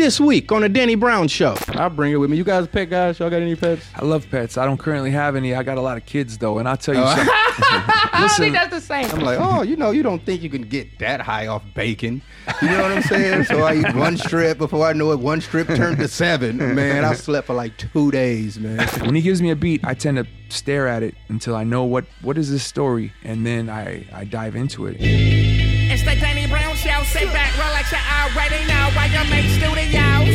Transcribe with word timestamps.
this 0.00 0.18
week 0.18 0.50
on 0.50 0.62
the 0.62 0.68
Danny 0.68 0.94
Brown 0.94 1.28
Show. 1.28 1.54
I'll 1.68 1.90
bring 1.90 2.12
it 2.12 2.16
with 2.16 2.30
me. 2.30 2.36
You 2.38 2.44
guys 2.44 2.66
pet 2.66 2.88
guys? 2.88 3.18
Y'all 3.18 3.28
got 3.30 3.42
any 3.42 3.54
pets? 3.54 3.84
I 3.94 4.04
love 4.04 4.26
pets. 4.30 4.56
I 4.56 4.64
don't 4.64 4.78
currently 4.78 5.10
have 5.10 5.36
any. 5.36 5.54
I 5.54 5.62
got 5.62 5.76
a 5.76 5.80
lot 5.82 5.96
of 5.98 6.06
kids 6.06 6.38
though, 6.38 6.58
and 6.58 6.66
I'll 6.68 6.76
tell 6.78 6.94
you 6.94 7.02
Oh. 7.04 7.14
something. 7.14 7.28
I 7.62 8.16
don't 8.20 8.30
think 8.30 8.54
that's 8.54 8.70
the 8.70 8.80
same. 8.80 9.10
I'm 9.10 9.20
like, 9.20 9.38
oh, 9.40 9.60
you 9.62 9.76
know, 9.76 9.90
you 9.90 10.02
don't 10.02 10.24
think 10.24 10.40
you 10.42 10.48
can 10.48 10.62
get 10.62 10.98
that 11.00 11.20
high 11.20 11.46
off 11.48 11.62
bacon. 11.74 12.22
You 12.62 12.68
know 12.68 12.82
what 12.82 12.92
I'm 12.92 13.02
saying? 13.02 13.44
so 13.44 13.60
I 13.60 13.74
eat 13.76 13.94
one 13.94 14.16
strip. 14.16 14.56
Before 14.58 14.86
I 14.86 14.94
know 14.94 15.12
it, 15.12 15.18
one 15.20 15.40
strip 15.42 15.66
turned 15.68 15.98
to 15.98 16.08
seven. 16.08 16.56
Man, 16.74 17.04
I 17.04 17.12
slept 17.14 17.46
for 17.46 17.54
like 17.54 17.76
two 17.76 18.10
days, 18.10 18.58
man. 18.58 18.88
When 19.04 19.14
he 19.14 19.20
gives 19.20 19.42
me 19.42 19.50
a 19.50 19.56
beat, 19.56 19.84
I 19.84 19.92
tend 19.94 20.16
to 20.16 20.26
stare 20.48 20.88
at 20.88 21.02
it 21.02 21.14
until 21.28 21.54
I 21.54 21.64
know 21.64 21.84
what 21.84 22.06
what 22.22 22.38
is 22.38 22.50
this 22.50 22.64
story, 22.64 23.12
and 23.22 23.46
then 23.46 23.68
I 23.68 24.06
I 24.12 24.24
dive 24.24 24.56
into 24.56 24.86
it. 24.86 24.96
It's 26.80 26.88
the 26.88 26.94
Danny 26.94 27.04
Brown 27.04 27.04
Show. 27.04 27.04
Sit 27.04 27.32
back, 27.32 27.52
relax, 27.58 27.92
you 27.92 27.98
already 27.98 28.64
know 28.64 28.88
YMH 28.96 29.58
studios. 29.58 30.34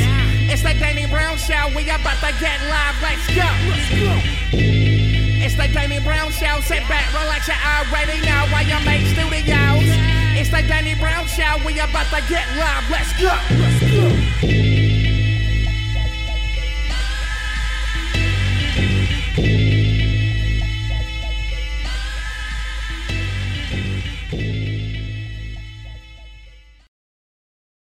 It's 0.52 0.62
the 0.62 0.74
Danny 0.78 1.06
Brown 1.08 1.38
Show. 1.38 1.68
We 1.76 1.90
about 1.90 2.22
to 2.22 2.34
get 2.40 2.62
live. 2.70 2.96
Let's 3.02 3.26
go. 3.34 3.50
It's 4.54 5.56
the 5.56 5.68
Danny 5.74 6.00
Brown 6.00 6.32
Show. 6.32 6.62
Sit 6.62 6.88
back, 6.88 7.12
relax, 7.14 7.48
you 7.48 7.56
already 7.56 8.22
know 8.22 8.46
YMH 8.54 9.14
studios. 9.14 9.90
It's 10.38 10.50
the 10.50 10.62
Danny 10.68 10.94
Brown 10.96 11.26
Show. 11.28 11.58
We 11.66 11.80
about 11.80 12.08
to 12.14 12.22
get 12.30 12.48
live. 12.58 12.90
Let's 12.92 13.12
go. 13.20 14.85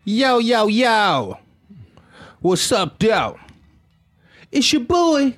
Yo, 0.09 0.39
yo, 0.39 0.67
yo. 0.67 1.38
What's 2.39 2.71
up, 2.71 2.97
though? 2.97 3.38
It's 4.49 4.71
your 4.71 4.83
boy. 4.85 5.35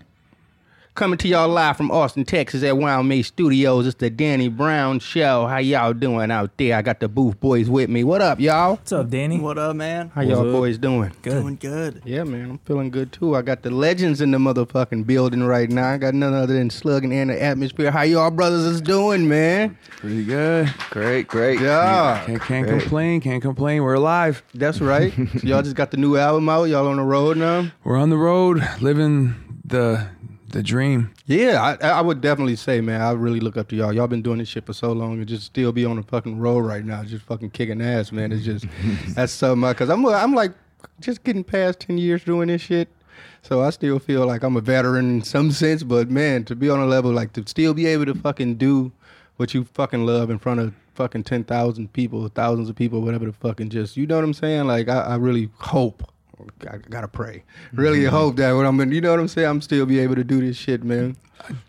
Coming 0.99 1.17
to 1.19 1.29
y'all 1.29 1.47
live 1.47 1.77
from 1.77 1.91
Austin, 1.91 2.25
Texas 2.25 2.61
at 2.61 2.75
Wild 2.75 3.05
May 3.05 3.21
Studios. 3.21 3.87
It's 3.87 3.95
the 3.95 4.09
Danny 4.09 4.49
Brown 4.49 4.99
Show. 4.99 5.47
How 5.47 5.59
y'all 5.59 5.93
doing 5.93 6.29
out 6.29 6.57
there? 6.57 6.75
I 6.75 6.81
got 6.81 6.99
the 6.99 7.07
Booth 7.07 7.39
Boys 7.39 7.69
with 7.69 7.89
me. 7.89 8.03
What 8.03 8.21
up, 8.21 8.41
y'all? 8.41 8.71
What's 8.75 8.91
up, 8.91 9.09
Danny? 9.09 9.39
What 9.39 9.57
up, 9.57 9.77
man? 9.77 10.09
How 10.13 10.23
y'all 10.23 10.51
boys 10.51 10.77
doing? 10.77 11.13
Good. 11.21 11.41
Doing 11.41 11.55
good. 11.55 12.01
Yeah, 12.03 12.25
man, 12.25 12.49
I'm 12.49 12.57
feeling 12.57 12.89
good 12.89 13.13
too. 13.13 13.37
I 13.37 13.43
got 13.43 13.61
the 13.63 13.69
legends 13.69 14.19
in 14.19 14.31
the 14.31 14.39
motherfucking 14.39 15.07
building 15.07 15.41
right 15.41 15.69
now. 15.69 15.87
I 15.89 15.97
got 15.97 16.15
none 16.15 16.33
other 16.33 16.53
than 16.53 16.69
Slugging 16.69 17.13
in 17.13 17.29
the 17.29 17.41
atmosphere. 17.41 17.91
How 17.91 18.01
y'all 18.01 18.29
brothers 18.29 18.65
is 18.65 18.81
doing, 18.81 19.29
man? 19.29 19.77
Pretty 20.01 20.25
good. 20.25 20.73
Great, 20.89 21.29
great. 21.29 21.61
Yeah, 21.61 22.21
Can't, 22.25 22.41
can't 22.41 22.67
Great. 22.67 22.81
complain. 22.81 23.21
Can't 23.21 23.41
complain. 23.41 23.83
We're 23.83 23.93
alive. 23.93 24.43
That's 24.53 24.81
right. 24.81 25.13
so 25.13 25.23
y'all 25.43 25.61
just 25.61 25.77
got 25.77 25.91
the 25.91 25.97
new 25.97 26.17
album 26.17 26.49
out. 26.49 26.63
Y'all 26.65 26.87
on 26.87 26.97
the 26.97 27.03
road 27.03 27.37
now? 27.37 27.71
We're 27.85 27.95
on 27.95 28.09
the 28.09 28.17
road, 28.17 28.61
living 28.81 29.35
the 29.63 30.09
the 30.51 30.63
dream. 30.63 31.13
Yeah, 31.25 31.77
I, 31.81 31.87
I 31.87 32.01
would 32.01 32.21
definitely 32.21 32.55
say, 32.55 32.81
man, 32.81 33.01
I 33.01 33.11
really 33.11 33.39
look 33.39 33.57
up 33.57 33.69
to 33.69 33.75
y'all. 33.75 33.93
Y'all 33.93 34.07
been 34.07 34.21
doing 34.21 34.39
this 34.39 34.47
shit 34.47 34.65
for 34.65 34.73
so 34.73 34.91
long, 34.91 35.13
and 35.13 35.27
just 35.27 35.45
still 35.45 35.71
be 35.71 35.85
on 35.85 35.97
the 35.97 36.03
fucking 36.03 36.39
road 36.39 36.59
right 36.59 36.83
now, 36.83 37.03
just 37.03 37.25
fucking 37.25 37.51
kicking 37.51 37.81
ass, 37.81 38.11
man. 38.11 38.31
It's 38.31 38.43
just 38.43 38.65
that's 39.09 39.31
something. 39.31 39.69
Because 39.69 39.89
I'm 39.89 40.05
I'm 40.05 40.33
like 40.33 40.53
just 40.99 41.23
getting 41.23 41.43
past 41.43 41.79
ten 41.81 41.97
years 41.97 42.23
doing 42.23 42.47
this 42.47 42.61
shit, 42.61 42.89
so 43.41 43.61
I 43.61 43.69
still 43.69 43.99
feel 43.99 44.25
like 44.25 44.43
I'm 44.43 44.57
a 44.57 44.61
veteran 44.61 45.09
in 45.09 45.23
some 45.23 45.51
sense. 45.51 45.83
But 45.83 46.09
man, 46.09 46.45
to 46.45 46.55
be 46.55 46.69
on 46.69 46.79
a 46.79 46.85
level 46.85 47.11
like 47.11 47.33
to 47.33 47.47
still 47.47 47.73
be 47.73 47.85
able 47.85 48.05
to 48.05 48.15
fucking 48.15 48.55
do 48.55 48.91
what 49.37 49.53
you 49.53 49.63
fucking 49.63 50.05
love 50.05 50.29
in 50.29 50.39
front 50.39 50.59
of 50.59 50.73
fucking 50.95 51.23
ten 51.23 51.43
thousand 51.43 51.93
people, 51.93 52.27
thousands 52.29 52.69
of 52.69 52.75
people, 52.75 53.01
whatever 53.01 53.25
the 53.25 53.33
fucking 53.33 53.69
just 53.69 53.97
you 53.97 54.05
know 54.05 54.15
what 54.15 54.23
I'm 54.23 54.33
saying? 54.33 54.67
Like 54.67 54.89
I, 54.89 54.99
I 55.01 55.15
really 55.15 55.49
hope. 55.59 56.03
I 56.69 56.77
gotta 56.77 57.07
pray. 57.07 57.43
Really 57.73 58.05
hope 58.05 58.35
that 58.37 58.53
when 58.53 58.65
I'm, 58.65 58.79
in, 58.79 58.91
you 58.91 59.01
know 59.01 59.11
what 59.11 59.19
I'm 59.19 59.27
saying, 59.27 59.47
I'm 59.47 59.61
still 59.61 59.85
be 59.85 59.99
able 59.99 60.15
to 60.15 60.23
do 60.23 60.39
this 60.41 60.57
shit, 60.57 60.83
man. 60.83 61.15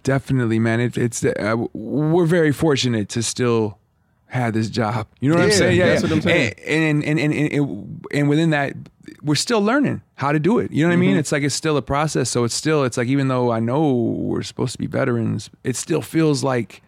Definitely, 0.03 0.59
man. 0.59 0.81
It, 0.81 0.99
it's 0.99 1.25
uh, 1.25 1.57
we're 1.73 2.27
very 2.27 2.53
fortunate 2.53 3.09
to 3.11 3.23
still 3.23 3.79
have 4.27 4.53
this 4.53 4.69
job. 4.71 5.07
You 5.21 5.31
know 5.31 5.37
what 5.37 5.45
I'm 5.47 5.51
saying? 5.53 5.77
Yeah, 5.79 5.87
that's 5.87 6.03
what 6.03 6.13
I'm 6.13 6.21
saying. 6.23 6.55
And 6.67 7.05
and 7.05 7.19
and 7.21 7.33
and, 7.35 7.53
and, 7.53 8.07
and 8.13 8.29
within 8.29 8.51
that, 8.51 8.75
we're 9.23 9.35
still 9.37 9.61
learning 9.63 10.03
how 10.17 10.33
to 10.33 10.39
do 10.39 10.59
it. 10.59 10.71
You 10.73 10.85
know 10.85 10.89
what 10.89 10.93
I 10.93 10.97
Mm-hmm. 10.97 11.01
mean? 11.01 11.17
It's 11.17 11.33
like 11.33 11.43
it's 11.43 11.55
still 11.55 11.77
a 11.77 11.83
process. 11.83 12.31
So 12.31 12.45
it's 12.45 12.55
still 12.55 12.85
it's 12.85 12.97
like 12.97 13.09
even 13.09 13.29
though 13.29 13.51
I 13.53 13.61
know 13.61 13.93
we're 13.93 14.43
supposed 14.43 14.73
to 14.73 14.79
be 14.79 14.87
veterans, 14.87 15.51
it 15.65 15.77
still 15.77 16.03
feels 16.03 16.43
like 16.45 16.83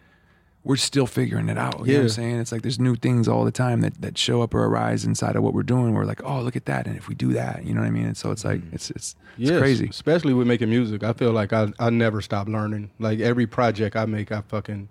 we're 0.63 0.77
still 0.77 1.07
figuring 1.07 1.49
it 1.49 1.57
out. 1.57 1.73
You 1.73 1.77
know 1.77 1.79
what 1.79 1.87
Yeah. 1.87 1.99
I'm 1.99 2.09
saying? 2.09 2.39
It's 2.39 2.51
like 2.51 2.61
there's 2.61 2.79
new 2.79 2.95
things 2.95 3.27
all 3.27 3.43
the 3.43 3.51
time 3.51 3.81
that, 3.81 4.01
that 4.01 4.17
show 4.17 4.41
up 4.41 4.53
or 4.53 4.63
arise 4.65 5.03
inside 5.03 5.35
of 5.35 5.43
what 5.43 5.53
we're 5.53 5.63
doing. 5.63 5.93
We're 5.93 6.05
like, 6.05 6.23
oh, 6.23 6.41
look 6.41 6.55
at 6.55 6.65
that. 6.65 6.87
And 6.87 6.95
if 6.95 7.09
we 7.09 7.15
do 7.15 7.33
that, 7.33 7.65
you 7.65 7.73
know 7.73 7.81
what 7.81 7.87
I 7.87 7.91
mean? 7.91 8.05
And 8.05 8.17
so 8.17 8.31
it's 8.31 8.45
like, 8.45 8.61
mm-hmm. 8.61 8.75
it's, 8.75 8.89
it's, 8.91 9.15
it's 9.37 9.49
Yes, 9.49 9.59
crazy. 9.59 9.87
Especially 9.89 10.33
with 10.33 10.47
making 10.47 10.69
music. 10.69 11.03
I 11.03 11.13
feel 11.13 11.31
like 11.31 11.51
I 11.53 11.73
I 11.79 11.89
never 11.89 12.21
stop 12.21 12.47
learning. 12.47 12.91
Like 12.99 13.19
every 13.19 13.47
project 13.47 13.95
I 13.95 14.05
make, 14.05 14.31
I 14.31 14.41
fucking 14.41 14.89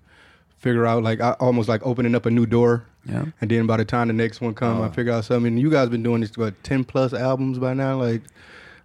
figure 0.58 0.86
out 0.86 1.02
like 1.02 1.20
I 1.20 1.32
almost 1.32 1.68
like 1.68 1.84
opening 1.86 2.14
up 2.14 2.26
a 2.26 2.30
new 2.30 2.44
door. 2.44 2.84
Yeah. 3.06 3.26
And 3.40 3.50
then 3.50 3.66
by 3.66 3.78
the 3.78 3.84
time 3.84 4.08
the 4.08 4.14
next 4.14 4.40
one 4.40 4.54
come, 4.54 4.78
I 4.78 4.86
uh-huh. 4.86 4.90
figure 4.90 5.12
out 5.12 5.24
something. 5.24 5.56
You 5.56 5.70
guys 5.70 5.88
been 5.88 6.02
doing 6.02 6.20
this 6.20 6.36
what 6.36 6.62
ten 6.64 6.84
plus 6.84 7.12
albums 7.12 7.58
by 7.58 7.74
now, 7.74 8.00
like. 8.00 8.22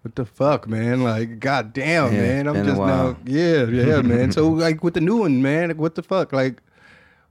What 0.04 0.16
the 0.16 0.26
fuck, 0.26 0.70
man? 0.70 1.04
Like, 1.04 1.40
goddamn, 1.40 2.14
Yeah, 2.14 2.22
man. 2.22 2.48
I'm 2.48 2.64
just 2.64 2.80
now, 2.80 3.18
yeah, 3.26 3.66
yeah, 3.66 4.02
man. 4.02 4.32
So, 4.32 4.48
like, 4.66 4.82
with 4.82 4.94
the 4.94 5.02
new 5.02 5.18
one, 5.18 5.42
man, 5.42 5.76
what 5.76 5.96
the 5.96 6.04
fuck? 6.04 6.32
Like, 6.32 6.62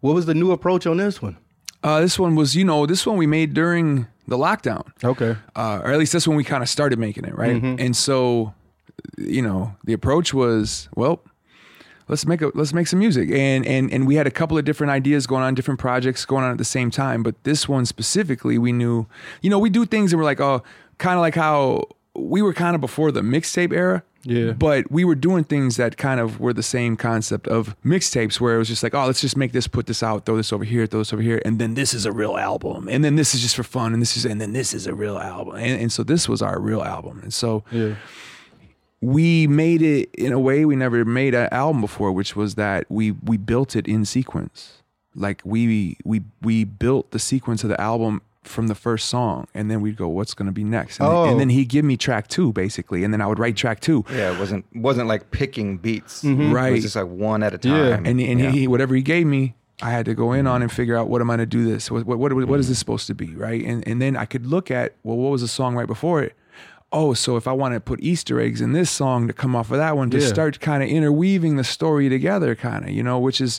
what 0.01 0.15
was 0.15 0.27
the 0.27 0.35
new 0.35 0.51
approach 0.53 0.87
on 0.87 0.97
this 0.99 1.21
one? 1.23 1.37
Uh, 1.83 2.01
this 2.01 2.19
one 2.19 2.35
was, 2.35 2.57
you 2.57 2.65
know, 2.65 2.87
this 2.87 3.07
one 3.07 3.17
we 3.17 3.27
made 3.27 3.55
during 3.55 4.07
the 4.27 4.37
lockdown. 4.37 4.83
Okay. 5.05 5.37
uh, 5.55 5.81
or 5.85 5.93
at 5.93 5.99
least 5.99 6.13
that's 6.13 6.27
when 6.27 6.37
we 6.37 6.45
kind 6.45 6.63
of 6.63 6.69
started 6.69 6.99
making 6.99 7.25
it, 7.25 7.37
right? 7.37 7.63
And 7.63 7.97
so, 7.97 8.55
you 9.19 9.43
know, 9.43 9.77
the 9.85 9.93
approach 9.93 10.35
was, 10.35 10.89
well, 10.97 11.23
let's 12.09 12.27
make 12.27 12.43
a 12.43 12.51
let's 12.55 12.73
make 12.73 12.87
some 12.87 12.99
music, 12.99 13.31
and 13.31 13.65
and 13.67 13.93
and 13.93 14.07
we 14.07 14.17
had 14.17 14.27
a 14.27 14.31
couple 14.31 14.59
of 14.59 14.65
different 14.65 14.91
ideas 14.91 15.27
going 15.27 15.43
on, 15.43 15.55
different 15.55 15.79
projects 15.81 16.25
going 16.25 16.45
on 16.45 16.51
at 16.51 16.59
the 16.59 16.65
same 16.65 16.91
time. 16.91 17.23
But 17.23 17.43
this 17.45 17.69
one 17.69 17.87
specifically, 17.87 18.59
we 18.59 18.73
knew, 18.73 19.07
you 19.43 19.51
know, 19.51 19.59
we 19.59 19.71
do 19.71 19.85
things 19.87 20.13
and 20.13 20.19
we're 20.19 20.25
like, 20.25 20.41
oh, 20.41 20.63
kind 20.99 21.15
of 21.17 21.21
like 21.21 21.35
how 21.35 21.85
we 22.15 22.43
were 22.43 22.55
kind 22.55 22.75
of 22.75 22.81
before 22.81 23.13
the 23.13 23.21
mixtape 23.21 23.73
era. 23.73 24.03
Yeah. 24.29 24.53
But 24.53 24.91
we 24.91 25.05
were 25.05 25.15
doing 25.15 25.45
things 25.45 25.77
that 25.77 25.97
kind 25.97 26.19
of 26.19 26.41
were 26.41 26.53
the 26.53 26.63
same 26.63 26.97
concept 26.97 27.47
of 27.47 27.77
mixtapes 27.85 28.41
where 28.41 28.57
it 28.57 28.59
was 28.59 28.67
just 28.69 28.83
like, 28.83 28.93
oh, 28.93 29.07
let's 29.07 29.21
just 29.21 29.37
make 29.37 29.53
this, 29.53 29.69
put 29.69 29.87
this 29.87 30.03
out, 30.03 30.27
throw 30.27 30.37
this 30.37 30.53
over 30.53 30.65
here, 30.65 30.85
throw 30.87 31.01
this 31.01 31.13
over 31.13 31.23
here, 31.23 31.41
and 31.45 31.59
then 31.61 31.75
this 31.75 31.95
is 31.95 32.05
a 32.07 32.13
real 32.13 32.37
album. 32.37 32.89
And 32.89 33.05
then 33.05 33.15
this 33.15 33.35
is 33.35 33.41
just 33.41 33.55
for 33.55 33.63
fun, 33.63 33.93
and 33.93 34.03
this 34.03 34.17
is 34.17 34.25
and 34.25 34.41
then 34.41 34.53
this 34.53 34.75
is 34.75 34.87
a 34.89 34.95
real 34.95 35.17
album. 35.19 35.55
And, 35.57 35.81
and 35.81 35.93
so 35.93 36.03
this 36.03 36.29
was 36.29 36.43
our 36.43 36.59
real 36.61 36.83
album. 36.83 37.21
And 37.23 37.33
so 37.33 37.63
Yeah. 37.71 37.95
we 39.01 39.47
made 39.47 39.83
it 39.83 40.09
in 40.15 40.33
a 40.33 40.41
way 40.41 40.65
we 40.65 40.75
never 40.77 41.05
made 41.05 41.35
an 41.35 41.49
album 41.53 41.81
before, 41.81 42.11
which 42.13 42.35
was 42.35 42.55
that 42.57 42.87
we 42.89 43.13
we 43.13 43.37
built 43.37 43.77
it 43.77 43.87
in 43.87 44.05
sequence. 44.05 44.83
Like 45.15 45.41
we 45.45 45.97
we 46.05 46.23
we 46.43 46.65
built 46.65 47.11
the 47.13 47.19
sequence 47.19 47.63
of 47.63 47.69
the 47.71 47.81
album 47.81 48.23
from 48.47 48.69
the 48.69 48.75
first 48.75 49.09
song, 49.09 49.47
and 49.55 49.71
then 49.71 49.81
we'd 49.81 49.97
go, 49.97 50.09
"What's 50.09 50.35
going 50.35 50.47
to 50.47 50.53
be 50.53 50.65
next?" 50.65 51.01
And, 51.01 51.09
Oh. 51.09 51.25
and 51.25 51.39
then 51.41 51.49
he'd 51.51 51.69
give 51.69 51.85
me 51.85 51.97
track 51.97 52.29
two, 52.29 52.53
basically, 52.53 53.05
and 53.05 53.13
then 53.13 53.21
I 53.21 53.27
would 53.27 53.39
write 53.39 53.57
track 53.57 53.81
two. 53.81 54.05
Yeah, 54.13 54.33
it 54.33 54.39
wasn't 54.39 54.65
wasn't 54.75 55.09
like 55.09 55.31
picking 55.31 55.79
beats. 55.79 56.23
Mm-hmm. 56.23 56.41
It 56.43 56.53
Right. 56.53 56.73
was 56.73 56.83
just 56.83 56.97
like 56.97 57.07
one 57.09 57.43
at 57.43 57.55
a 57.55 57.59
time. 57.59 58.05
Yeah. 58.05 58.11
and 58.11 58.21
and 58.21 58.41
Yeah. 58.41 58.51
he 58.51 58.67
whatever 58.69 58.95
he 58.95 59.03
gave 59.03 59.27
me, 59.27 59.55
I 59.83 59.91
had 59.91 60.07
to 60.07 60.15
go 60.15 60.33
in 60.33 60.47
on 60.47 60.63
and 60.63 60.71
figure 60.73 60.97
out 60.97 61.09
what 61.09 61.21
am 61.21 61.31
I 61.31 61.37
going 61.37 61.49
to 61.49 61.57
do 61.59 61.65
this? 61.65 61.91
What, 61.91 62.07
what 62.07 62.19
what 62.19 62.33
what 62.47 62.61
is 62.61 62.69
this 62.69 62.79
supposed 62.79 63.07
to 63.09 63.15
be, 63.15 63.35
right? 63.35 63.63
And 63.65 63.87
and 63.87 64.01
then 64.01 64.17
I 64.17 64.25
could 64.25 64.47
look 64.47 64.71
at 64.71 64.95
well, 65.03 65.17
what 65.17 65.31
was 65.31 65.43
the 65.43 65.49
song 65.49 65.75
right 65.77 65.87
before 65.87 66.23
it? 66.23 66.35
Oh, 66.93 67.15
so 67.15 67.37
if 67.37 67.49
I 67.49 67.53
want 67.53 67.75
to 67.75 67.81
put 67.81 68.01
Easter 68.01 68.41
eggs 68.41 68.61
in 68.61 68.73
this 68.73 68.89
song 68.91 69.27
to 69.27 69.33
come 69.33 69.57
off 69.57 69.73
of 69.73 69.79
that 69.79 69.97
one 69.97 70.09
to 70.11 70.19
Yeah. 70.21 70.27
start 70.29 70.61
kind 70.61 70.83
of 70.85 70.89
interweaving 70.89 71.57
the 71.57 71.65
story 71.65 72.09
together, 72.09 72.55
kind 72.55 72.85
of, 72.85 72.91
you 72.91 73.03
know, 73.03 73.19
which 73.19 73.41
is 73.41 73.59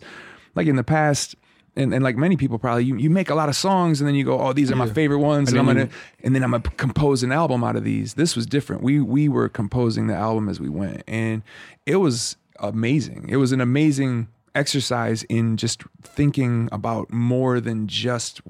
like 0.56 0.66
in 0.66 0.78
the 0.78 0.84
past. 0.84 1.36
And, 1.78 1.94
and 1.94 2.04
like 2.04 2.18
many 2.18 2.36
people 2.38 2.58
probably 2.58 2.86
you, 2.86 2.98
you 2.98 3.10
make 3.10 3.30
a 3.30 3.36
lot 3.36 3.50
of 3.50 3.56
songs 3.56 4.02
and 4.02 4.08
then 4.08 4.16
you 4.16 4.26
go 4.26 4.40
oh 4.40 4.52
these 4.52 4.72
are 4.72 4.76
my 4.76 4.90
favorite 4.90 5.20
ones 5.20 5.50
and, 5.50 5.60
And 5.60 5.70
I'm 5.70 5.76
gonna 5.76 5.90
and 6.24 6.36
then 6.36 6.44
I'm 6.44 6.52
gonna 6.52 6.64
compose 6.76 7.24
an 7.24 7.32
album 7.32 7.64
out 7.64 7.76
of 7.76 7.84
these. 7.84 8.16
This 8.16 8.36
was 8.36 8.46
different. 8.46 8.82
We 8.82 9.00
we 9.00 9.30
were 9.30 9.48
composing 9.48 10.08
the 10.08 10.16
album 10.16 10.50
as 10.50 10.60
we 10.60 10.70
went 10.70 11.04
and 11.08 11.44
it 11.86 11.98
was 11.98 12.36
amazing. 12.60 13.28
It 13.30 13.38
was 13.38 13.52
an 13.52 13.62
amazing 13.62 14.28
exercise 14.56 15.24
in 15.24 15.56
just 15.56 15.84
thinking 16.02 16.68
about 16.72 17.14
more 17.14 17.60
than 17.62 17.88
just 17.88 18.42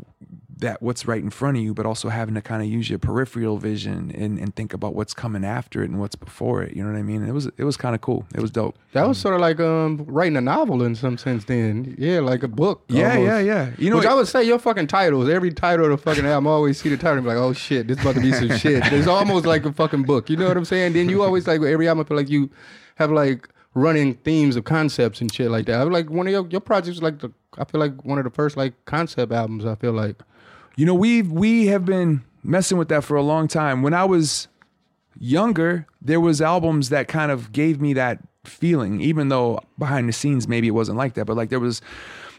that 0.59 0.81
what's 0.81 1.06
right 1.07 1.21
in 1.21 1.30
front 1.30 1.56
of 1.57 1.63
you, 1.63 1.74
but 1.74 1.86
also 1.86 2.09
having 2.09 2.33
to 2.33 2.42
kind 2.42 2.63
of 2.63 2.68
use 2.68 2.89
your 2.89 2.98
peripheral 2.98 3.57
vision 3.57 4.12
and, 4.15 4.39
and 4.39 4.56
think 4.56 4.74
about 4.74 4.95
what's 4.95 5.13
coming 5.13 5.45
after 5.45 5.83
it 5.83 5.89
and 5.89 6.00
what's 6.00 6.15
before 6.15 6.63
it. 6.63 6.75
You 6.75 6.83
know 6.83 6.92
what 6.92 6.98
I 6.98 7.04
mean? 7.04 7.21
And 7.21 7.30
it 7.30 7.33
was 7.33 7.45
it 7.57 7.63
was 7.63 7.77
kind 7.77 7.94
of 7.94 8.01
cool. 8.01 8.25
It 8.33 8.42
was 8.42 8.50
dope. 8.50 8.75
That 8.94 9.07
was 9.07 9.18
sort 9.19 9.36
of 9.36 9.42
like 9.42 9.59
um 9.59 10.04
writing 10.07 10.36
a 10.36 10.42
novel 10.42 10.81
in 10.83 10.95
some 10.95 11.18
sense. 11.18 11.45
Then, 11.45 11.95
yeah, 12.00 12.19
like 12.21 12.42
a 12.44 12.48
book. 12.48 12.83
Yeah, 12.88 13.09
almost. 13.12 13.27
yeah, 13.27 13.39
yeah. 13.39 13.69
You 13.77 13.89
know, 13.92 13.98
Which 13.98 14.06
it- 14.06 14.12
I 14.12 14.15
would 14.15 14.27
say 14.27 14.44
your 14.44 14.57
fucking 14.59 14.88
titles. 14.88 15.30
Every 15.30 15.51
title 15.54 15.86
of 15.86 15.92
the 15.92 15.98
fucking 15.98 16.25
album, 16.25 16.48
I 16.48 16.51
always 16.51 16.80
see 16.81 16.89
the 16.89 16.98
title 16.98 17.18
and 17.18 17.24
be 17.24 17.30
like, 17.30 17.38
oh 17.38 17.54
shit, 17.54 17.88
this 17.88 18.00
about 18.01 18.15
to 18.15 18.21
be 18.21 18.31
some 18.31 18.57
shit. 18.57 18.81
It's 18.92 19.07
almost 19.07 19.45
like 19.45 19.63
a 19.65 19.71
fucking 19.71 20.04
book. 20.04 20.30
You 20.30 20.38
know 20.38 20.48
what 20.48 20.57
I'm 20.57 20.65
saying? 20.65 20.94
Then 20.94 21.07
you 21.09 21.21
always 21.24 21.45
like 21.48 21.62
every 21.62 21.88
album, 21.88 22.04
I 22.06 22.07
feel 22.07 22.18
like 22.18 22.30
you 22.30 22.50
have 22.95 23.12
like 23.12 23.48
running 23.75 24.15
themes 24.15 24.56
of 24.56 24.63
concepts 24.63 25.21
and 25.21 25.31
shit 25.31 25.51
like 25.51 25.68
that. 25.68 25.80
I 25.80 25.83
feel 25.83 25.94
like 25.94 26.09
one 26.09 26.25
of 26.25 26.31
your 26.31 26.48
your 26.50 26.62
projects, 26.62 27.00
like 27.01 27.19
the 27.19 27.31
I 27.59 27.65
feel 27.65 27.80
like 27.80 28.04
one 28.04 28.18
of 28.18 28.24
the 28.24 28.31
first 28.31 28.57
like 28.57 28.74
concept 28.86 29.31
albums. 29.31 29.63
I 29.65 29.75
feel 29.75 29.92
like. 29.94 30.15
You 30.77 30.85
know, 30.85 30.94
we 30.94 31.24
we 31.24 31.68
have 31.68 31.85
been 31.85 32.24
messing 32.44 32.77
with 32.77 32.88
that 32.89 33.03
for 33.03 33.18
a 33.18 33.24
long 33.24 33.47
time. 33.47 33.81
When 33.81 33.94
I 33.94 34.06
was 34.06 34.47
younger, 35.19 35.88
there 36.01 36.21
was 36.21 36.41
albums 36.41 36.89
that 36.89 37.07
kind 37.07 37.31
of 37.31 37.51
gave 37.51 37.81
me 37.81 37.94
that 37.94 38.19
feeling, 38.45 39.01
even 39.01 39.29
though 39.29 39.59
behind 39.77 40.07
the 40.07 40.13
scenes 40.13 40.47
maybe 40.47 40.68
it 40.68 40.71
wasn't 40.71 40.97
like 40.97 41.15
that. 41.15 41.25
But 41.25 41.35
like 41.35 41.50
there 41.50 41.59
was, 41.59 41.81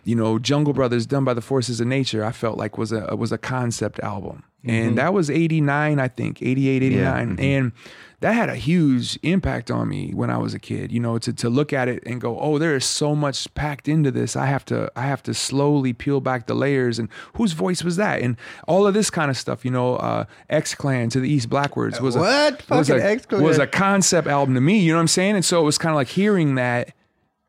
you 0.04 0.14
know, 0.14 0.38
Jungle 0.38 0.72
Brothers 0.72 1.04
done 1.04 1.24
by 1.24 1.34
the 1.34 1.40
forces 1.40 1.80
of 1.80 1.88
nature, 1.88 2.24
I 2.24 2.30
felt 2.30 2.56
like 2.56 2.78
was 2.78 2.92
a 2.92 3.14
was 3.16 3.32
a 3.32 3.38
concept 3.38 3.98
album. 4.00 4.44
And 4.64 4.86
mm-hmm. 4.86 4.94
that 4.96 5.14
was 5.14 5.30
89, 5.30 6.00
I 6.00 6.08
think, 6.08 6.42
88, 6.42 6.82
89. 6.82 7.28
Mm-hmm. 7.28 7.40
And 7.40 7.72
that 8.20 8.34
had 8.34 8.48
a 8.48 8.56
huge 8.56 9.18
impact 9.22 9.70
on 9.70 9.88
me 9.88 10.12
when 10.12 10.28
I 10.28 10.38
was 10.38 10.52
a 10.52 10.58
kid, 10.58 10.90
you 10.90 10.98
know, 10.98 11.18
to, 11.18 11.32
to 11.32 11.48
look 11.48 11.72
at 11.72 11.86
it 11.86 12.02
and 12.04 12.20
go, 12.20 12.38
oh, 12.40 12.58
there 12.58 12.74
is 12.74 12.84
so 12.84 13.14
much 13.14 13.52
packed 13.54 13.88
into 13.88 14.10
this. 14.10 14.34
I 14.34 14.46
have 14.46 14.64
to, 14.66 14.90
I 14.96 15.02
have 15.02 15.22
to 15.24 15.34
slowly 15.34 15.92
peel 15.92 16.20
back 16.20 16.46
the 16.48 16.54
layers 16.54 16.98
and 16.98 17.08
whose 17.34 17.52
voice 17.52 17.84
was 17.84 17.96
that? 17.96 18.20
And 18.20 18.36
all 18.66 18.86
of 18.88 18.94
this 18.94 19.08
kind 19.08 19.30
of 19.30 19.36
stuff, 19.36 19.64
you 19.64 19.70
know, 19.70 19.96
uh, 19.96 20.24
X 20.50 20.74
Clan 20.74 21.10
to 21.10 21.20
the 21.20 21.28
East 21.28 21.48
Blackwards 21.48 22.00
was 22.00 22.16
What? 22.16 22.64
a, 22.68 22.74
was 22.76 22.88
Fucking 22.88 23.20
a, 23.30 23.42
was 23.42 23.58
a 23.58 23.66
concept 23.68 24.26
album 24.26 24.54
to 24.56 24.60
me, 24.60 24.78
you 24.80 24.92
know 24.92 24.98
what 24.98 25.02
I'm 25.02 25.08
saying? 25.08 25.36
And 25.36 25.44
so 25.44 25.60
it 25.60 25.64
was 25.64 25.78
kind 25.78 25.92
of 25.92 25.96
like 25.96 26.08
hearing 26.08 26.56
that, 26.56 26.92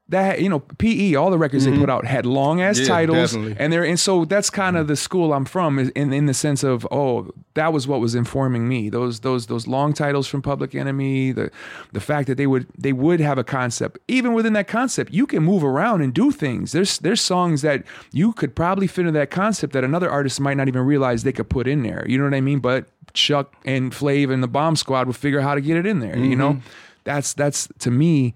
that, 0.10 0.42
you 0.42 0.50
know, 0.50 0.60
PE, 0.60 1.14
all 1.14 1.30
the 1.30 1.38
records 1.38 1.66
they 1.66 1.72
mm-hmm. 1.72 1.82
put 1.82 1.90
out 1.90 2.06
had 2.06 2.26
long 2.26 2.62
ass 2.62 2.80
Yeah, 2.80 2.88
titles 2.88 3.32
definitely. 3.32 3.56
and 3.60 3.72
there, 3.72 3.84
and 3.84 4.00
so 4.00 4.26
that's 4.26 4.50
kind 4.50 4.76
of 4.76 4.88
the 4.88 4.96
school 4.96 5.34
I'm 5.34 5.46
from 5.46 5.78
is 5.78 5.90
in, 5.90 6.12
in 6.12 6.26
the 6.26 6.34
sense 6.34 6.64
of, 6.64 6.88
oh, 6.92 7.32
that 7.54 7.72
was 7.72 7.88
what 7.88 8.00
was 8.00 8.16
informing 8.16 8.68
me. 8.68 8.90
Those, 8.90 9.20
those, 9.20 9.46
those 9.48 9.68
long 9.68 9.94
titles 9.94 10.28
from 10.28 10.42
Public 10.42 10.74
Enemy, 10.74 11.34
the, 11.34 11.52
the 11.94 12.00
fact 12.00 12.28
that 12.28 12.36
they 12.36 12.48
would, 12.48 12.68
they 12.78 12.92
would 12.92 13.20
have 13.20 13.38
a 13.38 13.44
concept. 13.44 14.00
Even 14.08 14.34
within 14.34 14.54
that 14.54 14.68
concept, 14.68 15.14
you 15.14 15.28
can 15.28 15.44
move 15.44 15.64
around 15.64 16.02
and 16.02 16.14
do 16.14 16.32
things. 16.32 16.72
There's, 16.72 16.98
there's 17.00 17.22
songs 17.22 17.62
that 17.62 17.84
you 18.12 18.34
could 18.34 18.56
probably 18.56 18.88
fit 18.88 19.02
into 19.02 19.20
that 19.20 19.30
concept 19.30 19.74
that 19.74 19.84
another 19.84 20.10
artist 20.10 20.40
might 20.40 20.58
not 20.58 20.68
even 20.68 20.82
realize 20.82 21.24
they 21.24 21.32
could 21.32 21.50
put 21.50 21.68
in 21.68 21.84
there. 21.84 22.04
You 22.08 22.18
know 22.18 22.24
what 22.24 22.34
I 22.34 22.42
mean? 22.42 22.60
But 22.60 22.88
Chuck 23.14 23.56
and 23.64 23.92
Flav 23.92 24.34
and 24.34 24.42
the 24.42 24.48
Bomb 24.48 24.76
Squad 24.76 25.06
would 25.06 25.16
figure 25.16 25.40
out 25.40 25.44
how 25.44 25.56
to 25.56 25.62
get 25.62 25.78
it 25.78 25.86
in 25.86 26.00
there. 26.00 26.18
You 26.18 26.36
know, 26.36 26.54
mm-hmm. 26.54 26.68
that's, 27.04 27.34
that's 27.34 27.68
to 27.80 27.92
me, 27.92 28.34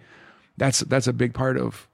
that's, 0.57 0.79
that's 0.79 1.07
a 1.07 1.13
big 1.13 1.33
part 1.33 1.57
of 1.57 1.87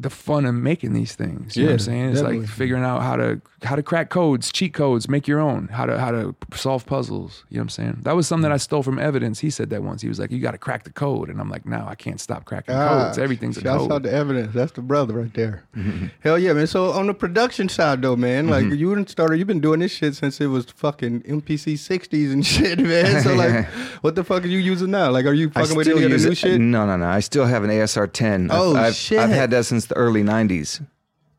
the 0.00 0.10
fun 0.10 0.46
of 0.46 0.54
making 0.54 0.92
these 0.92 1.16
things. 1.16 1.56
You 1.56 1.64
know 1.64 1.70
what 1.70 1.72
I'm 1.72 1.78
saying? 1.80 2.04
It's 2.10 2.20
definitely. 2.20 2.40
like 2.46 2.48
figuring 2.48 2.84
out 2.84 3.02
how 3.02 3.16
to 3.16 3.40
how 3.64 3.74
to 3.74 3.82
crack 3.82 4.10
codes, 4.10 4.52
cheat 4.52 4.72
codes, 4.72 5.08
make 5.08 5.26
your 5.26 5.40
own, 5.40 5.66
how 5.68 5.86
to 5.86 5.98
how 5.98 6.12
to 6.12 6.36
solve 6.54 6.86
puzzles. 6.86 7.44
You 7.48 7.56
know 7.56 7.62
what 7.62 7.64
I'm 7.64 7.68
saying? 7.70 7.98
That 8.02 8.14
was 8.14 8.28
something 8.28 8.42
that 8.42 8.52
I 8.52 8.58
stole 8.58 8.84
from 8.84 9.00
evidence. 9.00 9.40
He 9.40 9.50
said 9.50 9.70
that 9.70 9.82
once. 9.82 10.00
He 10.00 10.08
was 10.08 10.20
like, 10.20 10.30
You 10.30 10.38
gotta 10.38 10.58
crack 10.58 10.84
the 10.84 10.92
code. 10.92 11.28
And 11.28 11.40
I'm 11.40 11.50
like, 11.50 11.66
no, 11.66 11.84
I 11.86 11.96
can't 11.96 12.20
stop 12.20 12.44
cracking 12.44 12.76
ah, 12.76 13.06
codes. 13.06 13.18
Everything's 13.18 13.58
a 13.58 13.62
shouts 13.62 13.82
code. 13.82 13.92
out 13.92 14.02
to 14.04 14.12
evidence. 14.12 14.54
That's 14.54 14.72
the 14.72 14.82
brother 14.82 15.14
right 15.14 15.34
there. 15.34 15.64
Hell 16.20 16.38
yeah, 16.38 16.52
man. 16.52 16.68
So 16.68 16.92
on 16.92 17.08
the 17.08 17.14
production 17.14 17.68
side 17.68 18.00
though, 18.00 18.14
man, 18.14 18.46
like 18.46 18.66
mm-hmm. 18.66 18.74
you 18.74 18.94
didn't 18.94 19.10
start. 19.10 19.36
You've 19.36 19.48
been 19.48 19.60
doing 19.60 19.80
this 19.80 19.92
shit 19.92 20.14
since 20.14 20.40
it 20.40 20.46
was 20.46 20.66
fucking 20.66 21.22
MPC 21.22 21.74
60s 21.74 22.32
and 22.32 22.46
shit, 22.46 22.78
man. 22.78 23.24
So 23.24 23.34
like, 23.34 23.66
what 24.02 24.14
the 24.14 24.22
fuck 24.22 24.44
are 24.44 24.48
you 24.48 24.58
using 24.58 24.92
now? 24.92 25.10
Like, 25.10 25.26
are 25.26 25.32
you 25.32 25.50
fucking 25.50 25.76
with 25.76 25.88
any 25.88 26.04
of 26.04 26.10
the 26.12 26.18
new 26.18 26.30
it. 26.30 26.38
shit? 26.38 26.60
No, 26.60 26.86
no, 26.86 26.96
no. 26.96 27.06
I 27.06 27.18
still 27.18 27.46
have 27.46 27.64
an 27.64 27.70
ASR 27.70 28.12
10. 28.12 28.50
Oh, 28.52 28.76
I've, 28.76 28.76
I've, 28.76 28.94
shit. 28.94 29.18
I've 29.18 29.30
had 29.30 29.50
that 29.50 29.64
since 29.64 29.87
the 29.88 29.96
early 29.96 30.22
90s. 30.22 30.84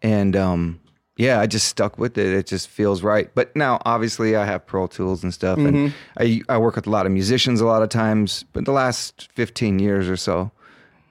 And 0.02 0.36
um, 0.36 0.80
yeah, 1.18 1.40
I 1.40 1.48
just 1.48 1.68
stuck 1.68 1.98
with 1.98 2.18
it. 2.18 2.28
It 2.28 2.48
just 2.48 2.68
feels 2.70 3.04
right. 3.04 3.30
But 3.36 3.56
now, 3.56 3.80
obviously, 3.86 4.36
I 4.36 4.46
have 4.46 4.66
Pro 4.66 4.88
Tools 4.88 5.24
and 5.24 5.34
stuff. 5.34 5.58
And 5.58 5.76
Mm-hmm. 5.76 5.96
I, 6.18 6.42
I 6.50 6.58
work 6.58 6.76
with 6.76 6.88
a 6.88 6.90
lot 6.90 7.06
of 7.06 7.12
musicians 7.12 7.60
a 7.62 7.66
lot 7.66 7.82
of 7.84 7.90
times, 7.90 8.46
but 8.54 8.66
the 8.66 8.72
last 8.72 9.30
15 9.34 9.80
years 9.80 10.10
or 10.10 10.16
so. 10.18 10.52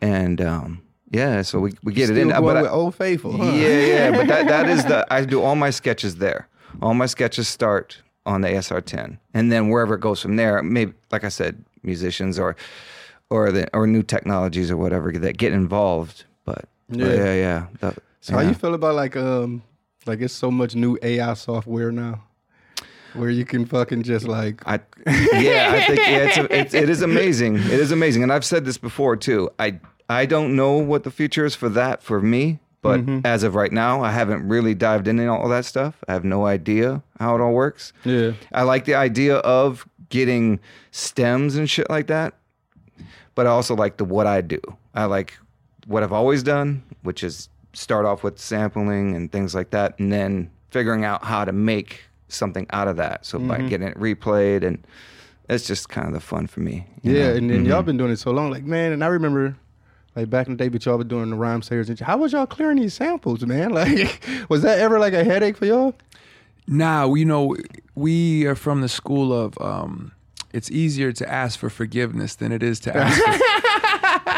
And 0.00 0.40
um, 0.40 0.82
yeah, 1.10 1.42
so 1.42 1.58
we, 1.60 1.74
we 1.82 1.92
get 1.92 2.08
it 2.10 2.16
in. 2.18 2.28
going 2.28 2.42
But 2.44 2.56
I- 2.56 2.62
with 2.62 2.70
Old 2.70 2.94
Faithful. 2.94 3.36
Huh? 3.36 3.44
yeah, 3.52 3.80
yeah, 3.86 4.10
but 4.12 4.26
that, 4.28 4.46
that 4.48 4.68
is 4.68 4.84
the 4.84 5.06
I 5.12 5.24
do 5.24 5.42
all 5.42 5.56
my 5.56 5.70
sketches 5.70 6.16
there. 6.16 6.48
All 6.82 6.94
my 6.94 7.06
sketches 7.06 7.48
start 7.48 8.00
on 8.26 8.42
the 8.42 8.48
ASR 8.48 8.84
10, 8.84 9.18
and 9.32 9.50
then 9.50 9.70
wherever 9.70 9.94
it 9.94 10.00
goes 10.02 10.20
from 10.20 10.36
there, 10.36 10.62
maybe 10.62 10.92
like 11.10 11.24
I 11.24 11.30
said, 11.30 11.64
musicians 11.82 12.38
or 12.38 12.56
or 13.30 13.50
the 13.50 13.68
or 13.74 13.86
new 13.86 14.02
technologies 14.02 14.70
or 14.70 14.76
whatever 14.76 15.10
that 15.12 15.38
get 15.38 15.52
involved. 15.54 16.24
But 16.44 16.66
but 16.88 16.98
Yeah. 16.98 17.14
yeah, 17.14 17.34
yeah. 17.34 17.66
that- 17.80 17.98
So 18.20 18.34
how 18.34 18.40
you 18.40 18.54
feel 18.54 18.74
about 18.74 18.94
like 18.96 19.16
um 19.16 19.62
like 20.06 20.20
it's 20.20 20.34
so 20.34 20.50
much 20.50 20.74
new 20.74 20.98
AI 21.02 21.34
software 21.34 21.92
now, 21.92 22.22
where 23.14 23.30
you 23.30 23.44
can 23.44 23.64
fucking 23.66 24.02
just 24.02 24.26
like 24.26 24.62
I 24.66 24.80
yeah, 25.06 25.70
I 25.72 25.80
think 25.86 25.98
yeah, 25.98 26.28
it's, 26.28 26.38
it's 26.50 26.74
it 26.74 26.88
is 26.90 27.02
amazing. 27.02 27.56
It 27.56 27.80
is 27.80 27.92
amazing, 27.92 28.22
and 28.22 28.32
I've 28.32 28.44
said 28.44 28.64
this 28.64 28.78
before 28.78 29.16
too. 29.16 29.50
I 29.58 29.78
I 30.08 30.26
don't 30.26 30.56
know 30.56 30.72
what 30.78 31.02
the 31.04 31.10
future 31.10 31.44
is 31.46 31.54
for 31.54 31.68
that 31.70 32.02
for 32.02 32.20
me, 32.20 32.58
but 32.82 33.00
Mm-hmm. 33.00 33.20
as 33.26 33.42
of 33.44 33.54
right 33.54 33.72
now, 33.72 34.02
I 34.02 34.10
haven't 34.10 34.48
really 34.48 34.74
dived 34.74 35.06
into 35.08 35.28
all 35.28 35.48
that 35.48 35.64
stuff. 35.64 35.94
I 36.08 36.12
have 36.12 36.24
no 36.24 36.46
idea 36.46 37.02
how 37.20 37.34
it 37.36 37.40
all 37.40 37.52
works. 37.52 37.92
yeah. 38.04 38.32
I 38.52 38.62
like 38.62 38.84
the 38.84 38.94
idea 38.94 39.36
of 39.36 39.86
getting 40.08 40.58
stems 40.90 41.56
and 41.56 41.68
shit 41.68 41.88
like 41.90 42.06
that, 42.06 42.34
but 43.34 43.46
I 43.46 43.50
also 43.50 43.74
like 43.76 43.96
the 43.98 44.04
what 44.04 44.26
I 44.26 44.40
do. 44.40 44.60
I 44.94 45.04
like 45.04 45.38
what 45.88 46.02
I've 46.04 46.12
always 46.12 46.42
done, 46.44 46.82
which 47.02 47.24
is 47.24 47.48
start 47.72 48.06
off 48.06 48.22
with 48.22 48.38
sampling 48.38 49.16
and 49.16 49.32
things 49.32 49.54
like 49.54 49.70
that, 49.70 49.98
and 49.98 50.12
then 50.12 50.50
figuring 50.70 51.04
out 51.04 51.24
how 51.24 51.44
to 51.44 51.52
make 51.52 52.02
something 52.28 52.66
out 52.70 52.86
of 52.88 52.96
that. 52.96 53.26
So 53.26 53.38
by 53.40 53.58
Mm-hmm. 53.58 53.68
getting 53.68 53.88
it 53.88 53.96
replayed, 53.98 54.62
and 54.64 54.86
it's 55.48 55.66
just 55.66 55.88
kind 55.88 56.06
of 56.06 56.12
the 56.12 56.20
fun 56.20 56.46
for 56.46 56.60
me. 56.60 56.86
Yeah, 57.02 57.30
know? 57.30 57.34
and 57.36 57.50
then 57.50 57.64
y'all 57.64 57.82
been 57.82 57.96
doing 57.96 58.12
it 58.12 58.18
so 58.18 58.30
long, 58.30 58.50
like 58.50 58.64
man. 58.64 58.92
And 58.92 59.02
I 59.02 59.06
remember, 59.08 59.56
like 60.14 60.28
back 60.30 60.46
in 60.46 60.56
the 60.56 60.62
day, 60.62 60.68
but 60.68 60.84
y'all 60.84 60.98
were 60.98 61.04
doing 61.04 61.30
the 61.30 61.36
Rhymesayers. 61.36 61.88
And 61.88 61.98
how 62.00 62.18
was 62.18 62.32
y'all 62.32 62.46
clearing 62.46 62.76
these 62.78 62.94
samples, 62.94 63.44
man? 63.46 63.70
Like, 63.78 64.20
was 64.50 64.62
that 64.62 64.78
ever 64.78 64.98
like 64.98 65.14
a 65.14 65.24
headache 65.24 65.56
for 65.56 65.64
y'all? 65.66 65.94
Now, 66.66 67.14
you 67.14 67.24
know, 67.24 67.56
we 67.94 68.44
are 68.46 68.54
from 68.54 68.82
the 68.82 68.88
school 68.90 69.32
of 69.32 69.58
um, 69.58 70.12
it's 70.52 70.70
easier 70.70 71.12
to 71.12 71.26
ask 71.32 71.58
for 71.58 71.70
forgiveness 71.70 72.34
than 72.34 72.52
it 72.52 72.62
is 72.62 72.78
to 72.80 72.94
ask 72.94 73.16
for, 73.22 73.30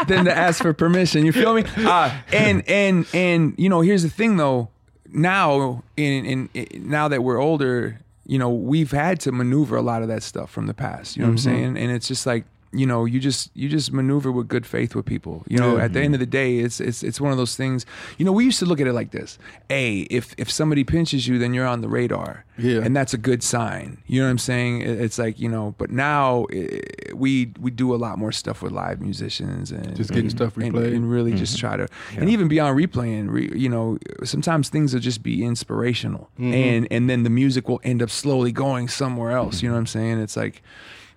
than 0.07 0.25
to 0.25 0.35
ask 0.35 0.61
for 0.61 0.73
permission. 0.73 1.25
You 1.25 1.31
feel 1.31 1.53
me? 1.53 1.63
Uh, 1.91 2.15
and 2.31 2.67
and 2.69 3.05
and 3.13 3.53
you 3.57 3.67
know, 3.67 3.81
here's 3.81 4.03
the 4.03 4.09
thing 4.09 4.37
though. 4.37 4.69
Now, 5.09 5.83
in, 5.97 6.25
in 6.25 6.49
in 6.53 6.89
now 6.89 7.07
that 7.07 7.23
we're 7.23 7.37
older, 7.39 7.99
you 8.25 8.37
know, 8.39 8.49
we've 8.49 8.91
had 8.91 9.19
to 9.21 9.31
maneuver 9.31 9.75
a 9.75 9.81
lot 9.81 10.01
of 10.03 10.07
that 10.07 10.23
stuff 10.23 10.51
from 10.51 10.67
the 10.67 10.73
past. 10.73 11.17
You 11.17 11.23
know 11.23 11.29
what 11.29 11.33
I'm 11.33 11.37
saying? 11.39 11.77
And 11.77 11.91
it's 11.91 12.07
just 12.07 12.25
like 12.25 12.45
you 12.73 12.85
know, 12.85 13.03
you 13.05 13.19
just 13.19 13.51
you 13.53 13.67
just 13.69 13.91
maneuver 13.91 14.31
with 14.31 14.47
good 14.47 14.65
faith 14.65 14.95
with 14.95 15.05
people. 15.05 15.43
You 15.47 15.57
know, 15.57 15.77
Yeah. 15.77 15.83
at 15.85 15.93
the 15.93 16.01
end 16.01 16.13
of 16.13 16.19
the 16.21 16.25
day, 16.25 16.59
it's 16.59 16.79
it's 16.79 17.03
it's 17.03 17.19
one 17.19 17.31
of 17.31 17.37
those 17.37 17.55
things. 17.55 17.85
You 18.17 18.25
know, 18.25 18.31
we 18.31 18.45
used 18.45 18.59
to 18.59 18.65
look 18.65 18.79
at 18.79 18.87
it 18.87 18.93
like 18.93 19.11
this: 19.11 19.37
Hey, 19.69 20.01
if 20.09 20.33
if 20.37 20.49
somebody 20.49 20.83
pinches 20.83 21.27
you, 21.27 21.37
then 21.37 21.53
you're 21.53 21.67
on 21.67 21.81
the 21.81 21.89
radar. 21.89 22.45
Yeah. 22.57 22.81
and 22.85 22.95
that's 22.95 23.13
a 23.13 23.17
good 23.17 23.41
sign. 23.41 23.97
You 24.05 24.19
know 24.21 24.27
what 24.27 24.31
I'm 24.31 24.37
saying? 24.37 24.81
It- 24.81 25.01
It's 25.01 25.17
like 25.17 25.39
you 25.39 25.49
know, 25.49 25.73
but 25.77 25.89
now 25.89 26.45
eh, 26.53 26.79
we 27.15 27.51
we 27.59 27.71
do 27.71 27.93
a 27.95 27.97
lot 27.97 28.17
more 28.19 28.31
stuff 28.31 28.61
with 28.61 28.71
live 28.71 29.01
musicians 29.01 29.71
and 29.71 29.95
Just 29.95 30.11
getting 30.11 30.29
stuff 30.29 30.55
replayed. 30.55 30.95
and 30.95 31.09
really 31.09 31.33
just 31.33 31.57
try 31.57 31.75
to 31.77 31.87
and 32.17 32.29
even 32.29 32.47
beyond 32.47 32.77
replaying. 32.77 33.29
Re, 33.31 33.49
you 33.55 33.69
know, 33.69 33.97
sometimes 34.23 34.69
things 34.69 34.93
will 34.93 35.01
just 35.01 35.23
be 35.23 35.43
inspirational, 35.43 36.29
and 36.37 36.87
and 36.91 37.09
then 37.09 37.23
the 37.23 37.29
music 37.29 37.67
will 37.67 37.81
end 37.83 38.01
up 38.01 38.09
slowly 38.09 38.51
going 38.51 38.87
somewhere 38.89 39.31
else. 39.31 39.61
You 39.63 39.69
know 39.69 39.75
what 39.75 39.79
I'm 39.79 39.87
saying? 39.87 40.19
It's 40.19 40.37
like. 40.37 40.61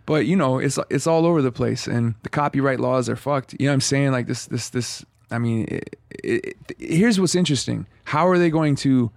But 0.07 0.27
you 0.27 0.37
know, 0.37 0.59
it's 0.59 0.79
it's 0.91 1.07
all 1.07 1.25
over 1.27 1.41
the 1.41 1.53
place, 1.53 1.87
and 1.87 2.15
the 2.23 2.29
copyright 2.29 2.79
laws 2.81 3.09
are 3.09 3.17
fucked. 3.17 3.55
You 3.59 3.67
know 3.67 3.73
what 3.73 3.75
I'm 3.75 3.81
saying? 3.81 4.13
Like 4.13 4.27
this, 4.27 4.47
this, 4.47 4.69
this. 4.71 5.05
I 5.31 5.39
mean, 5.39 5.65
it, 5.69 5.97
it, 6.11 6.57
it- 6.69 6.77
here's 6.79 7.19
what's 7.19 7.35
interesting. 7.35 7.87
How 8.05 8.29
are 8.29 8.39
they 8.39 8.51
going 8.51 8.75
to? 8.77 9.11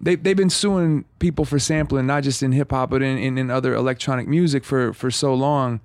They 0.00 0.14
they've 0.14 0.36
been 0.36 0.50
suing 0.50 1.06
people 1.18 1.44
for 1.44 1.58
sampling, 1.58 2.06
not 2.06 2.22
just 2.22 2.42
in 2.42 2.52
hip 2.52 2.70
hop, 2.70 2.90
but 2.90 3.02
in, 3.02 3.18
in, 3.18 3.38
in 3.38 3.50
other 3.50 3.74
electronic 3.74 4.28
music 4.28 4.62
for 4.64 4.92
for 4.92 5.10
so 5.10 5.34
long. 5.34 5.80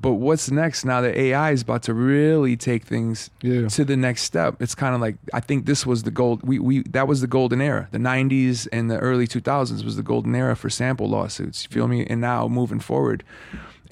But 0.00 0.14
what's 0.14 0.50
next 0.50 0.84
now 0.84 1.00
that 1.00 1.16
AI 1.16 1.52
is 1.52 1.62
about 1.62 1.82
to 1.84 1.94
really 1.94 2.56
take 2.56 2.84
things 2.84 3.30
Yeah. 3.42 3.68
to 3.68 3.84
the 3.84 3.96
next 3.96 4.22
step? 4.22 4.60
It's 4.60 4.74
kind 4.74 4.94
of 4.94 5.00
like 5.00 5.16
I 5.32 5.40
think 5.40 5.66
this 5.66 5.86
was 5.86 6.02
the 6.02 6.10
gold. 6.10 6.42
We 6.42 6.58
we 6.58 6.82
that 6.90 7.06
was 7.06 7.20
the 7.20 7.26
golden 7.26 7.60
era. 7.60 7.88
The 7.92 7.98
'90s 7.98 8.66
and 8.72 8.90
the 8.90 8.98
early 8.98 9.26
2000s 9.26 9.84
was 9.84 9.96
the 9.96 10.02
golden 10.02 10.34
era 10.34 10.56
for 10.56 10.70
sample 10.70 11.08
lawsuits. 11.08 11.64
You 11.64 11.70
feel 11.70 11.88
me? 11.88 12.06
And 12.06 12.20
now 12.20 12.48
moving 12.48 12.80
forward, 12.80 13.22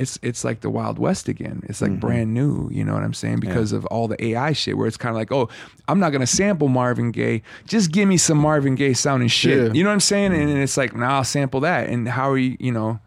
it's 0.01 0.19
it's 0.23 0.45
like 0.45 0.63
the 0.63 0.71
Wild 0.71 0.99
West 0.99 1.29
again. 1.29 1.63
It's 1.69 1.83
like 1.83 1.91
mm-hmm. 1.91 2.01
brand 2.01 2.35
new. 2.35 2.71
You 2.73 2.85
know 2.85 2.95
what 2.95 3.03
I'm 3.03 3.15
saying? 3.15 3.41
Because 3.41 3.73
of 3.73 3.85
all 3.87 4.09
the 4.09 4.23
AI 4.25 4.53
shit, 4.53 4.77
where 4.79 4.87
it's 4.87 4.97
kind 4.97 5.11
of 5.11 5.17
like, 5.17 5.31
oh, 5.31 5.49
I'm 5.89 6.01
not 6.01 6.11
gonna 6.11 6.27
sample 6.27 6.69
Marvin 6.69 7.11
Gaye. 7.13 7.43
Just 7.67 7.93
give 7.93 8.09
me 8.09 8.17
some 8.17 8.39
Marvin 8.39 8.75
Gaye 8.75 8.95
sounding 8.95 9.29
shit. 9.29 9.59
Yeah. 9.59 9.73
You 9.75 9.85
know 9.85 9.91
what 9.91 9.95
I'm 9.95 10.01
saying? 10.01 10.33
And, 10.33 10.49
mm-hmm. 10.49 10.59
it's 10.63 10.77
like, 10.77 10.97
now 10.97 11.17
I'll 11.17 11.25
sample 11.25 11.61
that. 11.61 11.89
And 11.91 12.09
how 12.09 12.31
are 12.31 12.39
you? 12.39 12.57
You 12.59 12.73
know, 12.73 13.01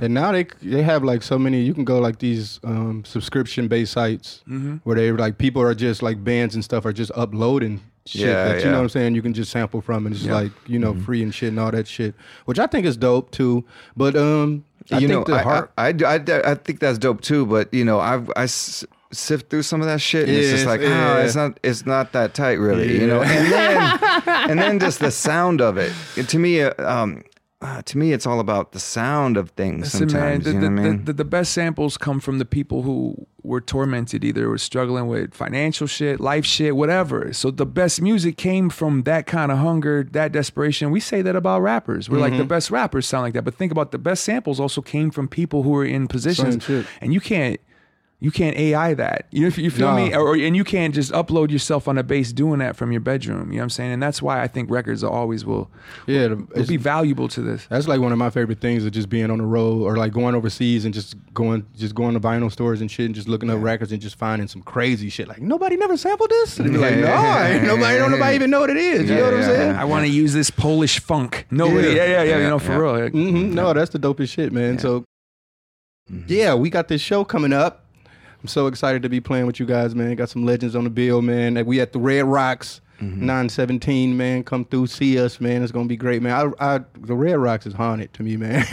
And 0.00 0.14
now 0.14 0.30
they 0.32 0.44
they 0.62 0.82
have 0.82 1.02
like 1.04 1.22
so 1.22 1.38
many. 1.38 1.62
You 1.62 1.74
can 1.74 1.84
go 1.84 1.98
like 1.98 2.18
these 2.20 2.60
um, 2.64 3.04
subscription 3.04 3.68
based 3.68 3.92
sites 3.92 4.42
Mm-hmm. 4.48 4.76
where 4.84 4.96
they 4.96 5.10
like 5.12 5.38
people 5.38 5.62
are 5.62 5.74
just 5.74 6.02
like 6.02 6.22
bands 6.22 6.54
and 6.54 6.62
stuff 6.64 6.84
are 6.84 6.92
just 6.92 7.10
uploading 7.14 7.80
shit 8.06 8.22
Yeah, 8.26 8.44
that 8.44 8.58
you 8.64 8.70
know 8.70 8.76
what 8.78 8.82
I'm 8.82 8.88
saying. 8.88 9.14
You 9.14 9.22
can 9.22 9.34
just 9.34 9.50
sample 9.50 9.80
from 9.80 10.06
and 10.06 10.14
it's 10.14 10.24
Yeah. 10.24 10.34
like 10.34 10.52
you 10.66 10.78
know 10.78 10.94
free 10.94 11.22
and 11.22 11.34
shit 11.34 11.48
and 11.48 11.58
all 11.60 11.70
that 11.72 11.86
shit, 11.88 12.14
which 12.44 12.58
I 12.58 12.66
think 12.66 12.86
is 12.86 12.96
dope 12.96 13.30
too. 13.32 13.64
But 13.96 14.14
um, 14.16 14.64
I 14.90 14.98
you 14.98 15.08
think 15.08 15.26
know, 15.28 15.34
the 15.34 15.40
I, 15.40 15.42
heart. 15.42 15.72
I, 15.76 15.88
I, 16.04 16.14
I, 16.16 16.50
I 16.52 16.54
think 16.54 16.78
that's 16.80 16.98
dope 16.98 17.20
too. 17.20 17.44
But 17.46 17.72
you 17.74 17.84
know, 17.84 17.98
I've 18.00 18.30
I 18.36 18.44
s- 18.44 18.84
sift 19.12 19.50
through 19.50 19.62
some 19.62 19.80
of 19.80 19.86
that 19.88 20.00
shit, 20.00 20.28
and 20.28 20.36
it's 20.36 20.46
Yeah, 20.48 20.52
just 20.54 20.66
like, 20.66 20.80
yeah. 20.80 21.16
oh, 21.18 21.20
it's 21.22 21.34
not, 21.36 21.60
it's 21.62 21.84
not 21.84 22.12
that 22.12 22.32
tight, 22.34 22.58
really. 22.58 22.98
You 23.00 23.06
know, 23.06 23.22
and 23.22 23.52
then 23.52 24.00
and 24.50 24.58
then 24.58 24.78
just 24.78 25.00
the 25.00 25.10
sound 25.10 25.60
of 25.60 25.76
it. 25.78 25.92
To 26.28 26.38
me, 26.38 26.62
uh, 26.62 26.72
um, 26.78 27.22
uh, 27.62 27.80
to 27.82 27.96
me, 27.96 28.12
it's 28.12 28.26
all 28.26 28.40
about 28.40 28.72
the 28.72 28.80
sound 28.80 29.36
of 29.36 29.50
things. 29.50 29.94
Listen, 29.94 30.00
man, 30.00 30.08
sometimes, 30.10 30.44
the, 30.44 30.50
you 30.50 30.54
know 30.56 30.60
the, 30.62 30.72
what 30.72 30.80
I 30.80 30.90
mean? 30.90 31.04
the, 31.04 31.12
the 31.12 31.24
best 31.24 31.52
samples 31.52 31.96
come 31.96 32.18
from 32.18 32.38
the 32.38 32.44
people 32.44 32.82
who 32.82 33.26
were 33.44 33.60
tormented, 33.60 34.24
either 34.24 34.48
were 34.48 34.58
struggling 34.58 35.06
with 35.06 35.32
financial 35.32 35.86
shit, 35.86 36.20
life 36.20 36.44
shit, 36.44 36.74
whatever. 36.74 37.32
So 37.32 37.50
the 37.50 37.66
best 37.66 38.02
music 38.02 38.36
came 38.36 38.68
from 38.68 39.04
that 39.04 39.26
kind 39.26 39.52
of 39.52 39.58
hunger, 39.58 40.02
that 40.10 40.32
desperation. 40.32 40.90
We 40.90 41.00
say 41.00 41.22
that 41.22 41.36
about 41.36 41.62
rappers. 41.62 42.10
We're 42.10 42.18
like 42.18 42.36
the 42.36 42.44
best 42.44 42.70
rappers 42.70 43.06
sound 43.06 43.22
like 43.22 43.34
that. 43.34 43.42
But 43.42 43.54
think 43.54 43.70
about 43.70 43.92
the 43.92 43.98
best 43.98 44.24
samples 44.24 44.58
also 44.58 44.82
came 44.82 45.10
from 45.10 45.28
people 45.28 45.62
who 45.62 45.70
were 45.70 45.84
in 45.84 46.08
positions, 46.08 46.68
and 47.00 47.14
you 47.14 47.20
can't. 47.20 47.60
You 48.22 48.30
can't 48.30 48.56
AI 48.56 48.94
that. 48.94 49.26
You, 49.32 49.48
you 49.48 49.68
feel 49.68 49.88
Nah. 49.88 49.96
me? 49.96 50.14
Or, 50.14 50.36
and 50.36 50.54
you 50.54 50.62
can't 50.62 50.94
just 50.94 51.10
upload 51.10 51.50
yourself 51.50 51.88
on 51.88 51.98
a 51.98 52.04
bass 52.04 52.32
doing 52.32 52.60
that 52.60 52.76
from 52.76 52.92
your 52.92 53.00
bedroom. 53.00 53.48
You 53.50 53.56
know 53.56 53.62
what 53.62 53.62
I'm 53.64 53.70
saying? 53.70 53.90
And 53.94 54.00
that's 54.00 54.22
why 54.22 54.40
I 54.40 54.46
think 54.46 54.70
records 54.70 55.02
always 55.02 55.44
will, 55.44 55.68
Yeah, 56.06 56.28
the- 56.28 56.36
will 56.54 56.66
be 56.66 56.76
valuable 56.76 57.26
to 57.26 57.40
this. 57.40 57.66
That's 57.68 57.88
like 57.88 58.00
one 58.00 58.12
of 58.12 58.18
my 58.18 58.30
favorite 58.30 58.60
things 58.60 58.84
of 58.84 58.92
just 58.92 59.08
being 59.08 59.28
on 59.32 59.38
the 59.38 59.44
road 59.44 59.82
or 59.82 59.96
like 59.96 60.12
going 60.12 60.36
overseas 60.36 60.84
and 60.84 60.94
just 60.94 61.16
going 61.34 61.66
just 61.76 61.96
going 61.96 62.14
to 62.14 62.20
vinyl 62.20 62.52
stores 62.52 62.80
and 62.80 62.88
shit 62.88 63.06
and 63.06 63.14
just 63.16 63.26
looking 63.26 63.50
up 63.50 63.60
records 63.60 63.90
and 63.90 64.00
just 64.00 64.14
finding 64.14 64.46
some 64.46 64.62
crazy 64.62 65.08
shit. 65.08 65.26
Like 65.26 65.42
nobody 65.42 65.74
never 65.76 65.96
sampled 65.96 66.30
this. 66.30 66.60
And 66.60 66.70
be 66.70 66.78
like, 66.78 66.98
no, 66.98 67.08
ain't 67.42 67.64
nobody 67.66 67.98
don't 67.98 68.12
nobody 68.12 68.36
even 68.36 68.50
know 68.50 68.60
what 68.60 68.70
it 68.70 68.76
is. 68.76 69.10
You 69.10 69.16
know 69.16 69.24
what 69.24 69.34
I'm 69.34 69.42
saying? 69.42 69.70
I 69.74 69.84
want 69.84 70.06
to 70.06 70.12
use 70.12 70.32
this 70.32 70.48
Polish 70.48 71.00
funk. 71.00 71.44
Nobody, 71.50 71.88
yeah, 71.88 71.92
Yeah. 71.94 72.04
yeah, 72.04 72.22
yeah, 72.22 72.36
you 72.38 72.48
know, 72.50 72.60
for 72.60 72.70
Yeah. 72.72 72.78
real. 73.00 73.08
hmm 73.10 73.52
No, 73.52 73.72
that's 73.72 73.90
the 73.90 73.98
dopest 73.98 74.28
shit, 74.30 74.52
man. 74.52 74.78
So 74.78 75.02
yeah, 76.28 76.54
we 76.54 76.70
got 76.70 76.86
this 76.86 77.00
show 77.00 77.24
coming 77.24 77.52
up. 77.52 77.81
I'm 78.42 78.48
so 78.48 78.66
excited 78.66 79.02
to 79.02 79.08
be 79.08 79.20
playing 79.20 79.46
with 79.46 79.60
you 79.60 79.66
guys, 79.66 79.94
man. 79.94 80.14
Got 80.16 80.28
some 80.28 80.44
legends 80.44 80.74
on 80.74 80.84
the 80.84 80.90
bill, 80.90 81.22
man. 81.22 81.54
Like, 81.54 81.66
We 81.66 81.80
at 81.80 81.92
the 81.92 82.00
Red 82.00 82.24
Rocks. 82.24 82.80
Mm-hmm. 83.00 83.26
917 83.26 84.16
man 84.16 84.44
come 84.44 84.64
through 84.64 84.86
see 84.86 85.18
us 85.18 85.40
man 85.40 85.64
it's 85.64 85.72
gonna 85.72 85.88
be 85.88 85.96
great 85.96 86.22
man 86.22 86.52
I, 86.60 86.74
I 86.74 86.80
the 86.96 87.16
red 87.16 87.36
rocks 87.36 87.66
is 87.66 87.74
haunted 87.74 88.12
to 88.12 88.22
me 88.22 88.36
man 88.36 88.64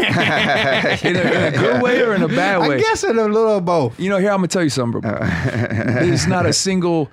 In 1.04 1.16
a, 1.16 1.20
in 1.20 1.54
a 1.56 1.58
good 1.58 1.82
way 1.82 2.04
or 2.04 2.14
in 2.14 2.22
a 2.22 2.28
bad 2.28 2.60
way? 2.60 2.76
i 2.76 2.80
guess 2.80 3.04
in 3.04 3.18
a 3.18 3.24
little 3.24 3.58
of 3.58 3.66
both 3.66 4.00
You 4.00 4.08
know, 4.12 4.20
here 4.20 4.30
I'm 4.30 4.38
gonna 4.38 4.50
tell 4.50 4.62
you 4.62 4.70
something, 4.70 5.02
bro. 5.02 5.18
There's 5.20 6.28
not 6.28 6.46
a 6.46 6.54
single 6.54 7.10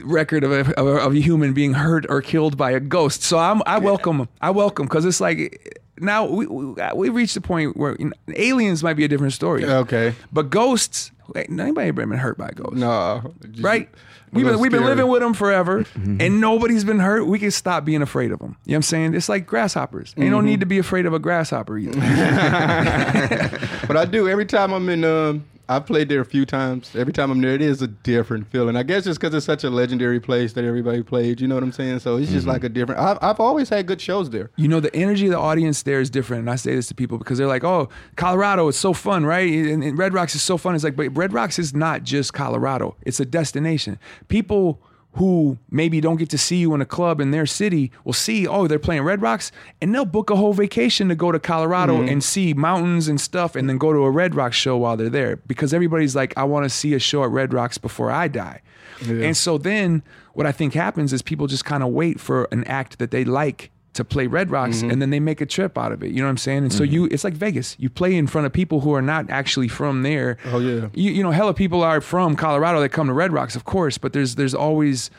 record 0.00 0.42
of 0.42 0.50
a, 0.50 0.60
of 0.76 0.86
a 0.88 0.96
of 0.96 1.12
a 1.14 1.20
human 1.20 1.52
being 1.52 1.74
hurt 1.74 2.04
or 2.08 2.20
killed 2.20 2.56
by 2.56 2.72
a 2.72 2.80
ghost. 2.80 3.22
So 3.22 3.38
I'm 3.38 3.62
I 3.64 3.78
welcome 3.78 4.28
I 4.40 4.50
welcome 4.50 4.86
because 4.86 5.04
it's 5.04 5.20
like 5.20 5.79
now 6.00 6.24
we 6.26 6.46
we 6.46 6.74
we 6.94 7.08
reached 7.08 7.34
the 7.34 7.40
point 7.40 7.76
where 7.76 7.96
you 7.98 8.06
know, 8.06 8.12
aliens 8.36 8.82
might 8.82 8.94
be 8.94 9.04
a 9.04 9.08
different 9.08 9.32
story. 9.32 9.64
okay 9.64 10.14
But 10.32 10.50
ghosts, 10.50 11.10
wait, 11.34 11.48
anybody 11.50 11.88
ever 11.88 12.06
been 12.06 12.18
hurt 12.18 12.38
by 12.38 12.50
ghosts? 12.50 12.76
no 12.76 13.34
just 13.50 13.62
right? 13.62 13.88
We've 14.32 14.46
been, 14.46 14.60
we've 14.60 14.70
been 14.70 14.84
living 14.84 15.08
with 15.08 15.22
them 15.22 15.34
forever, 15.34 15.84
and 15.96 16.40
nobody's 16.40 16.84
been 16.84 17.00
hurt. 17.00 17.26
We 17.26 17.40
can 17.40 17.50
stop 17.50 17.84
being 17.84 18.00
afraid 18.00 18.30
of 18.30 18.38
them. 18.38 18.56
You 18.64 18.70
know 18.70 18.74
what 18.74 18.76
I'm 18.76 18.82
saying? 18.82 19.14
It's 19.14 19.28
like 19.28 19.44
grasshoppers. 19.44 20.14
You 20.16 20.30
don't 20.30 20.44
need 20.44 20.60
to 20.60 20.66
be 20.66 20.78
afraid 20.78 21.04
of 21.06 21.12
a 21.12 21.18
grasshopper 21.18 21.76
either. 21.76 21.98
but 23.88 23.96
I 23.96 24.04
do 24.04 24.28
every 24.28 24.46
time 24.46 24.72
I'm 24.72 24.88
in. 24.88 25.04
Um, 25.04 25.44
I've 25.70 25.86
played 25.86 26.08
there 26.08 26.20
a 26.20 26.24
few 26.24 26.44
times. 26.44 26.90
Every 26.96 27.12
time 27.12 27.30
I'm 27.30 27.40
there, 27.40 27.54
it 27.54 27.62
is 27.62 27.80
a 27.80 27.86
different 27.86 28.48
feeling. 28.48 28.74
I 28.74 28.82
guess 28.82 29.06
it's 29.06 29.16
because 29.16 29.32
it's 29.34 29.46
such 29.46 29.62
a 29.62 29.70
legendary 29.70 30.18
place 30.18 30.52
that 30.54 30.64
everybody 30.64 31.04
played. 31.04 31.40
You 31.40 31.46
know 31.46 31.54
what 31.54 31.62
I'm 31.62 31.70
saying? 31.70 32.00
So 32.00 32.16
it's 32.16 32.28
just 32.28 32.40
mm-hmm. 32.42 32.50
like 32.50 32.64
a 32.64 32.68
different. 32.68 33.00
I've, 33.00 33.18
I've 33.22 33.38
always 33.38 33.68
had 33.68 33.86
good 33.86 34.00
shows 34.00 34.30
there. 34.30 34.50
you 34.56 34.66
know, 34.66 34.80
the 34.80 34.94
energy 34.96 35.26
of 35.26 35.30
the 35.30 35.38
audience 35.38 35.82
there 35.82 36.00
is 36.00 36.10
different. 36.10 36.40
And 36.40 36.50
I 36.50 36.56
say 36.56 36.74
this 36.74 36.88
to 36.88 36.94
people 36.96 37.18
because 37.18 37.38
they're 37.38 37.46
like, 37.46 37.62
oh, 37.62 37.88
Colorado 38.16 38.66
is 38.66 38.76
so 38.76 38.92
fun, 38.92 39.24
right? 39.24 39.48
And, 39.48 39.84
and 39.84 39.96
Red 39.96 40.12
Rocks 40.12 40.34
is 40.34 40.42
so 40.42 40.58
fun. 40.58 40.74
It's 40.74 40.82
like, 40.82 40.96
but 40.96 41.16
Red 41.16 41.32
Rocks 41.32 41.56
is 41.56 41.72
not 41.72 42.02
just 42.02 42.32
Colorado, 42.32 42.96
it's 43.02 43.20
a 43.20 43.24
destination. 43.24 44.00
People 44.26 44.82
who 45.14 45.58
maybe 45.70 46.00
don't 46.00 46.16
get 46.16 46.30
to 46.30 46.38
see 46.38 46.56
you 46.56 46.72
in 46.74 46.80
a 46.80 46.86
club 46.86 47.20
in 47.20 47.32
their 47.32 47.46
city 47.46 47.90
will 48.04 48.12
see, 48.12 48.46
oh, 48.46 48.66
they're 48.66 48.78
playing 48.78 49.02
Red 49.02 49.20
Rocks, 49.20 49.50
and 49.80 49.94
they'll 49.94 50.04
book 50.04 50.30
a 50.30 50.36
whole 50.36 50.52
vacation 50.52 51.08
to 51.08 51.14
go 51.16 51.32
to 51.32 51.40
Colorado 51.40 51.98
mm-hmm. 51.98 52.08
and 52.08 52.22
see 52.24 52.54
mountains 52.54 53.08
and 53.08 53.20
stuff, 53.20 53.56
and 53.56 53.68
then 53.68 53.76
go 53.76 53.92
to 53.92 54.00
a 54.00 54.10
Red 54.10 54.34
Rocks 54.34 54.56
show 54.56 54.76
while 54.76 54.96
they're 54.96 55.10
there 55.10 55.36
because 55.36 55.74
everybody's 55.74 56.14
like, 56.14 56.36
I 56.36 56.44
want 56.44 56.64
to 56.64 56.70
see 56.70 56.94
a 56.94 57.00
show 57.00 57.24
at 57.24 57.30
Red 57.30 57.52
Rocks 57.52 57.76
before 57.76 58.10
I 58.10 58.28
die. 58.28 58.62
And 59.08 59.36
so 59.36 59.56
then 59.56 60.02
what 60.34 60.46
I 60.46 60.52
think 60.52 60.74
happens 60.74 61.12
is 61.12 61.22
people 61.22 61.46
just 61.46 61.64
kind 61.64 61.82
of 61.82 61.88
wait 61.88 62.20
for 62.20 62.44
an 62.52 62.64
act 62.64 62.98
that 62.98 63.10
they 63.10 63.24
like 63.24 63.70
to 63.94 64.04
play 64.04 64.26
Red 64.26 64.50
Rocks 64.50 64.76
Mm-hmm. 64.78 64.90
and 64.90 65.02
then 65.02 65.10
they 65.10 65.18
make 65.20 65.40
a 65.40 65.46
trip 65.46 65.76
out 65.76 65.90
of 65.92 66.02
it. 66.02 66.10
You 66.12 66.18
know 66.18 66.24
what 66.26 66.30
I'm 66.30 66.36
saying? 66.38 66.58
And 66.64 66.72
so 66.72 66.84
you 66.84 67.06
it's 67.06 67.24
like 67.24 67.34
Vegas. 67.34 67.74
You 67.78 67.90
play 67.90 68.14
in 68.14 68.26
front 68.28 68.46
of 68.46 68.52
people 68.52 68.80
who 68.80 68.94
are 68.94 69.02
not 69.02 69.28
actually 69.30 69.68
from 69.68 70.02
there. 70.02 70.36
Oh, 70.46 70.60
yeah. 70.60 70.88
You 70.94 71.10
you 71.10 71.22
know, 71.22 71.32
hella 71.32 71.54
people 71.54 71.82
are 71.82 72.00
from 72.00 72.36
Colorado 72.36 72.80
that 72.80 72.90
come 72.90 73.08
to 73.08 73.12
Red 73.12 73.32
Rocks, 73.32 73.56
of 73.56 73.64
course, 73.64 73.98
but 73.98 74.12
there's 74.12 74.36
there's 74.36 74.54
always 74.54 75.10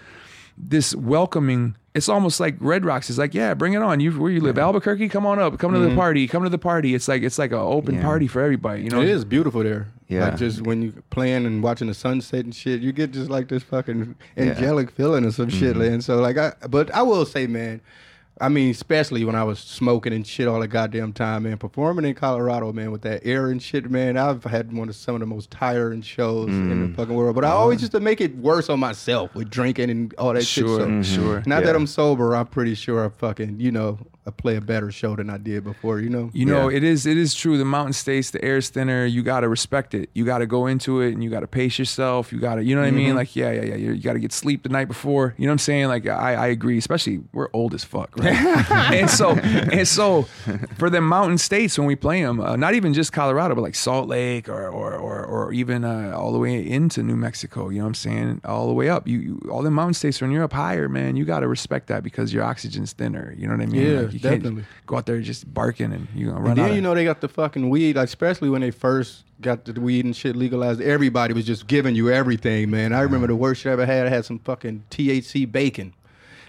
this 0.57 0.95
welcoming 0.95 1.75
it's 1.93 2.07
almost 2.07 2.39
like 2.39 2.55
Red 2.61 2.85
Rocks 2.85 3.09
is 3.09 3.17
like, 3.17 3.33
yeah, 3.33 3.53
bring 3.53 3.73
it 3.73 3.81
on. 3.81 3.99
You 3.99 4.13
where 4.17 4.31
you 4.31 4.39
live, 4.39 4.57
Albuquerque, 4.57 5.09
come 5.09 5.25
on 5.25 5.39
up, 5.39 5.59
come 5.59 5.73
to 5.73 5.79
the 5.79 5.93
party, 5.93 6.25
come 6.25 6.43
to 6.43 6.49
the 6.49 6.57
party. 6.57 6.95
It's 6.95 7.09
like 7.09 7.21
it's 7.21 7.37
like 7.37 7.51
an 7.51 7.57
open 7.57 7.95
Yeah. 7.95 8.03
party 8.03 8.27
for 8.27 8.41
everybody. 8.41 8.83
You 8.83 8.89
know, 8.91 9.01
It 9.01 9.09
is 9.09 9.25
beautiful 9.25 9.61
there. 9.61 9.89
Yeah. 10.07 10.25
Like 10.29 10.37
just 10.37 10.61
when 10.61 10.81
you 10.81 11.03
playing 11.09 11.45
and 11.45 11.61
watching 11.61 11.87
the 11.89 11.93
sunset 11.93 12.45
and 12.45 12.55
shit, 12.55 12.79
you 12.79 12.93
get 12.93 13.11
just 13.11 13.29
like 13.29 13.49
this 13.49 13.63
fucking 13.63 14.15
angelic 14.37 14.91
feeling 14.91 15.25
or 15.25 15.31
some 15.31 15.49
shit, 15.49 15.71
Mm-hmm. 15.75 15.79
man. 15.79 16.01
So 16.01 16.21
like 16.21 16.37
I 16.37 16.53
but 16.69 16.89
I 16.95 17.01
will 17.01 17.25
say, 17.25 17.45
man, 17.45 17.81
I 18.41 18.49
mean, 18.49 18.71
especially 18.71 19.23
when 19.23 19.35
I 19.35 19.43
was 19.43 19.59
smoking 19.59 20.13
and 20.13 20.25
shit 20.25 20.47
all 20.47 20.59
the 20.59 20.67
goddamn 20.67 21.13
time, 21.13 21.43
man. 21.43 21.57
Performing 21.57 22.05
in 22.05 22.15
Colorado, 22.15 22.73
man, 22.73 22.91
with 22.91 23.03
that 23.03 23.21
air 23.25 23.49
and 23.49 23.61
shit, 23.61 23.89
man. 23.91 24.17
I've 24.17 24.43
had 24.43 24.73
one 24.73 24.89
of 24.89 24.95
some 24.95 25.13
of 25.15 25.19
the 25.21 25.27
most 25.27 25.51
tiring 25.51 26.01
shows 26.01 26.49
in 26.49 26.69
Mm. 26.71 26.89
the 26.91 26.95
fucking 27.01 27.15
world. 27.15 27.35
But 27.35 27.45
I 27.45 27.49
always 27.51 27.81
used 27.81 27.91
to 27.93 27.99
make 27.99 28.19
it 28.19 28.35
worse 28.37 28.69
on 28.69 28.79
myself 28.79 29.33
with 29.35 29.49
drinking 29.49 29.89
and 29.91 30.13
all 30.17 30.33
that 30.33 30.43
Sure, 30.45 30.79
shit. 30.79 31.05
So 31.05 31.21
sure. 31.21 31.43
now 31.45 31.61
that 31.61 31.75
I'm 31.75 31.85
sober, 31.87 32.35
I'm 32.35 32.47
pretty 32.47 32.73
sure 32.75 33.05
I 33.05 33.09
fucking, 33.09 33.59
you 33.59 33.71
know, 33.71 33.99
I 34.25 34.29
play 34.31 34.55
a 34.55 34.61
better 34.61 34.91
show 34.91 35.15
than 35.15 35.31
I 35.31 35.37
did 35.39 35.63
before, 35.63 35.99
you 35.99 36.09
know? 36.09 36.29
You 36.31 36.45
know, 36.45 36.69
Yeah. 36.69 36.77
it 36.77 36.83
is 36.83 37.05
it 37.07 37.17
is 37.17 37.33
true. 37.33 37.57
The 37.57 37.65
mountain 37.65 37.93
states, 37.93 38.29
the 38.31 38.43
air's 38.45 38.69
thinner. 38.69 39.03
You 39.05 39.23
got 39.23 39.39
to 39.39 39.49
respect 39.49 39.95
it. 39.95 40.09
You 40.13 40.25
got 40.25 40.39
to 40.39 40.45
go 40.45 40.67
into 40.67 41.01
it, 41.01 41.13
and 41.13 41.23
you 41.23 41.29
got 41.31 41.39
to 41.39 41.47
pace 41.47 41.79
yourself. 41.79 42.31
You 42.31 42.39
got 42.39 42.55
to, 42.55 42.63
you 42.63 42.75
know 42.75 42.81
what 42.81 42.87
I 42.87 42.91
mean? 42.91 43.15
Like, 43.15 43.35
yeah, 43.35 43.51
yeah, 43.51 43.61
yeah. 43.63 43.75
You, 43.75 43.93
you 43.93 44.01
got 44.01 44.13
to 44.13 44.19
get 44.19 44.31
sleep 44.31 44.61
the 44.61 44.69
night 44.69 44.87
before. 44.87 45.33
You 45.37 45.45
know 45.47 45.51
what 45.51 45.53
I'm 45.53 45.57
saying? 45.59 45.87
Like, 45.87 46.05
I, 46.07 46.35
I 46.35 46.47
agree. 46.47 46.77
Especially 46.77 47.21
we're 47.33 47.49
old 47.53 47.73
as 47.73 47.83
fuck, 47.83 48.15
right? 48.17 48.31
and 48.93 49.09
so 49.09 49.31
and 49.31 49.87
so 49.87 50.23
for 50.77 50.89
the 50.91 51.01
mountain 51.01 51.39
states 51.39 51.77
when 51.79 51.87
we 51.87 51.95
play 51.95 52.21
them, 52.21 52.39
uh, 52.39 52.55
not 52.55 52.75
even 52.75 52.93
just 52.93 53.11
Colorado, 53.11 53.55
but 53.55 53.61
like 53.61 53.75
Salt 53.75 54.07
Lake 54.07 54.47
or 54.49 54.67
or 54.69 54.93
or, 54.93 55.25
or 55.25 55.51
even 55.53 55.83
uh, 55.83 56.13
all 56.15 56.31
the 56.31 56.37
way 56.39 56.61
into 56.67 57.01
New 57.01 57.15
Mexico. 57.15 57.69
You 57.69 57.79
know 57.79 57.85
what 57.85 57.87
I'm 57.89 57.93
saying? 57.95 58.41
All 58.45 58.67
the 58.67 58.73
way 58.73 58.87
up. 58.89 59.07
You, 59.07 59.17
you 59.19 59.41
all 59.51 59.63
the 59.63 59.71
mountain 59.71 59.95
states 59.95 60.21
when 60.21 60.29
you're 60.31 60.43
up 60.43 60.53
higher, 60.53 60.87
man. 60.87 61.15
You 61.15 61.25
got 61.25 61.39
to 61.39 61.47
respect 61.47 61.87
that 61.87 62.03
because 62.03 62.31
your 62.33 62.43
oxygen's 62.43 62.93
thinner. 62.93 63.33
You 63.37 63.47
know 63.47 63.53
what 63.55 63.63
I 63.63 63.65
mean? 63.65 63.81
Yeah, 63.81 63.99
Like, 64.01 64.10
you 64.13 64.19
definitely. 64.19 64.61
Can't 64.63 64.85
go 64.87 64.97
out 64.97 65.05
there 65.05 65.19
just 65.21 65.51
barking 65.53 65.93
and 65.93 66.07
you're 66.15 66.31
gonna 66.31 66.41
run 66.41 66.51
And 66.51 66.59
out. 66.59 66.63
then 66.63 66.69
of- 66.71 66.75
you 66.75 66.81
know 66.81 66.93
they 66.95 67.03
got 67.03 67.21
the 67.21 67.27
fucking 67.29 67.69
weed, 67.69 67.95
like 67.95 68.05
especially 68.05 68.49
when 68.49 68.61
they 68.61 68.71
first 68.71 69.23
got 69.41 69.65
the 69.65 69.79
weed 69.79 70.05
and 70.05 70.15
shit 70.15 70.35
legalized. 70.35 70.81
Everybody 70.81 71.33
was 71.33 71.45
just 71.45 71.67
giving 71.67 71.95
you 71.95 72.09
everything, 72.11 72.69
man. 72.69 72.93
I 72.93 73.01
remember 73.01 73.27
the 73.27 73.35
worst 73.35 73.61
shit 73.61 73.69
I 73.69 73.73
ever 73.73 73.85
had. 73.85 74.05
I 74.07 74.09
had 74.09 74.25
some 74.25 74.39
fucking 74.39 74.83
THC 74.89 75.45
bacon. 75.51 75.93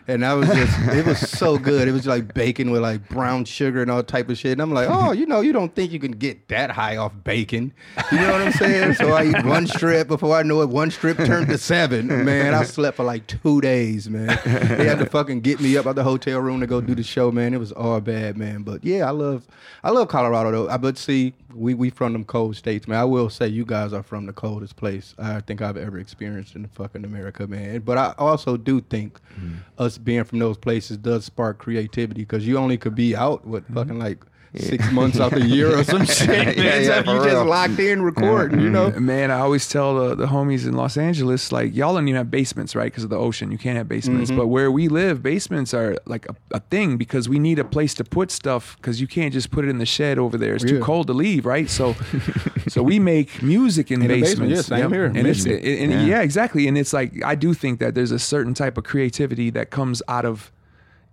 And 0.08 0.22
that 0.22 0.32
was 0.32 0.48
just, 0.48 0.78
it 0.88 1.06
was 1.06 1.18
so 1.18 1.58
good. 1.58 1.86
It 1.86 1.92
was 1.92 2.06
like 2.06 2.34
bacon 2.34 2.70
with 2.70 2.82
like 2.82 3.08
brown 3.08 3.44
sugar 3.44 3.82
and 3.82 3.90
all 3.90 4.02
type 4.02 4.28
of 4.28 4.36
shit. 4.36 4.52
And 4.52 4.60
I'm 4.60 4.72
like, 4.72 4.88
oh, 4.90 5.12
you 5.12 5.26
know, 5.26 5.40
you 5.40 5.52
don't 5.52 5.74
think 5.74 5.92
you 5.92 6.00
can 6.00 6.12
get 6.12 6.48
that 6.48 6.70
high 6.70 6.96
off 6.96 7.12
bacon. 7.24 7.72
You 8.10 8.18
know 8.18 8.32
what 8.32 8.42
I'm 8.42 8.52
saying? 8.52 8.94
So 8.94 9.12
I 9.12 9.26
eat 9.26 9.44
one 9.44 9.66
strip. 9.66 10.08
Before 10.08 10.36
I 10.36 10.42
know 10.42 10.60
it, 10.62 10.68
one 10.68 10.90
strip 10.90 11.18
turned 11.18 11.48
to 11.48 11.58
seven. 11.58 12.24
Man, 12.24 12.52
I 12.52 12.64
slept 12.64 12.96
for 12.96 13.04
like 13.04 13.26
two 13.26 13.60
days, 13.60 14.10
man. 14.10 14.26
They 14.44 14.86
had 14.86 14.98
to 14.98 15.06
fucking 15.06 15.40
get 15.40 15.60
me 15.60 15.76
up 15.76 15.86
out 15.86 15.94
the 15.94 16.04
hotel 16.04 16.40
room 16.40 16.60
to 16.60 16.66
go 16.66 16.80
do 16.80 16.94
the 16.94 17.02
show, 17.02 17.30
man. 17.30 17.54
It 17.54 17.58
was 17.58 17.72
all 17.72 18.00
bad, 18.00 18.36
man. 18.36 18.62
But 18.62 18.84
yeah, 18.84 19.06
I 19.06 19.10
love, 19.10 19.46
I 19.84 19.90
love 19.90 20.08
Colorado 20.08 20.50
though. 20.50 20.68
I 20.68 20.76
but 20.76 20.98
see, 20.98 21.34
we 21.54 21.74
we 21.74 21.90
from 21.90 22.12
them 22.12 22.24
cold 22.24 22.56
states, 22.56 22.88
man. 22.88 22.98
I 22.98 23.04
will 23.04 23.30
say 23.30 23.48
you 23.48 23.64
guys 23.64 23.92
are 23.92 24.02
from 24.02 24.26
the 24.26 24.32
coldest 24.32 24.76
place 24.76 25.14
I 25.18 25.40
think 25.40 25.62
I've 25.62 25.76
ever 25.76 25.98
experienced 25.98 26.54
in 26.54 26.66
fucking 26.68 27.04
America, 27.04 27.46
man. 27.46 27.80
But 27.80 27.98
I 27.98 28.14
also 28.18 28.56
do 28.56 28.80
think 28.80 29.20
mm-hmm. 29.38 29.56
us 29.78 29.98
being 29.98 30.24
from 30.24 30.38
those 30.38 30.58
places 30.58 30.96
does 30.98 31.24
spark 31.24 31.58
creativity 31.58 32.22
because 32.22 32.46
you 32.46 32.58
only 32.58 32.78
could 32.78 32.94
be 32.94 33.14
out 33.16 33.46
with 33.46 33.64
mm-hmm. 33.64 33.74
fucking 33.74 33.98
like 33.98 34.24
six 34.56 34.90
months 34.92 35.18
out 35.18 35.32
of 35.32 35.40
the 35.40 35.46
year 35.46 35.78
or 35.78 35.84
some 35.92 36.04
shit. 36.04 36.28
Man. 36.28 36.54
Yeah, 36.56 36.62
yeah, 36.78 36.82
So 36.84 36.92
if 37.00 37.06
you 37.06 37.14
just 37.14 37.26
real. 37.28 37.44
locked 37.46 37.78
in 37.78 38.02
recording, 38.02 38.60
you 38.60 38.68
know. 38.70 38.90
Man, 38.92 39.30
I 39.30 39.40
always 39.40 39.68
tell 39.68 39.94
the, 39.94 40.14
the 40.14 40.26
homies 40.26 40.66
in 40.66 40.74
Los 40.74 40.96
Angeles, 40.96 41.50
like, 41.52 41.74
y'all 41.74 41.94
don't 41.94 42.06
even 42.06 42.16
have 42.18 42.30
basements, 42.30 42.74
right? 42.76 42.84
Because 42.92 43.04
of 43.04 43.10
the 43.10 43.16
ocean. 43.18 43.50
You 43.50 43.58
can't 43.58 43.76
have 43.78 43.88
basements. 43.88 44.30
Mm-hmm. 44.30 44.38
But 44.40 44.48
where 44.48 44.70
we 44.70 44.88
live, 44.88 45.22
basements 45.22 45.72
are 45.72 45.96
like 46.06 46.26
a, 46.28 46.36
a 46.50 46.60
thing 46.60 46.96
because 46.98 47.28
we 47.28 47.38
need 47.38 47.58
a 47.58 47.64
place 47.64 47.94
to 47.94 48.04
put 48.04 48.30
stuff 48.30 48.76
because 48.76 49.00
you 49.00 49.06
can't 49.06 49.32
just 49.32 49.50
put 49.50 49.64
it 49.64 49.68
in 49.68 49.78
the 49.78 49.86
shed 49.86 50.18
over 50.18 50.36
there. 50.36 50.54
It's 50.54 50.64
too 50.64 50.80
cold 50.80 51.06
to 51.06 51.12
leave, 51.14 51.46
right? 51.46 51.70
So 51.70 51.94
so 52.68 52.82
we 52.82 52.98
make 52.98 53.42
music 53.42 53.90
in, 53.90 54.02
In 54.02 54.08
the 54.08 54.20
basements. 54.20 54.68
basement, 54.68 54.78
yeah, 54.78 54.82
same 54.84 54.92
here, 54.92 55.04
And, 55.06 55.16
it's, 55.26 55.44
Michigan. 55.44 55.82
and, 55.82 55.92
and 55.94 56.08
yeah. 56.08 56.20
exactly. 56.22 56.68
And 56.68 56.76
it's 56.76 56.92
like, 56.92 57.24
I 57.24 57.34
do 57.34 57.54
think 57.54 57.78
that 57.80 57.94
there's 57.94 58.10
a 58.12 58.18
certain 58.18 58.54
type 58.54 58.76
of 58.76 58.84
creativity 58.84 59.50
that 59.50 59.70
comes 59.70 60.02
out 60.08 60.24
of 60.24 60.52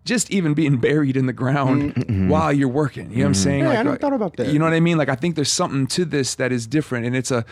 just 0.09 0.31
even 0.31 0.53
being 0.55 0.77
buried 0.77 1.15
in 1.15 1.27
the 1.27 1.33
ground 1.33 2.29
while 2.29 2.51
you're 2.51 2.67
working. 2.67 3.11
You 3.11 3.17
know 3.17 3.23
what 3.23 3.27
I'm 3.27 3.33
saying? 3.35 3.63
Yeah, 3.63 3.69
I 3.69 3.83
never 3.83 3.91
uh, 3.91 3.97
thought 3.97 4.13
about 4.13 4.35
that. 4.37 4.47
You 4.47 4.57
know 4.59 4.65
what 4.65 4.73
I 4.73 4.79
mean? 4.79 4.97
Like 4.97 5.07
I 5.07 5.15
think 5.15 5.35
there's 5.35 5.51
something 5.51 5.87
to 5.87 6.03
this 6.03 6.35
that 6.35 6.51
is 6.51 6.67
different, 6.67 7.05
and 7.05 7.15
it's 7.15 7.31
a, 7.31 7.45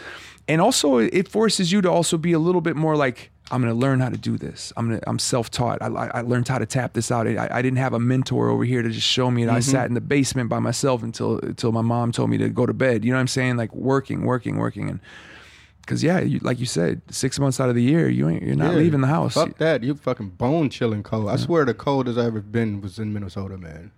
and 0.48 0.60
also 0.60 0.98
it 0.98 1.28
forces 1.30 1.72
you 1.72 1.82
to 1.84 1.90
also 1.90 2.18
be 2.18 2.34
a 2.34 2.40
little 2.40 2.62
bit 2.62 2.76
more 2.76 2.98
like. 2.98 3.32
I'm 3.50 3.62
gonna 3.62 3.74
learn 3.76 4.02
how 4.02 4.10
to 4.10 4.18
do 4.18 4.38
this. 4.38 4.74
I'm 4.76 4.90
gonna. 4.90 5.00
I'm 5.08 5.20
self-taught. 5.20 5.82
I, 5.82 5.88
I 5.88 6.08
I 6.20 6.22
learned 6.22 6.50
how 6.50 6.58
to 6.58 6.66
tap 6.66 6.92
this 6.92 7.12
out. 7.12 7.28
I, 7.28 7.48
I 7.50 7.62
didn't 7.62 7.78
have 7.78 7.94
a 7.94 8.00
mentor 8.00 8.50
over 8.50 8.66
here 8.66 8.82
to 8.82 8.90
just 8.90 9.08
show 9.08 9.32
me. 9.32 9.44
And 9.44 9.52
I 9.52 9.62
sat 9.62 9.86
in 9.88 9.94
the 9.94 10.02
basement 10.02 10.50
by 10.50 10.60
myself 10.60 11.02
until 11.02 11.40
until 11.40 11.72
my 11.72 11.82
mom 11.82 12.12
told 12.12 12.30
me 12.30 12.38
to 12.40 12.50
go 12.50 12.66
to 12.66 12.74
bed. 12.74 13.06
You 13.06 13.12
know 13.12 13.18
what 13.18 13.22
I'm 13.22 13.28
saying? 13.30 13.56
Like 13.56 13.74
working, 13.74 14.26
working, 14.26 14.58
working, 14.58 14.90
and 14.90 15.00
because 15.88 16.03
yeah, 16.03 16.20
you, 16.20 16.39
like 16.39 16.60
you 16.60 16.65
said, 16.65 17.01
six 17.10 17.39
months 17.39 17.60
out 17.62 17.70
of 17.70 17.75
the 17.75 17.82
year, 17.82 18.10
you 18.10 18.27
ain't 18.27 18.44
you're 18.44 18.56
not 18.56 18.74
Yeah. 18.74 18.79
leaving 18.79 19.01
the 19.01 19.08
house. 19.08 19.34
Fuck 19.36 19.58
that. 19.58 19.84
You 19.84 19.96
fucking 19.96 20.29
bone 20.32 20.70
chilling 20.70 21.01
cold. 21.01 21.29
I 21.29 21.38
swear 21.38 21.63
the 21.65 21.74
coldest 21.74 22.20
I 22.20 22.25
ever 22.25 22.41
been 22.41 22.82
was 22.82 23.00
in 23.00 23.13
Minnesota, 23.13 23.58
man. 23.58 23.91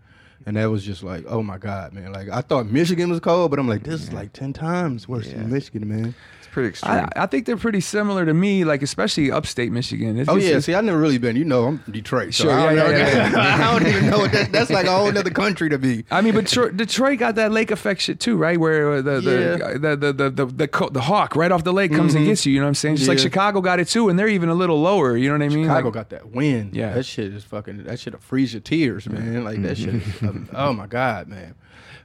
And 0.46 0.56
that 0.56 0.70
was 0.70 0.86
just 0.86 1.04
like, 1.04 1.26
oh 1.28 1.44
my 1.44 1.58
God, 1.58 1.92
man. 1.94 2.14
Like 2.14 2.30
I 2.30 2.42
thought 2.42 2.68
Michigan 2.68 3.10
was 3.10 3.20
cold, 3.20 3.50
but 3.52 3.60
I'm 3.60 3.68
like, 3.68 3.84
this 3.84 4.02
is 4.04 4.14
like 4.14 4.32
ten 4.34 4.54
times 4.54 5.08
worse 5.08 5.28
Yeah. 5.28 5.38
than 5.40 5.52
Michigan, 5.52 5.90
man. 5.90 6.16
It's 6.50 6.54
pretty 6.54 6.70
extreme. 6.70 6.92
I, 6.92 7.08
I 7.16 7.26
think 7.28 7.46
they're 7.46 7.58
pretty 7.58 7.80
similar 7.82 8.26
to 8.26 8.34
me, 8.34 8.64
like 8.66 8.82
especially 8.82 9.32
upstate 9.32 9.72
Michigan. 9.72 10.18
It's 10.20 10.28
Oh 10.28 10.34
just- 10.36 10.44
yeah, 10.46 10.50
it's- 10.50 10.66
see, 10.66 10.74
I 10.74 10.82
never 10.82 10.98
really 10.98 11.20
been. 11.20 11.36
You 11.36 11.46
know, 11.46 11.68
I'm 11.68 11.84
Detroit. 11.92 12.34
So 12.34 12.46
Sure, 12.46 12.52
I, 12.52 12.74
don't 12.74 12.76
yeah, 12.76 12.84
know, 12.84 12.98
yeah, 12.98 13.32
yeah. 13.32 13.56
I 13.70 13.80
don't 13.80 13.88
even 13.88 14.10
know 14.10 14.18
what 14.20 14.32
that. 14.32 14.52
That's 14.52 14.70
like 14.72 14.88
a 14.88 14.92
whole 14.92 15.16
other 15.16 15.30
country 15.30 15.70
to 15.70 15.78
be. 15.78 16.06
I 16.10 16.22
mean, 16.22 16.34
but 16.34 16.46
Detroit, 16.46 16.76
Detroit 16.76 17.20
got 17.20 17.36
that 17.36 17.52
lake 17.52 17.70
effect 17.72 18.02
shit 18.02 18.20
too, 18.20 18.36
right? 18.38 18.60
Where 18.60 19.02
the 19.02 19.22
the 19.22 19.32
Yeah. 19.60 19.74
the, 19.78 19.96
the, 19.96 20.14
the, 20.14 20.30
the, 20.32 20.46
the, 20.48 20.68
co- 20.68 20.90
the 20.90 21.02
hawk 21.02 21.36
right 21.36 21.52
off 21.52 21.64
the 21.64 21.74
lake 21.74 21.92
comes 21.94 22.16
and 22.16 22.26
gets 22.26 22.46
you. 22.46 22.54
You 22.54 22.60
know 22.60 22.66
what 22.66 22.70
I'm 22.70 22.76
saying? 22.76 22.96
Just 22.96 23.08
like 23.08 23.18
Mm-hmm. 23.20 23.24
Chicago 23.28 23.62
got 23.62 23.80
it 23.80 23.88
too, 23.88 24.10
and 24.10 24.18
they're 24.18 24.28
even 24.28 24.50
a 24.50 24.56
little 24.56 24.82
lower. 24.82 25.16
You 25.16 25.28
know 25.30 25.36
what 25.36 25.44
I 25.44 25.50
mean? 25.50 25.66
Chicago 25.66 25.88
Like- 25.90 25.94
got 25.94 26.10
that 26.10 26.32
wind. 26.32 26.76
Yeah. 26.76 26.94
that 26.94 27.06
shit 27.06 27.34
is 27.34 27.44
fucking. 27.44 27.84
That 27.84 28.00
shit'll 28.00 28.20
freeze 28.20 28.54
your 28.54 28.62
tears, 28.62 29.08
man. 29.08 29.44
Like 29.44 29.62
that 29.62 29.78
shit. 29.78 29.96
Is, 29.96 30.22
um, 30.24 30.50
oh 30.54 30.74
my 30.74 30.88
god, 30.88 31.28
man. 31.28 31.54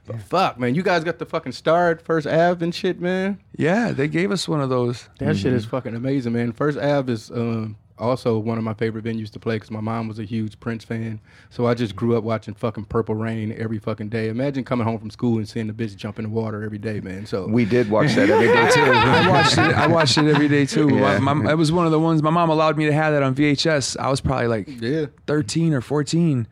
But 0.07 0.21
fuck, 0.21 0.59
man, 0.59 0.75
you 0.75 0.83
guys 0.83 1.03
got 1.03 1.17
the 1.17 1.25
fucking 1.25 1.53
star 1.53 1.89
at 1.89 1.99
First 1.99 2.27
Ave 2.27 2.63
and 2.63 2.75
shit, 2.75 3.01
man. 3.01 3.39
yeah, 3.57 3.91
they 3.91 4.07
gave 4.07 4.31
us 4.31 4.34
one 4.47 4.61
of 4.61 4.69
those. 4.69 5.09
That 5.19 5.35
shit 5.37 5.47
Mm-hmm. 5.47 5.55
is 5.57 5.65
fucking 5.65 5.95
amazing, 5.95 6.33
man. 6.33 6.51
First 6.51 6.77
Ave 6.77 7.11
is 7.11 7.31
um, 7.31 7.77
also 7.97 8.37
one 8.37 8.57
of 8.57 8.63
my 8.63 8.73
favorite 8.73 9.03
venues 9.05 9.29
to 9.31 9.39
play 9.39 9.55
because 9.55 9.71
my 9.71 9.79
mom 9.79 10.07
was 10.07 10.19
a 10.19 10.23
huge 10.23 10.59
Prince 10.59 10.83
fan. 10.83 11.19
So 11.49 11.65
I 11.65 11.73
just 11.73 11.95
grew 11.95 12.17
up 12.17 12.23
watching 12.23 12.53
fucking 12.53 12.85
Purple 12.85 13.15
Rain 13.15 13.55
every 13.57 13.79
fucking 13.79 14.09
day. 14.09 14.27
Imagine 14.29 14.63
coming 14.63 14.85
home 14.85 14.99
from 14.99 15.09
school 15.09 15.37
and 15.37 15.47
seeing 15.47 15.67
the 15.67 15.73
bitch 15.73 15.95
jump 15.95 16.19
in 16.19 16.23
the 16.25 16.29
water 16.29 16.63
every 16.63 16.77
day, 16.77 16.99
man. 16.99 17.25
So 17.25 17.47
we 17.47 17.65
did 17.65 17.89
watch 17.89 18.13
that 18.15 18.29
every 18.29 18.47
day 18.47 18.69
too. 18.71 18.81
I 18.83 19.27
watched 19.29 19.53
it. 19.57 19.59
I 19.59 19.87
watched 19.87 20.17
it 20.17 20.27
every 20.27 20.47
day 20.47 20.65
too. 20.65 20.89
Yeah. 20.95 21.17
My, 21.19 21.33
my, 21.33 21.51
it 21.51 21.55
was 21.55 21.71
one 21.71 21.85
of 21.85 21.91
the 21.91 21.99
ones 21.99 22.21
my 22.21 22.29
mom 22.29 22.49
allowed 22.49 22.77
me 22.77 22.85
to 22.85 22.93
have 22.93 23.13
that 23.13 23.23
on 23.23 23.33
VHS. 23.35 23.97
I 23.97 24.09
was 24.09 24.21
probably 24.21 24.47
like 24.47 24.67
yeah, 24.81 25.05
13 25.27 25.73
or 25.73 25.81
14 25.81 26.47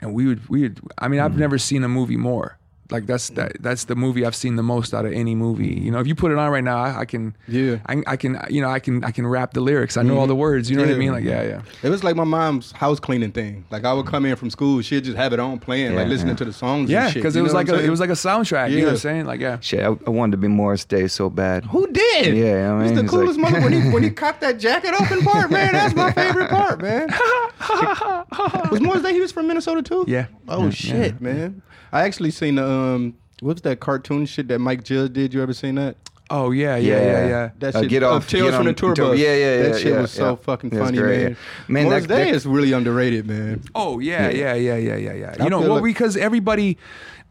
and 0.00 0.14
we 0.14 0.26
would 0.26 0.48
we 0.48 0.62
would 0.62 0.80
I 0.98 1.08
mean 1.08 1.20
I've 1.20 1.32
Mm-hmm. 1.32 1.40
never 1.40 1.58
seen 1.58 1.84
a 1.84 1.88
movie 1.88 2.16
more 2.16 2.57
like 2.90 3.04
that's 3.06 3.28
that 3.30 3.52
that's 3.60 3.84
the 3.84 3.94
movie 3.94 4.24
I've 4.24 4.34
seen 4.34 4.56
the 4.56 4.62
most 4.62 4.94
out 4.94 5.04
of 5.04 5.12
any 5.12 5.34
movie 5.34 5.74
you 5.74 5.90
know 5.90 5.98
if 5.98 6.06
you 6.06 6.14
put 6.14 6.32
it 6.32 6.38
on 6.38 6.50
right 6.50 6.64
now 6.64 6.78
I, 6.78 7.00
I 7.00 7.04
can 7.04 7.36
Yeah. 7.46 7.76
I, 7.86 8.02
I 8.06 8.16
can 8.16 8.40
you 8.48 8.62
know 8.62 8.70
I 8.70 8.78
can 8.78 9.04
I 9.04 9.10
can 9.10 9.26
rap 9.26 9.52
the 9.52 9.60
lyrics 9.60 9.96
I 9.98 10.02
know 10.02 10.18
all 10.18 10.26
the 10.26 10.34
words 10.34 10.70
you 10.70 10.76
know 10.76 10.82
what 10.82 10.88
I 10.88 10.92
Mm-hmm. 10.92 10.98
Mean 11.00 11.12
like 11.12 11.24
yeah 11.24 11.42
yeah 11.42 11.62
it 11.82 11.90
was 11.90 12.02
like 12.02 12.16
my 12.16 12.24
mom's 12.24 12.72
house 12.72 12.98
cleaning 12.98 13.30
thing. 13.32 13.64
Like 13.70 13.84
I 13.84 13.92
would 13.92 14.06
come 14.06 14.24
in 14.24 14.36
from 14.36 14.48
school, 14.50 14.80
she'd 14.80 15.04
just 15.04 15.16
have 15.18 15.32
it 15.32 15.38
on 15.40 15.58
playing, 15.58 15.94
like 15.96 16.08
listening 16.08 16.30
yeah. 16.30 16.36
to 16.36 16.44
the 16.46 16.52
songs. 16.52 16.88
yeah 16.90 17.12
because 17.12 17.36
it 17.36 17.42
was 17.42 17.52
like 17.52 17.68
a 17.68 17.78
it 17.84 17.90
was 17.90 18.00
like 18.00 18.10
a 18.10 18.14
soundtrack 18.14 18.70
you 18.70 18.78
know 18.80 18.84
what 18.86 18.90
I'm 18.92 18.96
saying 18.98 19.26
like 19.26 19.40
yeah 19.40 19.58
Shit, 19.60 19.80
I, 19.80 19.88
I 20.06 20.10
wanted 20.10 20.32
to 20.32 20.38
be 20.38 20.48
Morris 20.48 20.84
Day 20.84 21.08
so 21.08 21.28
bad. 21.30 21.64
Who 21.66 21.86
did? 21.92 22.36
Yeah, 22.36 22.74
I 22.74 22.88
He's 22.88 22.94
the 23.00 23.06
coolest 23.06 23.38
like- 23.38 23.52
mother 23.52 23.64
when 23.64 23.72
he 23.72 23.90
when 23.90 24.02
he 24.02 24.10
cocked 24.22 24.40
that 24.40 24.58
jacket 24.58 24.94
open 24.98 25.20
part, 25.22 25.50
man. 25.50 25.72
That's 25.72 25.94
my 25.94 26.10
favorite 26.12 26.48
part, 26.48 26.80
man. 26.80 27.08
was 28.70 28.80
Morris 28.80 29.02
Day? 29.02 29.12
He 29.12 29.20
was 29.20 29.32
from 29.32 29.46
Minnesota 29.46 29.82
too. 29.82 30.04
Yeah. 30.08 30.26
Oh 30.48 30.64
Yeah, 30.64 30.70
shit, 30.70 31.20
man. 31.20 31.62
I 31.92 32.02
actually 32.02 32.30
seen 32.30 32.56
the 32.56 32.66
um, 32.68 33.14
what's 33.40 33.60
that 33.62 33.80
cartoon 33.80 34.26
shit 34.26 34.48
that 34.48 34.58
Mike 34.58 34.84
Judge 34.84 35.12
did? 35.12 35.34
You 35.34 35.42
ever 35.42 35.52
seen 35.54 35.76
that? 35.76 35.96
oh 36.30 36.50
yeah 36.50 36.76
yeah 36.76 37.00
yeah 37.02 37.26
yeah, 37.28 37.50
That 37.58 37.74
Uh, 37.74 37.80
shit. 37.80 37.88
get 37.88 38.02
uh, 38.02 38.10
off- 38.10 38.28
Tales 38.28 38.50
get 38.50 38.50
from 38.50 38.60
on- 38.60 38.66
the 38.66 38.72
tour 38.74 38.94
tour- 38.94 39.10
bus. 39.12 39.18
yeah, 39.18 39.34
yeah, 39.34 39.56
yeah. 39.56 39.62
That 39.70 39.80
shit 39.80 39.92
yeah, 39.94 40.00
was 40.02 40.10
so 40.10 40.30
yeah. 40.30 40.36
fucking 40.36 40.68
That's 40.68 40.84
funny, 40.84 40.98
great, 40.98 41.22
man. 41.22 41.30
yeah. 41.30 41.36
Man, 41.72 41.84
Morris 41.84 42.02
that- 42.06 42.08
Day 42.16 42.24
that- 42.24 42.34
is 42.34 42.44
really 42.44 42.72
underrated, 42.72 43.26
man. 43.26 43.62
Oh 43.74 43.98
yeah, 43.98 44.28
yeah, 44.28 44.52
yeah, 44.52 44.76
yeah, 44.76 44.96
yeah, 44.96 45.14
yeah. 45.14 45.34
I 45.40 45.44
You 45.44 45.48
know, 45.48 45.60
well, 45.60 45.74
like- 45.76 45.84
because 45.84 46.18
everybody, 46.18 46.76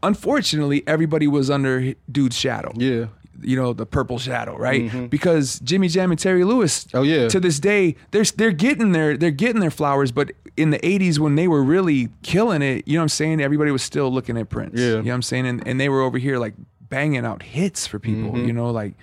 unfortunately, 0.02 0.82
everybody 0.86 1.26
was 1.26 1.50
under 1.50 1.94
dude's 2.10 2.36
shadow. 2.36 2.72
Yeah. 2.76 3.06
You 3.40 3.56
know, 3.56 3.72
the 3.72 3.86
purple 3.86 4.18
shadow, 4.18 4.56
right? 4.56 5.08
Because 5.10 5.60
Jimmy 5.60 5.88
Jam 5.88 6.10
and 6.10 6.18
Terry 6.18 6.44
Lewis, 6.44 6.84
Mm-hmm. 6.84 6.96
Oh, 6.98 7.02
yeah. 7.02 7.28
to 7.28 7.38
this 7.40 7.60
day, 7.60 7.94
they're 8.10 8.24
they're 8.24 8.50
getting 8.52 8.92
their 8.92 9.16
they're 9.16 9.30
getting 9.30 9.60
their 9.60 9.70
flowers, 9.70 10.10
but 10.12 10.32
in 10.56 10.70
the 10.70 10.78
'80s 10.80 11.18
when 11.18 11.36
they 11.36 11.46
were 11.46 11.62
really 11.62 12.08
killing 12.22 12.62
it, 12.62 12.86
you 12.88 12.94
know 12.94 13.00
what 13.00 13.04
I'm 13.04 13.08
saying? 13.10 13.40
Everybody 13.40 13.70
was 13.70 13.82
still 13.82 14.10
looking 14.10 14.36
at 14.36 14.48
Prince. 14.48 14.78
Yeah. 14.78 14.86
You 14.86 14.94
know 14.96 15.02
what 15.10 15.14
I'm 15.14 15.22
saying? 15.22 15.46
And 15.46 15.66
and 15.68 15.80
they 15.80 15.88
were 15.88 16.02
over 16.02 16.18
here 16.18 16.38
like 16.38 16.54
banging 16.88 17.24
out 17.24 17.42
hits 17.42 17.86
for 17.86 17.98
people. 17.98 18.32
Mm-hmm. 18.32 18.46
You 18.46 18.52
know, 18.52 18.70
like. 18.70 18.94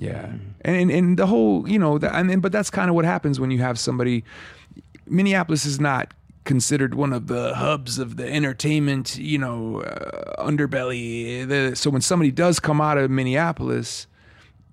Yeah, 0.00 0.26
and, 0.60 0.76
and 0.76 0.90
and 0.92 1.18
the 1.18 1.26
whole, 1.26 1.68
you 1.68 1.76
know, 1.78 1.98
the, 1.98 2.14
and 2.14 2.30
then, 2.30 2.38
but 2.38 2.52
that's 2.52 2.70
kind 2.70 2.88
of 2.88 2.94
what 2.94 3.04
happens 3.04 3.40
when 3.40 3.50
you 3.50 3.58
have 3.58 3.80
somebody. 3.80 4.22
Minneapolis 5.06 5.66
is 5.66 5.80
not 5.80 6.14
considered 6.48 6.94
one 6.94 7.12
of 7.12 7.26
the 7.26 7.54
hubs 7.56 7.98
of 7.98 8.16
the 8.16 8.26
entertainment, 8.26 9.18
you 9.18 9.36
know, 9.36 9.82
uh, 9.82 10.42
underbelly. 10.42 11.76
So 11.76 11.90
when 11.90 12.00
somebody 12.00 12.30
does 12.30 12.58
come 12.58 12.80
out 12.80 12.96
of 12.96 13.10
Minneapolis, 13.10 14.06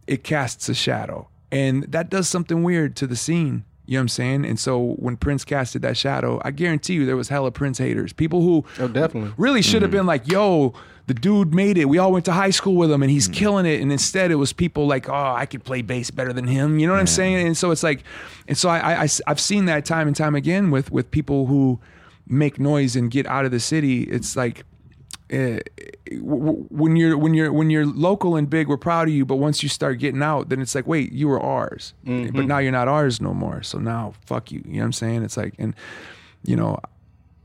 it 0.08 0.24
casts 0.24 0.70
a 0.70 0.74
shadow, 0.74 1.28
and 1.52 1.84
that 1.92 2.10
does 2.10 2.30
something 2.30 2.64
weird 2.64 2.96
to 2.96 3.08
the 3.08 3.18
scene. 3.18 3.66
You 3.86 3.94
know 3.94 4.00
what 4.00 4.04
I'm 4.04 4.10
saying? 4.10 4.46
And 4.46 4.60
so 4.60 4.96
when 4.96 5.18
Prince 5.18 5.46
casted 5.46 5.82
that 5.84 5.98
shadow, 5.98 6.42
I 6.44 6.52
guarantee 6.52 6.94
you 6.94 7.06
there 7.06 7.18
was 7.18 7.30
hella 7.30 7.52
Prince 7.52 7.78
haters, 7.78 8.14
people 8.14 8.42
who 8.42 8.66
Oh, 8.80 8.88
definitely. 8.88 9.34
really 9.38 9.62
should 9.62 9.82
have 9.82 9.92
mm-hmm. 9.92 10.00
been 10.00 10.06
like, 10.06 10.28
yo, 10.28 10.74
the 11.08 11.14
dude 11.14 11.54
made 11.54 11.78
it. 11.78 11.86
We 11.86 11.98
all 12.00 12.12
went 12.12 12.26
to 12.26 12.32
high 12.32 12.50
school 12.50 12.76
with 12.76 12.92
him 12.92 13.04
and 13.04 13.12
he's 13.12 13.28
mm-hmm. 13.28 13.34
killing 13.34 13.66
it. 13.66 13.82
And 13.82 13.92
instead 13.92 14.32
it 14.32 14.36
was 14.36 14.54
people 14.54 14.88
like, 14.88 15.08
oh, 15.08 15.34
I 15.36 15.46
could 15.46 15.64
play 15.64 15.82
bass 15.82 16.10
better 16.10 16.34
than 16.34 16.48
him. 16.48 16.80
You 16.80 16.88
know 16.88 16.94
what 16.94 17.00
I'm 17.00 17.08
saying? 17.08 17.46
And 17.46 17.56
so 17.56 17.72
it's 17.72 17.84
like, 17.84 18.04
and 18.48 18.58
so 18.58 18.70
I, 18.70 19.04
I, 19.04 19.10
have 19.28 19.40
seen 19.40 19.66
that 19.66 19.86
time 19.86 20.08
and 20.08 20.16
time 20.16 20.36
again 20.36 20.72
with, 20.72 20.92
with 20.92 21.12
people 21.12 21.46
who 21.46 21.80
make 22.28 22.60
noise 22.60 22.96
and 22.96 23.12
get 23.12 23.28
out 23.28 23.46
of 23.46 23.52
the 23.52 23.60
city. 23.60 24.04
It's 24.04 24.36
like, 24.36 24.66
uh, 25.34 25.58
w- 26.08 26.22
w- 26.46 26.66
when 26.70 26.96
you're 26.96 27.18
when 27.18 27.34
you're 27.34 27.52
when 27.52 27.70
you're 27.70 27.86
local 27.86 28.36
and 28.36 28.50
big, 28.50 28.68
we're 28.68 28.78
proud 28.78 29.08
of 29.08 29.14
you. 29.14 29.26
But 29.26 29.38
once 29.38 29.64
you 29.64 29.70
start 29.70 29.98
getting 30.00 30.22
out, 30.22 30.50
then 30.50 30.62
it's 30.62 30.76
like, 30.76 30.86
wait, 30.88 31.12
you 31.12 31.28
were 31.28 31.40
ours, 31.42 31.94
but 32.04 32.46
now 32.46 32.60
you're 32.60 32.72
not 32.72 32.88
ours 32.88 33.20
no 33.20 33.34
more. 33.34 33.64
So 33.64 33.80
now, 33.80 34.14
fuck 34.26 34.52
you. 34.52 34.62
You 34.66 34.74
know 34.74 34.80
what 34.80 34.86
I'm 34.86 34.94
saying? 34.94 35.24
It's 35.24 35.36
like, 35.38 35.56
and 35.58 35.74
you 36.44 36.56
know, 36.56 36.78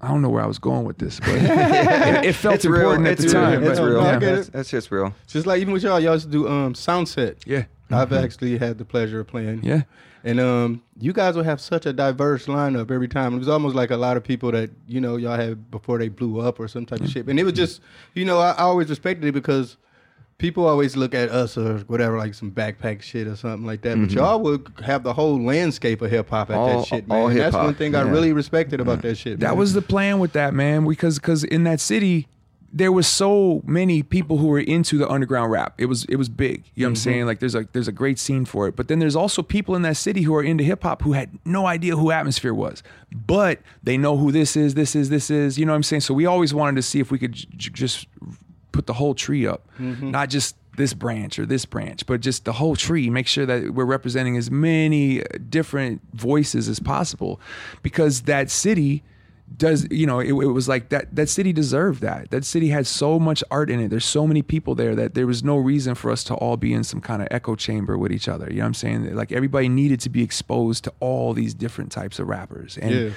I 0.02 0.08
don't 0.08 0.20
know 0.22 0.28
where 0.28 0.42
I 0.42 0.46
was 0.46 0.58
going 0.58 0.84
with 0.84 0.98
this, 0.98 1.20
but 1.20 1.28
it, 1.34 2.24
it 2.26 2.32
felt 2.34 2.56
It's 2.56 2.64
real. 2.66 2.90
important 2.92 3.06
at 3.08 3.12
It's 3.20 3.32
the 3.32 3.38
real. 3.38 3.50
time. 3.50 3.64
It's 3.64 3.78
but, 3.80 3.86
real. 3.86 4.02
Yeah. 4.02 4.18
That's, 4.18 4.48
that's 4.50 4.70
just 4.70 4.90
real. 4.90 5.14
Just 5.26 5.46
like 5.46 5.60
even 5.60 5.72
with 5.72 5.82
y'all, 5.82 5.98
y'all 6.00 6.12
used 6.14 6.26
to 6.26 6.30
do 6.32 6.48
um 6.48 6.74
Soundset. 6.74 7.36
yeah, 7.46 7.64
I've 7.90 8.12
actually 8.12 8.58
had 8.58 8.76
the 8.78 8.84
pleasure 8.84 9.20
of 9.20 9.26
playing. 9.26 9.60
yeah. 9.62 9.82
And 10.24 10.38
um, 10.38 10.82
you 10.98 11.12
guys 11.12 11.34
will 11.34 11.44
have 11.44 11.60
such 11.60 11.86
a 11.86 11.92
diverse 11.92 12.46
lineup 12.46 12.90
every 12.90 13.08
time. 13.08 13.34
It 13.34 13.38
was 13.38 13.48
almost 13.48 13.74
like 13.74 13.90
a 13.90 13.96
lot 13.96 14.16
of 14.16 14.24
people 14.24 14.52
that 14.52 14.70
you 14.86 15.00
know 15.00 15.16
y'all 15.16 15.36
had 15.36 15.70
before 15.70 15.98
they 15.98 16.08
blew 16.08 16.40
up 16.40 16.60
or 16.60 16.68
some 16.68 16.84
type 16.86 17.00
of 17.00 17.10
shit. 17.10 17.26
And 17.26 17.40
it 17.40 17.44
was 17.44 17.54
just, 17.54 17.80
you 18.14 18.24
know, 18.24 18.38
I, 18.38 18.50
I 18.52 18.62
always 18.62 18.90
respected 18.90 19.26
it 19.26 19.32
because 19.32 19.76
people 20.40 20.66
always 20.66 20.96
look 20.96 21.14
at 21.14 21.28
us 21.28 21.56
or 21.56 21.78
whatever 21.80 22.18
like 22.18 22.34
some 22.34 22.50
backpack 22.50 23.02
shit 23.02 23.26
or 23.26 23.36
something 23.36 23.66
like 23.66 23.82
that. 23.82 23.98
But 23.98 24.10
y'all 24.10 24.40
would 24.40 24.66
have 24.84 25.02
the 25.04 25.12
whole 25.12 25.40
landscape 25.40 26.02
of 26.02 26.10
hip 26.10 26.28
hop 26.30 26.50
at 26.50 26.56
All- 26.56 26.80
that 26.80 26.86
shit, 26.86 27.06
man. 27.06 27.18
all 27.18 27.28
And 27.28 27.38
That's 27.38 27.54
hip-hop, 27.54 27.64
one 27.66 27.74
thing 27.74 27.94
I 27.94 28.02
really 28.02 28.32
respected 28.32 28.80
about 28.80 29.02
that 29.02 29.16
shit. 29.16 29.40
That 29.40 29.56
was 29.56 29.74
the 29.74 29.82
plan 29.82 30.18
with 30.18 30.32
that 30.32 30.54
man 30.54 30.86
because 30.86 31.18
because 31.18 31.44
in 31.44 31.64
that 31.64 31.80
city 31.80 32.26
there 32.72 32.92
was 32.92 33.06
so 33.06 33.62
many 33.64 34.02
people 34.02 34.38
who 34.38 34.46
were 34.46 34.60
into 34.60 34.96
the 34.96 35.08
underground 35.08 35.50
rap. 35.50 35.74
It 35.78 35.86
was 35.86 36.04
it 36.04 36.16
was 36.16 36.28
big. 36.28 36.64
You 36.74 36.84
know 36.84 36.86
what 36.86 36.90
I'm 36.90 36.94
mm-hmm. 36.94 37.02
saying? 37.02 37.26
Like 37.26 37.40
there's 37.40 37.54
a 37.54 37.66
there's 37.72 37.88
a 37.88 37.92
great 37.92 38.18
scene 38.18 38.44
for 38.44 38.68
it. 38.68 38.76
But 38.76 38.88
then 38.88 39.00
there's 39.00 39.16
also 39.16 39.42
people 39.42 39.74
in 39.74 39.82
that 39.82 39.96
city 39.96 40.22
who 40.22 40.34
are 40.34 40.42
into 40.42 40.62
hip 40.62 40.84
hop 40.84 41.02
who 41.02 41.12
had 41.12 41.30
no 41.44 41.66
idea 41.66 41.96
who 41.96 42.10
Atmosphere 42.10 42.54
was. 42.54 42.82
But 43.12 43.60
they 43.82 43.96
know 43.96 44.16
who 44.16 44.30
this 44.30 44.56
is, 44.56 44.74
this 44.74 44.94
is, 44.94 45.08
this 45.08 45.30
is. 45.30 45.58
You 45.58 45.66
know 45.66 45.72
what 45.72 45.76
I'm 45.76 45.82
saying? 45.82 46.02
So 46.02 46.14
we 46.14 46.26
always 46.26 46.54
wanted 46.54 46.76
to 46.76 46.82
see 46.82 47.00
if 47.00 47.10
we 47.10 47.18
could 47.18 47.32
j- 47.32 47.48
j- 47.56 47.70
just 47.70 48.06
put 48.70 48.86
the 48.86 48.92
whole 48.92 49.14
tree 49.14 49.46
up, 49.48 49.66
mm-hmm. 49.80 50.12
not 50.12 50.30
just 50.30 50.54
this 50.76 50.94
branch 50.94 51.40
or 51.40 51.46
this 51.46 51.66
branch, 51.66 52.06
but 52.06 52.20
just 52.20 52.44
the 52.44 52.52
whole 52.52 52.76
tree. 52.76 53.10
Make 53.10 53.26
sure 53.26 53.46
that 53.46 53.74
we're 53.74 53.84
representing 53.84 54.36
as 54.36 54.48
many 54.48 55.22
different 55.48 56.02
voices 56.14 56.68
as 56.68 56.78
possible, 56.78 57.40
because 57.82 58.22
that 58.22 58.48
city 58.48 59.02
does 59.56 59.86
you 59.90 60.06
know 60.06 60.20
it, 60.20 60.28
it 60.28 60.32
was 60.32 60.68
like 60.68 60.90
that 60.90 61.14
that 61.14 61.28
city 61.28 61.52
deserved 61.52 62.00
that 62.02 62.30
that 62.30 62.44
city 62.44 62.68
had 62.68 62.86
so 62.86 63.18
much 63.18 63.42
art 63.50 63.68
in 63.70 63.80
it 63.80 63.88
there's 63.88 64.04
so 64.04 64.26
many 64.26 64.42
people 64.42 64.74
there 64.74 64.94
that 64.94 65.14
there 65.14 65.26
was 65.26 65.42
no 65.42 65.56
reason 65.56 65.94
for 65.94 66.10
us 66.10 66.22
to 66.22 66.34
all 66.34 66.56
be 66.56 66.72
in 66.72 66.84
some 66.84 67.00
kind 67.00 67.20
of 67.20 67.28
echo 67.30 67.54
chamber 67.56 67.98
with 67.98 68.12
each 68.12 68.28
other 68.28 68.46
you 68.50 68.56
know 68.56 68.62
what 68.62 68.66
i'm 68.66 68.74
saying 68.74 69.14
like 69.14 69.32
everybody 69.32 69.68
needed 69.68 69.98
to 70.00 70.08
be 70.08 70.22
exposed 70.22 70.84
to 70.84 70.92
all 71.00 71.32
these 71.32 71.52
different 71.52 71.90
types 71.90 72.18
of 72.18 72.28
rappers 72.28 72.78
and 72.78 72.90
Yeah. 72.90 73.10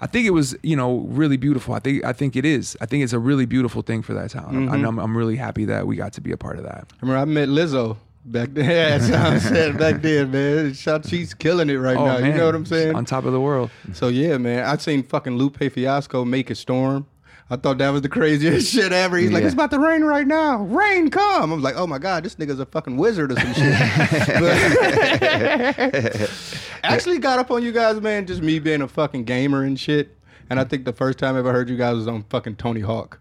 I 0.00 0.06
think 0.06 0.28
it 0.28 0.30
was, 0.30 0.56
you 0.62 0.76
know, 0.76 0.98
really 1.08 1.36
beautiful. 1.36 1.74
I 1.74 1.80
think 1.80 2.04
I 2.04 2.12
think 2.12 2.36
it 2.36 2.44
is. 2.44 2.76
I 2.80 2.86
think 2.86 3.02
it's 3.02 3.12
a 3.12 3.18
really 3.18 3.46
beautiful 3.46 3.82
thing 3.82 4.02
for 4.02 4.14
that 4.14 4.30
town. 4.30 4.54
And 4.54 4.68
mm-hmm. 4.68 4.86
I'm, 4.86 4.98
I'm 4.98 5.16
really 5.16 5.34
happy 5.34 5.64
that 5.64 5.88
we 5.88 5.96
got 5.96 6.12
to 6.12 6.20
be 6.20 6.30
a 6.30 6.36
part 6.36 6.56
of 6.56 6.62
that. 6.62 6.86
I 6.88 6.96
remember 7.00 7.20
I 7.20 7.24
met 7.24 7.48
Lizzo 7.48 7.96
Back 8.30 8.50
then, 8.52 8.64
yeah, 8.70 8.98
that's 8.98 9.10
what 9.10 9.20
I'm 9.20 9.40
saying. 9.40 9.76
Back 9.78 10.02
then, 10.02 10.30
man, 10.30 10.74
Shot 10.74 11.06
she's 11.06 11.32
killing 11.34 11.70
it 11.70 11.76
right 11.76 11.96
Oh, 11.96 12.04
now. 12.04 12.18
You 12.18 12.34
know 12.34 12.46
what 12.46 12.54
I'm 12.54 12.66
saying? 12.66 12.94
On 12.94 13.04
top 13.04 13.24
of 13.24 13.32
the 13.32 13.40
world. 13.40 13.70
So 13.94 14.08
yeah, 14.08 14.36
man, 14.38 14.64
I 14.66 14.76
seen 14.76 15.02
fucking 15.02 15.36
Lupe 15.36 15.58
Fiasco 15.72 16.24
make 16.24 16.50
a 16.50 16.54
storm. 16.54 17.06
I 17.50 17.56
thought 17.56 17.78
that 17.78 17.88
was 17.88 18.02
the 18.02 18.10
craziest 18.10 18.68
shit 18.74 18.92
ever. 18.92 19.16
He's 19.16 19.32
like, 19.32 19.42
it's 19.42 19.54
about 19.54 19.70
to 19.70 19.78
rain 19.78 20.02
right 20.02 20.26
now. 20.26 20.58
Rain 20.64 21.08
come. 21.08 21.50
I'm 21.50 21.62
like, 21.62 21.76
oh 21.76 21.86
my 21.86 21.96
god, 21.98 22.22
this 22.24 22.34
nigga's 22.34 22.60
a 22.60 22.66
fucking 22.66 22.98
wizard 22.98 23.32
or 23.32 23.40
some 23.40 23.54
shit. 23.54 23.72
Actually 26.82 27.18
got 27.18 27.38
up 27.38 27.50
on 27.50 27.62
you 27.62 27.72
guys, 27.72 27.98
man. 28.02 28.26
Just 28.26 28.42
me 28.42 28.58
being 28.58 28.82
a 28.82 28.88
fucking 28.88 29.24
gamer 29.24 29.62
and 29.62 29.80
shit. 29.80 30.14
And 30.50 30.60
I 30.60 30.64
think 30.64 30.84
the 30.84 30.92
first 30.92 31.18
time 31.18 31.36
I 31.36 31.38
ever 31.38 31.52
heard 31.52 31.70
you 31.70 31.76
guys 31.76 31.94
was 31.96 32.08
on 32.08 32.24
fucking 32.24 32.56
Tony 32.56 32.80
Hawk. 32.80 33.18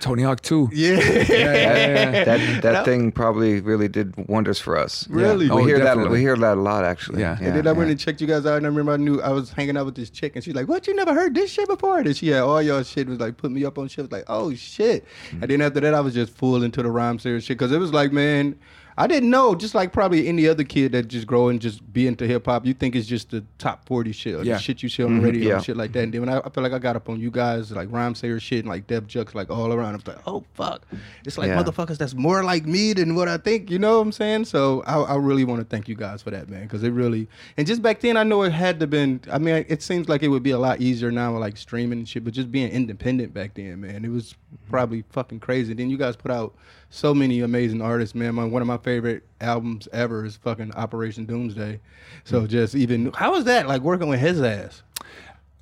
Tony 0.00 0.22
Hawk 0.22 0.40
2. 0.42 0.70
Yeah. 0.72 0.90
yeah. 0.98 2.24
That 2.26 2.62
that 2.62 2.84
thing 2.84 3.12
probably 3.12 3.60
really 3.60 3.88
did 3.88 4.14
wonders 4.28 4.58
for 4.60 4.76
us. 4.76 5.06
Really? 5.08 5.46
We 5.46 5.50
Oh, 5.50 5.64
hear 5.64 5.78
that. 5.78 5.96
We 6.10 6.20
hear 6.20 6.36
that 6.36 6.58
a 6.58 6.60
lot, 6.60 6.84
actually. 6.84 7.20
Yeah. 7.20 7.38
And 7.40 7.56
then 7.56 7.66
I 7.66 7.72
went 7.72 7.90
and 7.90 7.98
checked 7.98 8.20
you 8.20 8.26
guys 8.26 8.44
out, 8.46 8.56
and 8.58 8.66
I 8.66 8.68
remember 8.68 8.92
I 8.92 8.96
knew 8.96 9.20
I 9.22 9.30
was 9.30 9.50
hanging 9.50 9.76
out 9.76 9.86
with 9.86 9.94
this 9.94 10.10
chick, 10.10 10.34
and 10.34 10.44
she's 10.44 10.54
like, 10.54 10.68
"What? 10.68 10.86
You 10.86 10.94
never 10.94 11.14
heard 11.14 11.34
this 11.34 11.50
shit 11.50 11.68
before?" 11.68 11.98
And 11.98 12.16
she 12.16 12.28
had 12.28 12.42
all 12.42 12.60
your 12.60 12.82
shit 12.84 13.06
was 13.08 13.20
like 13.20 13.36
put 13.36 13.50
me 13.50 13.64
up 13.64 13.78
on 13.78 13.88
shit. 13.88 14.00
I 14.00 14.02
was 14.02 14.12
like, 14.12 14.24
"Oh 14.28 14.52
shit!" 14.54 15.04
Mm-hmm. 15.30 15.42
And 15.42 15.50
then 15.50 15.60
after 15.62 15.80
that, 15.80 15.94
I 15.94 16.00
was 16.00 16.14
just 16.14 16.32
full 16.36 16.62
into 16.62 16.82
the 16.82 16.88
Rhymesayers 16.88 17.42
shit 17.42 17.56
because 17.58 17.72
it 17.72 17.78
was 17.78 17.92
like, 17.92 18.12
man, 18.12 18.58
I 18.98 19.06
didn't 19.06 19.30
know. 19.30 19.54
Just 19.54 19.74
like 19.74 19.92
probably 19.92 20.26
any 20.26 20.48
other 20.48 20.64
kid 20.64 20.92
that 20.92 21.08
just 21.08 21.26
grow 21.26 21.48
and 21.48 21.60
just 21.60 21.92
be 21.92 22.06
into 22.06 22.26
hip 22.26 22.46
hop, 22.46 22.64
you 22.64 22.72
think 22.72 22.96
it's 22.96 23.06
just 23.06 23.30
the 23.30 23.44
top 23.58 23.86
forty 23.86 24.12
shit, 24.12 24.34
or 24.34 24.42
Yeah. 24.42 24.58
shit 24.58 24.82
you 24.82 24.88
see 24.88 25.02
on 25.02 25.10
the 25.10 25.16
mm-hmm. 25.16 25.26
radio 25.26 25.48
yeah. 25.48 25.54
and 25.56 25.64
shit 25.64 25.76
like 25.76 25.92
that. 25.92 26.02
And 26.04 26.14
then 26.14 26.20
when 26.22 26.30
I, 26.30 26.38
I 26.38 26.48
feel 26.48 26.62
like 26.62 26.72
I 26.72 26.78
got 26.78 26.96
up 26.96 27.08
on 27.08 27.20
you 27.20 27.30
guys, 27.30 27.70
like 27.70 27.88
Rhymesayer 27.88 28.40
shit 28.40 28.60
and 28.60 28.68
like 28.68 28.86
Def 28.86 29.04
Jux, 29.04 29.34
like 29.34 29.50
all 29.50 29.72
around. 29.72 29.94
I'm 29.94 30.02
like, 30.06 30.22
oh 30.26 30.44
fuck, 30.54 30.86
it's 31.24 31.36
like 31.36 31.48
Yeah. 31.48 31.62
motherfuckers 31.62 31.98
that's 31.98 32.14
more 32.14 32.42
like 32.42 32.66
me 32.66 32.92
than 32.94 33.14
what 33.14 33.28
I 33.28 33.36
think. 33.36 33.70
You 33.70 33.78
know 33.78 33.98
what 33.98 34.06
I'm 34.06 34.12
saying? 34.12 34.46
So 34.46 34.82
I, 34.86 34.98
I 35.00 35.16
really 35.16 35.44
want 35.44 35.60
to 35.60 35.66
thank 35.66 35.88
you 35.88 35.94
guys 35.94 36.22
for 36.22 36.30
that, 36.30 36.48
man, 36.48 36.62
because 36.62 36.82
it 36.82 36.90
really. 36.90 37.28
And 37.56 37.66
just 37.66 37.82
back 37.82 38.00
then, 38.00 38.16
I 38.16 38.22
know 38.22 38.42
it 38.42 38.52
had 38.52 38.80
to 38.80 38.86
been. 38.86 39.20
I 39.30 39.38
mean, 39.38 39.64
it 39.68 39.82
seems 39.82 40.08
like 40.08 40.22
it 40.22 40.28
would 40.28 40.42
be 40.42 40.52
a 40.52 40.58
lot 40.58 40.80
easier 40.80 41.10
now, 41.10 41.32
with 41.32 41.40
like 41.40 41.56
streaming 41.56 41.98
and 41.98 42.08
shit. 42.08 42.24
But 42.24 42.32
just 42.32 42.50
being 42.50 42.70
independent 42.70 43.34
back 43.34 43.54
then, 43.54 43.80
man, 43.80 44.04
it 44.04 44.10
was 44.10 44.32
mm-hmm. 44.32 44.70
probably 44.70 45.04
fucking 45.10 45.40
crazy. 45.40 45.74
Then 45.74 45.90
you 45.90 45.98
guys 45.98 46.16
put 46.16 46.30
out 46.30 46.54
so 46.96 47.12
many 47.14 47.40
amazing 47.40 47.82
artists, 47.82 48.14
man. 48.14 48.34
My, 48.34 48.44
one 48.44 48.62
of 48.62 48.68
my 48.68 48.78
favorite 48.78 49.22
albums 49.40 49.86
ever 49.92 50.24
is 50.24 50.36
fucking 50.36 50.72
Operation 50.74 51.26
Doomsday. 51.26 51.78
So 52.24 52.46
just 52.46 52.74
even 52.74 53.12
how 53.12 53.32
was 53.32 53.44
that 53.44 53.68
like 53.68 53.82
working 53.82 54.08
with 54.08 54.18
his 54.18 54.40
ass? 54.40 54.82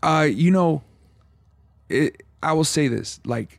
Uh, 0.03 0.29
you 0.31 0.53
know, 0.53 0.83
it, 1.88 2.23
I 2.42 2.53
will 2.53 2.64
say 2.64 2.87
this: 2.87 3.20
like, 3.25 3.59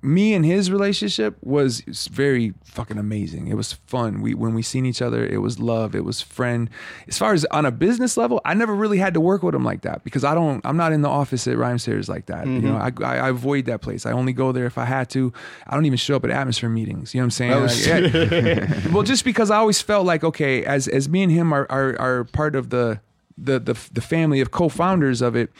me 0.00 0.32
and 0.32 0.44
his 0.44 0.70
relationship 0.70 1.36
was 1.42 1.80
very 2.10 2.54
fucking 2.64 2.98
amazing. 2.98 3.48
It 3.48 3.56
was 3.56 3.72
fun. 3.72 4.22
We 4.22 4.32
when 4.34 4.54
we 4.54 4.62
seen 4.62 4.86
each 4.86 5.02
other, 5.02 5.26
it 5.26 5.38
was 5.38 5.58
love. 5.58 5.94
It 5.96 6.04
was 6.04 6.22
friend. 6.22 6.70
As 7.08 7.18
far 7.18 7.32
as 7.32 7.44
on 7.46 7.66
a 7.66 7.72
business 7.72 8.16
level, 8.16 8.40
I 8.44 8.54
never 8.54 8.74
really 8.74 8.98
had 8.98 9.14
to 9.14 9.20
work 9.20 9.42
with 9.42 9.54
him 9.54 9.64
like 9.64 9.82
that 9.82 10.04
because 10.04 10.22
I 10.22 10.34
don't. 10.34 10.64
I'm 10.64 10.76
not 10.76 10.92
in 10.92 11.02
the 11.02 11.08
office 11.08 11.48
at 11.48 11.56
Rhymesayers 11.56 12.08
like 12.08 12.26
that. 12.26 12.46
You 12.46 12.60
know, 12.60 12.74
mm-hmm. 12.74 13.02
I, 13.02 13.16
I, 13.16 13.18
I 13.18 13.28
avoid 13.30 13.64
that 13.64 13.80
place. 13.80 14.06
I 14.06 14.12
only 14.12 14.32
go 14.32 14.52
there 14.52 14.66
if 14.66 14.78
I 14.78 14.84
had 14.84 15.10
to. 15.10 15.32
I 15.66 15.74
don't 15.74 15.86
even 15.86 15.98
show 15.98 16.14
up 16.14 16.24
at 16.24 16.30
atmosphere 16.30 16.70
meetings. 16.70 17.12
You 17.12 17.20
know 17.20 17.24
what 17.24 17.26
I'm 17.26 17.30
saying? 17.32 17.52
Oh, 17.52 17.96
like, 17.96 18.12
yeah. 18.12 18.88
well, 18.92 19.02
just 19.02 19.24
because 19.24 19.50
I 19.50 19.56
always 19.56 19.80
felt 19.80 20.06
like 20.06 20.22
okay, 20.22 20.64
as 20.64 20.86
as 20.86 21.08
me 21.08 21.24
and 21.24 21.32
him 21.32 21.52
are 21.52 21.66
are, 21.70 21.98
are 21.98 22.24
part 22.24 22.54
of 22.54 22.70
the 22.70 23.00
the 23.36 23.58
the 23.58 23.88
the 23.92 24.00
family 24.00 24.40
of 24.40 24.50
co-founders 24.50 25.22
of 25.22 25.36
it. 25.36 25.50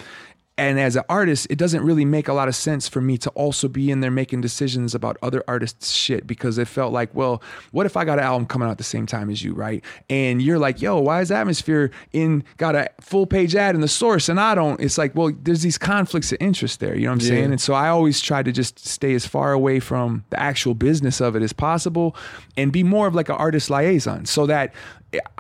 And 0.58 0.78
as 0.80 0.96
an 0.96 1.04
artist, 1.08 1.46
it 1.50 1.56
doesn't 1.56 1.82
really 1.84 2.04
make 2.04 2.26
a 2.28 2.32
lot 2.32 2.48
of 2.48 2.56
sense 2.56 2.88
for 2.88 3.00
me 3.00 3.16
to 3.18 3.30
also 3.30 3.68
be 3.68 3.90
in 3.92 4.00
there 4.00 4.10
making 4.10 4.40
decisions 4.40 4.94
about 4.94 5.16
other 5.22 5.44
artists' 5.46 5.92
shit 5.92 6.26
because 6.26 6.58
it 6.58 6.66
felt 6.66 6.92
like, 6.92 7.14
well, 7.14 7.40
what 7.70 7.86
if 7.86 7.96
I 7.96 8.04
got 8.04 8.18
an 8.18 8.24
album 8.24 8.46
coming 8.46 8.66
out 8.66 8.72
at 8.72 8.78
the 8.78 8.84
same 8.84 9.06
time 9.06 9.30
as 9.30 9.42
you, 9.42 9.54
right? 9.54 9.84
And 10.10 10.42
you're 10.42 10.58
like, 10.58 10.82
yo, 10.82 10.98
why 10.98 11.20
is 11.20 11.30
Atmosphere 11.30 11.92
in 12.12 12.42
got 12.56 12.74
a 12.74 12.90
full 13.00 13.24
page 13.24 13.54
ad 13.54 13.76
in 13.76 13.80
the 13.80 13.88
source 13.88 14.28
and 14.28 14.40
I 14.40 14.56
don't? 14.56 14.80
It's 14.80 14.98
like, 14.98 15.14
well, 15.14 15.30
there's 15.42 15.62
these 15.62 15.78
conflicts 15.78 16.32
of 16.32 16.38
interest 16.40 16.80
there. 16.80 16.96
You 16.96 17.04
know 17.04 17.10
what 17.12 17.22
I'm 17.22 17.26
Yeah. 17.28 17.28
saying? 17.28 17.50
And 17.52 17.60
so 17.60 17.74
I 17.74 17.88
always 17.88 18.20
try 18.20 18.42
to 18.42 18.50
just 18.50 18.84
stay 18.84 19.14
as 19.14 19.26
far 19.26 19.52
away 19.52 19.78
from 19.78 20.24
the 20.30 20.40
actual 20.40 20.74
business 20.74 21.20
of 21.20 21.36
it 21.36 21.42
as 21.42 21.52
possible 21.52 22.16
and 22.56 22.72
be 22.72 22.82
more 22.82 23.06
of 23.06 23.14
like 23.14 23.28
an 23.28 23.36
artist 23.36 23.70
liaison 23.70 24.26
so 24.26 24.44
that 24.46 24.74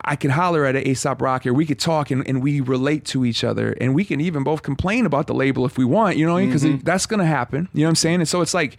I 0.02 0.16
could 0.16 0.30
holler 0.30 0.64
at 0.64 0.76
an 0.76 0.86
Aesop 0.86 1.20
Rocky 1.20 1.50
or 1.50 1.54
we 1.54 1.66
could 1.66 1.78
talk 1.78 2.10
and, 2.10 2.26
and 2.26 2.42
we 2.42 2.60
relate 2.60 3.04
to 3.06 3.24
each 3.24 3.44
other 3.44 3.72
and 3.80 3.94
we 3.94 4.04
can 4.04 4.20
even 4.20 4.42
both 4.42 4.62
complain 4.62 5.04
about 5.04 5.26
the 5.26 5.34
label 5.34 5.66
if 5.66 5.76
we 5.76 5.84
want, 5.84 6.16
you 6.16 6.26
know, 6.26 6.38
because 6.38 6.64
that's 6.82 7.04
going 7.04 7.20
to 7.20 7.26
happen. 7.26 7.68
You 7.74 7.82
know 7.82 7.88
what 7.88 7.90
I'm 7.90 7.96
saying? 7.96 8.20
And 8.20 8.28
so 8.28 8.40
it's 8.40 8.54
like, 8.54 8.78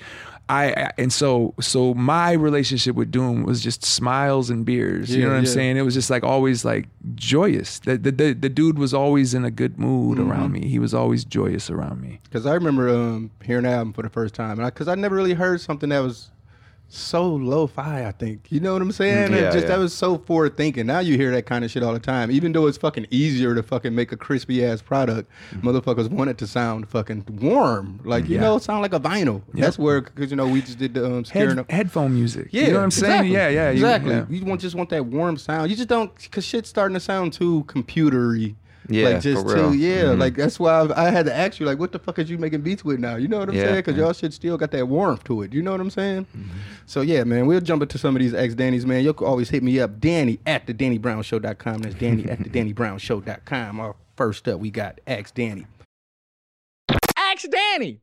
I, 0.50 0.90
and 0.98 1.14
so, 1.14 1.54
so 1.62 1.94
my 1.94 2.32
relationship 2.32 2.96
with 2.96 3.12
Doom 3.12 3.44
was 3.44 3.62
just 3.62 3.86
smiles 3.86 4.50
and 4.50 4.66
beers. 4.66 5.12
you 5.12 5.20
Yeah, 5.20 5.26
know 5.26 5.34
what 5.34 5.38
I'm 5.38 5.46
saying? 5.46 5.78
It 5.78 5.84
was 5.84 5.94
just 5.94 6.10
like 6.10 6.24
always 6.24 6.66
like 6.66 6.88
joyous. 7.14 7.78
The, 7.78 8.00
the, 8.00 8.12
the, 8.12 8.34
the 8.34 8.50
dude 8.50 8.80
was 8.80 8.92
always 8.92 9.36
in 9.36 9.46
a 9.46 9.52
good 9.52 9.78
mood 9.78 10.18
around 10.18 10.52
me. 10.52 10.68
He 10.68 10.80
was 10.80 10.92
always 10.96 11.24
joyous 11.24 11.70
around 11.70 12.02
me. 12.02 12.20
Because 12.24 12.48
I 12.48 12.56
remember 12.56 12.90
um, 12.90 13.30
hearing 13.44 13.66
the 13.66 13.70
album 13.70 13.94
for 13.94 14.02
the 14.02 14.10
first 14.10 14.34
time, 14.34 14.60
and 14.60 14.66
because 14.74 14.88
I, 14.88 14.96
never 14.96 15.16
really 15.16 15.34
heard 15.34 15.62
something 15.62 15.90
that 15.90 16.00
was 16.00 16.32
so 16.92 17.28
lo-fi. 17.36 18.06
I 18.08 18.12
think 18.12 18.52
you 18.52 18.60
know 18.60 18.74
what 18.74 18.82
I'm 18.82 18.92
saying. 18.92 19.32
Mm, 19.32 19.36
yeah, 19.36 19.52
just 19.52 19.68
yeah. 19.68 19.76
that 19.76 19.80
was 19.80 19.94
so 19.94 20.18
forward 20.18 20.58
thinking. 20.58 20.88
Now 20.88 21.00
you 21.00 21.16
hear 21.18 21.32
that 21.32 21.46
kind 21.46 21.64
of 21.64 21.72
shit 21.72 21.84
all 21.84 21.94
the 21.94 22.00
time. 22.00 22.32
Even 22.32 22.52
though 22.52 22.68
it's 22.68 22.78
fucking 22.78 23.06
easier 23.12 23.54
to 23.56 23.62
fucking 23.64 23.94
make 23.94 24.12
a 24.12 24.18
crispy 24.18 24.66
ass 24.66 24.82
product, 24.82 25.30
motherfuckers 25.58 26.10
want 26.10 26.30
it 26.30 26.38
to 26.40 26.48
sound 26.48 26.90
fucking 26.90 27.26
warm, 27.42 28.00
like 28.04 28.28
you 28.28 28.36
Yeah. 28.36 28.42
know, 28.42 28.58
sound 28.58 28.82
like 28.82 28.94
a 28.94 29.00
vinyl. 29.00 29.42
That's 29.54 29.78
where 29.80 30.02
because 30.02 30.32
you 30.32 30.38
know 30.38 30.48
we 30.48 30.62
just 30.62 30.80
did 30.80 30.94
the 30.96 31.06
um, 31.06 31.24
Head, 31.26 31.66
headphone 31.70 32.14
music. 32.14 32.50
yeah, 32.52 32.64
you 32.64 32.68
know 32.72 32.78
what 32.80 32.84
I'm 32.86 32.92
saying? 32.92 33.26
exactly. 33.26 33.34
Yeah, 33.34 33.50
yeah. 33.50 33.70
exactly. 33.70 34.12
yeah. 34.16 34.26
You 34.30 34.46
want 34.46 34.62
just 34.62 34.76
want 34.76 34.90
that 34.90 35.06
warm 35.06 35.38
sound. 35.38 35.70
You 35.70 35.78
just 35.78 35.90
don't 35.90 36.14
because 36.16 36.44
shit's 36.44 36.70
starting 36.70 36.96
to 36.96 37.00
sound 37.00 37.34
too 37.34 37.64
computery. 37.68 38.56
Yeah, 38.90 39.10
like 39.10 39.22
just 39.22 39.46
for 39.46 39.56
real. 39.56 39.72
too 39.72 39.78
yeah. 39.78 40.04
Mm-hmm. 40.04 40.20
Like 40.20 40.36
that's 40.36 40.60
why 40.60 40.72
I, 40.82 41.08
I 41.08 41.10
had 41.12 41.26
to 41.28 41.36
ask 41.36 41.60
you 41.60 41.66
like, 41.66 41.80
what 41.80 41.92
the 41.92 42.00
fuck 42.00 42.20
is 42.20 42.30
you 42.30 42.38
making 42.38 42.62
beats 42.62 42.84
with 42.84 43.00
now? 43.00 43.16
You 43.16 43.28
know 43.28 43.40
what 43.40 43.50
I'm 43.50 43.56
Yeah. 43.56 43.66
saying? 43.66 43.76
Because 43.78 43.96
y'all 43.98 44.14
shit 44.14 44.34
still 44.34 44.58
got 44.58 44.72
that 44.72 44.88
warmth 44.88 45.24
to 45.26 45.42
it. 45.44 45.54
You 45.54 45.62
know 45.62 45.72
what 45.72 45.80
I'm 45.82 45.90
saying? 45.90 46.26
Mm-hmm. 46.26 46.58
So 46.86 47.02
yeah, 47.02 47.24
man, 47.24 47.46
we'll 47.46 47.62
jump 47.62 47.82
into 47.84 47.98
some 47.98 48.16
of 48.16 48.22
these 48.22 48.34
Ask 48.34 48.58
Danny's, 48.58 48.86
man. 48.86 49.04
You 49.04 49.14
can 49.14 49.28
always 49.28 49.50
hit 49.50 49.64
me 49.64 49.80
up, 49.80 50.00
Danny 50.00 50.40
at 50.46 50.66
the 50.68 50.74
DannyBrownShow.com. 50.74 51.80
That's 51.82 51.96
Danny 51.96 52.26
at 52.26 52.44
the 52.44 52.50
DannyBrownShow.com. 52.74 53.80
Our 53.80 53.96
first 54.16 54.48
up, 54.48 54.60
we 54.60 54.72
got 54.72 55.00
Ask 55.08 55.34
Danny. 55.36 55.66
Ask 57.18 57.46
Danny. 57.50 58.00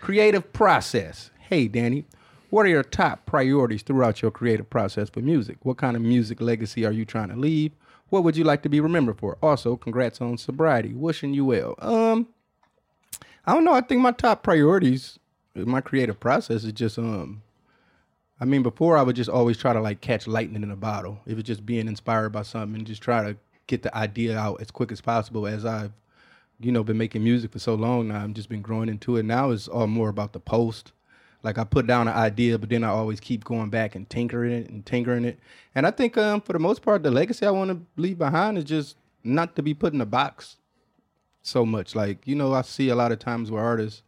Creative 0.00 0.52
process. 0.52 1.30
Hey, 1.38 1.68
Danny, 1.68 2.06
what 2.50 2.66
are 2.66 2.70
your 2.70 2.82
top 2.82 3.24
priorities 3.26 3.82
throughout 3.82 4.20
your 4.20 4.30
creative 4.30 4.68
process 4.68 5.08
for 5.08 5.20
music? 5.20 5.58
What 5.62 5.76
kind 5.76 5.96
of 5.96 6.02
music 6.02 6.40
legacy 6.40 6.84
are 6.84 6.92
you 6.92 7.04
trying 7.04 7.28
to 7.28 7.36
leave? 7.36 7.72
What 8.12 8.24
would 8.24 8.36
you 8.36 8.44
like 8.44 8.62
to 8.64 8.68
be 8.68 8.78
remembered 8.78 9.18
for? 9.18 9.38
Also, 9.42 9.74
congrats 9.74 10.20
on 10.20 10.36
sobriety. 10.36 10.92
Wishing 10.92 11.32
you 11.32 11.46
well. 11.46 11.74
Um, 11.78 12.28
I 13.46 13.54
don't 13.54 13.64
know. 13.64 13.72
I 13.72 13.80
think 13.80 14.02
my 14.02 14.12
top 14.12 14.42
priorities, 14.42 15.18
my 15.54 15.80
creative 15.80 16.20
process, 16.20 16.62
is 16.64 16.74
just 16.74 16.98
um. 16.98 17.40
I 18.38 18.44
mean, 18.44 18.62
before 18.62 18.98
I 18.98 19.02
would 19.02 19.16
just 19.16 19.30
always 19.30 19.56
try 19.56 19.72
to 19.72 19.80
like 19.80 20.02
catch 20.02 20.26
lightning 20.26 20.62
in 20.62 20.70
a 20.70 20.76
bottle. 20.76 21.20
It 21.24 21.36
was 21.36 21.44
just 21.44 21.64
being 21.64 21.88
inspired 21.88 22.32
by 22.32 22.42
something 22.42 22.76
and 22.76 22.86
just 22.86 23.00
try 23.00 23.22
to 23.22 23.34
get 23.66 23.82
the 23.82 23.96
idea 23.96 24.36
out 24.36 24.60
as 24.60 24.70
quick 24.70 24.92
as 24.92 25.00
possible. 25.00 25.46
As 25.46 25.64
I've, 25.64 25.92
you 26.60 26.70
know, 26.70 26.84
been 26.84 26.98
making 26.98 27.24
music 27.24 27.50
for 27.52 27.60
so 27.60 27.74
long 27.74 28.08
now, 28.08 28.18
I'm 28.18 28.34
just 28.34 28.50
been 28.50 28.60
growing 28.60 28.90
into 28.90 29.16
it. 29.16 29.22
Now 29.22 29.52
it's 29.52 29.68
all 29.68 29.86
more 29.86 30.10
about 30.10 30.34
the 30.34 30.40
post. 30.40 30.92
Like 31.42 31.58
I 31.58 31.64
put 31.64 31.86
down 31.86 32.08
an 32.08 32.14
idea, 32.14 32.58
but 32.58 32.68
then 32.68 32.84
I 32.84 32.88
always 32.88 33.18
keep 33.18 33.44
going 33.44 33.70
back 33.70 33.94
and 33.94 34.08
tinkering 34.08 34.52
it 34.52 34.70
and 34.70 34.86
tinkering 34.86 35.24
it. 35.24 35.38
And 35.74 35.86
I 35.86 35.90
think 35.90 36.16
um, 36.16 36.40
for 36.40 36.52
the 36.52 36.58
most 36.58 36.82
part, 36.82 37.02
the 37.02 37.10
legacy 37.10 37.44
I 37.46 37.50
want 37.50 37.70
to 37.70 38.00
leave 38.00 38.18
behind 38.18 38.58
is 38.58 38.64
just 38.64 38.96
not 39.24 39.56
to 39.56 39.62
be 39.62 39.74
put 39.74 39.92
in 39.92 40.00
a 40.00 40.06
box 40.06 40.56
so 41.42 41.66
much. 41.66 41.94
Like 41.94 42.26
you 42.26 42.34
know, 42.34 42.52
I 42.52 42.62
see 42.62 42.88
a 42.90 42.94
lot 42.94 43.12
of 43.12 43.18
times 43.18 43.50
where 43.50 43.62
artists 43.62 44.02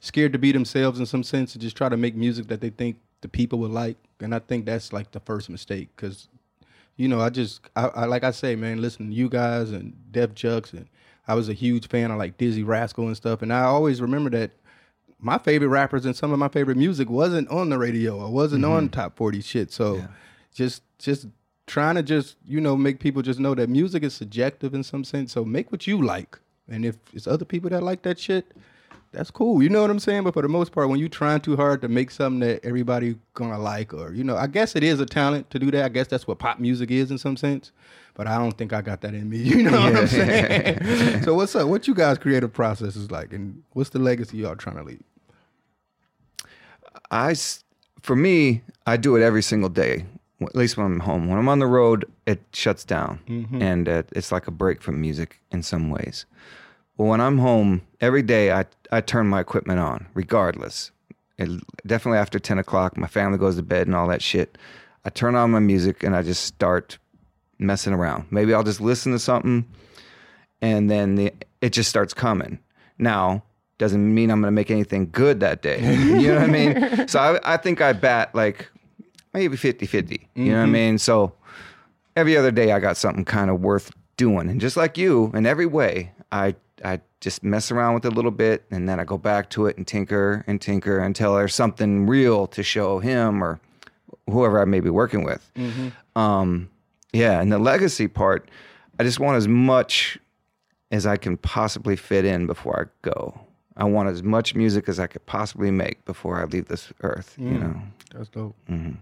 scared 0.00 0.32
to 0.32 0.38
be 0.38 0.52
themselves 0.52 1.00
in 1.00 1.06
some 1.06 1.22
sense 1.22 1.54
and 1.54 1.62
just 1.62 1.76
try 1.76 1.88
to 1.88 1.96
make 1.96 2.14
music 2.14 2.46
that 2.48 2.60
they 2.60 2.70
think 2.70 2.96
the 3.20 3.28
people 3.28 3.58
would 3.58 3.70
like. 3.70 3.96
And 4.20 4.34
I 4.34 4.38
think 4.38 4.66
that's 4.66 4.92
like 4.92 5.10
the 5.10 5.20
first 5.20 5.50
mistake 5.50 5.88
because, 5.96 6.28
you 6.96 7.08
know, 7.08 7.20
I 7.20 7.30
just, 7.30 7.60
I, 7.76 7.86
I 7.88 8.04
like 8.06 8.24
I 8.24 8.30
say, 8.30 8.56
man, 8.56 8.80
listen 8.80 9.08
to 9.08 9.14
you 9.14 9.28
guys 9.28 9.70
and 9.70 9.94
Def 10.12 10.34
Jux 10.34 10.72
and 10.72 10.88
I 11.26 11.34
was 11.34 11.48
a 11.48 11.52
huge 11.52 11.88
fan 11.88 12.10
of 12.10 12.18
like 12.18 12.38
Dizzee 12.38 12.66
Rascal 12.66 13.06
and 13.06 13.16
stuff. 13.16 13.42
And 13.42 13.52
I 13.52 13.62
always 13.62 14.00
remember 14.00 14.30
that 14.30 14.52
my 15.20 15.38
favorite 15.38 15.68
rappers 15.68 16.04
and 16.04 16.14
some 16.14 16.32
of 16.32 16.38
my 16.38 16.48
favorite 16.48 16.76
music 16.76 17.10
wasn't 17.10 17.48
on 17.48 17.70
the 17.70 17.78
radio 17.78 18.20
or 18.20 18.30
wasn't 18.30 18.64
on 18.64 18.84
mm-hmm. 18.84 19.00
top 19.00 19.16
40 19.16 19.40
shit. 19.40 19.72
So 19.72 20.06
just, 20.54 20.82
just 20.98 21.26
trying 21.66 21.96
to 21.96 22.02
just, 22.02 22.36
you 22.46 22.60
know, 22.60 22.76
make 22.76 23.00
people 23.00 23.22
just 23.22 23.40
know 23.40 23.54
that 23.54 23.68
music 23.68 24.02
is 24.02 24.14
subjective 24.14 24.74
in 24.74 24.82
some 24.82 25.04
sense. 25.04 25.32
So 25.32 25.44
make 25.44 25.72
what 25.72 25.86
you 25.86 26.02
like. 26.02 26.38
And 26.68 26.84
if 26.84 26.96
it's 27.12 27.26
other 27.26 27.44
people 27.44 27.70
that 27.70 27.82
like 27.82 28.02
that 28.02 28.18
shit, 28.18 28.52
that's 29.12 29.30
cool. 29.30 29.62
You 29.62 29.68
know 29.68 29.80
what 29.82 29.90
I'm 29.90 29.98
saying? 29.98 30.24
But 30.24 30.34
for 30.34 30.42
the 30.42 30.48
most 30.48 30.72
part, 30.72 30.88
when 30.88 30.98
you're 31.00 31.08
trying 31.08 31.40
too 31.40 31.56
hard 31.56 31.80
to 31.82 31.88
make 31.88 32.10
something 32.10 32.40
that 32.40 32.64
everybody 32.64 33.16
gonna 33.34 33.58
like, 33.58 33.94
or 33.94 34.12
you 34.12 34.22
know, 34.24 34.36
I 34.36 34.46
guess 34.46 34.76
it 34.76 34.84
is 34.84 35.00
a 35.00 35.06
talent 35.06 35.50
to 35.50 35.58
do 35.58 35.70
that. 35.70 35.84
I 35.84 35.88
guess 35.88 36.06
that's 36.08 36.26
what 36.26 36.38
pop 36.38 36.58
music 36.58 36.90
is 36.90 37.10
in 37.10 37.18
some 37.18 37.36
sense. 37.36 37.72
But 38.14 38.26
I 38.26 38.36
don't 38.36 38.58
think 38.58 38.72
I 38.72 38.82
got 38.82 39.00
that 39.02 39.14
in 39.14 39.28
me. 39.30 39.38
You 39.42 39.62
know 39.62 39.80
what 39.80 39.96
I'm 39.96 40.06
saying? 40.08 41.22
so 41.24 41.34
what's 41.34 41.54
up? 41.54 41.68
What 41.68 41.86
you 41.86 41.94
guys' 41.94 42.18
creative 42.18 42.52
process 42.52 42.96
is 42.96 43.10
like, 43.10 43.32
and 43.32 43.62
what's 43.72 43.90
the 43.90 43.98
legacy 44.00 44.38
y'all 44.38 44.56
trying 44.56 44.76
to 44.76 44.82
leave? 44.82 45.02
I, 47.10 47.34
for 48.02 48.16
me, 48.16 48.62
I 48.86 48.96
do 48.96 49.16
it 49.16 49.22
every 49.22 49.42
single 49.42 49.68
day. 49.68 50.04
at 50.42 50.54
least 50.56 50.76
when 50.76 50.86
I'm 50.86 51.00
home. 51.00 51.28
When 51.28 51.38
I'm 51.38 51.48
on 51.48 51.58
the 51.60 51.66
road, 51.66 52.04
it 52.26 52.40
shuts 52.52 52.84
down, 52.84 53.20
and 53.60 53.88
uh, 53.88 54.02
it's 54.12 54.30
like 54.32 54.46
a 54.48 54.50
break 54.52 54.82
from 54.82 55.00
music 55.00 55.40
in 55.50 55.62
some 55.62 55.88
ways. 55.90 56.26
But 56.98 57.04
when 57.04 57.20
I'm 57.20 57.38
home 57.38 57.82
every 58.00 58.22
day, 58.22 58.52
I 58.52 58.66
I 58.92 59.00
turn 59.00 59.28
my 59.28 59.40
equipment 59.40 59.80
on, 59.80 60.06
regardless. 60.12 60.90
It, 61.38 61.48
definitely 61.86 62.18
after 62.18 62.38
ten 62.38 62.58
o'clock, 62.58 62.98
my 62.98 63.06
family 63.06 63.38
goes 63.38 63.56
to 63.56 63.62
bed 63.62 63.86
and 63.86 63.96
all 63.96 64.08
that 64.08 64.20
shit. 64.20 64.58
I 65.04 65.10
turn 65.10 65.34
on 65.36 65.52
my 65.52 65.60
music 65.60 66.02
and 66.02 66.14
I 66.14 66.22
just 66.22 66.44
start 66.44 66.98
messing 67.58 67.94
around. 67.94 68.26
Maybe 68.30 68.52
I'll 68.52 68.64
just 68.64 68.80
listen 68.80 69.12
to 69.12 69.18
something, 69.18 69.64
and 70.60 70.90
then 70.90 71.14
the, 71.14 71.32
it 71.62 71.70
just 71.72 71.88
starts 71.88 72.12
coming. 72.12 72.58
Now 72.98 73.44
doesn't 73.78 74.12
mean 74.12 74.30
I'm 74.30 74.40
going 74.40 74.52
to 74.52 74.54
make 74.54 74.70
anything 74.70 75.08
good 75.10 75.40
that 75.40 75.62
day. 75.62 75.80
You 76.18 76.28
know 76.28 76.40
what 76.40 76.42
I 76.42 76.46
mean? 76.48 77.06
So 77.08 77.20
I, 77.20 77.54
I 77.54 77.56
think 77.56 77.80
I 77.80 77.92
bat 77.92 78.34
like 78.34 78.68
maybe 79.32 79.56
50 79.56 79.86
50. 79.86 80.28
You 80.34 80.44
know 80.46 80.50
what 80.50 80.58
I 80.58 80.62
mm-hmm. 80.64 80.72
mean? 80.72 80.98
So 80.98 81.32
every 82.16 82.36
other 82.36 82.50
day 82.50 82.72
I 82.72 82.80
got 82.80 82.96
something 82.96 83.24
kind 83.24 83.50
of 83.50 83.60
worth 83.60 83.92
doing. 84.16 84.50
And 84.50 84.60
just 84.60 84.76
like 84.76 84.98
you, 84.98 85.30
in 85.32 85.46
every 85.46 85.66
way, 85.66 86.10
I, 86.32 86.56
I 86.84 87.00
just 87.20 87.42
mess 87.42 87.70
around 87.70 87.94
with 87.94 88.04
it 88.04 88.12
a 88.12 88.14
little 88.14 88.30
bit 88.30 88.64
and 88.70 88.88
then 88.88 89.00
I 89.00 89.04
go 89.04 89.18
back 89.18 89.50
to 89.50 89.66
it 89.66 89.76
and 89.76 89.86
tinker 89.86 90.44
and 90.46 90.60
tinker 90.60 90.98
until 90.98 91.34
there's 91.34 91.54
something 91.54 92.06
real 92.06 92.46
to 92.48 92.62
show 92.62 92.98
him 92.98 93.42
or 93.42 93.60
whoever 94.26 94.60
I 94.60 94.64
may 94.64 94.80
be 94.80 94.90
working 94.90 95.24
with. 95.24 95.50
Mm-hmm. 95.56 96.18
Um, 96.18 96.70
yeah. 97.12 97.40
And 97.40 97.50
the 97.50 97.58
legacy 97.58 98.08
part, 98.08 98.50
I 98.98 99.04
just 99.04 99.20
want 99.20 99.36
as 99.36 99.48
much 99.48 100.18
as 100.90 101.06
I 101.06 101.16
can 101.16 101.36
possibly 101.36 101.96
fit 101.96 102.24
in 102.24 102.46
before 102.46 102.88
I 102.88 103.08
go. 103.08 103.40
I 103.76 103.84
want 103.84 104.08
as 104.08 104.22
much 104.22 104.54
music 104.54 104.88
as 104.88 104.98
I 104.98 105.06
could 105.06 105.24
possibly 105.26 105.70
make 105.70 106.04
before 106.04 106.40
I 106.40 106.44
leave 106.44 106.66
this 106.66 106.92
earth, 107.02 107.36
you 107.38 107.50
mm. 107.50 107.60
know. 107.60 107.82
That's 108.12 108.28
dope. 108.28 108.56
Mm-hmm. 108.68 108.94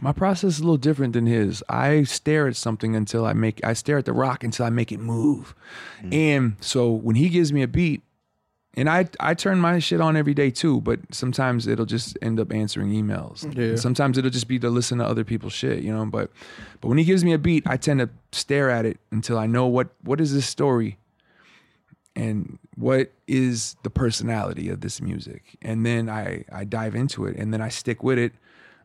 My 0.00 0.12
process 0.12 0.54
is 0.54 0.60
a 0.60 0.62
little 0.62 0.76
different 0.76 1.14
than 1.14 1.26
his. 1.26 1.64
I 1.68 2.04
stare 2.04 2.46
at 2.46 2.56
something 2.56 2.94
until 2.94 3.26
I 3.26 3.32
make 3.32 3.64
I 3.64 3.72
stare 3.72 3.98
at 3.98 4.04
the 4.04 4.12
rock 4.12 4.44
until 4.44 4.64
I 4.64 4.70
make 4.70 4.92
it 4.92 5.00
move. 5.00 5.54
Mm. 6.02 6.14
And 6.14 6.56
so 6.60 6.90
when 6.90 7.16
he 7.16 7.28
gives 7.28 7.52
me 7.52 7.62
a 7.62 7.68
beat, 7.68 8.02
and 8.74 8.88
I 8.88 9.08
I 9.18 9.34
turn 9.34 9.58
my 9.58 9.80
shit 9.80 10.00
on 10.00 10.16
every 10.16 10.32
day 10.32 10.50
too, 10.50 10.80
but 10.80 11.00
sometimes 11.10 11.66
it'll 11.66 11.86
just 11.86 12.16
end 12.22 12.38
up 12.38 12.52
answering 12.52 12.90
emails. 12.90 13.44
Yeah. 13.56 13.76
Sometimes 13.76 14.16
it'll 14.16 14.30
just 14.30 14.46
be 14.46 14.60
to 14.60 14.70
listen 14.70 14.98
to 14.98 15.04
other 15.04 15.24
people's 15.24 15.52
shit, 15.52 15.82
you 15.82 15.92
know. 15.92 16.06
But 16.06 16.30
but 16.80 16.88
when 16.88 16.98
he 16.98 17.04
gives 17.04 17.24
me 17.24 17.32
a 17.32 17.38
beat, 17.38 17.64
I 17.66 17.76
tend 17.76 17.98
to 17.98 18.08
stare 18.30 18.70
at 18.70 18.86
it 18.86 18.98
until 19.10 19.38
I 19.38 19.46
know 19.46 19.66
what 19.66 19.88
what 20.02 20.20
is 20.20 20.32
this 20.32 20.46
story 20.46 20.98
and 22.16 22.58
what 22.76 23.12
is 23.26 23.76
the 23.82 23.90
personality 23.90 24.68
of 24.68 24.80
this 24.80 25.00
music 25.00 25.56
and 25.62 25.86
then 25.86 26.08
i 26.08 26.44
i 26.52 26.64
dive 26.64 26.94
into 26.94 27.24
it 27.24 27.36
and 27.36 27.52
then 27.52 27.60
i 27.60 27.68
stick 27.68 28.02
with 28.02 28.18
it 28.18 28.32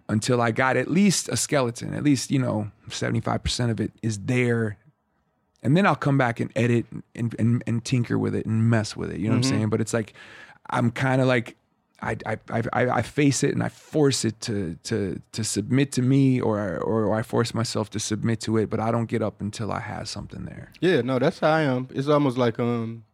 until 0.08 0.42
i 0.42 0.52
got 0.52 0.78
at 0.78 0.90
least 0.90 1.30
a 1.30 1.38
skeleton. 1.38 1.94
At 1.94 2.04
least 2.04 2.32
you 2.32 2.40
know 2.40 2.72
75% 2.90 3.70
of 3.72 3.80
it 3.80 3.92
is 4.02 4.20
there. 4.20 4.78
And 5.64 5.76
then 5.76 5.86
i'll 5.86 5.96
come 5.96 6.18
back 6.18 6.40
and 6.40 6.52
edit 6.56 6.86
and 7.16 7.36
and, 7.40 7.64
and 7.66 7.84
tinker 7.84 8.18
with 8.18 8.36
it 8.36 8.46
and 8.46 8.70
mess 8.70 8.96
with 8.96 9.12
it. 9.12 9.20
You 9.20 9.28
know 9.30 9.36
what 9.36 9.46
i'm 9.46 9.52
saying? 9.52 9.70
But 9.70 9.82
it's 9.82 9.94
like 9.94 10.14
i'm 10.70 10.92
kind 10.92 11.22
of 11.22 11.28
like 11.28 11.56
I, 12.02 12.18
I, 12.26 12.38
I, 12.52 12.64
I 12.74 13.02
face 13.02 13.44
it 13.44 13.52
and 13.54 13.64
I 13.64 13.70
force 13.70 14.26
it 14.26 14.40
to 14.42 14.78
to 14.84 15.20
to 15.32 15.44
submit 15.44 15.92
to 15.94 16.02
me 16.02 16.42
or, 16.42 16.60
or 16.78 17.06
or 17.06 17.16
I 17.16 17.24
force 17.24 17.54
myself 17.54 17.90
to 17.92 18.00
submit 18.00 18.42
to 18.42 18.58
it, 18.58 18.70
but 18.70 18.80
I 18.80 18.92
don't 18.92 19.06
get 19.06 19.22
up 19.22 19.42
until 19.42 19.72
I 19.72 19.80
have 19.80 20.10
something 20.10 20.46
there. 20.46 20.72
Yeah, 20.82 21.02
no, 21.02 21.20
that's 21.20 21.40
how 21.40 21.52
I 21.52 21.62
am. 21.62 21.88
It's 21.92 22.08
almost 22.08 22.38
like 22.38 22.60
um, 22.60 23.06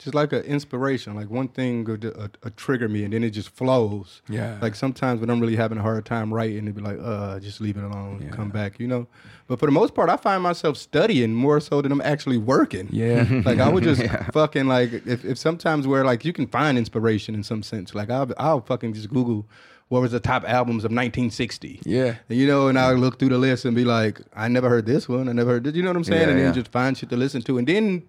just 0.00 0.14
like 0.14 0.32
an 0.32 0.42
inspiration. 0.42 1.14
Like 1.14 1.30
one 1.30 1.48
thing 1.48 1.84
would 1.84 2.04
uh, 2.04 2.28
uh, 2.42 2.50
trigger 2.56 2.88
me, 2.88 3.04
and 3.04 3.12
then 3.12 3.22
it 3.22 3.30
just 3.30 3.50
flows. 3.50 4.22
Yeah. 4.28 4.58
Like 4.60 4.74
sometimes 4.74 5.20
when 5.20 5.30
I'm 5.30 5.40
really 5.40 5.56
having 5.56 5.78
a 5.78 5.82
hard 5.82 6.04
time 6.04 6.32
writing, 6.34 6.64
it'd 6.64 6.74
be 6.74 6.82
like, 6.82 6.98
uh, 7.00 7.38
just 7.40 7.60
leave 7.60 7.76
it 7.76 7.84
alone, 7.84 8.22
Yeah. 8.24 8.30
come 8.30 8.50
back, 8.50 8.78
you 8.80 8.88
know. 8.88 9.06
But 9.46 9.58
for 9.60 9.66
the 9.66 9.72
most 9.72 9.94
part, 9.94 10.10
I 10.10 10.16
find 10.16 10.42
myself 10.42 10.76
studying 10.76 11.32
more 11.34 11.60
so 11.60 11.80
than 11.80 11.92
I'm 11.92 12.00
actually 12.00 12.38
working. 12.38 12.88
Yeah. 12.90 13.24
Like 13.44 13.58
I 13.58 13.68
would 13.68 13.84
just 13.84 14.02
fucking 14.32 14.66
like 14.66 14.92
if, 15.06 15.24
if 15.24 15.38
sometimes 15.38 15.86
where 15.86 16.04
like 16.04 16.24
you 16.24 16.32
can 16.32 16.46
find 16.46 16.78
inspiration 16.78 17.34
in 17.34 17.42
some 17.42 17.62
sense. 17.62 17.94
Like 17.94 18.10
I'll 18.10 18.30
I'll 18.38 18.60
fucking 18.62 18.94
just 18.94 19.10
Google 19.10 19.46
what 19.88 20.00
was 20.00 20.12
the 20.12 20.20
top 20.20 20.44
albums 20.44 20.82
of 20.84 20.90
1960. 20.90 21.80
Yeah. 21.84 22.16
And, 22.28 22.38
you 22.38 22.46
know, 22.46 22.68
and 22.68 22.78
I 22.78 22.92
look 22.92 23.18
through 23.18 23.28
the 23.28 23.38
list 23.38 23.64
and 23.64 23.76
be 23.76 23.84
like, 23.84 24.20
I 24.34 24.48
never 24.48 24.68
heard 24.68 24.86
this 24.86 25.08
one. 25.08 25.28
I 25.28 25.32
never 25.32 25.50
heard 25.52 25.64
this. 25.64 25.74
You 25.74 25.82
know 25.82 25.90
what 25.90 25.96
I'm 25.98 26.04
saying? 26.04 26.22
Yeah, 26.22 26.28
and 26.28 26.38
then 26.38 26.46
yeah. 26.46 26.52
just 26.52 26.72
find 26.72 26.96
shit 26.96 27.10
to 27.10 27.16
listen 27.16 27.42
to. 27.42 27.58
And 27.58 27.66
then, 27.66 28.02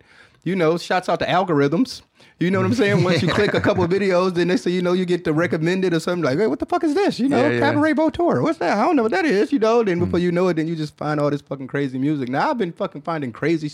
you 0.46 0.56
know, 0.56 0.78
shouts 0.78 1.10
out 1.10 1.20
to 1.20 1.26
algorithms. 1.26 2.02
You 2.40 2.52
know 2.52 2.60
what 2.60 2.66
I'm 2.66 2.74
saying? 2.76 3.04
Once 3.04 3.22
you 3.22 3.30
click 3.30 3.54
a 3.54 3.62
couple 3.62 3.84
of 3.84 3.90
videos, 3.90 4.34
then 4.34 4.50
they 4.50 4.58
say, 4.58 4.72
you 4.72 4.82
know, 4.82 4.94
you 4.94 5.06
get 5.06 5.24
the 5.24 5.34
recommended 5.34 5.94
or 5.94 6.00
something 6.00 6.24
like, 6.24 6.38
hey, 6.38 6.48
what 6.48 6.60
the 6.60 6.66
fuck 6.66 6.84
is 6.84 6.94
this? 6.94 7.20
You 7.20 7.30
know, 7.30 7.38
Yeah, 7.38 7.50
yeah. 7.52 7.72
Cabaret 7.72 7.94
Tour. 8.12 8.42
What's 8.42 8.60
that? 8.60 8.78
I 8.78 8.86
don't 8.86 8.96
know 8.96 9.04
what 9.04 9.12
that 9.12 9.26
is. 9.26 9.54
You 9.54 9.60
know, 9.60 9.84
then 9.84 10.00
before 10.00 10.20
mm. 10.20 10.24
you 10.24 10.32
know 10.32 10.48
it, 10.50 10.56
then 10.56 10.68
you 10.68 10.76
just 10.76 10.98
find 10.98 11.20
all 11.20 11.30
this 11.30 11.42
fucking 11.42 11.68
crazy 11.68 11.98
music. 11.98 12.30
Now 12.30 12.52
I've 12.52 12.58
been 12.58 12.74
fucking 12.74 13.04
finding 13.04 13.32
crazy. 13.32 13.72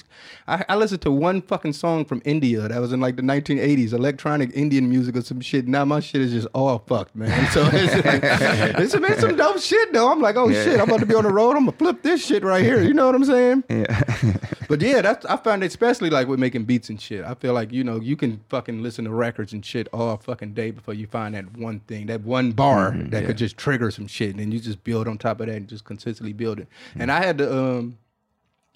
I, 0.48 0.64
I 0.70 0.76
listened 0.76 1.02
to 1.02 1.12
one 1.12 1.42
fucking 1.42 1.74
song 1.74 2.06
from 2.06 2.22
India 2.24 2.68
that 2.68 2.80
was 2.80 2.94
in 2.94 3.00
like 3.02 3.16
the 3.16 3.24
1980s, 3.24 3.94
electronic 3.94 4.52
Indian 4.54 4.88
music 4.88 5.16
or 5.16 5.22
some 5.22 5.42
shit. 5.42 5.68
Now 5.68 5.86
my 5.86 6.00
shit 6.00 6.22
is 6.22 6.32
just 6.32 6.48
all 6.54 6.80
fucked, 6.88 7.16
man. 7.16 7.52
So 7.52 7.68
it's, 7.74 8.06
like, 8.06 8.22
it's 8.80 8.96
been 8.96 9.20
some 9.20 9.36
dope 9.36 9.60
shit 9.60 9.92
though. 9.92 10.12
I'm 10.12 10.22
like, 10.22 10.36
oh 10.36 10.50
Yeah. 10.50 10.64
shit, 10.64 10.80
I'm 10.80 10.88
about 10.88 11.00
to 11.00 11.06
be 11.06 11.16
on 11.16 11.24
the 11.24 11.34
road. 11.34 11.58
I'm 11.58 11.66
gonna 11.66 11.78
flip 11.78 12.04
this 12.04 12.26
shit 12.26 12.44
right 12.44 12.64
here. 12.64 12.82
You 12.84 12.94
know 12.94 13.08
what 13.08 13.16
I'm 13.16 13.26
saying? 13.26 13.64
Yeah. 13.70 14.34
But 14.72 14.80
yeah, 14.80 15.02
that's 15.02 15.26
I 15.26 15.36
found 15.36 15.64
it 15.64 15.68
especially 15.68 16.10
like 16.10 16.30
with 16.30 16.40
making 16.40 16.64
beats 16.64 16.88
and 16.88 17.00
shit. 17.02 17.26
I 17.26 17.34
feel 17.34 17.52
like 17.54 17.74
you 17.74 17.84
know 17.84 18.00
you 18.00 18.16
can 18.16 18.40
fucking 18.52 18.84
listen 18.84 19.06
to 19.06 19.12
records 19.12 19.54
and 19.54 19.66
shit 19.66 19.88
all 19.92 20.18
fucking 20.18 20.54
day 20.54 20.70
before 20.70 20.94
you 20.94 21.08
find 21.08 21.34
that 21.34 21.58
one 21.58 21.80
thing, 21.82 22.06
that 22.08 22.22
one 22.22 22.52
bar 22.52 22.92
that 22.96 23.26
could 23.26 23.38
just 23.38 23.58
trigger 23.58 23.90
some 23.90 24.06
shit, 24.06 24.30
and 24.32 24.40
then 24.40 24.52
you 24.52 24.60
just 24.60 24.84
build 24.84 25.08
on 25.08 25.18
top 25.18 25.40
of 25.42 25.48
that 25.48 25.56
and 25.56 25.68
just 25.68 25.86
consistently 25.86 26.34
build 26.34 26.60
it. 26.60 26.68
And 26.96 27.12
I 27.12 27.26
had 27.26 27.40
to 27.40 27.52
um. 27.52 27.98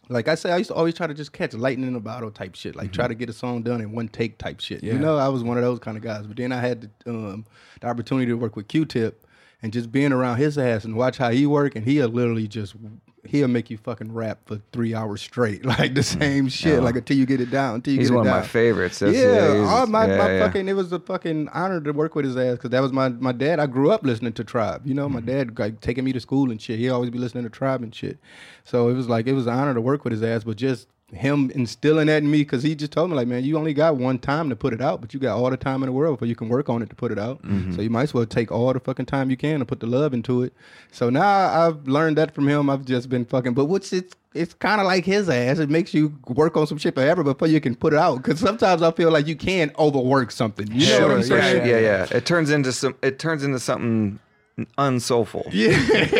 Like 0.07 0.27
I 0.27 0.35
say, 0.35 0.51
I 0.51 0.57
used 0.57 0.69
to 0.69 0.75
always 0.75 0.93
try 0.93 1.07
to 1.07 1.15
just 1.15 1.33
catch 1.33 1.55
lightning 1.55 1.87
in 1.87 1.95
a 1.95 1.99
bottle 1.99 2.29
type 2.29 2.53
shit. 2.53 2.75
Like 2.75 2.93
try 2.93 3.07
to 3.07 3.15
get 3.15 3.27
a 3.27 3.33
song 3.33 3.63
done 3.63 3.81
in 3.81 3.91
one 3.91 4.07
take 4.07 4.37
type 4.37 4.59
shit. 4.59 4.83
Yeah. 4.83 4.93
You 4.93 4.99
know, 4.99 5.17
I 5.17 5.29
was 5.29 5.43
one 5.43 5.57
of 5.57 5.63
those 5.63 5.79
kind 5.79 5.97
of 5.97 6.03
guys. 6.03 6.27
But 6.27 6.37
then 6.37 6.51
I 6.51 6.59
had 6.59 6.91
the, 7.03 7.09
um, 7.09 7.43
the 7.81 7.87
opportunity 7.87 8.27
to 8.27 8.35
work 8.35 8.55
with 8.55 8.67
Q-Tip 8.67 9.25
and 9.63 9.73
just 9.73 9.91
being 9.91 10.11
around 10.11 10.37
his 10.37 10.59
ass 10.59 10.85
and 10.85 10.95
watch 10.95 11.17
how 11.17 11.31
he 11.31 11.47
work. 11.47 11.75
And 11.75 11.83
he'll 11.83 12.07
literally 12.07 12.47
just 12.47 12.75
he'll 13.27 13.47
make 13.47 13.69
you 13.69 13.77
fucking 13.77 14.11
rap 14.13 14.39
for 14.45 14.59
three 14.71 14.93
hours 14.93 15.21
straight, 15.21 15.65
like 15.79 15.93
the 15.95 16.03
same 16.03 16.47
shit, 16.49 16.81
like 16.83 16.95
until 16.95 17.17
you 17.17 17.25
get 17.25 17.41
it 17.41 17.51
down. 17.51 17.75
Until 17.75 17.93
you 17.93 17.99
He's 17.99 18.09
get 18.09 18.13
it 18.13 18.17
one 18.17 18.27
of 18.27 18.31
down. 18.33 18.41
my 18.41 18.47
favorites. 18.47 18.99
That's, 18.99 19.17
yeah, 19.17 19.65
all 19.67 19.87
my, 19.87 20.07
yeah, 20.07 20.17
my 20.17 20.31
yeah. 20.33 20.39
fucking. 20.45 20.67
It 20.67 20.73
was 20.73 20.91
a 20.91 20.99
fucking 20.99 21.49
honor 21.49 21.81
to 21.81 21.91
work 21.93 22.15
with 22.15 22.25
his 22.25 22.37
ass 22.37 22.53
because 22.57 22.69
that 22.71 22.81
was 22.81 22.91
my 22.93 23.09
my 23.09 23.31
dad. 23.31 23.59
I 23.59 23.65
grew 23.67 23.91
up 23.91 24.03
listening 24.03 24.33
to 24.33 24.43
Tribe. 24.43 24.85
You 24.85 24.93
know, 24.93 25.05
Mm-hmm. 25.05 25.13
my 25.15 25.21
dad 25.21 25.59
like 25.59 25.81
taking 25.81 26.03
me 26.03 26.13
to 26.13 26.19
school 26.19 26.51
and 26.51 26.61
shit. 26.61 26.79
He 26.79 26.89
always 26.89 27.09
be 27.09 27.17
listening 27.19 27.43
to 27.43 27.49
Tribe 27.49 27.81
and 27.83 27.93
shit. 27.93 28.17
So 28.63 28.89
it 28.89 28.93
was 28.93 29.07
like 29.09 29.27
it 29.27 29.33
was 29.33 29.47
an 29.47 29.53
honor 29.53 29.73
to 29.73 29.81
work 29.81 30.03
with 30.03 30.11
his 30.13 30.23
ass, 30.23 30.43
but 30.43 30.57
just 30.57 30.87
him 31.13 31.51
instilling 31.53 32.07
that 32.07 32.23
in 32.23 32.31
me 32.31 32.39
because 32.39 32.63
he 32.63 32.73
just 32.73 32.91
told 32.91 33.09
me 33.09 33.15
like, 33.15 33.27
man, 33.27 33.43
you 33.43 33.57
only 33.57 33.73
got 33.73 33.95
one 33.95 34.17
time 34.17 34.49
to 34.49 34.55
put 34.55 34.73
it 34.73 34.81
out, 34.81 35.01
but 35.01 35.13
you 35.13 35.19
got 35.19 35.37
all 35.37 35.49
the 35.49 35.57
time 35.57 35.83
in 35.83 35.87
the 35.87 35.93
world 35.93 36.15
before 36.15 36.27
you 36.27 36.35
can 36.35 36.49
work 36.49 36.67
on 36.67 36.81
it 36.81 36.89
to 36.89 36.95
put 36.95 37.11
it 37.11 37.19
out. 37.19 37.41
Mm-hmm. 37.43 37.73
So 37.73 37.81
you 37.81 37.89
might 37.89 38.03
as 38.03 38.13
well 38.13 38.25
take 38.25 38.51
all 38.51 38.73
the 38.73 38.79
fucking 38.79 39.05
time 39.05 39.29
you 39.29 39.37
can 39.37 39.59
to 39.59 39.65
put 39.65 39.79
the 39.79 39.87
love 39.87 40.13
into 40.13 40.41
it. 40.41 40.53
So 40.91 41.09
now 41.09 41.67
I've 41.67 41.87
learned 41.87 42.17
that 42.17 42.33
from 42.33 42.47
him. 42.47 42.69
I've 42.69 42.85
just 42.85 43.09
been 43.09 43.25
fucking, 43.25 43.53
but 43.53 43.65
what's 43.65 43.93
it's 43.93 44.15
it's 44.33 44.53
kind 44.53 44.81
of 44.81 44.87
like 44.87 45.05
his 45.05 45.29
ass. 45.29 45.59
It 45.59 45.69
makes 45.69 45.93
you 45.93 46.13
work 46.27 46.57
on 46.57 46.67
some 46.67 46.77
shit 46.77 46.93
forever 46.93 47.23
before 47.23 47.47
you 47.47 47.61
can 47.61 47.73
put 47.73 47.93
it 47.93 47.99
out. 47.99 48.17
Because 48.17 48.39
sometimes 48.39 48.81
I 48.81 48.91
feel 48.91 49.09
like 49.09 49.27
you 49.27 49.35
can 49.35 49.71
overwork 49.79 50.29
something. 50.31 50.67
You 50.71 50.99
know 50.99 51.07
what 51.07 51.17
I'm 51.17 51.23
saying? 51.23 51.65
yeah, 51.65 51.77
yeah, 51.77 51.79
yeah. 51.79 52.07
It 52.11 52.25
turns 52.25 52.49
into 52.49 52.73
some. 52.73 52.95
It 53.01 53.17
turns 53.17 53.43
into 53.43 53.59
something 53.59 54.19
unsoulful. 54.77 55.45
Yeah. 55.51 55.69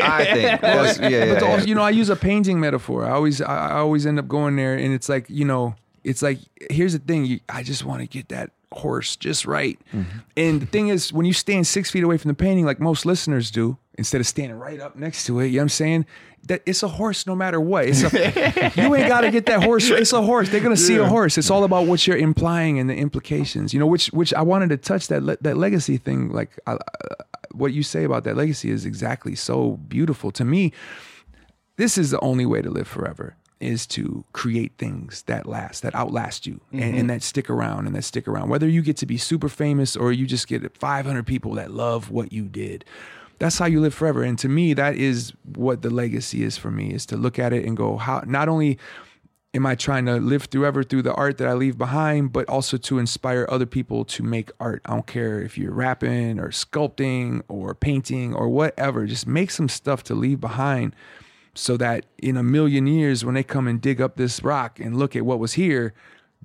I 0.03 0.25
think. 0.25 0.61
That's- 0.61 0.99
yeah, 0.99 1.09
yeah, 1.09 1.33
but 1.33 1.43
yeah. 1.43 1.51
also, 1.51 1.65
you 1.65 1.75
know, 1.75 1.81
I 1.83 1.89
use 1.91 2.09
a 2.09 2.15
painting 2.15 2.59
metaphor. 2.59 3.05
I 3.05 3.11
always, 3.11 3.41
I 3.41 3.77
always 3.77 4.05
end 4.05 4.19
up 4.19 4.27
going 4.27 4.55
there, 4.55 4.75
and 4.75 4.93
it's 4.93 5.09
like, 5.09 5.29
you 5.29 5.45
know, 5.45 5.75
it's 6.03 6.21
like, 6.21 6.39
here's 6.69 6.93
the 6.93 6.99
thing. 6.99 7.25
You, 7.25 7.39
I 7.49 7.63
just 7.63 7.83
want 7.85 8.01
to 8.01 8.07
get 8.07 8.29
that 8.29 8.51
horse 8.71 9.15
just 9.15 9.45
right. 9.45 9.79
Mm-hmm. 9.93 10.19
And 10.37 10.61
the 10.61 10.65
thing 10.65 10.89
is, 10.89 11.11
when 11.11 11.25
you 11.25 11.33
stand 11.33 11.65
six 11.65 11.89
feet 11.89 12.03
away 12.03 12.17
from 12.17 12.29
the 12.29 12.35
painting, 12.35 12.65
like 12.65 12.79
most 12.79 13.05
listeners 13.05 13.49
do, 13.51 13.77
instead 13.97 14.21
of 14.21 14.27
standing 14.27 14.57
right 14.59 14.79
up 14.79 14.95
next 14.95 15.25
to 15.25 15.39
it, 15.39 15.47
you 15.47 15.53
know 15.53 15.59
what 15.59 15.63
I'm 15.63 15.69
saying? 15.69 16.05
That 16.47 16.61
it's 16.67 16.83
a 16.83 16.87
horse 16.87 17.25
no 17.25 17.35
matter 17.35 17.59
what. 17.59 17.85
It's 17.87 18.03
a, 18.03 18.71
you 18.79 18.93
ain't 18.93 19.07
got 19.07 19.21
to 19.21 19.31
get 19.31 19.47
that 19.47 19.63
horse. 19.63 19.89
It's 19.89 20.13
a 20.13 20.21
horse. 20.21 20.49
They're 20.49 20.61
gonna 20.61 20.77
see 20.77 20.95
a 20.97 21.07
horse. 21.07 21.39
It's 21.39 21.49
all 21.49 21.63
about 21.63 21.87
what 21.87 22.05
you're 22.05 22.17
implying 22.17 22.77
and 22.77 22.87
the 22.87 22.93
implications. 22.93 23.73
You 23.73 23.79
know, 23.79 23.87
which 23.87 24.07
which 24.09 24.31
I 24.31 24.43
wanted 24.43 24.69
to 24.69 24.77
touch 24.77 25.07
that 25.07 25.23
le- 25.23 25.37
that 25.41 25.57
legacy 25.57 25.97
thing. 25.97 26.31
Like 26.31 26.51
I, 26.67 26.77
what 27.57 27.73
you 27.73 27.83
say 27.83 28.03
about 28.03 28.23
that 28.23 28.35
legacy 28.35 28.69
is 28.69 28.85
exactly 28.85 29.35
so 29.35 29.77
beautiful. 29.87 30.31
To 30.31 30.45
me 30.45 30.71
this 31.77 31.97
is 31.97 32.11
the 32.11 32.19
only 32.21 32.45
way 32.45 32.61
to 32.61 32.69
live 32.69 32.87
forever 32.87 33.35
is 33.59 33.85
to 33.87 34.23
create 34.33 34.73
things 34.77 35.23
that 35.23 35.45
last 35.45 35.81
that 35.81 35.95
outlast 35.95 36.45
you 36.45 36.59
and, 36.71 36.81
and 36.81 36.93
mm-hmm. 36.95 37.07
that 37.07 37.23
stick 37.23 37.49
around 37.49 37.87
and 37.87 37.95
that 37.95 38.03
stick 38.03 38.27
around. 38.27 38.49
Whether 38.49 38.67
you 38.67 38.81
get 38.81 38.97
to 38.97 39.05
be 39.05 39.17
super 39.17 39.49
famous 39.49 39.95
or 39.95 40.11
you 40.11 40.25
just 40.25 40.47
get 40.47 40.77
500 40.77 41.25
people 41.25 41.53
that 41.53 41.71
love 41.71 42.11
what 42.11 42.31
you 42.31 42.43
did 42.45 42.85
that's 43.39 43.57
how 43.57 43.65
you 43.65 43.81
live 43.81 43.93
forever. 43.93 44.23
And 44.23 44.39
to 44.39 44.49
me 44.49 44.73
that 44.73 44.95
is 44.95 45.33
what 45.43 45.81
the 45.81 45.89
legacy 45.89 46.43
is 46.43 46.57
for 46.57 46.71
me 46.71 46.93
is 46.93 47.05
to 47.07 47.17
look 47.17 47.37
at 47.39 47.53
it 47.53 47.65
and 47.65 47.75
go 47.75 47.97
how 47.97 48.23
not 48.25 48.47
only 48.47 48.77
am 49.55 49.65
I 49.65 49.75
trying 49.75 50.05
to 50.05 50.17
live 50.17 50.43
through 50.43 50.65
ever 50.65 50.83
through 50.83 51.03
the 51.03 51.13
art 51.13 51.37
that 51.37 51.47
I 51.47 51.53
leave 51.53 51.77
behind, 51.77 52.33
but 52.33 52.47
also 52.49 52.77
to 52.77 52.99
inspire 52.99 53.47
other 53.49 53.65
people 53.65 54.03
to 54.05 54.21
make 54.21 54.51
art. 54.59 54.81
I 54.85 54.91
don't 54.91 55.07
care 55.07 55.41
if 55.41 55.57
you're 55.57 55.71
rapping 55.71 56.39
or 56.39 56.49
sculpting 56.49 57.41
or 57.47 57.73
painting 57.73 58.35
or 58.35 58.49
whatever. 58.49 59.05
Just 59.05 59.25
make 59.25 59.51
some 59.51 59.69
stuff 59.69 60.03
to 60.03 60.13
leave 60.13 60.41
behind 60.41 60.93
so 61.53 61.77
that 61.77 62.05
in 62.17 62.35
a 62.35 62.43
million 62.43 62.85
years 62.85 63.23
when 63.23 63.35
they 63.35 63.43
come 63.43 63.67
and 63.67 63.79
dig 63.79 64.01
up 64.01 64.17
this 64.17 64.43
rock 64.43 64.79
and 64.79 64.99
look 64.99 65.15
at 65.15 65.25
what 65.25 65.39
was 65.39 65.53
here, 65.53 65.93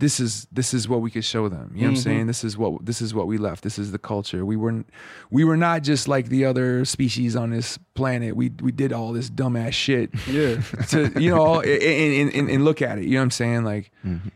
this 0.01 0.19
is 0.19 0.47
this 0.51 0.75
is 0.75 0.89
what 0.89 1.03
we 1.03 1.11
could 1.11 1.25
show 1.25 1.49
them. 1.49 1.73
You 1.75 1.83
know 1.83 1.87
what 1.87 1.89
I'm 1.89 1.95
mm-hmm. 1.95 2.03
saying? 2.03 2.27
This 2.27 2.43
is 2.43 2.57
what 2.57 2.85
this 2.85 3.01
is 3.03 3.15
what 3.15 3.27
we 3.27 3.39
left. 3.39 3.63
This 3.63 3.79
is 3.79 3.93
the 3.93 3.99
culture. 3.99 4.45
We 4.45 4.57
weren't 4.57 4.89
we 5.31 5.45
were 5.45 5.57
not 5.57 5.83
just 5.83 6.09
like 6.09 6.29
the 6.29 6.45
other 6.45 6.85
species 6.85 7.37
on 7.37 7.51
this 7.51 7.79
planet. 7.95 8.35
We 8.35 8.51
we 8.61 8.73
did 8.73 8.93
all 8.93 9.13
this 9.13 9.31
dumbass 9.31 9.73
shit. 9.73 10.11
Yeah. 10.27 10.63
To 10.91 11.13
you 11.21 11.31
know, 11.31 11.61
and, 11.61 12.35
and, 12.35 12.51
and 12.51 12.65
look 12.65 12.83
at 12.83 12.99
it. 12.99 13.05
You 13.05 13.13
know 13.13 13.19
what 13.19 13.25
I'm 13.25 13.31
saying? 13.31 13.65
Like 13.65 13.93
mm-hmm. 14.05 14.29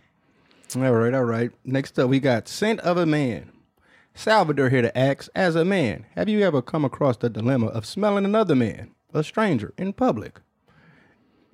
All 0.77 0.93
right, 0.93 1.15
all 1.15 1.25
right. 1.25 1.53
Next 1.65 1.99
up, 1.99 2.11
we 2.11 2.19
got 2.21 2.49
Scent 2.49 2.81
of 2.81 2.97
a 2.97 3.07
Man. 3.07 3.53
Salvador 4.15 4.69
here 4.69 4.83
to 4.83 4.97
ask, 4.97 5.29
as 5.35 5.57
a 5.57 5.65
man, 5.65 6.07
have 6.15 6.29
you 6.29 6.41
ever 6.43 6.63
come 6.63 6.85
across 6.85 7.17
the 7.17 7.29
dilemma 7.29 7.67
of 7.67 7.85
smelling 7.85 8.25
another 8.25 8.55
man, 8.55 8.93
a 9.13 9.25
stranger, 9.25 9.75
in 9.77 9.93
public, 9.93 10.41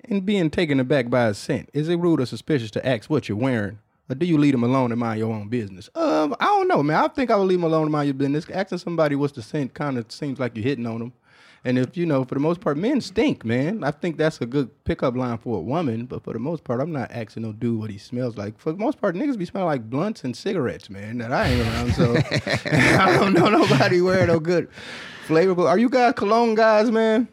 and 0.05 0.25
being 0.25 0.51
taken 0.51 0.79
aback 0.79 1.09
by 1.09 1.27
his 1.27 1.39
scent? 1.39 1.69
Is 1.73 1.89
it 1.89 1.95
rude 1.95 2.21
or 2.21 2.25
suspicious 2.27 2.69
to 2.71 2.87
ask 2.87 3.09
what 3.09 3.27
you're 3.27 3.37
wearing, 3.37 3.79
or 4.11 4.15
do 4.15 4.25
you 4.25 4.37
leave 4.37 4.53
him 4.53 4.63
alone 4.63 4.91
and 4.91 4.99
mind 4.99 5.19
your 5.19 5.33
own 5.33 5.47
business? 5.47 5.89
Um, 5.95 6.35
I 6.39 6.45
don't 6.45 6.67
know, 6.67 6.83
man. 6.83 7.03
I 7.03 7.07
think 7.07 7.31
I 7.31 7.37
would 7.37 7.45
leave 7.45 7.59
him 7.59 7.63
alone 7.63 7.83
and 7.83 7.91
mind 7.91 8.07
your 8.07 8.13
business. 8.13 8.45
Asking 8.49 8.77
somebody 8.79 9.15
what's 9.15 9.33
the 9.33 9.41
scent 9.41 9.73
kind 9.73 9.97
of 9.97 10.11
seems 10.11 10.39
like 10.39 10.55
you're 10.55 10.63
hitting 10.63 10.85
on 10.85 10.99
them. 10.99 11.13
And 11.63 11.77
if 11.77 11.95
you 11.95 12.07
know, 12.07 12.25
for 12.25 12.33
the 12.33 12.41
most 12.41 12.59
part, 12.59 12.75
men 12.75 13.01
stink, 13.01 13.45
man. 13.45 13.83
I 13.83 13.91
think 13.91 14.17
that's 14.17 14.41
a 14.41 14.47
good 14.47 14.83
pickup 14.83 15.15
line 15.15 15.37
for 15.37 15.57
a 15.57 15.61
woman. 15.61 16.07
But 16.07 16.23
for 16.23 16.33
the 16.33 16.39
most 16.39 16.63
part, 16.63 16.81
I'm 16.81 16.91
not 16.91 17.11
asking 17.11 17.43
no 17.43 17.53
dude 17.53 17.79
what 17.79 17.91
he 17.91 17.99
smells 17.99 18.35
like. 18.35 18.59
For 18.59 18.71
the 18.71 18.79
most 18.79 18.99
part, 18.99 19.15
niggas 19.15 19.37
be 19.37 19.45
smelling 19.45 19.67
like 19.67 19.89
blunts 19.89 20.23
and 20.23 20.35
cigarettes, 20.35 20.89
man. 20.89 21.19
That 21.19 21.31
I 21.31 21.49
ain't 21.49 21.67
around, 21.67 21.93
so 21.93 22.15
I 22.65 23.15
don't 23.17 23.33
know 23.33 23.47
nobody 23.47 24.01
wearing 24.01 24.27
no 24.27 24.39
good 24.39 24.69
flavorful. 25.27 25.69
Are 25.69 25.77
you 25.77 25.89
guys 25.89 26.13
cologne 26.17 26.55
guys, 26.55 26.89
man? 26.89 27.27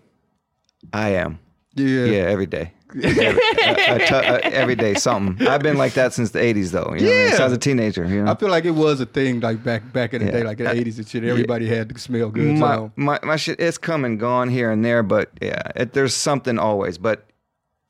I 0.93 1.11
am. 1.11 1.39
Yeah. 1.75 2.05
Yeah, 2.05 2.23
every 2.25 2.47
day. 2.47 2.73
Every, 2.95 3.27
a- 3.27 3.95
a 3.97 4.07
tu- 4.07 4.15
a- 4.15 4.41
every 4.53 4.75
day, 4.75 4.95
something. 4.95 5.47
I've 5.47 5.63
been 5.63 5.77
like 5.77 5.95
that 5.95 6.13
since 6.13 6.31
the 6.31 6.39
'80s, 6.39 6.71
though. 6.71 6.79
You 6.81 6.85
know 6.85 6.91
what 6.91 7.01
I 7.01 7.05
mean? 7.05 7.07
Yeah. 7.07 7.29
Since 7.29 7.41
I 7.41 7.45
was 7.45 7.53
a 7.53 7.59
teenager. 7.59 8.05
You 8.05 8.25
know? 8.25 8.31
I 8.33 8.35
feel 8.37 8.49
like 8.49 8.65
it 8.65 8.71
was 8.73 9.01
a 9.01 9.07
thing 9.07 9.41
like 9.41 9.63
back 9.63 9.93
back 9.93 10.15
in 10.15 10.21
the 10.21 10.27
Yeah. 10.27 10.39
day, 10.39 10.43
like 10.45 10.59
in 10.61 10.67
the 10.67 10.73
eighties 10.75 10.99
and 10.99 11.07
shit. 11.09 11.25
Everybody 11.25 11.67
had 11.67 11.89
to 11.91 11.99
smell 11.99 12.31
good. 12.31 12.57
my, 12.59 12.75
so. 12.77 12.93
my 12.97 13.19
my 13.23 13.37
shit 13.37 13.61
it's 13.61 13.79
come 13.79 14.05
and 14.05 14.19
gone 14.19 14.49
here 14.49 14.71
and 14.71 14.85
there 14.85 15.03
but 15.03 15.31
yeah 15.41 15.63
it, 15.77 15.93
there's 15.93 16.15
something 16.15 16.59
always 16.59 16.99
but 16.99 17.27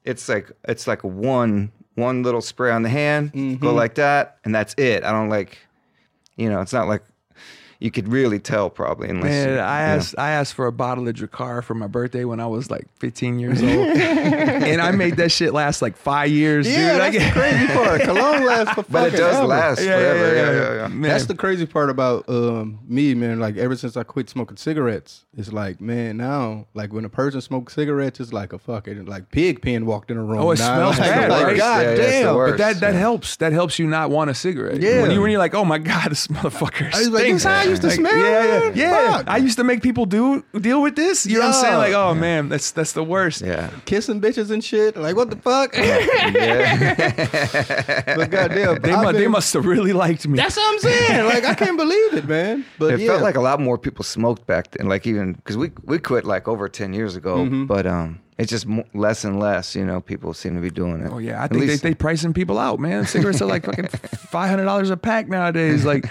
it's 0.05 0.29
like 0.29 0.51
it's 0.65 0.87
like 0.87 1.03
one 1.05 1.71
one 1.95 2.23
little 2.23 2.41
spray 2.41 2.71
on 2.71 2.83
the 2.83 2.89
hand 2.89 3.33
Mm-hmm. 3.33 3.63
go 3.65 3.73
like 3.75 3.95
that 3.97 4.39
and 4.45 4.55
that's 4.55 4.75
it 4.79 5.05
i 5.05 5.11
don't 5.11 5.29
like 5.29 5.59
you 6.37 6.49
know 6.49 6.61
it's 6.61 6.73
not 6.73 6.87
like 6.89 7.03
you 7.81 7.91
could 7.93 8.09
really 8.09 8.41
tell 8.41 8.71
probably 8.71 9.09
unless 9.09 9.33
you, 9.47 9.51
Man, 9.55 9.59
I 9.61 9.81
you 9.83 9.87
know. 9.89 9.95
asked 9.97 10.15
I 10.19 10.31
asked 10.31 10.55
for 10.55 10.67
a 10.67 10.73
bottle 10.73 11.07
of 11.07 11.15
Drakkar 11.15 11.63
for 11.63 11.75
my 11.75 11.87
birthday 11.87 12.25
when 12.25 12.41
I 12.41 12.47
was 12.47 12.71
like 12.71 12.87
15 12.99 13.39
years 13.39 13.63
old, 13.63 13.71
and 13.73 14.81
I 14.81 14.91
made 14.91 15.17
that 15.19 15.31
shit 15.31 15.53
last 15.53 15.81
like 15.83 15.97
five 15.97 16.31
years, 16.31 16.69
Yeah, 16.69 16.93
dude. 16.93 17.01
I 17.01 17.11
that's 17.11 17.13
the 17.15 17.19
get- 17.21 17.33
crazy 17.35 17.67
part. 17.69 18.01
Cologne 18.03 18.45
lasts 18.45 18.75
for 18.75 18.83
but 18.91 19.15
it 19.15 19.17
does 19.17 19.37
ever. 19.37 19.47
last 19.47 19.81
Yeah, 19.81 19.87
yeah, 19.87 19.97
forever 19.97 20.27
yeah, 20.27 20.33
yeah, 20.33 20.51
yeah. 20.51 20.61
yeah, 20.75 20.75
yeah. 20.83 20.89
Man. 20.89 21.03
That's 21.03 21.27
the 21.27 21.35
crazy 21.37 21.67
part 21.67 21.91
about 21.91 22.29
um, 22.29 22.81
me, 22.89 23.15
man. 23.15 23.39
Like 23.39 23.57
ever 23.57 23.77
since 23.77 23.97
I 23.97 24.03
quit 24.03 24.29
smoking 24.29 24.57
cigarettes, 24.57 25.25
it's 25.37 25.53
like, 25.53 25.81
man, 25.81 26.17
now 26.17 26.67
like 26.75 26.93
when 26.93 27.05
a 27.05 27.09
person 27.09 27.41
smokes 27.41 27.75
cigarettes, 27.75 28.19
it's 28.19 28.33
like 28.33 28.53
a 28.53 28.59
fucking 28.59 29.07
like 29.07 29.31
pig 29.31 29.63
pen 29.63 29.87
walked 29.87 30.11
in 30.11 30.17
a 30.17 30.23
room. 30.25 30.41
Oh, 30.41 30.51
it 30.51 30.59
Now, 30.59 30.75
smells 30.75 30.99
like, 30.99 31.11
bad, 31.11 31.31
like, 31.31 31.47
right? 31.47 31.57
God 31.57 31.79
Yeah, 31.79 31.83
yeah, 31.85 31.91
it's 31.91 32.01
the 32.01 32.23
damn. 32.25 32.35
worst. 32.35 32.53
But 32.53 32.59
that 32.59 32.81
that 32.81 32.95
Yeah. 32.95 32.99
helps. 33.01 33.37
That 33.37 33.53
helps 33.53 33.79
you 33.79 33.87
not 33.87 34.11
want 34.11 34.31
a 34.31 34.35
cigarette. 34.35 34.83
Yeah. 34.83 35.03
When 35.03 35.11
you 35.13 35.21
when 35.23 35.31
you're 35.31 35.39
like, 35.39 35.55
oh 35.55 35.65
my 35.65 35.79
god, 35.79 36.11
this 36.11 36.27
motherfucker 36.27 36.93
I 36.93 36.99
was 36.99 37.09
like, 37.11 37.25
stinks. 37.77 37.97
this 37.97 37.97
how 37.97 38.03
I 38.03 38.03
used 38.03 38.03
to 38.03 38.03
Like, 38.03 38.13
smell, 38.13 38.17
Yeah, 38.17 38.45
yeah, 38.45 38.61
man. 38.61 38.73
yeah. 38.77 39.13
Fuck. 39.19 39.29
I 39.29 39.37
used 39.37 39.59
to 39.59 39.65
make 39.65 39.83
people 39.83 40.07
do 40.07 40.45
deal 40.61 40.81
with 40.83 40.97
this. 40.97 41.27
You 41.27 41.39
know 41.39 41.47
what 41.49 41.57
I'm 41.57 41.63
saying? 41.63 41.77
Like, 41.79 41.93
oh 41.95 42.15
man, 42.15 42.49
that's 42.49 42.71
that's 42.71 42.93
the 42.93 43.05
worst. 43.05 43.43
yeah 43.43 43.71
Kissing 43.85 44.21
bitches 44.21 44.51
and 44.51 44.63
shit. 44.65 44.97
Like 44.97 45.17
what 45.17 45.31
the 45.31 45.37
fuck? 45.37 45.77
yeah 45.77 46.95
but 48.17 48.31
goddamn, 48.31 48.81
They, 48.83 48.93
I've 48.93 49.05
mu- 49.07 49.19
they 49.19 49.29
must 49.29 49.53
have 49.55 49.67
really 49.67 49.93
liked 49.93 50.27
me. 50.27 50.37
That's 50.37 50.57
what 50.57 50.73
I'm 50.73 50.79
saying. 50.81 51.25
Like 51.27 51.45
I 51.45 51.55
can't 51.55 51.77
believe 51.77 52.15
it, 52.15 52.27
man. 52.27 52.65
But 52.79 52.95
it 52.95 53.01
yeah, 53.01 53.09
felt 53.09 53.23
like 53.23 53.37
a 53.37 53.41
lot 53.41 53.61
more 53.61 53.79
people 53.79 54.05
smoked 54.05 54.47
back 54.47 54.71
then 54.73 54.89
like 54.89 55.07
even 55.07 55.33
because 55.35 55.57
we 55.57 55.71
we 55.85 55.99
quit 55.99 56.25
like 56.25 56.49
over 56.49 56.69
10 56.69 56.93
years 56.93 57.17
ago 57.17 57.37
Mm-hmm. 57.39 57.67
but 57.67 57.87
um 57.87 58.19
it's 58.39 58.51
just 58.51 58.67
less 58.95 59.25
and 59.25 59.39
less 59.39 59.75
you 59.77 59.85
know 59.85 60.01
people 60.01 60.33
seem 60.35 60.55
to 60.55 60.61
be 60.61 60.71
doing 60.71 61.01
it 61.03 61.11
Oh 61.13 61.19
yeah, 61.19 61.41
I 61.41 61.45
At 61.45 61.51
think 61.51 61.63
least- 61.67 61.83
they 61.83 61.91
they 61.91 61.95
pricing 61.95 62.33
people 62.33 62.59
out, 62.59 62.79
man. 62.81 63.07
Cigarettes 63.07 63.43
are 63.43 63.47
like 63.47 63.65
fucking 63.67 63.87
five 64.31 64.49
hundred 64.51 64.65
dollars 64.65 64.91
a 64.91 64.97
pack 64.97 65.29
nowadays. 65.29 65.85
Like, 65.85 66.07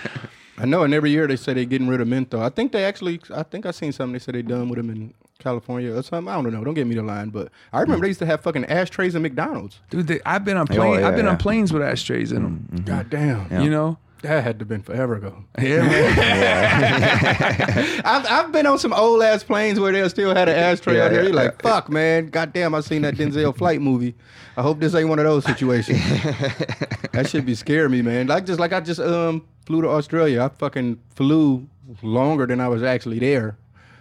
I 0.58 0.66
know, 0.66 0.84
and 0.84 0.94
every 0.94 1.12
year 1.12 1.28
they 1.28 1.36
say 1.36 1.54
they're 1.54 1.66
getting 1.66 1.88
rid 1.88 2.02
of 2.02 2.08
menthol. 2.08 2.42
I 2.42 2.50
think 2.50 2.72
they 2.72 2.84
actually, 2.84 3.22
I 3.34 3.44
think 3.44 3.66
I 3.66 3.72
seen 3.72 3.92
something 3.92 4.14
they 4.14 4.20
said 4.20 4.34
they 4.36 4.42
done 4.42 4.70
with 4.70 4.78
them 4.78 4.90
in 4.90 5.14
California 5.40 5.94
or 5.96 6.02
something. 6.02 6.28
I 6.28 6.42
don't 6.42 6.52
know. 6.52 6.64
Don't 6.64 6.74
get 6.74 6.88
me 6.88 6.96
the 6.96 7.04
line, 7.04 7.30
but 7.30 7.50
I 7.72 7.82
remember 7.82 8.04
they 8.06 8.10
used 8.10 8.20
to 8.20 8.26
have 8.26 8.42
fucking 8.42 8.66
ashtrays 8.66 9.14
in 9.14 9.22
McDonald's. 9.22 9.80
dude, 9.92 10.08
they, 10.08 10.20
I've 10.26 10.44
been 10.44 10.58
on 10.58 10.66
Oh, 10.72 10.98
yeah, 10.98 11.08
I've 11.08 11.16
been 11.16 11.28
on 11.28 11.38
planes 11.38 11.72
with 11.72 11.84
ashtrays 11.84 12.32
in 12.32 12.42
them. 12.44 12.84
God 12.86 13.10
damn, 13.10 13.62
You 13.62 13.70
know? 13.70 14.00
That 14.22 14.44
had 14.44 14.60
to 14.60 14.64
have 14.64 14.68
been 14.68 14.84
forever 14.84 15.16
ago. 15.16 15.44
Yeah, 15.62 15.82
man. 15.84 18.02
I've, 18.06 18.26
I've 18.26 18.52
been 18.52 18.66
on 18.66 18.80
some 18.80 18.94
old 18.94 19.22
ass 19.24 19.44
planes 19.44 19.80
where 19.80 19.92
they 19.92 20.08
still 20.10 20.34
had 20.36 20.50
an 20.50 20.56
ashtray 20.58 20.98
Yeah, 20.98 21.06
out 21.06 21.12
here. 21.12 21.22
yeah, 21.22 21.28
You're 21.28 21.36
like, 21.36 21.56
yeah. 21.64 21.70
fuck, 21.70 21.90
man. 21.90 22.28
God 22.28 22.54
damn, 22.54 22.76
I 22.76 22.82
seen 22.82 23.02
that 23.04 23.16
Denzel 23.16 23.56
flight 23.56 23.82
movie. 23.82 24.16
I 24.56 24.62
hope 24.62 24.80
this 24.80 24.96
ain't 24.96 25.10
one 25.10 25.20
of 25.20 25.26
those 25.26 25.46
situations. 25.46 26.00
that 27.12 27.28
should 27.30 27.46
be 27.46 27.56
scaring 27.56 27.92
me, 27.92 28.02
man. 28.02 28.28
Like 28.28 28.46
just 28.46 28.60
like 28.60 28.74
I 28.74 28.80
just 28.80 29.00
um 29.00 29.46
flew 29.66 29.82
to 29.82 29.90
Australia. 29.90 30.44
I 30.44 30.50
fucking 30.50 31.00
flew 31.16 31.68
longer 32.02 32.46
than 32.48 32.60
I 32.60 32.68
was 32.68 32.82
actually 32.84 33.20
there, 33.20 33.58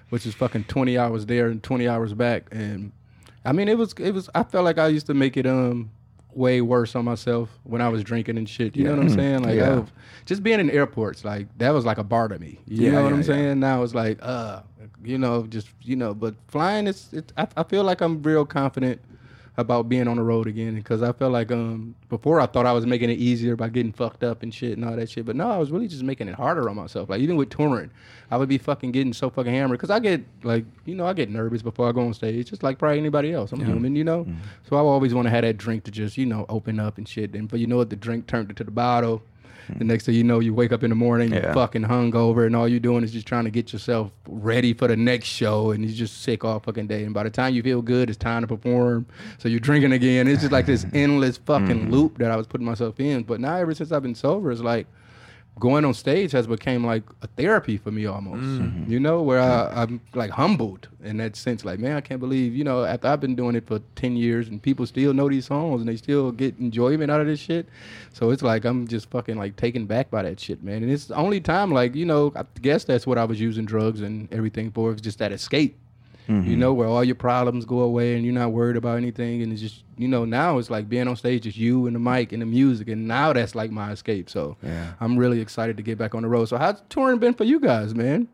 which 0.09 0.25
is 0.27 0.35
fucking 0.35 0.65
twenty 0.65 0.97
hours 0.97 1.27
there 1.27 1.49
and 1.49 1.63
twenty 1.63 1.87
hours 1.87 2.15
back. 2.15 2.49
And 2.53 2.93
I 3.45 3.53
mean, 3.53 3.69
it 3.69 3.77
was 3.77 3.93
it 3.99 4.13
was. 4.13 4.31
I 4.35 4.45
felt 4.45 4.65
like 4.65 4.79
I 4.79 4.89
used 4.89 5.07
to 5.07 5.15
make 5.15 5.37
it 5.37 5.47
um 5.47 5.91
way 6.37 6.61
worse 6.61 6.95
on 6.95 7.05
myself 7.05 7.49
when 7.65 7.81
I 7.81 7.89
was 7.89 8.05
drinking 8.05 8.37
and 8.37 8.49
shit. 8.49 8.77
You 8.77 8.85
know 8.85 8.91
what 8.95 9.01
I'm 9.01 9.09
saying? 9.11 9.43
Like, 9.43 9.57
Yeah. 9.57 9.71
oh, 9.71 9.87
just 10.27 10.43
being 10.43 10.61
in 10.61 10.71
airports, 10.71 11.25
like 11.25 11.47
that 11.59 11.71
was 11.71 11.85
like 11.85 11.99
a 11.99 12.05
bar 12.05 12.29
to 12.29 12.39
me. 12.39 12.61
You 12.67 12.85
Yeah, 12.87 12.91
know 12.93 13.03
what 13.05 13.09
yeah, 13.09 13.15
I'm 13.15 13.21
yeah. 13.21 13.27
saying? 13.27 13.61
Now 13.61 13.83
it's 13.83 13.95
like, 13.95 14.19
uh, 14.21 14.61
you 15.03 15.19
know, 15.19 15.47
just 15.47 15.69
you 15.83 15.97
know, 15.97 16.13
but 16.15 16.35
flying 16.49 16.87
it's, 16.87 17.13
It, 17.13 17.33
I, 17.37 17.49
I 17.57 17.63
feel 17.63 17.85
like 17.85 18.01
I'm 18.03 18.23
real 18.23 18.45
confident 18.45 19.01
about 19.59 19.89
being 19.89 20.07
on 20.07 20.17
the 20.17 20.23
road 20.23 20.47
again 20.47 20.75
because 20.75 21.03
I 21.03 21.13
felt 21.13 21.33
like 21.33 21.51
um 21.51 21.95
before 22.09 22.41
I 22.41 22.47
thought 22.47 22.67
I 22.67 22.73
was 22.73 22.85
making 22.85 23.11
it 23.11 23.19
easier 23.19 23.57
by 23.57 23.69
getting 23.71 23.93
fucked 23.93 24.23
up 24.23 24.43
and 24.43 24.53
shit 24.53 24.77
and 24.77 24.85
all 24.85 24.95
that 24.95 25.09
shit, 25.09 25.25
but 25.25 25.35
no, 25.35 25.51
I 25.51 25.57
was 25.57 25.71
really 25.71 25.89
just 25.89 26.03
making 26.03 26.29
it 26.29 26.35
harder 26.35 26.69
on 26.69 26.77
myself. 26.77 27.09
Like 27.09 27.21
even 27.21 27.37
with 27.37 27.49
touring, 27.51 27.91
I 28.31 28.37
would 28.37 28.49
be 28.49 28.59
fucking 28.59 28.93
getting 28.93 29.13
so 29.15 29.31
fucking 29.31 29.53
hammered 29.53 29.79
because 29.79 29.91
I 29.91 29.99
get 29.99 30.23
like 30.43 30.65
you 30.85 30.95
know 30.95 31.07
I 31.07 31.15
get 31.15 31.31
nervous 31.31 31.63
before 31.63 31.89
I 31.89 31.93
go 31.93 32.03
on 32.03 32.13
stage, 32.13 32.51
just 32.51 32.63
like 32.63 32.79
probably 32.79 32.99
anybody 32.99 33.33
else. 33.33 33.53
I'm 33.53 33.61
human, 33.65 33.97
you 33.97 34.05
know. 34.05 34.27
So 34.69 34.77
I 34.77 34.81
always 34.81 35.15
want 35.15 35.27
to 35.27 35.31
have 35.31 35.43
that 35.43 35.57
drink 35.57 35.85
to 35.85 35.91
just 35.91 36.19
you 36.19 36.27
know 36.27 36.45
open 36.49 36.79
up 36.79 36.99
and 36.99 37.09
shit. 37.09 37.35
And 37.35 37.49
but 37.49 37.59
you 37.61 37.67
know 37.67 37.77
what, 37.79 37.91
the 37.91 37.97
drink 37.97 38.27
turned 38.27 38.51
into 38.51 38.65
the 38.65 38.71
bottle. 38.71 39.23
The 39.69 39.85
next 39.85 40.07
thing 40.07 40.15
you 40.15 40.25
know, 40.25 40.41
you 40.41 40.55
wake 40.55 40.73
up 40.73 40.83
in 40.83 40.91
the 40.91 40.97
morning, 40.97 41.33
you're 41.33 41.43
Yeah. 41.43 41.55
fucking 41.55 41.85
hungover, 41.85 42.47
and 42.47 42.55
all 42.55 42.69
you're 42.69 42.81
doing 42.81 43.03
is 43.05 43.13
just 43.13 43.27
trying 43.27 43.45
to 43.45 43.51
get 43.51 43.73
yourself 43.73 44.13
ready 44.29 44.73
for 44.73 44.89
the 44.89 44.97
next 44.97 45.27
show, 45.27 45.71
and 45.71 45.85
you're 45.85 45.95
just 45.95 46.23
sick 46.23 46.45
all 46.45 46.61
fucking 46.61 46.87
day. 46.87 47.05
And 47.05 47.13
by 47.13 47.25
the 47.25 47.31
time 47.31 47.55
you 47.55 47.63
feel 47.63 47.83
good, 47.83 48.09
it's 48.09 48.19
time 48.19 48.43
to 48.43 48.49
perform. 48.49 49.07
So 49.39 49.49
you're 49.49 49.61
drinking 49.61 49.93
again. 49.93 50.29
It's 50.29 50.43
just 50.43 50.53
like 50.53 50.67
this 50.67 50.87
endless 50.93 51.37
fucking 51.39 51.87
mm. 51.87 51.91
loop 51.91 52.19
that 52.19 52.31
I 52.31 52.37
was 52.37 52.47
putting 52.47 52.67
myself 52.67 53.01
in. 53.01 53.25
But 53.25 53.41
now, 53.41 53.57
ever 53.57 53.75
since 53.75 53.93
I've 53.93 54.03
been 54.03 54.15
sober, 54.15 54.51
it's 54.51 54.61
like 54.61 54.87
going 55.59 55.85
on 55.87 55.95
stage 55.95 56.33
has 56.33 56.47
become 56.47 56.85
like 56.85 57.03
a 57.23 57.27
therapy 57.29 57.79
for 57.79 57.91
me 57.91 58.05
almost. 58.07 58.43
Mm-hmm. 58.43 58.65
Mm-hmm. 58.65 58.93
You 58.93 59.01
know, 59.01 59.23
where 59.23 59.41
I, 59.41 59.83
I'm 59.83 60.01
like 60.15 60.31
humbled 60.31 60.89
in 61.03 61.17
that 61.17 61.35
sense. 61.35 61.65
Like, 61.65 61.79
man, 61.79 61.97
I 61.97 62.01
can't 62.03 62.21
believe, 62.21 62.55
you 62.55 62.65
know, 62.65 62.85
after 62.85 63.09
I've 63.09 63.21
been 63.21 63.35
doing 63.35 63.57
it 63.57 63.67
for 63.67 63.81
10 63.97 64.17
years 64.17 64.49
and 64.49 64.63
people 64.63 64.85
still 64.87 65.15
know 65.15 65.29
these 65.29 65.47
songs 65.47 65.81
and 65.81 65.89
they 65.89 65.97
still 65.97 66.31
get 66.31 66.59
enjoyment 66.59 67.11
out 67.11 67.21
of 67.21 67.27
this 67.27 67.41
shit. 67.41 67.67
So 68.13 68.31
it's 68.31 68.43
like 68.43 68.65
I'm 68.65 68.87
just 68.87 69.11
fucking 69.11 69.37
like 69.37 69.57
taken 69.57 69.87
back 69.87 70.11
by 70.11 70.23
that 70.23 70.39
shit, 70.39 70.63
man. 70.63 70.83
And 70.83 70.93
it's 70.93 71.07
the 71.07 71.17
only 71.17 71.41
time, 71.41 71.73
like, 71.73 71.95
you 71.95 72.05
know, 72.05 72.33
I 72.37 72.45
guess 72.61 72.85
that's 72.85 73.07
what 73.07 73.17
I 73.17 73.25
was 73.25 73.41
using 73.41 73.65
drugs 73.65 74.03
and 74.03 74.31
everything 74.33 74.71
for. 74.71 74.93
It's 74.93 75.01
just 75.01 75.19
that 75.21 75.33
escape. 75.33 75.79
You 76.29 76.57
know, 76.57 76.73
where 76.75 76.89
all 76.89 77.05
your 77.05 77.15
problems 77.15 77.65
go 77.65 77.81
away 77.81 78.17
and 78.17 78.25
you're 78.25 78.35
not 78.35 78.53
worried 78.53 78.77
about 78.77 78.97
anything. 78.97 79.43
And 79.43 79.53
it's 79.53 79.61
just, 79.63 79.85
you 79.97 80.09
know, 80.09 80.25
now 80.25 80.59
it's 80.59 80.71
like 80.71 80.89
being 80.89 81.07
on 81.07 81.15
stage, 81.17 81.47
it's 81.47 81.57
you 81.57 81.87
and 81.87 81.95
the 81.95 82.01
mic 82.01 82.33
and 82.33 82.43
the 82.43 82.47
music. 82.47 82.89
And 82.89 83.07
now 83.07 83.33
that's 83.33 83.55
like 83.55 83.71
my 83.71 83.93
escape. 83.93 84.29
So 84.29 84.57
Yeah. 84.63 84.95
I'm 85.01 85.17
really 85.17 85.41
excited 85.41 85.77
to 85.77 85.83
get 85.85 85.99
back 85.99 86.15
on 86.15 86.23
the 86.23 86.29
road. 86.29 86.47
So 86.47 86.57
how's 86.57 86.83
touring 86.89 87.19
been 87.19 87.35
for 87.35 87.45
you 87.45 87.61
guys, 87.61 87.95
man? 87.95 88.29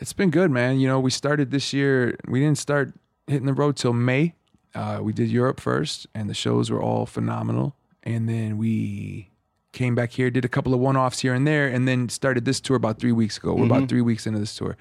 It's 0.00 0.12
been 0.12 0.30
good, 0.30 0.50
man. 0.50 0.80
You 0.80 0.88
know, 0.88 0.98
we 1.00 1.10
started 1.10 1.50
this 1.50 1.72
year. 1.72 2.16
We 2.26 2.40
didn't 2.40 2.58
start 2.58 2.92
hitting 3.26 3.46
the 3.46 3.54
road 3.54 3.76
till 3.76 3.92
May. 3.92 4.34
Uh, 4.74 5.00
we 5.02 5.12
did 5.12 5.28
Europe 5.28 5.60
first, 5.60 6.06
and 6.14 6.28
the 6.28 6.34
shows 6.34 6.70
were 6.70 6.80
all 6.82 7.06
phenomenal. 7.06 7.74
And 8.02 8.28
then 8.28 8.58
we 8.58 9.27
came 9.72 9.94
back 9.94 10.12
here, 10.12 10.30
did 10.30 10.44
a 10.44 10.48
couple 10.48 10.74
of 10.74 10.80
one-offs 10.80 11.20
here 11.20 11.34
and 11.34 11.46
there, 11.46 11.68
and 11.68 11.86
then 11.86 12.08
started 12.08 12.44
this 12.44 12.60
tour 12.60 12.76
about 12.76 12.98
three 12.98 13.12
weeks 13.12 13.36
ago. 13.36 13.54
We're 13.54 13.66
about 13.66 13.78
mm-hmm. 13.78 13.86
three 13.86 14.00
weeks 14.00 14.26
into 14.26 14.38
this 14.38 14.54
tour, 14.54 14.76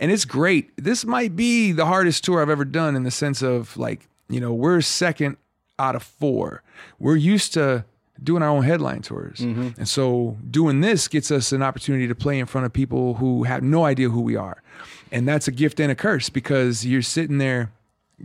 and 0.00 0.10
it's 0.10 0.24
great. 0.24 0.72
This 0.76 1.04
might 1.04 1.36
be 1.36 1.72
the 1.72 1.86
hardest 1.86 2.24
tour 2.24 2.40
I've 2.42 2.50
ever 2.50 2.64
done 2.64 2.96
in 2.96 3.02
the 3.02 3.10
sense 3.10 3.42
of 3.42 3.76
like, 3.76 4.08
you 4.28 4.40
know, 4.40 4.52
we're 4.52 4.80
second 4.80 5.36
out 5.78 5.96
of 5.96 6.02
four. 6.02 6.62
We're 6.98 7.16
used 7.16 7.54
to 7.54 7.84
doing 8.22 8.42
our 8.42 8.48
own 8.48 8.62
headline 8.62 9.02
tours. 9.02 9.38
Mm-hmm. 9.38 9.70
And 9.78 9.88
so 9.88 10.36
doing 10.48 10.80
this 10.80 11.08
gets 11.08 11.30
us 11.30 11.52
an 11.52 11.62
opportunity 11.62 12.06
to 12.06 12.14
play 12.14 12.38
in 12.38 12.46
front 12.46 12.64
of 12.64 12.72
people 12.72 13.14
who 13.14 13.44
have 13.44 13.62
no 13.62 13.84
idea 13.84 14.10
who 14.10 14.20
we 14.20 14.36
are. 14.36 14.62
And 15.10 15.26
that's 15.26 15.48
a 15.48 15.52
gift 15.52 15.80
and 15.80 15.90
a 15.90 15.94
curse 15.94 16.28
because 16.28 16.86
you're 16.86 17.02
sitting 17.02 17.38
there 17.38 17.72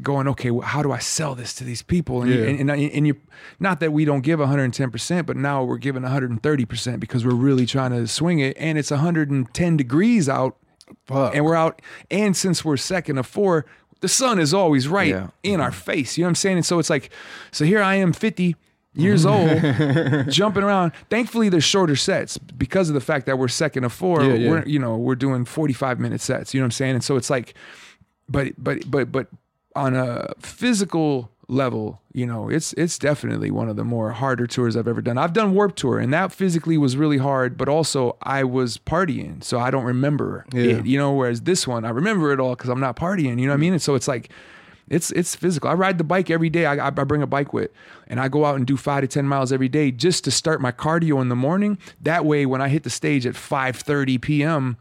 going, 0.02 0.28
okay, 0.28 0.52
well, 0.52 0.68
how 0.68 0.82
do 0.82 0.92
I 0.92 1.00
sell 1.00 1.36
this 1.36 1.54
to 1.56 1.64
these 1.64 1.82
people? 1.82 2.22
And, 2.22 2.32
Yeah. 2.32 2.46
and, 2.46 2.60
and, 2.60 2.72
and 2.72 3.08
you, 3.08 3.16
not 3.60 3.80
that 3.80 3.92
we 3.92 4.06
don't 4.06 4.22
give 4.22 4.40
110%, 4.40 5.26
but 5.26 5.36
now 5.38 5.64
we're 5.64 5.78
giving 5.78 6.04
130% 6.04 7.00
because 7.00 7.26
we're 7.26 7.34
really 7.34 7.66
trying 7.66 7.92
to 7.92 8.08
swing 8.08 8.40
it. 8.40 8.56
And 8.60 8.78
it's 8.78 8.92
110 8.92 9.78
degrees 9.78 10.30
out 10.30 10.58
Fuck. 11.06 11.36
and 11.36 11.44
we're 11.46 11.56
out. 11.56 11.82
And 12.12 12.36
since 12.36 12.64
we're 12.64 12.78
second 12.78 13.18
of 13.18 13.26
four, 13.26 13.66
the 14.02 14.08
sun 14.08 14.40
is 14.40 14.54
always 14.54 14.88
right 14.88 15.08
Yeah. 15.10 15.28
in 15.44 15.60
our 15.60 15.72
mm-hmm. 15.72 15.80
face. 15.80 16.18
You 16.18 16.24
know 16.24 16.28
what 16.28 16.32
I'm 16.32 16.36
saying? 16.36 16.58
And 16.58 16.66
so 16.66 16.80
it's 16.80 16.90
like, 16.90 17.12
so 17.52 17.66
here 17.66 17.82
I 17.82 17.96
am, 17.96 18.14
50 18.14 18.56
years 18.94 19.26
old, 19.28 19.50
jumping 20.30 20.64
around. 20.64 20.92
Thankfully, 21.10 21.50
they're 21.50 21.62
shorter 21.62 21.96
sets 21.96 22.38
because 22.38 22.90
of 22.90 22.96
the 22.96 23.02
fact 23.02 23.26
that 23.28 23.38
we're 23.38 23.48
second 23.48 23.84
of 23.84 23.94
four. 23.94 24.24
Yeah, 24.24 24.34
yeah. 24.34 24.50
We're 24.50 24.66
you 24.66 24.80
know 24.80 24.98
we're 24.98 25.16
doing 25.16 25.46
45 25.46 26.00
minute 26.00 26.20
sets. 26.22 26.54
You 26.54 26.60
know 26.60 26.64
what 26.64 26.68
I'm 26.68 26.72
saying? 26.72 26.96
And 26.96 27.04
so 27.04 27.16
it's 27.16 27.30
like, 27.30 27.54
but 28.28 28.54
but 28.58 28.90
but 28.90 29.12
but 29.12 29.28
on 29.78 29.96
a 29.96 30.34
physical 30.40 31.32
level, 31.50 32.02
you 32.12 32.26
know, 32.26 32.50
it's 32.50 32.74
it's 32.74 33.00
definitely 33.00 33.52
one 33.52 33.70
of 33.70 33.78
the 33.78 33.84
more 33.86 34.12
harder 34.12 34.46
tours 34.48 34.76
I've 34.76 34.88
ever 34.88 35.02
done. 35.02 35.18
I've 35.18 35.32
done 35.34 35.54
Warped 35.54 35.78
Tour, 35.78 35.98
and 36.00 36.12
that 36.14 36.34
physically 36.34 36.78
was 36.78 36.98
really 36.98 37.18
hard, 37.20 37.58
but 37.58 37.70
also 37.70 38.18
I 38.22 38.44
was 38.44 38.78
partying, 38.78 39.42
so 39.44 39.58
I 39.60 39.72
don't 39.72 39.86
remember 39.86 40.46
Yeah. 40.52 40.80
it. 40.80 40.86
You 40.86 40.98
know, 40.98 41.14
whereas 41.14 41.42
this 41.42 41.66
one 41.66 41.86
I 41.86 41.90
remember 41.92 42.34
it 42.34 42.40
all 42.42 42.56
because 42.56 42.70
I'm 42.70 42.82
not 42.82 42.98
partying. 42.98 43.40
You 43.40 43.46
know 43.48 43.54
what 43.54 43.60
I 43.60 43.66
mean? 43.66 43.74
And 43.74 43.82
so 43.82 43.96
it's 43.96 44.08
like. 44.08 44.30
It's 44.90 45.12
it's 45.12 45.36
physical. 45.36 45.70
I 45.70 45.74
ride 45.74 45.98
the 45.98 46.06
bike 46.06 46.30
every 46.30 46.50
day. 46.50 46.66
I, 46.66 46.88
I 46.88 46.90
bring 46.92 47.22
a 47.22 47.28
bike 47.28 47.52
with, 47.52 47.72
and 48.08 48.22
I 48.22 48.30
go 48.30 48.46
out 48.46 48.56
and 48.56 48.66
do 48.66 48.78
five 48.78 49.02
to 49.02 49.08
ten 49.10 49.28
miles 49.28 49.52
every 49.52 49.68
day 49.68 49.92
just 49.92 50.24
to 50.24 50.32
start 50.32 50.62
my 50.62 50.72
cardio 50.72 51.20
in 51.22 51.28
the 51.28 51.36
morning. 51.36 51.78
That 52.02 52.24
way, 52.24 52.46
when 52.46 52.62
I 52.62 52.70
hit 52.70 52.84
the 52.84 52.90
stage 52.90 53.26
at 53.26 53.36
five 53.36 53.76
thirty 53.76 54.18
p.m., 54.18 54.78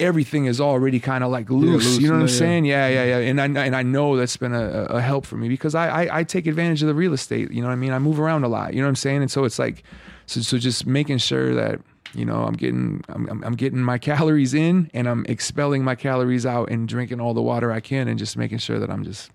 everything 0.00 0.46
is 0.46 0.60
already 0.60 1.00
kind 1.00 1.22
of 1.24 1.30
like 1.30 1.50
loose. 1.50 1.84
loose 1.84 1.98
you 1.98 2.08
know 2.08 2.14
what 2.14 2.22
I'm 2.22 2.28
saying? 2.28 2.64
Yeah, 2.64 2.88
yeah, 2.88 3.04
yeah. 3.04 3.20
Mm-hmm. 3.20 3.38
And 3.38 3.58
I 3.58 3.64
and 3.66 3.76
I 3.76 3.82
know 3.82 4.16
that's 4.16 4.36
been 4.36 4.54
a, 4.54 4.86
a 4.86 5.00
help 5.00 5.26
for 5.26 5.36
me 5.36 5.48
because 5.48 5.74
I, 5.74 6.04
I 6.04 6.18
I 6.20 6.24
take 6.24 6.46
advantage 6.46 6.82
of 6.82 6.88
the 6.88 6.94
real 6.94 7.12
estate. 7.12 7.50
You 7.52 7.62
know 7.62 7.68
what 7.68 7.74
I 7.74 7.76
mean? 7.76 7.92
I 7.92 7.98
move 7.98 8.18
around 8.18 8.44
a 8.44 8.48
lot. 8.48 8.74
You 8.74 8.80
know 8.80 8.86
what 8.86 8.90
I'm 8.90 8.96
saying? 8.96 9.22
And 9.22 9.30
so 9.30 9.44
it's 9.44 9.58
like, 9.58 9.82
so 10.26 10.40
so 10.40 10.58
just 10.58 10.86
making 10.86 11.18
sure 11.18 11.54
that 11.54 11.80
you 12.14 12.24
know 12.24 12.44
I'm 12.44 12.54
getting 12.54 13.04
I'm, 13.08 13.42
I'm 13.44 13.54
getting 13.54 13.80
my 13.80 13.98
calories 14.10 14.54
in 14.54 14.90
and 14.94 15.08
I'm 15.08 15.24
expelling 15.28 15.84
my 15.84 15.94
calories 15.94 16.46
out 16.46 16.70
and 16.70 16.88
drinking 16.88 17.20
all 17.20 17.34
the 17.34 17.42
water 17.42 17.72
I 17.72 17.80
can 17.80 18.08
and 18.08 18.18
just 18.18 18.36
making 18.36 18.58
sure 18.58 18.78
that 18.78 18.90
I'm 18.90 19.04
just. 19.04 19.30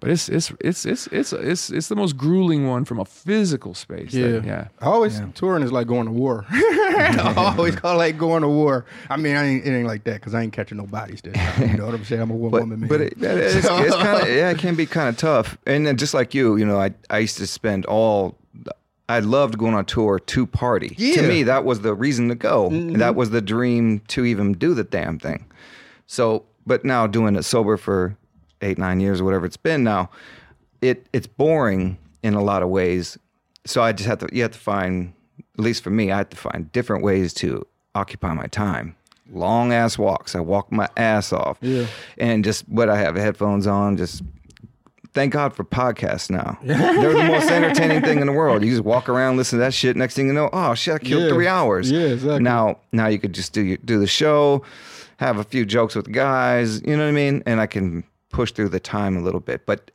But 0.00 0.10
it's 0.10 0.28
it's 0.28 0.52
it's 0.60 0.84
it's 0.84 1.06
it's 1.08 1.32
it's 1.32 1.70
it's 1.70 1.88
the 1.88 1.96
most 1.96 2.16
grueling 2.16 2.66
one 2.68 2.84
from 2.84 2.98
a 3.00 3.04
physical 3.04 3.74
space. 3.74 4.12
Yeah. 4.12 4.28
that- 4.28 4.44
yeah. 4.44 4.68
I 4.80 4.86
always 4.86 5.20
touring 5.34 5.62
is 5.62 5.72
like 5.72 5.86
going 5.86 6.06
to 6.06 6.12
war. 6.12 6.44
I 6.50 7.34
always 7.56 7.76
call 7.76 7.94
it 7.94 7.98
like 7.98 8.18
going 8.18 8.42
to 8.42 8.48
war. 8.48 8.84
I 9.10 9.16
mean, 9.16 9.36
I 9.36 9.44
ain't, 9.46 9.64
it 9.66 9.70
ain't 9.70 9.86
like 9.86 10.04
that 10.04 10.14
because 10.14 10.34
I 10.34 10.42
ain't 10.42 10.52
catching 10.52 10.78
no 10.78 10.86
bodies 10.86 11.20
this 11.22 11.34
time. 11.34 11.70
You 11.70 11.76
know 11.78 11.86
what 11.86 11.94
I'm 11.94 12.04
saying? 12.04 12.22
I'm 12.22 12.30
a 12.30 12.34
one 12.36 12.50
but 12.50 12.60
woman 12.62 12.80
man. 12.80 12.88
but 12.88 13.00
it, 13.00 13.14
it's, 13.20 13.56
it's 13.66 13.66
kind 13.96 14.22
of 14.22 14.28
yeah, 14.28 14.50
it 14.50 14.58
can 14.58 14.74
be 14.74 14.86
kind 14.86 15.08
of 15.08 15.16
tough. 15.16 15.56
And 15.66 15.86
then 15.86 15.96
just 15.96 16.14
like 16.14 16.34
you, 16.34 16.56
you 16.56 16.64
know, 16.64 16.78
I 16.78 16.92
I 17.10 17.18
used 17.18 17.38
to 17.38 17.46
spend 17.46 17.86
all. 17.86 18.36
I 19.08 19.20
loved 19.20 19.56
going 19.56 19.74
on 19.74 19.84
tour 19.84 20.18
to 20.18 20.46
party. 20.46 20.94
Yeah. 20.98 21.14
Mm-hmm. 21.14 21.22
To 21.22 21.28
me, 21.28 21.42
that 21.44 21.64
was 21.64 21.82
the 21.82 21.94
reason 21.94 22.28
to 22.28 22.34
go. 22.34 22.70
That 22.98 23.14
was 23.14 23.30
the 23.30 23.40
dream 23.40 24.00
to 24.08 24.24
even 24.24 24.52
do 24.54 24.74
the 24.74 24.82
damn 24.82 25.20
thing. 25.20 25.46
So, 26.08 26.44
but 26.66 26.84
now 26.84 27.06
doing 27.06 27.36
it 27.36 27.44
sober 27.44 27.76
for 27.76 28.16
eight, 28.62 28.78
nine 28.78 29.00
years 29.00 29.20
or 29.20 29.24
whatever 29.24 29.46
it's 29.46 29.56
been 29.56 29.84
now, 29.84 30.10
it 30.80 31.06
it's 31.12 31.26
boring 31.26 31.98
in 32.22 32.34
a 32.34 32.42
lot 32.42 32.62
of 32.62 32.68
ways. 32.68 33.18
So 33.64 33.82
I 33.82 33.92
just 33.92 34.08
have 34.08 34.18
to 34.20 34.28
you 34.32 34.42
have 34.42 34.52
to 34.52 34.58
find 34.58 35.12
at 35.58 35.60
least 35.64 35.82
for 35.82 35.90
me, 35.90 36.10
I 36.12 36.18
have 36.18 36.28
to 36.30 36.36
find 36.36 36.70
different 36.72 37.02
ways 37.02 37.32
to 37.34 37.66
occupy 37.94 38.32
my 38.34 38.46
time. 38.46 38.94
Long 39.32 39.72
ass 39.72 39.98
walks. 39.98 40.34
I 40.36 40.40
walk 40.40 40.70
my 40.70 40.88
ass 40.96 41.32
off. 41.32 41.58
Yeah. 41.60 41.86
And 42.18 42.44
just 42.44 42.68
what 42.68 42.88
I 42.88 42.96
have 42.98 43.16
headphones 43.16 43.66
on, 43.66 43.96
just 43.96 44.22
thank 45.14 45.32
God 45.32 45.54
for 45.54 45.64
podcasts 45.64 46.30
now. 46.30 46.58
They're 46.64 47.12
the 47.14 47.24
most 47.24 47.50
entertaining 47.50 48.02
thing 48.02 48.20
in 48.20 48.26
the 48.26 48.32
world. 48.32 48.62
You 48.62 48.70
just 48.70 48.84
walk 48.84 49.08
around, 49.08 49.36
listen 49.38 49.58
to 49.58 49.64
that 49.64 49.74
shit. 49.74 49.96
Next 49.96 50.14
thing 50.14 50.26
you 50.28 50.32
know, 50.34 50.50
oh 50.52 50.74
shit, 50.74 50.94
I 50.94 50.98
killed 50.98 51.24
Yeah. 51.24 51.28
three 51.30 51.48
hours. 51.48 51.90
Yeah, 51.90 52.00
exactly. 52.00 52.40
Now, 52.40 52.78
now 52.92 53.06
you 53.08 53.18
could 53.18 53.32
just 53.32 53.52
do 53.52 53.62
your, 53.62 53.78
do 53.78 53.98
the 53.98 54.06
show, 54.06 54.62
have 55.16 55.38
a 55.38 55.44
few 55.44 55.64
jokes 55.64 55.94
with 55.96 56.12
guys. 56.12 56.80
You 56.82 56.96
know 56.96 57.02
what 57.04 57.08
I 57.08 57.12
mean? 57.12 57.42
And 57.46 57.60
I 57.60 57.66
can 57.66 58.04
push 58.36 58.52
through 58.52 58.68
the 58.68 58.80
time 58.80 59.16
a 59.16 59.20
little 59.20 59.40
bit, 59.40 59.66
but 59.66 59.90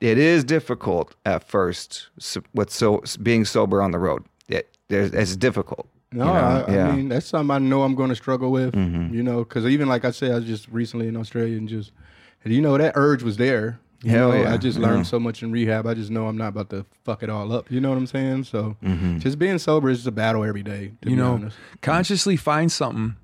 it 0.00 0.18
is 0.18 0.44
difficult 0.44 1.14
at 1.24 1.42
first. 1.48 2.08
So, 2.18 2.42
with 2.54 2.70
so 2.70 3.02
being 3.22 3.44
sober 3.44 3.80
on 3.82 3.90
the 3.90 3.98
road, 3.98 4.24
it, 4.48 4.68
it's 4.90 5.34
difficult. 5.36 5.88
No, 6.12 6.26
you 6.26 6.32
know? 6.32 6.38
I, 6.68 6.72
yeah. 6.72 6.88
I 6.88 6.92
mean 6.96 7.08
that's 7.08 7.26
something 7.26 7.50
I 7.54 7.58
know 7.58 7.82
I'm 7.82 7.94
going 7.96 8.10
to 8.10 8.14
struggle 8.16 8.50
with. 8.52 8.74
Mm-hmm. 8.74 9.14
You 9.14 9.22
know, 9.22 9.38
because 9.38 9.66
even 9.66 9.88
like 9.88 10.04
I 10.04 10.10
said, 10.12 10.30
I 10.32 10.36
was 10.36 10.44
just 10.44 10.68
recently 10.68 11.08
in 11.08 11.16
Australia 11.16 11.56
and 11.58 11.68
just, 11.68 11.92
and 12.44 12.52
you 12.54 12.60
know, 12.60 12.78
that 12.78 12.92
urge 12.94 13.22
was 13.22 13.36
there. 13.38 13.80
You 14.02 14.10
Hell 14.10 14.28
know, 14.30 14.42
yeah, 14.42 14.52
I 14.52 14.56
just 14.58 14.78
yeah. 14.78 14.86
learned 14.86 15.06
so 15.06 15.18
much 15.18 15.42
in 15.42 15.50
rehab. 15.50 15.86
I 15.86 15.94
just 15.94 16.10
know 16.10 16.28
I'm 16.28 16.36
not 16.36 16.48
about 16.48 16.68
to 16.70 16.84
fuck 17.04 17.22
it 17.22 17.30
all 17.30 17.50
up. 17.50 17.70
You 17.70 17.80
know 17.80 17.88
what 17.88 17.98
I'm 17.98 18.06
saying? 18.06 18.44
So 18.44 18.76
Mm-hmm. 18.84 19.18
just 19.18 19.38
being 19.38 19.58
sober 19.58 19.88
is 19.88 19.98
just 19.98 20.08
a 20.08 20.12
battle 20.12 20.44
every 20.44 20.62
day. 20.62 20.92
To 21.02 21.10
you 21.10 21.16
be 21.16 21.22
know, 21.22 21.32
honest. 21.34 21.56
consciously 21.80 22.36
find 22.36 22.70
something 22.70 23.16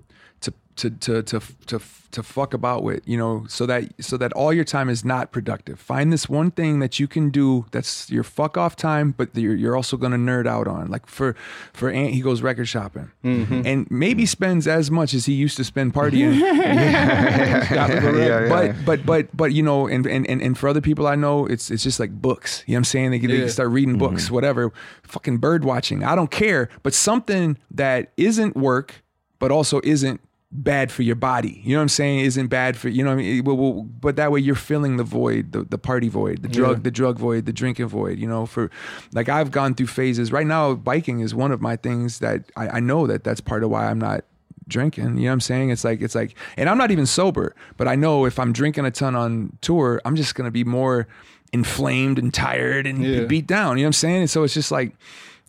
to 0.76 0.90
to 0.90 1.22
to 1.22 1.40
to 1.40 1.40
to 1.66 1.80
to 2.12 2.22
fuck 2.22 2.52
about 2.52 2.82
with, 2.82 3.00
you 3.08 3.16
know, 3.16 3.46
so 3.48 3.64
that 3.64 3.84
so 3.98 4.18
that 4.18 4.34
all 4.34 4.52
your 4.52 4.64
time 4.64 4.90
is 4.90 5.02
not 5.02 5.32
productive. 5.32 5.80
Find 5.80 6.12
this 6.12 6.28
one 6.28 6.50
thing 6.50 6.78
that 6.80 7.00
you 7.00 7.08
can 7.08 7.30
do 7.30 7.64
that's 7.70 8.10
your 8.10 8.22
fuck 8.22 8.58
off 8.58 8.76
time, 8.76 9.12
but 9.16 9.34
you're 9.34 9.54
you're 9.54 9.74
also 9.76 9.96
gonna 9.96 10.18
nerd 10.18 10.46
out 10.46 10.68
on. 10.68 10.90
Like 10.90 11.06
for 11.06 11.34
for 11.72 11.88
Ant, 11.90 12.12
he 12.12 12.20
goes 12.20 12.42
record 12.42 12.66
shopping, 12.68 13.10
Mm-hmm. 13.24 13.62
and 13.66 13.90
maybe 13.90 14.26
spends 14.26 14.66
as 14.68 14.90
much 14.90 15.14
as 15.14 15.24
he 15.24 15.32
used 15.32 15.56
to 15.56 15.64
spend 15.64 15.94
partying. 15.94 16.38
Yeah, 17.72 17.88
yeah, 17.88 18.48
but 18.48 18.64
yeah. 18.64 18.74
but 18.84 19.06
but 19.06 19.36
but 19.36 19.52
you 19.52 19.62
know, 19.62 19.86
and, 19.86 20.06
and 20.06 20.26
and 20.28 20.42
and 20.42 20.56
for 20.58 20.68
other 20.68 20.80
people 20.80 21.06
I 21.06 21.14
know, 21.14 21.46
it's 21.46 21.70
it's 21.70 21.82
just 21.82 21.98
like 22.00 22.10
books. 22.12 22.62
You 22.66 22.72
know 22.72 22.76
what 22.76 22.78
I'm 22.80 22.84
saying? 22.84 23.10
They, 23.12 23.18
they 23.18 23.40
Yeah. 23.40 23.46
start 23.48 23.70
reading 23.70 23.98
books, 23.98 24.30
whatever. 24.30 24.72
Fucking 25.04 25.38
bird 25.38 25.64
watching. 25.64 26.04
I 26.04 26.14
don't 26.14 26.30
care. 26.30 26.68
But 26.82 26.94
something 26.94 27.56
that 27.70 28.12
isn't 28.16 28.56
work, 28.56 29.02
but 29.38 29.50
also 29.50 29.80
isn't 29.84 30.20
bad 30.55 30.92
for 30.92 31.03
your 31.03 31.16
body. 31.16 31.61
You 31.64 31.72
know 31.72 31.78
what 31.78 31.82
I'm 31.82 31.88
saying? 31.88 32.20
Isn't 32.20 32.48
bad 32.48 32.76
for 32.76 32.88
you 32.90 33.03
know 33.03 33.11
what 33.11 33.20
I 33.20 33.22
mean? 33.22 33.44
Well, 33.44 33.57
well, 33.57 33.72
but 34.00 34.16
that 34.16 34.30
way 34.30 34.40
you're 34.40 34.55
filling 34.55 34.98
the 34.98 35.05
void, 35.05 35.53
the, 35.53 35.62
the 35.64 35.78
party 35.78 36.09
void, 36.09 36.42
the 36.42 36.48
drug, 36.48 36.78
Yeah. 36.78 36.82
the 36.82 36.90
drug 36.90 37.18
void, 37.18 37.46
the 37.46 37.53
drinking 37.53 37.86
void. 37.86 38.18
You 38.18 38.28
know, 38.28 38.44
for 38.46 38.70
like 39.14 39.28
I've 39.28 39.50
gone 39.50 39.74
through 39.74 39.86
phases. 39.86 40.30
Right 40.30 40.46
now, 40.46 40.74
biking 40.74 41.20
is 41.20 41.34
one 41.34 41.53
of 41.53 41.61
my 41.62 41.76
things 41.76 42.18
that 42.18 42.53
I, 42.57 42.68
I 42.68 42.80
know 42.80 43.07
that 43.07 43.24
that's 43.24 43.40
part 43.40 43.64
of 43.64 43.70
why 43.70 43.86
I'm 43.90 43.98
not 43.98 44.24
drinking. 44.68 45.05
You 45.16 45.22
know 45.24 45.26
what 45.28 45.32
I'm 45.32 45.40
saying? 45.40 45.70
It's 45.70 45.84
like 45.84 46.03
it's 46.03 46.14
like, 46.14 46.36
and 46.57 46.68
I'm 46.68 46.76
not 46.78 46.90
even 46.90 47.07
sober, 47.07 47.55
but 47.78 47.88
I 47.88 47.94
know 47.94 48.26
if 48.26 48.38
I'm 48.38 48.53
drinking 48.53 48.84
a 48.84 48.90
ton 48.90 49.16
on 49.16 49.57
tour, 49.62 50.00
I'm 50.05 50.16
just 50.16 50.34
gonna 50.34 50.50
be 50.50 50.64
more 50.64 51.09
inflamed 51.53 52.18
and 52.18 52.32
tired 52.32 52.86
and 52.86 53.03
Yeah. 53.03 53.24
beat 53.24 53.46
down. 53.46 53.78
You 53.78 53.84
know 53.84 53.86
what 53.86 53.88
I'm 53.88 53.92
saying? 53.94 54.20
And 54.22 54.30
so 54.30 54.42
it's 54.42 54.55
just 54.55 54.70
like, 54.70 54.94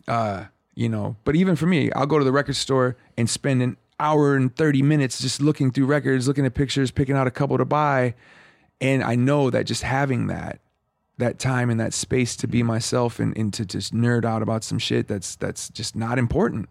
uh, 0.08 0.44
you 0.74 0.88
know. 0.88 1.16
But 1.24 1.36
even 1.36 1.56
for 1.56 1.66
me, 1.66 1.90
I'll 1.92 2.06
go 2.06 2.18
to 2.18 2.24
the 2.24 2.32
record 2.32 2.56
store 2.56 2.96
and 3.16 3.28
spend 3.30 3.62
an 3.62 3.76
hour 4.00 4.36
and 4.36 4.54
30 4.54 4.82
minutes 4.82 5.20
just 5.20 5.40
looking 5.40 5.70
through 5.70 5.86
records, 5.86 6.26
looking 6.26 6.46
at 6.46 6.54
pictures, 6.54 6.90
picking 6.90 7.16
out 7.16 7.26
a 7.26 7.30
couple 7.30 7.58
to 7.58 7.64
buy, 7.64 8.14
and 8.80 9.02
I 9.02 9.14
know 9.14 9.50
that 9.50 9.64
just 9.64 9.82
having 9.82 10.26
that 10.28 10.60
that 11.18 11.38
time 11.38 11.70
and 11.70 11.78
that 11.78 11.94
space 11.94 12.34
to 12.34 12.48
be 12.48 12.62
myself 12.64 13.20
and, 13.20 13.36
and 13.38 13.54
to 13.54 13.64
just 13.64 13.94
nerd 13.94 14.24
out 14.24 14.42
about 14.42 14.64
some 14.64 14.78
shit 14.80 15.06
that's 15.06 15.36
that's 15.36 15.68
just 15.68 15.94
not 15.94 16.18
important 16.18 16.68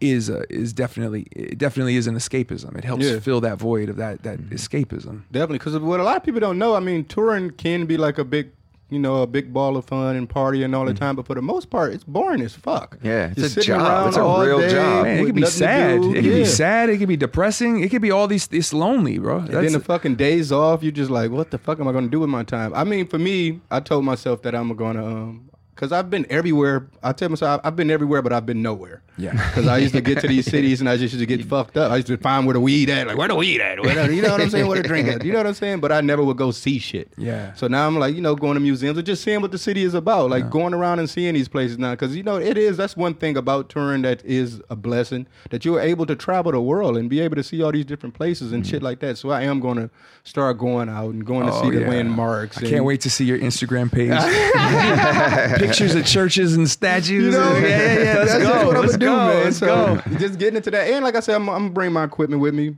is 0.00 0.28
a, 0.28 0.44
is 0.52 0.72
definitely 0.72 1.26
it 1.32 1.58
definitely 1.58 1.96
is 1.96 2.06
an 2.06 2.14
escapism. 2.16 2.76
It 2.76 2.84
helps 2.84 3.04
Yeah. 3.04 3.20
fill 3.20 3.40
that 3.42 3.58
void 3.58 3.88
of 3.88 3.96
that 3.96 4.22
that 4.24 4.38
mm-hmm. 4.38 4.54
escapism. 4.54 5.22
Definitely, 5.30 5.58
because 5.58 5.78
what 5.78 6.00
a 6.00 6.02
lot 6.02 6.16
of 6.16 6.24
people 6.24 6.40
don't 6.40 6.58
know, 6.58 6.74
I 6.74 6.80
mean, 6.80 7.04
touring 7.04 7.50
can 7.50 7.86
be 7.86 7.96
like 7.96 8.18
a 8.18 8.24
big, 8.24 8.50
you 8.90 8.98
know, 8.98 9.22
a 9.22 9.26
big 9.26 9.52
ball 9.52 9.76
of 9.76 9.84
fun 9.84 10.16
and 10.16 10.28
party 10.28 10.62
and 10.62 10.74
all 10.74 10.86
the 10.86 10.94
time, 10.94 11.14
but 11.16 11.26
for 11.26 11.34
the 11.34 11.42
most 11.42 11.68
part, 11.68 11.92
it's 11.92 12.04
boring 12.04 12.40
as 12.40 12.54
fuck. 12.54 12.96
Mm-hmm. 12.96 13.06
Yeah, 13.06 13.26
it's 13.36 13.40
Just 13.40 13.56
a 13.58 13.60
job. 13.60 14.08
It's 14.08 14.16
a 14.16 14.20
real 14.22 14.66
job. 14.70 15.04
Man, 15.04 15.16
it 15.18 15.20
with 15.20 15.28
could 15.28 15.34
be 15.36 15.44
sad. 15.46 15.96
It 16.02 16.14
could 16.14 16.24
Yeah. 16.24 16.32
be 16.32 16.44
sad. 16.46 16.88
It 16.88 16.98
could 16.98 17.08
be 17.08 17.16
depressing. 17.16 17.80
It 17.82 17.90
could 17.90 18.00
be 18.02 18.10
all 18.10 18.26
these. 18.26 18.48
It's 18.50 18.72
lonely, 18.72 19.18
bro. 19.18 19.38
And 19.40 19.48
then 19.48 19.72
the 19.72 19.80
fucking 19.80 20.16
days 20.16 20.50
off, 20.52 20.82
you're 20.82 20.92
just 20.92 21.10
like, 21.10 21.30
what 21.30 21.50
the 21.50 21.58
fuck 21.58 21.80
am 21.80 21.88
I 21.88 21.92
going 21.92 22.04
to 22.04 22.10
do 22.10 22.20
with 22.20 22.30
my 22.30 22.42
time? 22.44 22.72
I 22.74 22.84
mean, 22.84 23.06
for 23.06 23.18
me, 23.18 23.60
I 23.70 23.80
told 23.80 24.04
myself 24.04 24.42
that 24.42 24.54
I'm 24.54 24.74
going 24.74 24.96
to, 24.96 25.04
um, 25.04 25.47
because 25.78 25.92
I've 25.92 26.10
been 26.10 26.26
everywhere. 26.28 26.88
I 27.04 27.12
tell 27.12 27.28
myself 27.28 27.60
I've 27.62 27.76
been 27.76 27.88
everywhere, 27.88 28.20
but 28.20 28.32
I've 28.32 28.44
been 28.44 28.62
nowhere. 28.62 29.00
Yeah. 29.16 29.30
Because 29.30 29.68
I 29.68 29.78
used 29.78 29.94
to 29.94 30.00
get 30.00 30.18
to 30.22 30.26
these 30.26 30.46
cities 30.50 30.80
and 30.80 30.88
I 30.88 30.96
just 30.96 31.14
used 31.14 31.20
to 31.20 31.26
get 31.26 31.46
fucked 31.46 31.76
up. 31.76 31.92
I 31.92 31.96
used 31.96 32.08
to 32.08 32.16
find 32.16 32.46
where 32.46 32.54
the 32.54 32.60
weed 32.60 32.90
at, 32.90 33.06
like 33.06 33.16
where 33.16 33.28
the 33.28 33.36
weed 33.36 33.60
at, 33.60 33.80
where 33.80 33.94
the, 33.94 34.12
you 34.12 34.20
know 34.20 34.32
what 34.32 34.40
I'm 34.40 34.50
saying, 34.50 34.66
where 34.66 34.82
the 34.82 34.88
drink 34.88 35.06
at, 35.06 35.24
you 35.24 35.30
know 35.30 35.38
what 35.38 35.46
I'm 35.46 35.54
saying. 35.54 35.78
But 35.78 35.92
I 35.92 36.00
never 36.00 36.24
would 36.24 36.36
go 36.36 36.50
see 36.50 36.80
shit. 36.80 37.12
Yeah. 37.16 37.54
So 37.54 37.68
now 37.68 37.86
I'm 37.86 37.96
like, 37.96 38.16
you 38.16 38.20
know, 38.20 38.34
going 38.34 38.54
to 38.54 38.60
museums 38.60 38.98
or 38.98 39.02
just 39.02 39.22
seeing 39.22 39.40
what 39.40 39.52
the 39.52 39.58
city 39.58 39.84
is 39.84 39.94
about, 39.94 40.30
like 40.30 40.50
going 40.50 40.74
around 40.74 40.98
and 40.98 41.08
seeing 41.08 41.34
these 41.34 41.46
places 41.46 41.78
now. 41.78 41.92
Because 41.92 42.16
you 42.16 42.24
know, 42.24 42.38
it 42.38 42.58
is 42.58 42.76
that's 42.76 42.96
one 42.96 43.14
thing 43.14 43.36
about 43.36 43.68
touring 43.68 44.02
that 44.02 44.24
is 44.24 44.60
a 44.70 44.74
blessing 44.74 45.28
that 45.50 45.64
you're 45.64 45.80
able 45.80 46.06
to 46.06 46.16
travel 46.16 46.50
the 46.50 46.60
world 46.60 46.96
and 46.96 47.08
be 47.08 47.20
able 47.20 47.36
to 47.36 47.44
see 47.44 47.62
all 47.62 47.70
these 47.70 47.84
different 47.84 48.16
places 48.16 48.50
and 48.52 48.66
shit 48.66 48.80
mm. 48.80 48.84
like 48.84 48.98
that. 48.98 49.16
So 49.16 49.30
I 49.30 49.42
am 49.42 49.60
going 49.60 49.76
to 49.76 49.90
start 50.24 50.58
going 50.58 50.88
out 50.88 51.10
and 51.10 51.24
going 51.24 51.46
to 51.46 51.52
oh, 51.52 51.62
see 51.62 51.70
the 51.70 51.78
Oh, 51.78 51.80
yeah. 51.82 51.88
landmarks. 51.90 52.58
I 52.58 52.62
and- 52.62 52.70
can't 52.70 52.84
wait 52.84 53.00
to 53.02 53.10
see 53.10 53.24
your 53.24 53.38
Instagram 53.38 53.92
page. 53.92 54.08
Pictures 55.68 55.94
of 55.94 56.06
churches 56.06 56.54
and 56.54 56.68
statues. 56.68 57.32
You 57.34 57.40
know, 57.40 57.52
yeah, 57.58 57.68
yeah, 57.68 57.98
yeah. 58.02 58.14
Let's 58.18 58.32
that's 58.32 58.44
go. 58.44 58.66
what 58.66 58.76
I'm 58.76 58.86
gonna 58.86 58.98
do, 58.98 59.06
go. 59.06 59.16
man. 59.16 59.44
Let's 59.44 59.56
so 59.58 59.66
go. 59.66 60.16
just 60.18 60.38
getting 60.38 60.56
into 60.56 60.70
that, 60.70 60.88
and 60.88 61.04
like 61.04 61.14
I 61.16 61.20
said, 61.20 61.36
I'm, 61.36 61.48
I'm 61.48 61.62
gonna 61.64 61.70
bring 61.70 61.92
my 61.92 62.04
equipment 62.04 62.40
with 62.42 62.54
me, 62.54 62.76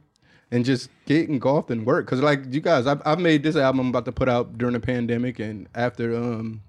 and 0.51 0.65
just 0.65 0.91
get 1.07 1.29
engulfed 1.29 1.71
and 1.71 1.85
work. 1.87 2.07
Cause 2.07 2.21
like 2.21 2.41
you 2.53 2.61
guys, 2.61 2.87
I've, 2.87 3.03
I've 3.05 3.19
made 3.21 3.43
this 3.43 3.57
album 3.57 3.81
I'm 3.81 3.89
about 3.89 4.05
to 4.07 4.13
put 4.13 4.29
out 4.29 4.59
during 4.59 4.73
the 4.75 4.81
pandemic, 4.81 5.39
and 5.39 5.69
after 5.75 6.15
um 6.17 6.63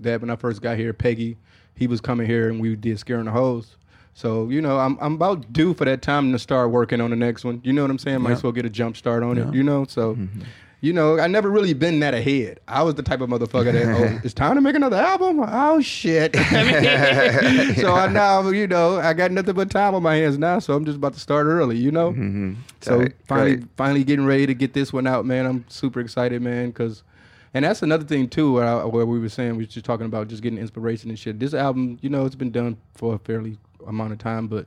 that 0.00 0.20
when 0.20 0.30
I 0.30 0.36
first 0.36 0.62
got 0.62 0.76
here, 0.76 0.92
Peggy, 0.92 1.36
he 1.74 1.86
was 1.86 2.00
coming 2.00 2.26
here, 2.26 2.48
and 2.48 2.60
we 2.60 2.76
did 2.76 2.98
scaring 2.98 3.24
the 3.24 3.32
hoes. 3.32 3.76
So 4.14 4.48
you 4.48 4.60
know, 4.60 4.78
I'm 4.78 4.96
I'm 5.00 5.14
about 5.14 5.52
due 5.52 5.74
for 5.74 5.84
that 5.84 6.02
time 6.02 6.32
to 6.32 6.38
start 6.38 6.70
working 6.70 7.00
on 7.00 7.10
the 7.10 7.16
next 7.16 7.44
one. 7.44 7.60
You 7.64 7.72
know 7.72 7.82
what 7.82 7.90
I'm 7.90 7.98
saying? 7.98 8.20
Might 8.22 8.30
Yeah. 8.30 8.36
as 8.36 8.42
well 8.42 8.52
get 8.52 8.64
a 8.66 8.70
jump 8.70 8.96
start 8.96 9.22
on 9.22 9.36
Yeah. 9.36 9.48
it. 9.48 9.54
You 9.54 9.62
know, 9.62 9.84
so. 9.84 10.16
You 10.80 10.92
know, 10.92 11.18
I 11.18 11.26
never 11.26 11.50
really 11.50 11.72
been 11.72 11.98
that 12.00 12.14
ahead. 12.14 12.60
I 12.68 12.82
was 12.84 12.94
the 12.94 13.02
type 13.02 13.20
of 13.20 13.28
motherfucker 13.28 13.72
that, 13.72 13.86
oh, 13.86 14.20
it's 14.24 14.32
time 14.32 14.54
to 14.54 14.60
make 14.60 14.76
another 14.76 14.96
album. 14.96 15.40
Oh 15.44 15.80
shit! 15.80 16.32
So 17.78 17.94
I 17.94 18.08
now, 18.08 18.48
you 18.50 18.66
know, 18.66 18.98
I 18.98 19.12
got 19.12 19.30
nothing 19.32 19.54
but 19.54 19.70
time 19.70 19.94
on 19.94 20.02
my 20.02 20.16
hands 20.16 20.38
now. 20.38 20.58
So 20.60 20.74
I'm 20.74 20.84
just 20.84 20.96
about 20.96 21.14
to 21.14 21.20
start 21.20 21.46
early. 21.46 21.76
You 21.78 21.90
know, 21.90 22.12
Mm-hmm. 22.12 22.54
so 22.80 23.02
Tight. 23.02 23.14
finally, 23.26 23.56
Great. 23.56 23.68
finally 23.76 24.04
getting 24.04 24.24
ready 24.26 24.46
to 24.46 24.54
get 24.54 24.72
this 24.72 24.92
one 24.92 25.06
out, 25.06 25.24
man. 25.26 25.46
I'm 25.46 25.64
super 25.68 26.00
excited, 26.00 26.42
man, 26.42 26.68
because. 26.68 27.02
And 27.54 27.64
that's 27.64 27.82
another 27.82 28.04
thing 28.04 28.28
too, 28.28 28.52
where, 28.52 28.64
I, 28.66 28.84
where 28.84 29.06
we 29.06 29.18
were 29.18 29.30
saying 29.30 29.52
we 29.56 29.62
were 29.64 29.70
just 29.70 29.86
talking 29.86 30.04
about 30.04 30.28
just 30.28 30.42
getting 30.42 30.58
inspiration 30.58 31.08
and 31.08 31.18
shit. 31.18 31.40
This 31.40 31.54
album, 31.54 31.98
you 32.02 32.10
know, 32.10 32.26
it's 32.26 32.34
been 32.36 32.50
done 32.50 32.76
for 32.94 33.14
a 33.14 33.18
fairly 33.18 33.58
amount 33.86 34.12
of 34.12 34.18
time, 34.18 34.48
but 34.48 34.66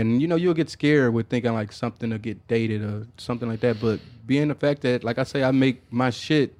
and 0.00 0.20
you 0.22 0.26
know 0.26 0.36
you'll 0.36 0.54
get 0.54 0.70
scared 0.70 1.12
with 1.12 1.28
thinking 1.28 1.52
like 1.52 1.72
something 1.72 2.10
to 2.10 2.18
get 2.18 2.48
dated 2.48 2.82
or 2.82 3.06
something 3.18 3.48
like 3.48 3.60
that. 3.60 3.80
But 3.80 4.00
being 4.26 4.48
the 4.48 4.54
fact 4.54 4.80
that, 4.82 5.04
like 5.04 5.18
I 5.18 5.24
say, 5.24 5.44
I 5.44 5.50
make 5.50 5.80
my 5.92 6.10
shit 6.10 6.56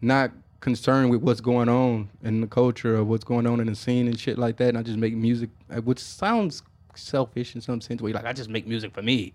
not 0.00 0.30
concerned 0.60 1.10
with 1.10 1.20
what's 1.20 1.40
going 1.40 1.68
on 1.68 2.08
in 2.22 2.40
the 2.40 2.46
culture 2.46 2.96
or 2.96 3.04
what's 3.04 3.24
going 3.24 3.46
on 3.46 3.60
in 3.60 3.66
the 3.66 3.74
scene 3.74 4.06
and 4.06 4.18
shit 4.18 4.38
like 4.38 4.56
that, 4.58 4.68
and 4.70 4.78
I 4.78 4.82
just 4.82 4.98
make 4.98 5.14
music, 5.14 5.50
which 5.84 5.98
sounds 5.98 6.62
selfish 6.94 7.54
in 7.54 7.60
some 7.60 7.80
sense. 7.80 8.00
Where 8.00 8.12
like, 8.12 8.24
I 8.24 8.32
just 8.32 8.50
make 8.50 8.66
music 8.66 8.94
for 8.94 9.02
me. 9.02 9.32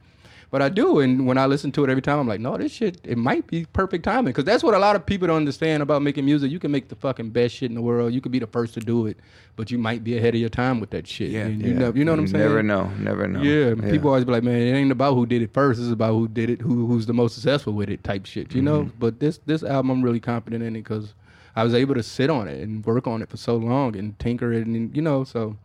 But 0.52 0.62
I 0.62 0.68
do, 0.68 1.00
and 1.00 1.26
when 1.26 1.38
I 1.38 1.46
listen 1.46 1.72
to 1.72 1.84
it 1.86 1.90
every 1.90 2.02
time, 2.02 2.20
I'm 2.20 2.28
like, 2.28 2.42
no, 2.42 2.58
this 2.58 2.74
shit, 2.74 3.00
it 3.06 3.18
might 3.18 3.48
be 3.48 3.66
perfect 3.72 4.04
timing, 4.04 4.26
because 4.34 4.44
that's 4.44 4.64
what 4.64 4.74
a 4.74 4.80
lot 4.80 4.98
of 4.98 5.06
people 5.06 5.26
don't 5.28 5.38
understand 5.38 5.82
about 5.82 6.02
making 6.02 6.26
music. 6.26 6.52
You 6.52 6.60
can 6.60 6.72
make 6.72 6.90
the 6.90 6.96
fucking 6.96 7.30
best 7.30 7.56
shit 7.56 7.70
in 7.72 7.76
the 7.76 7.82
world, 7.82 8.12
you 8.14 8.20
could 8.20 8.34
be 8.34 8.40
the 8.40 8.48
first 8.48 8.74
to 8.74 8.82
do 8.82 9.06
it, 9.06 9.16
but 9.56 9.72
you 9.72 9.78
might 9.78 10.04
be 10.04 10.18
ahead 10.18 10.36
of 10.36 10.42
your 10.42 10.50
time 10.50 10.82
with 10.82 10.90
that 10.90 11.08
shit. 11.08 11.30
Yeah. 11.32 11.46
And 11.46 11.62
you 11.62 11.70
Yeah. 11.70 11.80
know, 11.80 11.94
you 11.96 12.04
know 12.04 12.12
what 12.12 12.20
I'm 12.20 12.28
saying? 12.28 12.44
Never 12.44 12.62
know. 12.62 12.92
Never 13.00 13.28
know. 13.30 13.42
Yeah, 13.42 13.76
people 13.90 14.10
always 14.10 14.26
be 14.26 14.34
like, 14.34 14.44
man, 14.44 14.60
it 14.62 14.74
ain't 14.78 14.92
about 14.92 15.14
who 15.16 15.26
did 15.26 15.42
it 15.42 15.54
first. 15.54 15.80
It's 15.80 15.90
about 15.90 16.12
who 16.14 16.28
did 16.28 16.50
it, 16.50 16.60
who 16.62 16.86
who's 16.86 17.06
the 17.06 17.14
most 17.14 17.36
successful 17.36 17.72
with 17.72 17.90
it, 17.90 18.04
type 18.04 18.26
shit. 18.26 18.54
You 18.54 18.62
know. 18.62 18.90
But 19.00 19.22
this 19.22 19.40
this 19.46 19.64
album, 19.64 19.90
I'm 19.90 20.02
really 20.02 20.20
confident 20.20 20.64
in 20.64 20.76
it 20.76 20.80
because 20.84 21.14
I 21.56 21.64
was 21.64 21.74
able 21.74 21.96
to 21.96 22.04
sit 22.04 22.30
on 22.30 22.50
it 22.50 22.62
and 22.62 22.86
work 22.86 23.08
on 23.08 23.22
it 23.22 23.30
for 23.30 23.38
so 23.38 23.56
long 23.56 23.96
and 23.96 24.20
tinker 24.20 24.52
it, 24.52 24.68
and 24.68 24.94
you 24.94 25.02
know. 25.02 25.24
So 25.24 25.56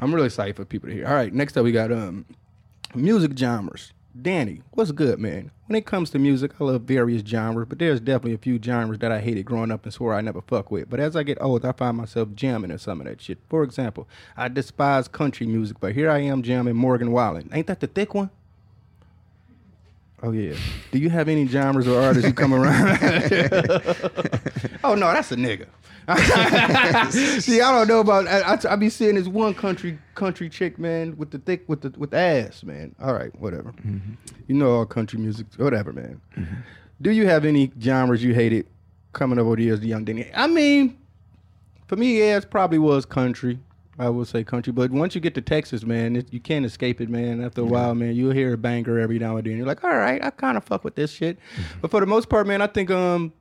I'm 0.00 0.14
really 0.14 0.26
excited 0.26 0.54
for 0.54 0.64
people 0.64 0.90
to 0.90 0.94
hear. 0.94 1.08
All 1.08 1.14
right, 1.14 1.34
next 1.34 1.56
up 1.56 1.64
we 1.64 1.72
got 1.72 1.90
um 1.90 2.24
music 2.94 3.36
genres. 3.36 3.92
Danny, 4.20 4.62
what's 4.72 4.90
good, 4.90 5.20
man? 5.20 5.52
When 5.66 5.76
it 5.76 5.86
comes 5.86 6.10
to 6.10 6.18
music, 6.18 6.52
I 6.58 6.64
love 6.64 6.82
various 6.82 7.22
genres, 7.22 7.66
but 7.68 7.78
there's 7.78 8.00
definitely 8.00 8.34
a 8.34 8.38
few 8.38 8.60
genres 8.60 8.98
that 8.98 9.12
I 9.12 9.20
hated 9.20 9.44
growing 9.44 9.70
up 9.70 9.84
and 9.84 9.92
swore 9.92 10.12
I 10.14 10.20
never 10.22 10.40
fuck 10.40 10.72
with. 10.72 10.90
But 10.90 10.98
as 10.98 11.14
I 11.14 11.22
get 11.22 11.38
older, 11.40 11.68
I 11.68 11.72
find 11.72 11.96
myself 11.96 12.30
jamming 12.34 12.72
in 12.72 12.78
some 12.78 13.00
of 13.00 13.06
that 13.06 13.20
shit. 13.20 13.38
For 13.48 13.62
example, 13.62 14.08
I 14.36 14.48
despise 14.48 15.06
country 15.06 15.46
music, 15.46 15.76
but 15.78 15.94
here 15.94 16.10
I 16.10 16.18
am 16.18 16.42
jamming 16.42 16.74
Morgan 16.74 17.12
Wallen. 17.12 17.48
Ain't 17.52 17.68
that 17.68 17.78
the 17.78 17.86
thick 17.86 18.12
one? 18.12 18.30
Oh 20.22 20.32
yeah. 20.32 20.56
Do 20.90 20.98
you 20.98 21.10
have 21.10 21.28
any 21.28 21.46
genres 21.46 21.86
or 21.86 22.00
artists 22.00 22.26
who 22.26 22.32
come 22.32 22.52
around? 22.52 22.98
oh 24.84 24.94
no, 24.94 25.12
that's 25.12 25.30
a 25.30 25.36
nigga. 25.36 25.66
See, 27.42 27.60
I 27.60 27.70
don't 27.70 27.86
know 27.86 28.00
about. 28.00 28.26
I, 28.26 28.40
I, 28.40 28.72
I 28.72 28.76
be 28.76 28.88
seeing 28.88 29.14
this 29.14 29.28
one 29.28 29.54
country 29.54 29.98
country 30.14 30.48
chick, 30.48 30.78
man, 30.78 31.16
with 31.16 31.30
the 31.30 31.38
thick 31.38 31.68
with 31.68 31.82
the 31.82 31.90
with 31.98 32.10
the 32.10 32.16
ass, 32.16 32.64
man. 32.64 32.94
All 33.00 33.12
right, 33.12 33.30
whatever. 33.38 33.72
Mm-hmm. 33.72 34.14
You 34.48 34.54
know 34.54 34.70
all 34.70 34.86
country 34.86 35.18
music, 35.20 35.46
whatever, 35.56 35.92
man. 35.92 36.20
Mm-hmm. 36.36 36.54
Do 37.00 37.10
you 37.10 37.26
have 37.26 37.44
any 37.44 37.70
genres 37.80 38.24
you 38.24 38.34
hated 38.34 38.66
coming 39.12 39.38
up 39.38 39.44
over 39.44 39.56
the 39.56 39.64
years, 39.64 39.80
the 39.80 39.86
young 39.86 40.04
Danny? 40.04 40.30
I 40.34 40.46
mean, 40.46 40.98
for 41.86 41.96
me, 41.96 42.18
yeah, 42.18 42.38
it 42.38 42.50
probably 42.50 42.78
was 42.78 43.04
country. 43.04 43.60
I 43.98 44.08
would 44.08 44.28
say 44.28 44.44
country, 44.44 44.72
but 44.72 44.92
once 44.92 45.14
you 45.14 45.20
get 45.20 45.34
to 45.34 45.40
Texas, 45.40 45.84
man, 45.84 46.14
it, 46.14 46.32
you 46.32 46.38
can't 46.38 46.64
escape 46.64 47.00
it, 47.00 47.08
man. 47.08 47.42
After 47.44 47.62
a 47.62 47.64
while, 47.64 47.94
man, 47.96 48.14
you'll 48.14 48.32
hear 48.32 48.54
a 48.54 48.56
banger 48.56 48.98
every 49.00 49.18
now 49.18 49.36
and 49.36 49.46
then. 49.46 49.56
You're 49.56 49.66
like, 49.66 49.82
all 49.82 49.96
right, 49.96 50.22
I 50.22 50.30
kind 50.30 50.56
of 50.56 50.64
fuck 50.64 50.84
with 50.84 50.94
this 50.94 51.10
shit. 51.10 51.38
But 51.80 51.90
for 51.90 51.98
the 51.98 52.06
most 52.06 52.28
part, 52.28 52.46
man, 52.46 52.62
I 52.62 52.68
think 52.68 52.90
um, 52.92 53.32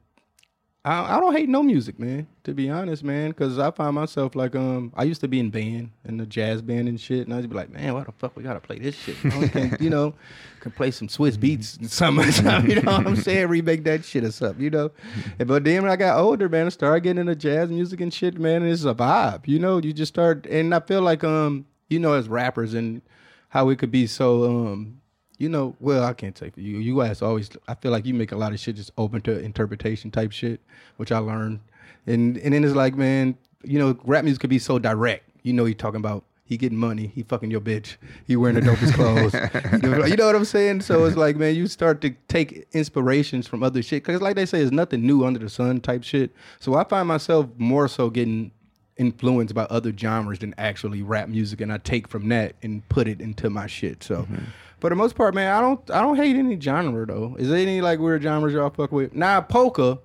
I, 0.87 1.17
I 1.17 1.19
don't 1.19 1.35
hate 1.35 1.49
no 1.49 1.61
music, 1.61 1.99
man. 1.99 2.27
To 2.45 2.53
be 2.53 2.69
honest, 2.69 3.03
man, 3.03 3.31
because 3.31 3.59
I 3.59 3.71
find 3.71 3.93
myself 3.95 4.35
like 4.35 4.55
um, 4.55 4.93
I 4.95 5.03
used 5.03 5.19
to 5.19 5.27
be 5.27 5.37
in 5.37 5.49
band 5.49 5.91
in 6.05 6.15
the 6.15 6.25
jazz 6.25 6.61
band 6.61 6.87
and 6.87 6.99
shit, 6.99 7.27
and 7.27 7.33
I 7.33 7.41
would 7.41 7.49
be 7.49 7.55
like, 7.55 7.69
man, 7.69 7.93
why 7.93 8.05
the 8.05 8.13
fuck 8.13 8.37
we 8.37 8.43
gotta 8.43 8.61
play 8.61 8.79
this 8.79 8.95
shit? 8.95 9.21
You 9.21 9.29
know, 9.29 9.39
we 9.39 9.49
can, 10.61 10.71
play 10.75 10.91
some 10.91 11.09
Swizz 11.09 11.37
Beatz 11.37 11.89
something, 11.89 12.69
you 12.69 12.81
know 12.81 12.91
what 12.97 13.07
I'm 13.07 13.15
saying? 13.17 13.47
Remake 13.49 13.83
that 13.83 14.05
shit 14.05 14.23
or 14.23 14.31
something, 14.31 14.63
you 14.63 14.69
know. 14.69 14.91
But 15.37 15.65
then 15.65 15.83
when 15.83 15.91
I 15.91 15.97
got 15.97 16.19
older, 16.19 16.47
man, 16.47 16.67
I 16.67 16.69
started 16.69 17.01
getting 17.01 17.19
into 17.19 17.35
jazz 17.35 17.69
music 17.69 17.99
and 17.99 18.13
shit, 18.13 18.39
man. 18.39 18.63
And 18.63 18.71
it's 18.71 18.85
a 18.85 18.93
vibe, 18.93 19.45
you 19.45 19.59
know. 19.59 19.79
You 19.79 19.91
just 19.91 20.13
start, 20.13 20.45
and 20.45 20.73
I 20.73 20.79
feel 20.79 21.01
like 21.01 21.23
um, 21.25 21.65
you 21.89 21.99
know, 21.99 22.13
as 22.13 22.29
rappers 22.29 22.73
and 22.73 23.01
how 23.49 23.67
it 23.69 23.79
could 23.79 23.91
be 23.91 24.07
so 24.07 24.43
um 24.45 25.01
you 25.37 25.49
know, 25.49 25.75
well, 25.79 26.03
I 26.03 26.13
can't 26.13 26.37
say 26.37 26.49
for 26.49 26.61
you. 26.61 26.77
You 26.77 26.97
guys 26.99 27.21
always, 27.21 27.49
I 27.67 27.75
feel 27.75 27.91
like 27.91 28.05
you 28.05 28.13
make 28.13 28.31
a 28.31 28.37
lot 28.37 28.53
of 28.53 28.59
shit 28.59 28.75
just 28.75 28.91
open 28.97 29.21
to 29.21 29.39
interpretation 29.39 30.11
type 30.11 30.31
shit, 30.31 30.59
which 30.97 31.11
I 31.11 31.19
learned. 31.19 31.59
And 32.05 32.37
and 32.37 32.53
then 32.53 32.63
it's 32.63 32.75
like, 32.75 32.95
man, 32.95 33.37
you 33.63 33.77
know, 33.79 33.97
rap 34.03 34.23
music 34.23 34.41
could 34.41 34.49
be 34.49 34.59
so 34.59 34.79
direct. 34.79 35.29
You 35.43 35.53
know, 35.53 35.65
he 35.65 35.73
talking 35.73 35.99
about 35.99 36.23
he 36.45 36.55
getting 36.55 36.77
money, 36.77 37.11
he 37.13 37.23
fucking 37.23 37.51
your 37.51 37.59
bitch, 37.59 37.97
he 38.25 38.37
wearing 38.37 38.55
the 38.55 38.61
dopest 38.61 38.93
clothes. 38.93 40.09
you 40.09 40.15
know 40.15 40.25
what 40.25 40.35
I'm 40.35 40.45
saying? 40.45 40.81
So 40.81 41.03
it's 41.03 41.17
like, 41.17 41.35
man, 41.35 41.55
you 41.55 41.67
start 41.67 41.99
to 42.01 42.11
take 42.29 42.65
inspirations 42.71 43.47
from 43.47 43.63
other 43.63 43.83
shit 43.83 44.03
because, 44.03 44.21
like 44.21 44.37
they 44.37 44.45
say, 44.45 44.59
there's 44.59 44.71
nothing 44.71 45.05
new 45.05 45.25
under 45.25 45.39
the 45.39 45.49
sun 45.49 45.81
type 45.81 46.03
shit. 46.03 46.31
So 46.59 46.75
I 46.75 46.85
find 46.85 47.07
myself 47.07 47.47
more 47.57 47.87
so 47.89 48.09
getting 48.09 48.51
influenced 48.95 49.53
by 49.53 49.63
other 49.65 49.95
genres 49.95 50.39
than 50.39 50.55
actually 50.57 51.01
rap 51.03 51.27
music, 51.29 51.59
and 51.61 51.71
I 51.71 51.77
take 51.77 52.07
from 52.07 52.29
that 52.29 52.55
and 52.63 52.87
put 52.89 53.07
it 53.07 53.19
into 53.21 53.49
my 53.49 53.67
shit. 53.67 54.03
So, 54.03 54.23
Mm-hmm. 54.23 54.45
For 54.79 54.89
the 54.89 54.95
most 54.95 55.15
part, 55.15 55.33
man, 55.33 55.53
I 55.55 55.61
don't 55.61 55.91
I 55.91 56.01
don't 56.01 56.15
hate 56.15 56.35
any 56.35 56.59
genre 56.59 57.05
though. 57.05 57.35
Is 57.39 57.49
there 57.49 57.57
any 57.59 57.81
like 57.81 57.99
weird 57.99 58.21
genres 58.23 58.53
y'all 58.53 58.69
fuck 58.69 58.91
with? 58.91 59.15
Nah, 59.15 59.41
polka. 59.41 59.99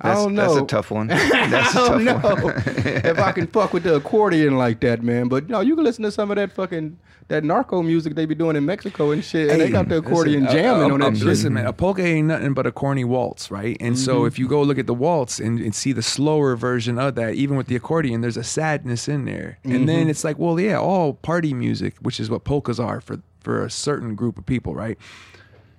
I 0.00 0.12
don't 0.12 0.34
know. 0.34 0.42
That's 0.54 0.56
a 0.64 0.66
tough 0.66 0.90
one. 0.90 1.06
That's 1.08 1.22
a 1.22 1.56
I 1.56 1.64
tough 1.64 1.88
don't 1.88 2.04
know 2.04 2.14
one. 2.44 2.54
if 2.66 3.18
I 3.18 3.30
can 3.32 3.46
fuck 3.46 3.72
with 3.72 3.84
the 3.84 3.94
accordion 3.94 4.58
like 4.58 4.80
that, 4.80 5.02
man. 5.02 5.28
But 5.28 5.48
no, 5.48 5.60
you 5.60 5.76
can 5.76 5.84
listen 5.84 6.02
to 6.02 6.10
some 6.10 6.30
of 6.32 6.36
that 6.36 6.52
fucking 6.52 6.98
that 7.28 7.42
narco 7.44 7.80
music 7.80 8.14
they 8.16 8.26
be 8.26 8.34
doing 8.34 8.56
in 8.56 8.66
Mexico 8.66 9.12
and 9.12 9.24
shit, 9.24 9.50
and 9.50 9.60
they 9.60 9.70
got 9.70 9.88
the 9.88 9.98
accordion 9.98 10.42
Listen, 10.44 10.58
jamming 10.58 10.90
uh, 10.90 10.94
on 10.94 11.00
uh, 11.02 11.10
that 11.10 11.16
shit. 11.16 11.26
Listen, 11.26 11.54
man, 11.54 11.66
a 11.66 11.72
polka 11.72 12.02
ain't 12.04 12.26
nothing 12.26 12.52
but 12.54 12.66
a 12.66 12.72
corny 12.72 13.04
waltz, 13.04 13.50
right? 13.52 13.76
And 13.80 13.94
Mm-hmm. 13.94 14.04
so 14.04 14.24
if 14.24 14.36
you 14.38 14.48
go 14.48 14.62
look 14.62 14.78
at 14.78 14.86
the 14.88 14.94
waltz 14.94 15.38
and, 15.38 15.60
and 15.60 15.74
see 15.74 15.92
the 15.92 16.02
slower 16.02 16.56
version 16.56 16.98
of 16.98 17.14
that, 17.14 17.34
even 17.34 17.56
with 17.56 17.68
the 17.68 17.76
accordion, 17.76 18.20
there's 18.20 18.36
a 18.36 18.44
sadness 18.44 19.08
in 19.08 19.24
there. 19.26 19.58
And 19.64 19.72
Mm-hmm. 19.72 19.86
then 19.86 20.08
it's 20.10 20.24
like, 20.24 20.38
well, 20.38 20.58
yeah, 20.60 20.76
all 20.78 21.14
party 21.14 21.54
music, 21.54 21.94
which 22.02 22.18
is 22.20 22.28
what 22.28 22.44
polkas 22.44 22.80
are 22.80 23.00
for 23.00 23.20
for 23.44 23.64
a 23.64 23.70
certain 23.70 24.14
group 24.14 24.38
of 24.38 24.46
people, 24.46 24.74
right? 24.74 24.98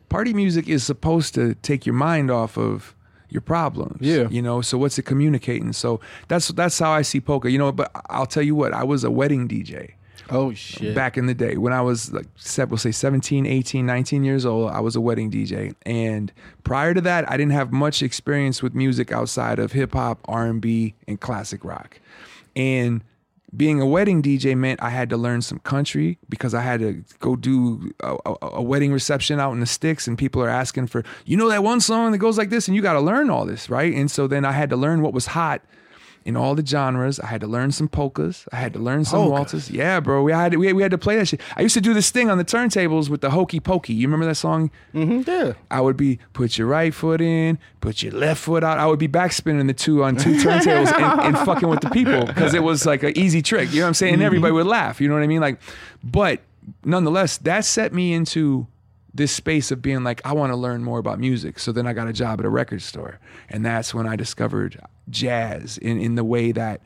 Party 0.09 0.33
music 0.33 0.69
is 0.69 0.83
supposed 0.83 1.33
to 1.35 1.55
take 1.55 1.85
your 1.85 1.95
mind 1.95 2.31
off 2.31 2.57
of 2.57 2.95
your 3.29 3.41
problems. 3.41 3.97
Yeah. 4.01 4.29
You 4.29 4.41
know, 4.41 4.61
so 4.61 4.77
what's 4.77 4.97
it 4.97 5.03
communicating? 5.03 5.73
So 5.73 5.99
that's 6.27 6.49
that's 6.49 6.79
how 6.79 6.91
I 6.91 7.01
see 7.01 7.19
polka. 7.19 7.51
You 7.51 7.57
know, 7.57 7.71
but 7.71 7.91
I'll 8.09 8.27
tell 8.27 8.43
you 8.43 8.55
what, 8.55 8.73
I 8.73 8.83
was 8.83 9.03
a 9.03 9.11
wedding 9.11 9.47
DJ 9.47 9.95
oh 10.29 10.53
shit! 10.53 10.95
back 10.95 11.17
in 11.17 11.25
the 11.25 11.33
day 11.33 11.57
when 11.57 11.73
I 11.73 11.81
was 11.81 12.11
like, 12.11 12.27
we'll 12.69 12.77
say 12.77 12.91
17, 12.91 13.45
18, 13.45 13.85
19 13.85 14.23
years 14.23 14.45
old, 14.45 14.71
I 14.71 14.79
was 14.79 14.95
a 14.95 15.01
wedding 15.01 15.31
DJ. 15.31 15.75
And 15.85 16.31
prior 16.63 16.93
to 16.93 17.01
that, 17.01 17.29
I 17.29 17.37
didn't 17.37 17.53
have 17.53 17.71
much 17.71 18.01
experience 18.01 18.63
with 18.63 18.73
music 18.73 19.11
outside 19.11 19.59
of 19.59 19.71
hip 19.71 19.93
hop, 19.93 20.19
R&B, 20.25 20.95
and 21.07 21.19
classic 21.19 21.63
rock. 21.63 21.99
And 22.55 23.03
being 23.55 23.81
a 23.81 23.85
wedding 23.85 24.21
DJ 24.21 24.57
meant 24.57 24.81
I 24.81 24.89
had 24.89 25.09
to 25.09 25.17
learn 25.17 25.41
some 25.41 25.59
country 25.59 26.17
because 26.29 26.53
I 26.53 26.61
had 26.61 26.79
to 26.79 27.03
go 27.19 27.35
do 27.35 27.93
a, 28.01 28.17
a, 28.25 28.35
a 28.41 28.61
wedding 28.61 28.91
reception 28.91 29.39
out 29.39 29.53
in 29.53 29.59
the 29.59 29.65
sticks 29.65 30.07
and 30.07 30.17
people 30.17 30.41
are 30.43 30.49
asking 30.49 30.87
for, 30.87 31.03
you 31.25 31.37
know, 31.37 31.49
that 31.49 31.63
one 31.63 31.79
song 31.79 32.11
that 32.11 32.17
goes 32.17 32.37
like 32.37 32.49
this 32.49 32.67
and 32.67 32.75
you 32.75 32.81
got 32.81 32.93
to 32.93 33.01
learn 33.01 33.29
all 33.29 33.45
this, 33.45 33.69
right? 33.69 33.93
And 33.93 34.09
so 34.09 34.27
then 34.27 34.45
I 34.45 34.51
had 34.51 34.69
to 34.71 34.75
learn 34.75 35.01
what 35.01 35.13
was 35.13 35.27
hot 35.27 35.61
in 36.25 36.35
all 36.35 36.55
the 36.55 36.65
genres. 36.65 37.19
I 37.19 37.27
had 37.27 37.39
to 37.41 37.47
learn 37.47 37.71
some 37.71 37.87
polkas. 37.87 38.47
I 38.51 38.55
had 38.55 38.73
to 38.73 38.79
learn 38.79 39.05
some 39.05 39.19
Polkas. 39.19 39.53
waltzes. 39.53 39.69
Yeah, 39.69 39.99
bro. 39.99 40.23
We 40.23 40.31
had 40.31 40.55
we, 40.55 40.73
we 40.73 40.81
had 40.81 40.91
to 40.91 40.97
play 40.97 41.15
that 41.17 41.27
shit. 41.27 41.39
I 41.55 41.61
used 41.61 41.75
to 41.75 41.81
do 41.81 41.93
this 41.93 42.09
thing 42.09 42.29
on 42.31 42.39
the 42.39 42.43
turntables 42.43 43.09
with 43.09 43.21
the 43.21 43.29
hokey 43.29 43.59
pokey. 43.59 43.93
You 43.93 44.07
remember 44.07 44.25
that 44.25 44.35
song? 44.35 44.71
Mm-hmm, 44.93 45.29
yeah. 45.29 45.53
I 45.69 45.81
would 45.81 45.95
be 45.95 46.19
put 46.33 46.57
your 46.57 46.67
right 46.67 46.93
foot 46.93 47.21
in, 47.21 47.59
put 47.79 48.01
your 48.01 48.11
left 48.13 48.41
foot 48.41 48.63
out. 48.63 48.79
I 48.79 48.87
would 48.87 48.99
be 48.99 49.07
backspinning 49.07 49.67
the 49.67 49.73
two 49.73 50.03
on 50.03 50.15
two 50.15 50.33
turntables 50.43 50.91
and, 50.93 51.21
and 51.35 51.37
fucking 51.45 51.69
with 51.69 51.81
the 51.81 51.91
people 51.91 52.25
because 52.25 52.55
it 52.55 52.63
was 52.63 52.85
like 52.85 53.03
an 53.03 53.15
easy 53.15 53.43
trick. 53.43 53.71
You 53.71 53.81
know 53.81 53.85
what 53.85 53.89
I'm 53.89 53.93
saying? 53.93 54.15
And 54.15 54.23
everybody 54.23 54.51
would 54.51 54.67
laugh. 54.67 54.99
You 54.99 55.07
know 55.07 55.13
what 55.13 55.23
I 55.23 55.27
mean? 55.27 55.41
Like, 55.41 55.59
but 56.03 56.41
nonetheless, 56.83 57.37
that 57.39 57.65
set 57.65 57.93
me 57.93 58.13
into 58.13 58.65
this 59.15 59.31
space 59.31 59.71
of 59.71 59.81
being 59.81 60.03
like, 60.03 60.21
I 60.25 60.33
want 60.33 60.51
to 60.51 60.57
learn 60.57 60.83
more 60.83 60.99
about 60.99 61.19
music. 61.19 61.57
So 61.57 61.71
then 61.71 61.87
I 61.87 61.93
got 61.93 62.07
a 62.07 62.13
job 62.13 62.39
at 62.41 62.45
a 62.45 62.49
record 62.49 62.81
store. 62.81 63.19
And 63.49 63.65
that's 63.65 63.93
when 63.93 64.05
I 64.05 64.17
discovered 64.17 64.79
jazz 65.09 65.77
in, 65.77 65.99
in 65.99 66.15
the 66.15 66.23
way 66.23 66.51
that 66.51 66.81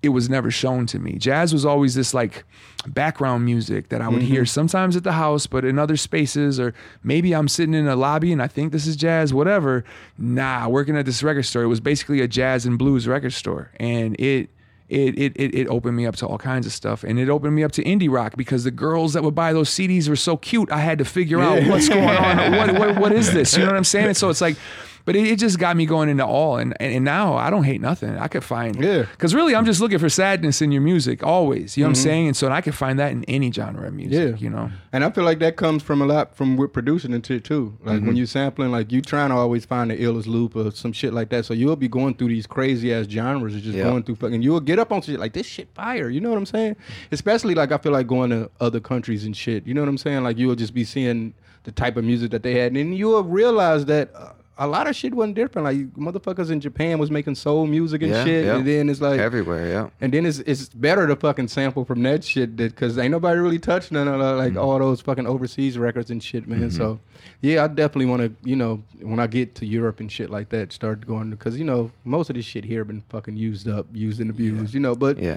it 0.00 0.10
was 0.10 0.28
never 0.28 0.50
shown 0.50 0.86
to 0.86 0.98
me. 0.98 1.14
Jazz 1.14 1.52
was 1.52 1.64
always 1.64 1.94
this 1.94 2.14
like 2.14 2.44
background 2.86 3.44
music 3.44 3.88
that 3.88 4.02
I 4.02 4.08
would 4.08 4.22
hear 4.22 4.42
mm-hmm. 4.42 4.46
sometimes 4.46 4.96
at 4.96 5.02
the 5.02 5.12
house, 5.12 5.46
but 5.46 5.64
in 5.64 5.78
other 5.78 5.96
spaces, 5.96 6.60
or 6.60 6.74
maybe 7.02 7.34
I'm 7.34 7.48
sitting 7.48 7.74
in 7.74 7.88
a 7.88 7.96
lobby 7.96 8.30
and 8.30 8.42
I 8.42 8.46
think 8.46 8.70
this 8.70 8.86
is 8.86 8.96
jazz, 8.96 9.32
whatever. 9.32 9.82
Nah, 10.18 10.68
working 10.68 10.96
at 10.96 11.06
this 11.06 11.22
record 11.22 11.44
store, 11.44 11.62
it 11.62 11.68
was 11.68 11.80
basically 11.80 12.20
a 12.20 12.28
jazz 12.28 12.66
and 12.66 12.78
blues 12.78 13.08
record 13.08 13.32
store. 13.32 13.70
And 13.80 14.14
it 14.20 14.50
it, 14.88 15.18
it 15.18 15.32
it 15.36 15.54
it 15.54 15.68
opened 15.68 15.96
me 15.96 16.06
up 16.06 16.16
to 16.16 16.26
all 16.26 16.38
kinds 16.38 16.66
of 16.66 16.72
stuff, 16.72 17.04
and 17.04 17.18
it 17.18 17.28
opened 17.28 17.54
me 17.54 17.64
up 17.64 17.72
to 17.72 17.84
indie 17.84 18.10
rock 18.10 18.36
because 18.36 18.64
the 18.64 18.70
girls 18.70 19.14
that 19.14 19.22
would 19.22 19.34
buy 19.34 19.52
those 19.52 19.70
CDs 19.70 20.08
were 20.08 20.16
so 20.16 20.36
cute. 20.36 20.70
I 20.70 20.78
had 20.78 20.98
to 20.98 21.04
figure 21.04 21.40
out 21.40 21.66
what's 21.66 21.88
going 21.88 22.08
on. 22.08 22.34
What, 22.54 22.78
what 22.78 22.98
what 22.98 23.12
is 23.12 23.32
this? 23.32 23.56
You 23.56 23.60
know 23.60 23.68
what 23.68 23.76
I'm 23.76 23.84
saying? 23.84 24.08
And 24.08 24.16
so 24.16 24.28
it's 24.28 24.40
like, 24.40 24.56
but 25.04 25.14
it, 25.16 25.26
it 25.26 25.38
just 25.38 25.58
got 25.58 25.76
me 25.76 25.86
going 25.86 26.08
into 26.08 26.24
all, 26.24 26.56
and, 26.56 26.74
and 26.80 26.94
and 26.94 27.04
now 27.04 27.34
I 27.34 27.50
don't 27.50 27.64
hate 27.64 27.80
nothing. 27.80 28.16
I 28.18 28.28
could 28.28 28.44
find 28.44 28.76
Yeah. 28.82 29.02
because 29.02 29.34
really 29.34 29.54
I'm 29.54 29.64
just 29.66 29.80
looking 29.80 29.98
for 29.98 30.08
sadness 30.08 30.62
in 30.62 30.72
your 30.72 30.82
music 30.82 31.22
always. 31.22 31.76
You 31.76 31.82
know 31.84 31.88
what 31.88 31.98
I'm 31.98 32.02
saying? 32.02 32.26
And 32.28 32.36
so 32.36 32.48
I 32.50 32.60
could 32.60 32.74
find 32.74 32.98
that 32.98 33.12
in 33.12 33.24
any 33.24 33.52
genre 33.52 33.86
of 33.88 33.94
music. 33.94 34.36
Yeah. 34.36 34.36
You 34.42 34.50
know. 34.50 34.70
And 34.92 35.04
I 35.04 35.10
feel 35.10 35.24
like 35.24 35.40
that 35.40 35.56
comes 35.56 35.82
from 35.82 36.00
a 36.00 36.06
lot 36.06 36.36
from 36.36 36.56
with 36.56 36.72
producing 36.72 37.12
into 37.12 37.40
too. 37.40 37.76
Like 37.82 37.96
Mm-hmm. 37.96 38.06
when 38.06 38.16
you're 38.16 38.26
sampling, 38.26 38.70
like 38.72 38.92
you 38.92 39.02
trying 39.02 39.30
to 39.30 39.36
always 39.36 39.64
find 39.64 39.90
the 39.90 39.96
illest 39.96 40.26
loop 40.26 40.56
or 40.56 40.70
some 40.70 40.92
shit 40.92 41.12
like 41.12 41.28
that. 41.30 41.44
So 41.44 41.54
you'll 41.54 41.76
be 41.76 41.88
going 41.88 42.14
through 42.14 42.28
these 42.28 42.46
crazy 42.46 42.92
ass 42.94 43.06
genres 43.08 43.54
and 43.54 43.62
just 43.62 43.76
Yeah. 43.76 43.84
going 43.84 44.02
through 44.04 44.16
fucking. 44.16 44.42
You'll 44.42 44.60
get 44.60 44.78
up 44.78 44.92
on 44.92 45.02
shit 45.02 45.18
like 45.20 45.32
this 45.32 45.46
shit 45.46 45.68
fire. 45.74 46.08
You 46.08 46.20
know 46.20 46.30
what 46.30 46.38
I'm 46.38 46.46
saying? 46.46 46.76
Especially 47.12 47.54
like 47.54 47.72
I 47.72 47.78
feel 47.78 47.92
like 47.92 48.06
going 48.06 48.30
to 48.30 48.50
other 48.60 48.80
countries 48.80 49.24
and 49.24 49.36
shit. 49.36 49.66
You 49.66 49.74
know 49.74 49.80
what 49.82 49.88
I'm 49.88 49.98
saying? 49.98 50.22
Like 50.22 50.38
you'll 50.38 50.54
just 50.54 50.72
be 50.74 50.84
seeing 50.84 51.34
the 51.64 51.72
type 51.72 51.96
of 51.96 52.04
music 52.04 52.30
that 52.30 52.42
they 52.42 52.54
had, 52.58 52.68
and 52.68 52.76
then 52.76 52.92
you'll 52.92 53.22
realize 53.24 53.84
that. 53.86 54.10
Uh, 54.14 54.30
a 54.56 54.66
lot 54.68 54.86
of 54.86 54.94
shit 54.94 55.12
wasn't 55.14 55.34
different. 55.34 55.64
Like 55.64 55.76
motherfuckers 55.94 56.50
in 56.50 56.60
Japan 56.60 56.98
was 56.98 57.10
making 57.10 57.34
soul 57.34 57.66
music 57.66 58.02
and 58.02 58.12
Yeah, 58.12 58.24
shit, 58.24 58.44
yeah. 58.44 58.56
and 58.56 58.66
then 58.66 58.88
it's 58.88 59.00
like 59.00 59.18
Everywhere, 59.18 59.68
yeah. 59.68 59.88
and 60.00 60.12
then 60.14 60.24
it's 60.26 60.38
it's 60.40 60.68
better 60.68 61.06
to 61.08 61.16
fucking 61.16 61.48
sample 61.48 61.84
from 61.84 62.02
that 62.04 62.22
shit 62.22 62.54
because 62.56 62.96
ain't 62.98 63.10
nobody 63.10 63.40
really 63.40 63.58
touched 63.58 63.90
none 63.90 64.06
of 64.06 64.20
like 64.20 64.50
Mm-hmm. 64.52 64.58
all 64.58 64.78
those 64.78 65.00
fucking 65.00 65.26
overseas 65.26 65.76
records 65.76 66.10
and 66.10 66.22
shit, 66.22 66.46
man. 66.46 66.70
So 66.70 67.00
yeah, 67.40 67.64
I 67.64 67.66
definitely 67.66 68.06
want 68.06 68.22
to, 68.22 68.48
you 68.48 68.54
know, 68.56 68.82
when 69.00 69.18
I 69.18 69.26
get 69.26 69.54
to 69.56 69.66
Europe 69.66 69.98
and 70.00 70.10
shit 70.10 70.30
like 70.30 70.50
that, 70.50 70.72
start 70.72 71.04
going 71.06 71.30
because 71.30 71.58
you 71.58 71.64
know 71.64 71.90
most 72.04 72.30
of 72.30 72.36
this 72.36 72.44
shit 72.44 72.64
here 72.64 72.84
been 72.84 73.02
fucking 73.08 73.36
used 73.36 73.68
up, 73.68 73.86
used 73.92 74.20
and 74.20 74.30
abused, 74.30 74.72
you 74.74 74.80
know. 74.80 74.94
But 74.94 75.18
Yeah. 75.18 75.36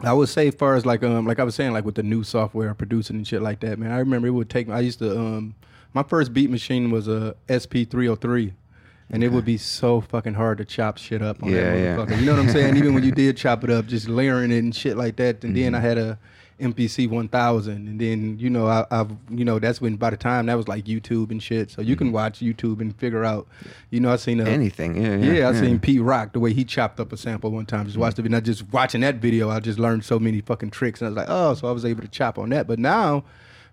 I 0.00 0.12
would 0.12 0.28
say, 0.28 0.48
as 0.48 0.54
far 0.54 0.74
as 0.74 0.84
like 0.84 1.02
um, 1.02 1.26
like 1.26 1.38
I 1.38 1.44
was 1.44 1.54
saying, 1.54 1.72
like 1.72 1.84
with 1.86 1.94
the 1.94 2.02
new 2.02 2.22
software 2.22 2.72
producing 2.74 3.16
and 3.16 3.26
shit 3.26 3.40
like 3.40 3.60
that, 3.60 3.78
man. 3.78 3.92
I 3.92 3.98
remember 3.98 4.28
it 4.28 4.30
would 4.32 4.50
take. 4.50 4.68
I 4.68 4.80
used 4.80 4.98
to 4.98 5.18
um, 5.18 5.54
my 5.96 6.02
first 6.02 6.32
beat 6.34 6.50
machine 6.50 6.90
was 6.90 7.08
a 7.08 7.34
SP 7.48 7.88
three 7.90 8.06
hundred 8.06 8.20
three. 8.20 8.52
And 9.08 9.22
it 9.22 9.30
would 9.30 9.44
be 9.44 9.56
so 9.56 10.00
fucking 10.00 10.34
hard 10.34 10.58
to 10.58 10.64
chop 10.64 10.98
shit 10.98 11.22
up 11.22 11.40
on 11.42 11.48
Yeah, 11.50 11.60
that 11.96 12.08
yeah. 12.10 12.16
You 12.18 12.26
know 12.26 12.32
what 12.34 12.40
I'm 12.42 12.50
saying? 12.50 12.76
Even 12.76 12.92
when 12.92 13.04
you 13.04 13.12
did 13.12 13.36
chop 13.36 13.62
it 13.62 13.70
up, 13.70 13.86
just 13.86 14.08
layering 14.08 14.50
it 14.50 14.58
and 14.58 14.74
shit 14.74 14.96
like 14.96 15.14
that. 15.16 15.44
And 15.44 15.56
then 15.56 15.74
I 15.76 15.78
Mm-hmm. 15.78 15.86
had 15.86 15.98
a 15.98 16.18
MPC 16.58 17.08
1000, 17.08 17.86
and 17.86 18.00
then 18.00 18.38
you 18.40 18.48
know 18.50 18.66
I, 18.66 18.84
I've 18.90 19.10
you 19.30 19.44
know 19.44 19.58
that's 19.60 19.80
when 19.80 19.94
by 19.96 20.10
the 20.10 20.16
time 20.16 20.46
that 20.46 20.54
was 20.56 20.66
like 20.66 20.86
YouTube 20.86 21.30
and 21.30 21.40
shit. 21.42 21.70
So 21.70 21.82
you 21.82 21.94
can 21.96 22.10
watch 22.12 22.40
YouTube 22.40 22.80
and 22.80 22.96
figure 22.96 23.24
out. 23.24 23.46
You 23.90 24.00
know 24.00 24.10
I 24.12 24.16
seen 24.16 24.40
a, 24.40 24.44
Mm-hmm. 24.44 24.52
Anything, 24.54 24.96
yeah, 25.02 25.16
yeah. 25.16 25.32
yeah, 25.40 25.48
I 25.50 25.52
seen 25.52 25.78
Pete 25.78 26.00
Rock 26.02 26.32
the 26.32 26.40
way 26.40 26.52
he 26.52 26.64
chopped 26.64 26.98
up 26.98 27.12
a 27.12 27.16
sample 27.16 27.50
one 27.52 27.66
time. 27.66 27.84
Just 27.86 27.98
watched 27.98 28.18
it, 28.18 28.24
and 28.26 28.34
I 28.34 28.40
just 28.40 28.72
watching 28.72 29.02
that 29.02 29.16
video, 29.16 29.50
I 29.50 29.60
just 29.60 29.78
learned 29.78 30.04
so 30.04 30.18
many 30.18 30.40
fucking 30.40 30.70
tricks, 30.70 31.00
and 31.00 31.06
I 31.06 31.10
was 31.10 31.16
like, 31.16 31.26
oh, 31.28 31.54
so 31.54 31.68
I 31.68 31.72
was 31.72 31.84
able 31.84 32.02
to 32.02 32.08
chop 32.08 32.38
on 32.38 32.48
that. 32.50 32.66
But 32.66 32.78
now, 32.80 33.24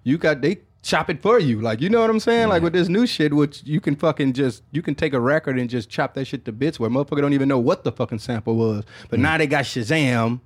you 0.03 0.17
got 0.17 0.41
they 0.41 0.59
chop 0.84 1.09
it 1.09 1.21
for 1.21 1.39
you, 1.39 1.59
like 1.61 1.81
you 1.81 1.89
know 1.89 2.01
what 2.01 2.09
I'm 2.09 2.19
saying? 2.19 2.49
Like 2.49 2.61
with 2.61 2.73
this 2.73 2.89
new 2.89 3.07
shit, 3.07 3.34
which 3.34 3.63
you 3.63 3.81
can 3.81 3.95
fucking 3.95 4.34
just 4.34 4.61
you 4.71 4.81
can 4.81 4.93
take 4.93 5.13
a 5.13 5.19
record 5.19 5.57
and 5.57 5.69
just 5.69 5.89
chop 5.89 6.13
that 6.13 6.25
shit 6.25 6.45
to 6.45 6.51
bits, 6.51 6.79
where 6.79 6.89
motherfucker 6.89 7.21
don't 7.21 7.34
even 7.34 7.47
know 7.49 7.59
what 7.59 7.84
the 7.84 7.91
fucking 7.91 8.19
sample 8.19 8.55
was. 8.55 8.84
But 9.09 9.19
mm. 9.19 9.23
now 9.23 9.38
they 9.38 9.47
got 9.47 9.63
Shazam. 9.65 10.41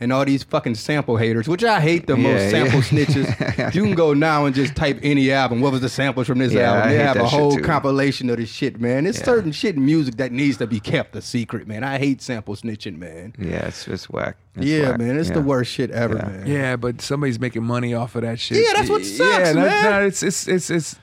And 0.00 0.12
all 0.12 0.24
these 0.24 0.42
fucking 0.42 0.74
sample 0.74 1.16
haters, 1.16 1.46
which 1.48 1.62
I 1.62 1.80
hate 1.80 2.08
the 2.08 2.16
Yeah, 2.16 2.32
most 2.32 2.50
sample 2.50 2.80
yeah. 2.80 3.04
snitches. 3.06 3.74
you 3.74 3.82
can 3.84 3.94
go 3.94 4.12
now 4.12 4.44
and 4.44 4.54
just 4.54 4.74
type 4.74 4.98
any 5.04 5.30
album. 5.30 5.60
What 5.60 5.70
was 5.70 5.82
the 5.82 5.88
samples 5.88 6.26
from 6.26 6.38
this 6.38 6.52
Yeah, 6.52 6.72
album? 6.72 6.82
I 6.82 6.90
They 6.92 6.98
hate 6.98 7.04
have 7.04 7.16
a 7.18 7.26
whole 7.28 7.58
compilation 7.60 8.28
of 8.28 8.36
this 8.38 8.50
shit, 8.50 8.80
man. 8.80 9.06
It's 9.06 9.18
Yeah. 9.20 9.24
certain 9.24 9.52
shit 9.52 9.76
in 9.76 9.86
music 9.86 10.16
that 10.16 10.32
needs 10.32 10.56
to 10.58 10.66
be 10.66 10.80
kept 10.80 11.14
a 11.14 11.22
secret, 11.22 11.68
man. 11.68 11.84
I 11.84 11.98
hate 11.98 12.20
sample 12.20 12.56
snitching, 12.56 12.98
man. 12.98 13.34
Yeah, 13.38 13.66
it's 13.68 13.86
it's 13.86 14.10
whack. 14.10 14.36
It's 14.56 14.66
yeah, 14.66 14.90
whack. 14.90 14.98
man, 14.98 15.16
it's 15.16 15.28
Yeah. 15.28 15.34
the 15.36 15.42
worst 15.42 15.70
shit 15.72 15.92
ever, 15.92 16.16
Yeah. 16.16 16.28
man. 16.28 16.46
Yeah, 16.46 16.76
but 16.76 17.00
somebody's 17.00 17.38
making 17.38 17.62
money 17.62 17.94
off 17.94 18.16
of 18.16 18.22
that 18.22 18.40
shit. 18.40 18.58
Yeah, 18.58 18.72
that's 18.74 18.90
what 18.90 19.04
sucks, 19.04 19.20
yeah, 19.20 19.38
that- 19.52 19.54
man. 19.54 19.82
that- 19.84 20.02
it's, 20.02 20.22
it's 20.24 20.48
it's 20.48 20.70
it's 20.70 20.96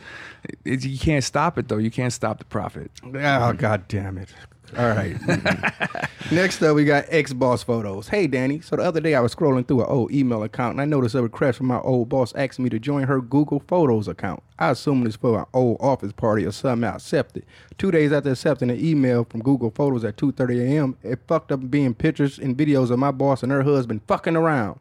it's 0.65 0.85
you 0.85 0.99
can't 0.99 1.23
stop 1.23 1.57
it 1.57 1.69
though. 1.69 1.77
You 1.77 1.91
can't 1.91 2.11
stop 2.11 2.39
the 2.39 2.45
profit. 2.45 2.91
Oh 3.05 3.53
god 3.53 3.87
damn 3.87 4.17
it. 4.17 4.29
All 4.77 4.89
right. 4.89 5.17
Next 6.31 6.61
up, 6.61 6.75
we 6.75 6.85
got 6.85 7.05
ex 7.09 7.33
boss 7.33 7.61
photos. 7.61 8.07
Hey, 8.07 8.25
Danny. 8.25 8.61
So 8.61 8.77
the 8.77 8.83
other 8.83 9.01
day, 9.01 9.15
I 9.15 9.19
was 9.19 9.35
scrolling 9.35 9.67
through 9.67 9.81
an 9.81 9.89
old 9.89 10.11
email 10.11 10.43
account 10.43 10.73
and 10.73 10.81
I 10.81 10.85
noticed 10.85 11.13
a 11.13 11.21
request 11.21 11.57
from 11.57 11.67
my 11.67 11.79
old 11.79 12.07
boss 12.07 12.33
asking 12.35 12.63
me 12.63 12.69
to 12.69 12.79
join 12.79 13.03
her 13.03 13.19
Google 13.19 13.61
Photos 13.67 14.07
account. 14.07 14.41
I 14.57 14.69
assumed 14.69 15.05
it's 15.07 15.17
for 15.17 15.39
an 15.39 15.45
old 15.53 15.77
office 15.81 16.13
party 16.13 16.45
or 16.45 16.51
something. 16.51 16.87
I 16.87 16.95
accepted. 16.95 17.45
Two 17.77 17.91
days 17.91 18.13
after 18.13 18.31
accepting 18.31 18.69
an 18.69 18.79
email 18.79 19.25
from 19.25 19.41
Google 19.41 19.71
Photos 19.71 20.05
at 20.05 20.15
2:30 20.15 20.61
a.m., 20.61 20.97
it 21.03 21.19
fucked 21.27 21.51
up 21.51 21.69
being 21.69 21.93
pictures 21.93 22.39
and 22.39 22.57
videos 22.57 22.91
of 22.91 22.99
my 22.99 23.11
boss 23.11 23.43
and 23.43 23.51
her 23.51 23.63
husband 23.63 24.01
fucking 24.07 24.37
around. 24.37 24.79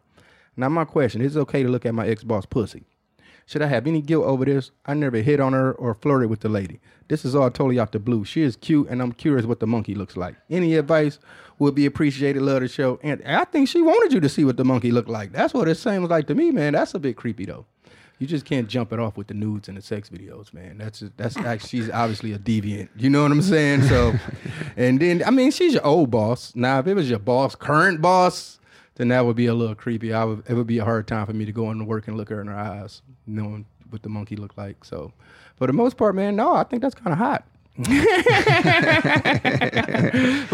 Now, 0.57 0.69
my 0.69 0.85
question: 0.85 1.21
Is 1.21 1.35
it 1.35 1.41
okay 1.41 1.65
to 1.65 1.69
look 1.69 1.85
at 1.85 1.95
my 1.95 2.07
ex 2.07 2.23
boss 2.23 2.47
pussy? 2.47 2.85
Should 3.51 3.63
I 3.63 3.67
have 3.67 3.89
any 3.89 4.01
guilt 4.01 4.27
over 4.27 4.45
this? 4.45 4.71
I 4.87 4.95
never 4.95 5.17
hit 5.17 5.41
on 5.41 5.55
her 5.55 5.73
or 5.73 5.93
flirted 5.93 6.31
with 6.31 6.39
the 6.39 6.49
lady. 6.49 6.79
This 7.09 7.25
is 7.25 7.35
all 7.35 7.51
totally 7.51 7.81
out 7.81 7.91
the 7.91 7.99
blue. 7.99 8.25
She 8.25 8.43
is 8.43 8.55
cute, 8.55 8.87
and 8.89 9.03
I'm 9.03 9.11
curious 9.11 9.45
what 9.45 9.59
the 9.59 9.67
monkey 9.67 9.97
looks 9.97 10.17
like. 10.17 10.37
Any 10.49 10.77
advice 10.77 11.19
would 11.59 11.75
be 11.75 11.85
appreciated. 11.85 12.43
Love 12.43 12.61
the 12.61 12.69
show, 12.69 13.01
and 13.03 13.21
I 13.27 13.43
think 13.43 13.69
she 13.69 13.83
wanted 13.83 14.13
you 14.13 14.21
to 14.21 14.29
see 14.29 14.45
what 14.45 14.57
the 14.57 14.65
monkey 14.65 14.93
looked 14.93 15.09
like. 15.09 15.33
That's 15.33 15.53
what 15.53 15.67
it 15.67 15.75
seems 15.79 16.09
like 16.09 16.29
to 16.29 16.35
me, 16.37 16.53
man. 16.53 16.75
That's 16.75 16.95
a 16.95 17.01
bit 17.01 17.17
creepy 17.17 17.45
though. 17.45 17.67
You 18.21 18.29
just 18.29 18.45
can't 18.45 18.69
jump 18.69 18.93
it 18.93 19.01
off 19.01 19.17
with 19.17 19.27
the 19.27 19.35
nudes 19.35 19.67
and 19.67 19.77
the 19.77 19.83
sex 19.83 20.11
videos, 20.11 20.55
man. 20.55 20.79
That's 20.79 21.03
that's 21.17 21.37
like 21.41 21.61
she's 21.61 21.91
obviously 21.91 22.33
a 22.33 22.39
deviant. 22.39 22.91
You 22.97 23.11
know 23.11 23.25
what 23.25 23.33
I'm 23.33 23.43
saying? 23.43 23.83
So, 23.83 24.15
and 24.77 25.01
then 25.01 25.25
I 25.27 25.33
mean, 25.33 25.51
she's 25.51 25.75
your 25.75 25.85
old 25.85 26.13
boss. 26.13 26.55
Now, 26.55 26.79
if 26.79 26.87
it 26.87 26.95
was 26.95 27.11
your 27.11 27.19
boss, 27.19 27.57
current 27.57 28.01
boss, 28.01 28.60
then 29.01 29.09
that 29.09 29.25
would 29.25 29.37
be 29.37 29.47
a 29.47 29.55
little 29.55 29.75
creepy. 29.75 30.13
I 30.13 30.25
would 30.25 30.43
it 30.47 30.53
would 30.53 30.67
be 30.67 30.77
a 30.77 30.85
hard 30.85 31.07
time 31.07 31.25
for 31.25 31.33
me 31.33 31.47
to 31.47 31.53
go 31.53 31.71
into 31.71 31.85
work 31.85 32.07
and 32.07 32.19
look 32.19 32.29
her 32.29 32.39
in 32.43 32.49
her 32.49 32.57
eyes, 32.57 33.01
knowing 33.27 33.65
what 33.89 34.03
the 34.03 34.11
monkey 34.11 34.37
looked 34.37 34.59
like. 34.59 34.85
So, 34.85 35.15
for 35.57 35.67
the 35.67 35.73
most 35.73 35.97
part, 35.97 36.15
man, 36.15 36.37
no, 36.37 36.53
I 36.53 36.65
think 36.65 36.83
that's 36.83 36.95
kind 36.95 37.13
of 37.13 37.19
hot. 37.19 37.47
but 37.79 37.87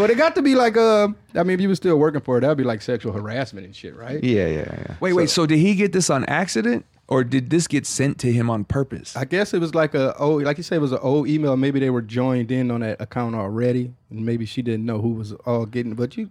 it 0.09 0.17
got 0.17 0.35
to 0.35 0.41
be 0.41 0.55
like 0.55 0.77
uh 0.77 1.09
I 1.35 1.43
mean 1.43 1.55
if 1.55 1.61
you 1.61 1.67
were 1.67 1.75
still 1.75 1.97
working 1.97 2.21
for 2.21 2.37
it, 2.37 2.41
that'd 2.41 2.57
be 2.57 2.63
like 2.63 2.81
sexual 2.81 3.11
harassment 3.11 3.65
and 3.65 3.75
shit, 3.75 3.97
right? 3.97 4.23
Yeah, 4.23 4.47
yeah, 4.47 4.59
yeah. 4.59 4.95
Wait, 5.01 5.11
wait. 5.11 5.29
So 5.29 5.45
did 5.45 5.57
he 5.57 5.75
get 5.75 5.91
this 5.91 6.09
on 6.09 6.23
accident, 6.25 6.85
or 7.09 7.25
did 7.25 7.49
this 7.49 7.67
get 7.67 7.85
sent 7.85 8.17
to 8.19 8.31
him 8.31 8.49
on 8.49 8.63
purpose? 8.63 9.17
I 9.17 9.25
guess 9.25 9.53
it 9.53 9.59
was 9.59 9.75
like 9.75 9.93
a 9.93 10.15
old, 10.15 10.43
like 10.43 10.55
you 10.55 10.63
said, 10.63 10.77
it 10.77 10.81
was 10.81 10.93
an 10.93 10.99
old 11.01 11.27
email. 11.27 11.57
Maybe 11.57 11.81
they 11.81 11.89
were 11.89 12.01
joined 12.01 12.49
in 12.49 12.71
on 12.71 12.79
that 12.79 13.01
account 13.01 13.35
already, 13.35 13.91
and 14.09 14.25
maybe 14.25 14.45
she 14.45 14.61
didn't 14.61 14.85
know 14.85 15.01
who 15.01 15.09
was 15.09 15.33
all 15.45 15.65
getting. 15.65 15.95
But 15.95 16.15
you 16.15 16.29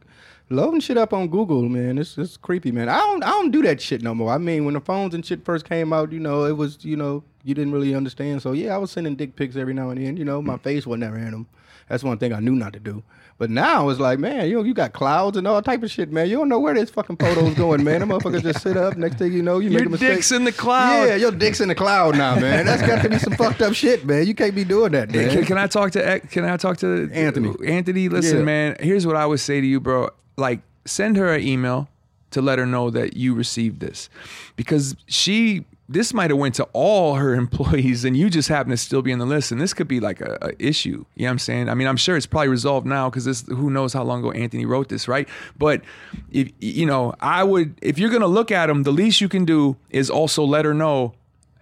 loading 0.48 0.80
shit 0.80 0.96
up 0.96 1.12
on 1.12 1.28
Google, 1.28 1.62
man, 1.68 1.98
it's 1.98 2.16
it's 2.18 2.36
creepy, 2.36 2.70
man. 2.72 2.88
I 2.88 2.98
don't 2.98 3.22
I 3.24 3.30
don't 3.30 3.50
do 3.50 3.62
that 3.62 3.80
shit 3.80 4.02
no 4.02 4.14
more. 4.14 4.30
I 4.32 4.38
mean, 4.38 4.64
when 4.64 4.74
the 4.74 4.80
phones 4.80 5.14
and 5.14 5.24
shit 5.24 5.44
first 5.44 5.68
came 5.68 5.92
out, 5.92 6.12
you 6.12 6.20
know, 6.20 6.44
it 6.44 6.56
was 6.56 6.84
you 6.84 6.96
know 6.96 7.24
you 7.44 7.54
didn't 7.54 7.72
really 7.72 7.94
understand. 7.94 8.42
So 8.42 8.52
yeah, 8.52 8.74
I 8.74 8.78
was 8.78 8.90
sending 8.90 9.16
dick 9.16 9.36
pics 9.36 9.56
every 9.56 9.74
now 9.74 9.90
and 9.90 10.04
then. 10.04 10.16
You 10.16 10.24
know, 10.24 10.40
my 10.42 10.56
face 10.58 10.86
was 10.86 10.98
never 10.98 11.16
in 11.16 11.30
them. 11.30 11.46
That's 11.88 12.02
one 12.02 12.18
thing 12.18 12.32
I 12.32 12.40
knew 12.40 12.52
not 12.56 12.72
to 12.72 12.80
do. 12.80 13.02
But 13.38 13.50
now 13.50 13.90
it's 13.90 14.00
like, 14.00 14.18
man, 14.18 14.48
you 14.48 14.56
know, 14.56 14.64
you 14.64 14.72
got 14.72 14.92
clouds 14.94 15.36
and 15.36 15.46
all 15.46 15.60
type 15.60 15.82
of 15.82 15.90
shit, 15.90 16.10
man. 16.10 16.26
You 16.28 16.36
don't 16.38 16.48
know 16.48 16.58
where 16.58 16.72
this 16.74 16.88
fucking 16.90 17.16
photo's 17.18 17.54
going, 17.54 17.84
man. 17.84 18.00
The 18.00 18.06
motherfuckers 18.06 18.42
just 18.42 18.62
sit 18.62 18.78
up. 18.78 18.96
Next 18.96 19.18
thing 19.18 19.32
you 19.34 19.42
know, 19.42 19.58
you 19.58 19.68
Your 19.70 19.80
make 19.80 19.86
a 19.88 19.90
mistake. 19.90 20.14
dick's 20.16 20.32
in 20.32 20.44
the 20.44 20.52
cloud. 20.52 21.04
Yeah, 21.06 21.16
your 21.16 21.30
dick's 21.32 21.60
in 21.60 21.68
the 21.68 21.74
cloud 21.74 22.16
now, 22.16 22.34
man. 22.40 22.64
That's 22.66 22.80
got 22.82 23.02
to 23.02 23.10
be 23.10 23.18
some 23.18 23.34
fucked 23.34 23.60
up 23.60 23.74
shit, 23.74 24.06
man. 24.06 24.26
You 24.26 24.34
can't 24.34 24.54
be 24.54 24.64
doing 24.64 24.92
that, 24.92 25.10
man. 25.12 25.28
Can, 25.30 25.44
can 25.44 25.58
I 25.58 25.66
talk 25.66 25.92
to 25.92 26.04
eh, 26.08 26.18
can 26.20 26.44
I 26.46 26.56
talk 26.56 26.78
to 26.78 27.10
Anthony. 27.12 27.52
Anthony, 27.66 28.08
listen, 28.08 28.38
Yeah. 28.38 28.44
man. 28.44 28.76
Here's 28.80 29.06
what 29.06 29.16
I 29.16 29.26
would 29.26 29.40
say 29.40 29.60
to 29.60 29.66
you, 29.66 29.80
bro. 29.80 30.08
Like, 30.36 30.60
send 30.84 31.16
her 31.16 31.34
an 31.34 31.42
email 31.42 31.88
to 32.30 32.42
let 32.42 32.58
her 32.58 32.66
know 32.66 32.90
that 32.90 33.16
you 33.16 33.34
received 33.34 33.80
this, 33.80 34.10
because 34.56 34.96
she 35.06 35.64
this 35.88 36.12
might 36.12 36.30
have 36.30 36.38
went 36.38 36.54
to 36.56 36.64
all 36.72 37.14
her 37.14 37.34
employees 37.44 38.04
and 38.04 38.16
you 38.16 38.30
just 38.30 38.48
happen 38.48 38.70
to 38.70 38.76
still 38.76 39.02
be 39.02 39.12
in 39.12 39.18
the 39.18 39.26
list 39.26 39.52
and 39.52 39.60
this 39.60 39.72
could 39.72 39.88
be 39.88 40.00
like 40.00 40.20
a, 40.20 40.38
a 40.42 40.62
issue. 40.64 41.04
You 41.14 41.22
know 41.22 41.28
what 41.28 41.32
i'm 41.32 41.38
saying? 41.38 41.68
I 41.68 41.74
mean 41.74 41.86
i'm 41.86 41.96
sure 41.96 42.16
it's 42.16 42.26
probably 42.26 42.48
resolved 42.48 42.86
now 42.86 43.08
because 43.08 43.24
this 43.24 43.46
who 43.46 43.70
knows 43.70 43.92
how 43.92 44.02
long 44.02 44.20
ago 44.20 44.32
anthony 44.32 44.66
wrote 44.66 44.88
this 44.88 45.08
right? 45.08 45.28
But 45.58 45.82
if 46.30 46.50
you 46.60 46.86
know 46.86 47.14
i 47.20 47.42
would 47.44 47.78
if 47.82 47.98
you're 47.98 48.10
gonna 48.10 48.26
look 48.26 48.50
at 48.50 48.66
them 48.66 48.82
the 48.82 48.92
least 48.92 49.20
you 49.20 49.28
can 49.28 49.44
do 49.44 49.76
is 49.90 50.10
also 50.10 50.44
let 50.44 50.64
her 50.64 50.74
know 50.74 51.14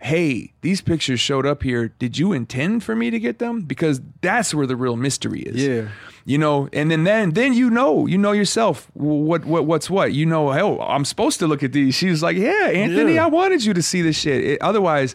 hey 0.05 0.53
these 0.61 0.81
pictures 0.83 1.19
showed 1.19 1.47
up 1.47 1.63
here 1.63 1.89
did 1.99 2.19
you 2.19 2.33
intend 2.33 2.85
for 2.85 2.95
me 2.95 3.09
to 3.11 3.19
get 3.19 3.39
them 3.39 3.63
because 3.63 4.01
that's 4.21 4.55
where 4.55 4.67
the 4.67 4.77
real 4.77 4.97
mystery 4.97 5.41
is 5.41 5.57
Yeah. 5.65 5.89
you 6.27 6.37
know 6.37 6.69
and 6.75 6.91
then 6.91 7.05
then 7.05 7.31
then 7.31 7.55
you 7.55 7.71
know 7.71 8.07
you 8.07 8.19
know 8.19 8.33
yourself 8.33 8.91
what 8.93 9.47
what 9.47 9.65
what's 9.65 9.89
what 9.89 10.13
you 10.13 10.27
know 10.27 10.53
oh 10.53 10.79
i'm 10.81 11.07
supposed 11.07 11.39
to 11.41 11.47
look 11.47 11.63
at 11.63 11.73
these 11.73 11.95
She's 11.95 12.23
like 12.23 12.37
yeah 12.37 12.69
anthony 12.69 13.15
Yeah. 13.15 13.25
i 13.25 13.29
wanted 13.29 13.65
you 13.65 13.73
to 13.73 13.83
see 13.83 14.03
this 14.03 14.17
shit 14.17 14.45
It- 14.45 14.61
otherwise 14.61 15.15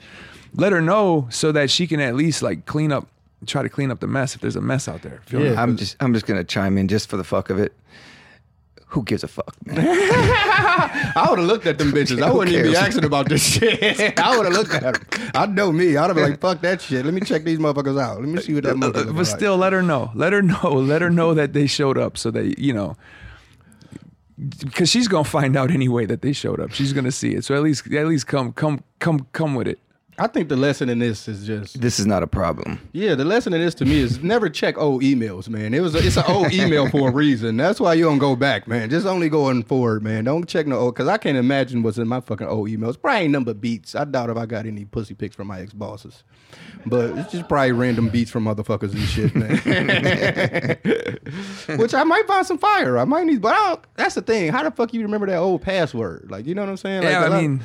let 0.55 0.71
her 0.71 0.81
know 0.81 1.27
so 1.29 1.51
that 1.51 1.69
she 1.69 1.85
can 1.85 1.99
at 1.99 2.15
least 2.15 2.41
like 2.41 2.65
clean 2.65 2.91
up 2.91 3.07
try 3.45 3.61
to 3.61 3.69
clean 3.69 3.91
up 3.91 3.99
the 3.99 4.07
mess 4.07 4.33
if 4.33 4.41
there's 4.41 4.55
a 4.55 4.61
mess 4.61 4.87
out 4.87 5.03
there 5.03 5.21
Feel 5.27 5.41
me? 5.41 5.49
Yeah. 5.51 5.61
I'm 5.61 5.77
just 5.77 5.97
I'm 5.99 6.13
just 6.15 6.25
gonna 6.25 6.43
chime 6.43 6.79
in 6.79 6.87
just 6.87 7.09
for 7.09 7.15
the 7.17 7.23
fuck 7.23 7.51
of 7.51 7.59
it. 7.59 7.73
Who 8.89 9.03
gives 9.03 9.23
a 9.23 9.27
fuck, 9.27 9.55
man? 9.65 9.77
I 9.87 11.27
would 11.29 11.37
have 11.37 11.47
looked 11.47 11.67
at 11.67 11.77
them 11.77 11.91
bitches. 11.91 12.23
I 12.23 12.31
wouldn't 12.31 12.55
even 12.55 12.71
be 12.71 12.75
asking 12.75 13.03
about 13.03 13.29
this 13.29 13.43
shit. 13.53 14.19
I 14.19 14.35
would 14.35 14.45
have 14.47 14.53
looked 14.53 14.73
at 14.73 14.81
them. 14.81 15.31
I 15.35 15.45
know 15.45 15.71
me. 15.71 15.95
I'd 15.95 16.07
have 16.07 16.15
been 16.15 16.31
like, 16.31 16.39
fuck 16.39 16.61
that 16.61 16.81
shit. 16.81 17.05
Let 17.05 17.13
me 17.13 17.21
check 17.21 17.43
these 17.43 17.59
motherfuckers 17.59 18.01
out. 18.01 18.19
Let 18.19 18.27
me 18.29 18.41
see 18.41 18.55
what 18.55 18.63
that 18.63 18.75
motherfucker. 18.75 19.09
Uh, 19.09 19.13
but 19.13 19.25
still 19.25 19.57
let 19.57 19.73
her 19.73 19.83
know 19.83 20.11
let 20.15 20.33
her 20.33 20.41
know 20.41 20.73
let 20.73 21.01
her 21.03 21.09
know 21.09 21.33
that 21.33 21.53
they 21.53 21.67
showed 21.67 21.97
up 21.97 22.17
so 22.17 22.31
that 22.31 22.57
you 22.57 22.73
know 22.73 22.97
because 24.65 24.89
she's 24.89 25.07
gonna 25.07 25.23
find 25.23 25.55
out 25.55 25.69
anyway 25.69 26.05
that 26.05 26.21
they 26.21 26.31
showed 26.33 26.59
up 26.59 26.71
she's 26.71 26.93
gonna 26.93 27.11
see 27.11 27.35
it 27.35 27.43
so 27.43 27.55
at 27.55 27.61
least 27.61 27.91
at 27.93 28.07
least 28.07 28.25
come 28.25 28.53
come 28.53 28.83
come 28.99 29.27
come 29.33 29.53
with 29.53 29.67
it 29.67 29.79
I 30.19 30.27
think 30.27 30.49
the 30.49 30.55
lesson 30.57 30.89
in 30.89 30.99
this 30.99 31.27
is 31.27 31.47
just 31.47 31.79
this 31.81 31.99
is 31.99 32.05
not 32.05 32.23
a 32.23 32.27
problem. 32.27 32.79
yeah. 32.91 33.15
The 33.15 33.23
lesson 33.25 33.53
in 33.53 33.61
this 33.61 33.73
to 33.75 33.85
me 33.85 33.99
is 33.99 34.21
never 34.23 34.49
check 34.49 34.77
old 34.77 35.01
emails, 35.01 35.47
man. 35.49 35.73
It 35.73 35.79
was 35.81 35.95
a, 35.95 35.99
it's 36.05 36.17
an 36.17 36.25
old 36.27 36.51
email 36.51 36.89
for 36.89 37.09
a 37.09 37.11
reason. 37.11 37.57
That's 37.57 37.79
why 37.79 37.93
you 37.93 38.03
don't 38.03 38.17
go 38.17 38.35
back, 38.35 38.67
man. 38.67 38.89
Just 38.89 39.05
only 39.07 39.29
going 39.29 39.63
forward, 39.63 40.03
man. 40.03 40.25
Don't 40.25 40.47
check 40.47 40.67
no 40.67 40.77
old 40.77 40.95
because 40.95 41.07
I 41.07 41.17
can't 41.17 41.37
imagine 41.37 41.81
what's 41.83 41.97
in 41.97 42.07
my 42.07 42.19
fucking 42.21 42.47
old 42.47 42.69
emails. 42.69 43.01
Probably 43.01 43.21
ain't 43.23 43.31
number 43.31 43.53
beats. 43.53 43.95
I 43.95 44.03
doubt 44.05 44.29
if 44.29 44.37
I 44.37 44.45
got 44.45 44.65
any 44.65 44.85
pussy 44.85 45.13
pics 45.13 45.35
from 45.35 45.47
my 45.47 45.61
ex 45.61 45.73
bosses, 45.73 46.23
but 46.85 47.17
it's 47.17 47.31
just 47.31 47.47
probably 47.47 47.71
random 47.71 48.09
beats 48.09 48.29
from 48.31 48.45
motherfuckers 48.45 48.91
and 48.93 49.01
shit, 49.01 49.33
man. 49.35 49.57
Which 51.79 51.93
I 51.93 52.03
might 52.03 52.27
find 52.27 52.45
some 52.45 52.57
fire. 52.57 52.97
I 52.97 53.05
might 53.05 53.25
need, 53.25 53.41
but 53.41 53.53
I 53.53 53.69
don't, 53.69 53.81
that's 53.95 54.15
the 54.15 54.21
thing. 54.21 54.51
How 54.51 54.63
the 54.63 54.71
fuck 54.71 54.93
you 54.93 55.01
remember 55.01 55.27
that 55.27 55.37
old 55.37 55.61
password? 55.61 56.29
Like 56.29 56.45
you 56.45 56.55
know 56.55 56.61
what 56.61 56.69
I'm 56.69 56.77
saying? 56.77 57.03
Like, 57.03 57.11
yeah 57.11 57.23
'cause 57.23 57.33
i 57.33 57.41
mean 57.41 57.61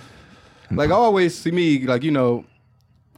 like 0.76 0.90
I 0.90 0.94
always 0.94 1.36
see 1.36 1.50
me 1.50 1.86
like 1.86 2.02
you 2.02 2.10
know, 2.10 2.44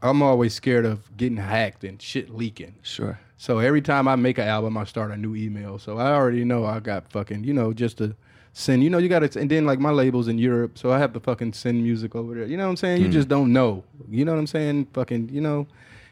I'm 0.03 0.23
always 0.23 0.55
scared 0.55 0.85
of 0.85 1.17
getting 1.17 1.37
hacked 1.39 1.85
and 1.85 2.01
shit 2.01 2.31
leaking. 2.31 2.75
sure 2.83 3.19
So 3.39 3.59
every 3.59 3.83
time 3.83 4.09
I 4.09 4.17
make 4.17 4.39
an 4.39 4.49
album, 4.49 4.77
I 4.77 4.85
start 4.85 5.11
a 5.11 5.17
new 5.17 5.35
email. 5.35 5.79
So 5.79 5.99
I 5.99 6.13
already 6.13 6.45
know 6.45 6.65
I 6.65 6.81
got 6.81 7.11
fucking 7.11 7.45
you 7.45 7.55
know 7.55 7.73
just 7.73 7.99
to 7.99 8.15
send. 8.53 8.83
You 8.85 8.91
know 8.91 8.99
you 8.99 9.09
got 9.09 9.21
to 9.21 9.41
and 9.41 9.51
then 9.51 9.67
like 9.67 9.79
my 9.79 9.91
labels 9.91 10.29
in 10.29 10.39
Europe, 10.39 10.79
so 10.79 10.93
I 10.93 10.99
have 10.99 11.13
to 11.15 11.21
fucking 11.21 11.53
send 11.55 11.83
music 11.83 12.15
over 12.15 12.35
there. 12.35 12.47
You 12.47 12.57
know 12.57 12.65
what 12.65 12.71
I'm 12.71 12.77
saying? 12.77 13.03
You 13.03 13.09
just 13.09 13.29
don't 13.29 13.53
know. 13.53 13.85
You 14.11 14.25
know 14.25 14.33
what 14.33 14.39
I'm 14.39 14.47
saying? 14.47 14.87
Fucking 14.93 15.31
you 15.31 15.41
know. 15.41 15.67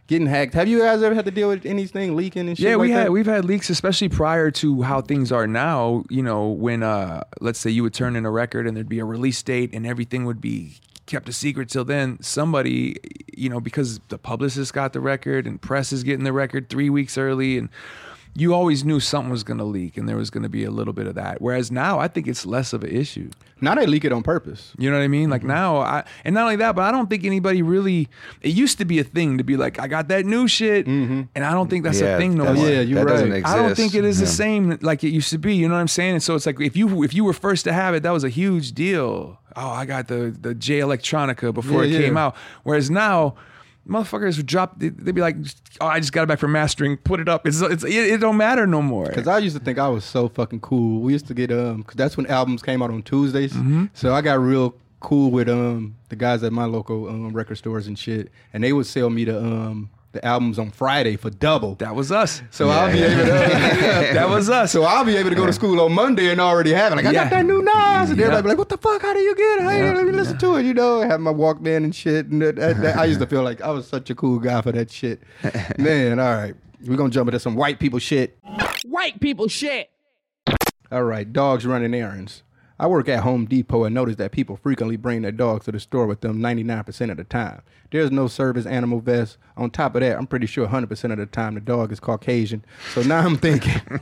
Getting 0.06 0.26
hacked. 0.26 0.52
Have 0.52 0.68
you 0.68 0.80
guys 0.80 1.02
ever 1.02 1.14
had 1.14 1.24
to 1.24 1.30
deal 1.30 1.48
with 1.48 1.64
anything 1.64 2.14
leaking 2.14 2.46
and 2.46 2.58
shit? 2.58 2.66
yeah 2.66 2.76
we 2.76 2.88
like 2.88 2.96
had 2.98 3.06
that? 3.06 3.10
we've 3.10 3.24
had 3.24 3.46
leaks 3.46 3.70
especially 3.70 4.10
prior 4.10 4.50
to 4.50 4.82
how 4.82 5.00
things 5.00 5.32
are 5.32 5.46
now 5.46 6.04
you 6.10 6.22
know 6.22 6.48
when 6.48 6.82
uh 6.82 7.22
let's 7.40 7.58
say 7.58 7.70
you 7.70 7.82
would 7.82 7.94
turn 7.94 8.14
in 8.14 8.26
a 8.26 8.30
record 8.30 8.66
and 8.66 8.76
there'd 8.76 8.86
be 8.86 8.98
a 8.98 9.04
release 9.06 9.42
date 9.42 9.70
and 9.72 9.86
everything 9.86 10.26
would 10.26 10.42
be 10.42 10.74
kept 11.06 11.28
a 11.28 11.32
secret 11.32 11.68
till 11.68 11.84
then. 11.84 12.22
Somebody 12.22 12.96
you 13.36 13.48
know 13.48 13.60
because 13.60 14.00
the 14.08 14.18
publicist 14.18 14.72
got 14.72 14.92
the 14.92 15.00
record 15.00 15.46
and 15.46 15.60
press 15.60 15.92
is 15.92 16.02
getting 16.02 16.24
the 16.24 16.32
record 16.32 16.68
three 16.68 16.90
weeks 16.90 17.18
early 17.18 17.58
and 17.58 17.68
you 18.36 18.52
always 18.52 18.84
knew 18.84 18.98
something 19.00 19.30
was 19.30 19.44
going 19.44 19.58
to 19.58 19.64
leak 19.64 19.96
and 19.96 20.08
there 20.08 20.16
was 20.16 20.28
going 20.30 20.42
to 20.42 20.48
be 20.48 20.64
a 20.64 20.70
little 20.70 20.92
bit 20.92 21.06
of 21.06 21.14
that 21.14 21.40
whereas 21.40 21.70
now 21.70 21.98
i 22.00 22.08
think 22.08 22.26
it's 22.26 22.44
less 22.44 22.72
of 22.72 22.82
an 22.84 22.90
issue 22.90 23.30
Now 23.60 23.74
they 23.74 23.86
leak 23.86 24.04
it 24.04 24.12
on 24.12 24.22
purpose. 24.22 24.72
you 24.76 24.90
know 24.90 24.98
what 24.98 25.04
I 25.04 25.08
mean? 25.08 25.24
Mm-hmm. 25.24 25.30
Like 25.32 25.44
now, 25.44 25.78
I 25.78 26.04
and 26.24 26.34
not 26.34 26.42
only 26.44 26.56
that, 26.56 26.74
but 26.74 26.82
I 26.82 26.90
don't 26.90 27.08
think 27.08 27.24
anybody 27.24 27.62
really. 27.62 28.08
It 28.42 28.52
used 28.54 28.76
to 28.78 28.84
be 28.84 28.98
a 28.98 29.04
thing 29.04 29.38
to 29.38 29.44
be 29.44 29.56
like, 29.56 29.78
I 29.78 29.86
got 29.86 30.08
that 30.08 30.26
new 30.26 30.48
shit, 30.48 30.86
and 30.86 31.28
I 31.34 31.52
don't 31.52 31.70
think 31.70 31.84
that's 31.84 32.00
a 32.02 32.18
thing 32.18 32.36
no 32.36 32.52
more. 32.52 32.68
Yeah, 32.68 32.80
you're 32.82 33.04
right. 33.04 33.24
exist. 33.24 33.46
I 33.46 33.56
don't 33.56 33.74
think 33.74 33.94
it 33.94 34.04
is 34.04 34.18
the 34.18 34.26
same 34.26 34.76
like 34.82 35.02
it 35.04 35.10
used 35.10 35.30
to 35.30 35.38
be. 35.38 35.54
You 35.54 35.68
know 35.68 35.74
what 35.76 35.80
I'm 35.80 35.88
saying? 35.88 36.14
And 36.14 36.22
so 36.22 36.34
it's 36.34 36.44
like 36.46 36.60
if 36.60 36.76
you 36.76 37.04
if 37.04 37.14
you 37.14 37.24
were 37.24 37.32
first 37.32 37.64
to 37.64 37.72
have 37.72 37.94
it, 37.94 38.02
that 38.02 38.10
was 38.12 38.24
a 38.24 38.28
huge 38.28 38.72
deal. 38.72 39.38
Oh, 39.56 39.70
I 39.70 39.86
got 39.86 40.08
the 40.08 40.34
the 40.46 40.52
Jay 40.54 40.80
Electronica 40.80 41.54
before 41.54 41.84
Yeah, 41.84 41.96
it 41.98 42.02
came 42.02 42.16
out. 42.18 42.34
Whereas 42.64 42.90
now. 42.90 43.34
Motherfuckers 43.88 44.36
would 44.38 44.46
drop. 44.46 44.78
they- 44.78 44.88
They'd 44.88 45.14
be 45.14 45.20
like, 45.20 45.36
"Oh, 45.80 45.86
I 45.86 46.00
just 46.00 46.12
got 46.12 46.22
it 46.22 46.26
back 46.26 46.38
from 46.38 46.52
mastering. 46.52 46.96
Put 46.96 47.20
it 47.20 47.28
up. 47.28 47.46
It's, 47.46 47.60
it's 47.60 47.84
it, 47.84 47.92
it 47.92 48.20
don't 48.20 48.36
matter 48.36 48.66
no 48.66 48.80
more." 48.80 49.06
Cause 49.06 49.26
I 49.28 49.38
used 49.38 49.56
to 49.56 49.62
think 49.62 49.78
I 49.78 49.88
was 49.88 50.04
so 50.04 50.28
fucking 50.28 50.60
cool. 50.60 51.00
We 51.00 51.12
used 51.12 51.26
to 51.26 51.34
get 51.34 51.52
um, 51.52 51.82
cause 51.82 51.94
that's 51.96 52.16
when 52.16 52.26
albums 52.26 52.62
came 52.62 52.82
out 52.82 52.90
on 52.90 53.02
Tuesdays. 53.02 53.54
So 53.92 54.14
I 54.14 54.22
got 54.22 54.40
real 54.40 54.74
cool 55.00 55.30
with 55.30 55.50
um 55.50 55.96
the 56.08 56.16
guys 56.16 56.42
at 56.42 56.50
my 56.52 56.64
local 56.64 57.08
um 57.08 57.32
record 57.34 57.56
stores 57.56 57.86
and 57.86 57.98
shit, 57.98 58.30
and 58.54 58.64
they 58.64 58.72
would 58.72 58.86
sell 58.86 59.10
me 59.10 59.24
the 59.24 59.38
um 59.38 59.90
the 60.14 60.24
albums 60.24 60.58
on 60.58 60.70
Friday 60.70 61.16
for 61.16 61.28
double. 61.28 61.74
That 61.76 61.94
was 61.94 62.10
us. 62.10 62.40
So 62.50 62.70
I'll 62.70 62.90
be 62.90 63.02
able 63.02 63.24
to. 63.24 63.30
that 64.14 64.28
was 64.28 64.48
us. 64.48 64.72
So 64.72 64.84
I'll 64.84 65.04
be 65.04 65.16
able 65.16 65.28
to 65.30 65.36
go 65.36 65.44
to 65.44 65.52
school 65.52 65.80
on 65.80 65.92
Monday 65.92 66.30
and 66.30 66.40
already 66.40 66.72
have 66.72 66.92
it. 66.92 66.96
Like 66.96 67.04
I 67.06 67.10
Yeah. 67.10 67.24
got 67.24 67.30
that 67.30 67.44
new 67.46 67.60
Nas, 67.62 68.10
and 68.10 68.20
everybody 68.20 68.32
Yeah. 68.36 68.40
be 68.42 68.48
like, 68.48 68.58
"What 68.58 68.68
the 68.70 68.78
fuck? 68.78 69.02
How 69.02 69.12
do 69.12 69.18
you 69.20 69.34
get 69.34 69.58
it? 69.58 69.62
Hey, 69.64 69.84
Yeah. 69.84 69.92
let 69.92 70.06
me 70.06 70.12
listen 70.12 70.38
to 70.38 70.56
it." 70.56 70.64
You 70.64 70.72
know, 70.72 71.02
I 71.02 71.06
have 71.06 71.20
my 71.20 71.32
Walkman 71.32 71.78
and 71.84 71.94
shit. 71.94 72.26
And 72.28 72.40
that, 72.40 72.56
that, 72.56 72.80
that- 72.80 72.96
I 72.96 73.04
used 73.04 73.20
to 73.20 73.26
feel 73.26 73.42
like 73.42 73.60
I 73.60 73.70
was 73.70 73.86
such 73.86 74.08
a 74.08 74.14
cool 74.14 74.38
guy 74.38 74.62
for 74.62 74.72
that 74.72 74.90
shit. 74.90 75.20
Man, 75.78 76.18
all 76.18 76.34
right, 76.34 76.54
we're 76.86 76.96
gonna 76.96 77.10
jump 77.10 77.28
into 77.28 77.40
some 77.40 77.56
white 77.56 77.78
people 77.80 77.98
shit. 77.98 78.38
White 78.84 79.20
people 79.20 79.48
shit. 79.48 79.90
All 80.92 81.02
right, 81.02 81.30
dogs 81.30 81.66
running 81.66 81.92
errands. 81.92 82.43
I 82.78 82.88
work 82.88 83.08
at 83.08 83.22
Home 83.22 83.46
Depot 83.46 83.84
and 83.84 83.94
notice 83.94 84.16
that 84.16 84.32
people 84.32 84.56
frequently 84.56 84.96
bring 84.96 85.22
their 85.22 85.30
dogs 85.30 85.66
to 85.66 85.72
the 85.72 85.78
store 85.78 86.06
with 86.06 86.22
them 86.22 86.40
99% 86.40 87.10
of 87.10 87.16
the 87.16 87.24
time. 87.24 87.62
There's 87.92 88.10
no 88.10 88.26
service 88.26 88.66
animal 88.66 88.98
vest. 88.98 89.38
On 89.56 89.70
top 89.70 89.94
of 89.94 90.00
that, 90.00 90.18
I'm 90.18 90.26
pretty 90.26 90.46
sure 90.46 90.66
100% 90.66 91.12
of 91.12 91.18
the 91.18 91.26
time 91.26 91.54
the 91.54 91.60
dog 91.60 91.92
is 91.92 92.00
Caucasian. 92.00 92.64
So 92.92 93.02
now 93.02 93.20
I'm 93.20 93.36
thinking, 93.38 93.80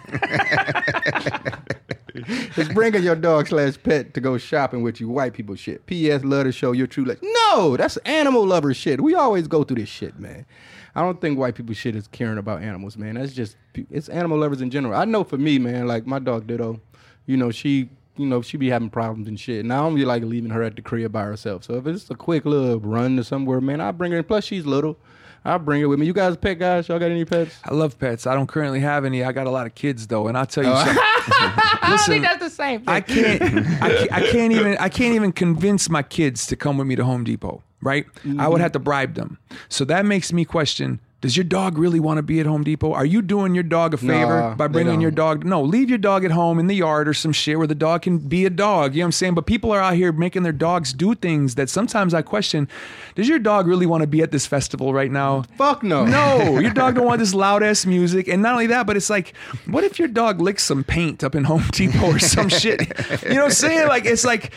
it's 2.14 2.73
bringing 2.73 3.03
your 3.03 3.16
dog 3.16 3.49
slash 3.49 3.77
pet 3.83 4.14
to 4.14 4.20
go 4.20 4.39
shopping 4.39 4.83
with 4.83 5.01
you 5.01 5.09
white 5.11 5.35
people 5.35 5.55
shit. 5.55 5.85
P.S. 5.85 6.25
Love 6.25 6.45
to 6.45 6.53
show 6.53 6.73
your 6.73 6.87
true 6.87 7.05
love. 7.05 7.18
No, 7.23 7.77
that's 7.77 7.99
animal 7.99 8.47
lover 8.47 8.73
shit. 8.73 9.03
We 9.03 9.14
always 9.14 9.47
go 9.49 9.64
through 9.64 9.77
this 9.77 9.91
shit, 9.91 10.18
man. 10.18 10.47
I 10.95 11.03
don't 11.03 11.20
think 11.20 11.39
white 11.39 11.55
people 11.55 11.75
shit 11.75 11.95
is 11.95 12.09
caring 12.09 12.39
about 12.39 12.62
animals, 12.62 12.97
man. 12.97 13.16
That's 13.16 13.35
just 13.35 13.57
it's 13.91 14.09
animal 14.09 14.39
lovers 14.39 14.61
in 14.61 14.70
general. 14.70 14.95
I 14.95 15.05
know 15.05 15.25
for 15.25 15.39
me, 15.39 15.59
man, 15.59 15.87
like 15.87 16.07
my 16.07 16.18
dog 16.18 16.47
Ditto, 16.47 16.81
you 17.27 17.37
know, 17.37 17.51
she 17.51 17.91
you 18.17 18.27
know, 18.27 18.43
she 18.43 18.57
be 18.57 18.69
having 18.71 18.91
problems 18.91 19.29
and 19.29 19.39
shit. 19.39 19.61
And 19.61 19.73
I 19.73 19.79
don't 19.79 19.95
be 19.95 20.05
like 20.05 20.23
leaving 20.23 20.51
her 20.51 20.63
at 20.63 20.77
the 20.77 20.83
crib 20.83 21.13
by 21.13 21.23
herself. 21.25 21.65
So 21.65 21.75
if 21.75 21.87
it's 21.87 22.11
a 22.11 22.15
quick 22.15 22.45
little 22.45 22.79
run 22.81 23.17
to 23.17 23.25
somewhere, 23.25 23.61
man, 23.61 23.81
I'll 23.81 23.93
bring 23.93 24.13
her 24.13 24.19
in. 24.19 24.25
Plus 24.25 24.45
she's 24.45 24.67
little. 24.67 24.99
I'll 25.45 25.59
bring 25.59 25.81
her 25.81 25.89
with 25.89 25.99
me. 25.99 26.07
You 26.07 26.13
guys 26.13 26.37
pet 26.37 26.59
guys? 26.59 26.89
Y'all 26.89 27.01
got 27.01 27.11
any 27.11 27.25
pets? 27.25 27.59
I 27.65 27.75
love 27.75 27.99
pets. 27.99 28.29
I 28.29 28.35
don't 28.35 28.47
currently 28.47 28.79
have 28.81 29.05
any. 29.05 29.25
I 29.25 29.33
got 29.33 29.49
a 29.49 29.51
lot 29.51 29.67
of 29.67 29.75
kids 29.75 30.07
though, 30.07 30.29
and 30.29 30.39
I'll 30.39 30.47
tell 30.47 30.65
you 30.65 30.71
Oh. 30.73 30.85
something. 30.85 31.91
Listen, 31.91 32.23
That's 32.23 32.39
the 32.39 32.51
same 32.51 32.81
thing. 32.81 32.89
I 32.89 33.01
can't, 33.01 33.43
I 33.43 33.89
can't. 33.89 34.13
I 34.13 34.31
can't 34.31 34.53
even. 34.53 34.77
I 34.79 34.89
can't 34.89 35.15
even 35.15 35.33
convince 35.33 35.91
my 35.91 36.03
kids 36.03 36.47
to 36.47 36.57
come 36.57 36.79
with 36.79 36.87
me 36.87 36.95
to 36.97 37.05
Home 37.05 37.25
Depot. 37.25 37.63
Right? 37.81 38.07
I 38.25 38.29
would 38.29 38.37
mm-hmm. 38.37 38.63
have 38.63 38.73
to 38.73 38.79
bribe 38.79 39.15
them. 39.15 39.39
So 39.69 39.85
that 39.87 40.07
makes 40.07 40.33
me 40.33 40.45
question. 40.45 41.01
Does 41.23 41.37
your 41.37 41.45
dog 41.45 41.79
really 41.79 42.01
want 42.01 42.18
to 42.18 42.23
be 42.23 42.41
at 42.41 42.47
Home 42.47 42.64
Depot? 42.64 42.93
Are 42.93 43.05
you 43.07 43.23
doing 43.23 43.55
your 43.55 43.62
dog 43.62 43.95
a 43.95 43.97
favor 43.97 44.41
Nah, 44.41 44.55
by 44.57 44.66
bringing 44.66 45.01
your 45.01 45.12
dog? 45.12 45.45
No, 45.45 45.62
leave 45.62 45.89
your 45.89 45.97
dog 45.99 46.25
at 46.25 46.33
home 46.33 46.59
in 46.59 46.66
the 46.66 46.75
yard 46.75 47.07
or 47.09 47.14
some 47.14 47.33
shit 47.33 47.59
where 47.59 47.68
the 47.68 47.77
dog 47.77 48.03
can 48.03 48.18
be 48.18 48.45
a 48.45 48.51
dog. 48.51 48.93
You 48.93 48.99
know 48.99 49.05
what 49.05 49.07
I'm 49.07 49.12
saying? 49.12 49.35
But 49.35 49.47
people 49.47 49.70
are 49.70 49.81
out 49.81 49.95
here 49.95 50.11
making 50.11 50.43
their 50.43 50.53
dogs 50.53 50.93
do 50.93 51.14
things 51.14 51.55
that 51.55 51.70
sometimes 51.70 52.12
I 52.12 52.23
question. 52.23 52.68
Does 53.14 53.29
your 53.29 53.39
dog 53.39 53.68
really 53.68 53.87
want 53.87 54.01
to 54.01 54.09
be 54.09 54.20
at 54.20 54.33
this 54.33 54.47
festival 54.49 54.93
right 54.93 55.12
now? 55.12 55.43
Fuck 55.57 55.85
no. 55.85 56.05
No, 56.05 56.59
your 56.61 56.73
dog 56.73 56.97
don't 56.97 57.07
want 57.07 57.20
this 57.20 57.35
loud 57.35 57.62
ass 57.62 57.87
music. 57.87 58.27
And 58.27 58.43
not 58.43 58.55
only 58.55 58.66
that, 58.66 58.89
but 58.89 58.97
it's 58.97 59.09
like, 59.09 59.37
what 59.66 59.85
if 59.85 60.01
your 60.01 60.09
dog 60.09 60.41
licks 60.41 60.64
some 60.64 60.83
paint 60.83 61.23
up 61.23 61.37
in 61.37 61.45
Home 61.45 61.62
Depot 61.70 62.14
or 62.14 62.18
some 62.18 62.49
shit? 62.62 62.81
You 63.23 63.35
know 63.35 63.43
what 63.43 63.45
I'm 63.45 63.51
saying? 63.53 63.87
Like 63.87 64.07
it's 64.07 64.25
like, 64.25 64.53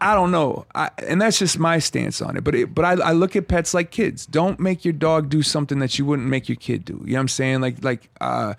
I 0.00 0.14
don't 0.14 0.30
know. 0.30 0.66
I, 0.72 0.90
and 0.98 1.20
that's 1.20 1.40
just 1.40 1.58
my 1.58 1.80
stance 1.80 2.22
on 2.22 2.36
it. 2.36 2.44
But 2.44 2.54
it, 2.54 2.72
but 2.72 2.84
I, 2.84 2.92
I 2.92 3.12
look 3.12 3.34
at 3.34 3.48
pets 3.48 3.74
like 3.74 3.90
kids. 3.90 4.24
Don't 4.24 4.60
make 4.60 4.84
your 4.84 4.94
dog 4.94 5.28
do 5.28 5.42
something 5.42 5.79
that 5.80 5.98
you 5.98 6.04
wouldn't 6.04 6.28
make 6.28 6.48
your 6.48 6.56
kid 6.56 6.84
do. 6.84 7.02
You 7.04 7.12
know 7.12 7.18
what 7.18 7.20
I'm 7.22 7.28
saying? 7.28 7.60
Like 7.60 7.82
like 7.84 8.08
uh 8.20 8.54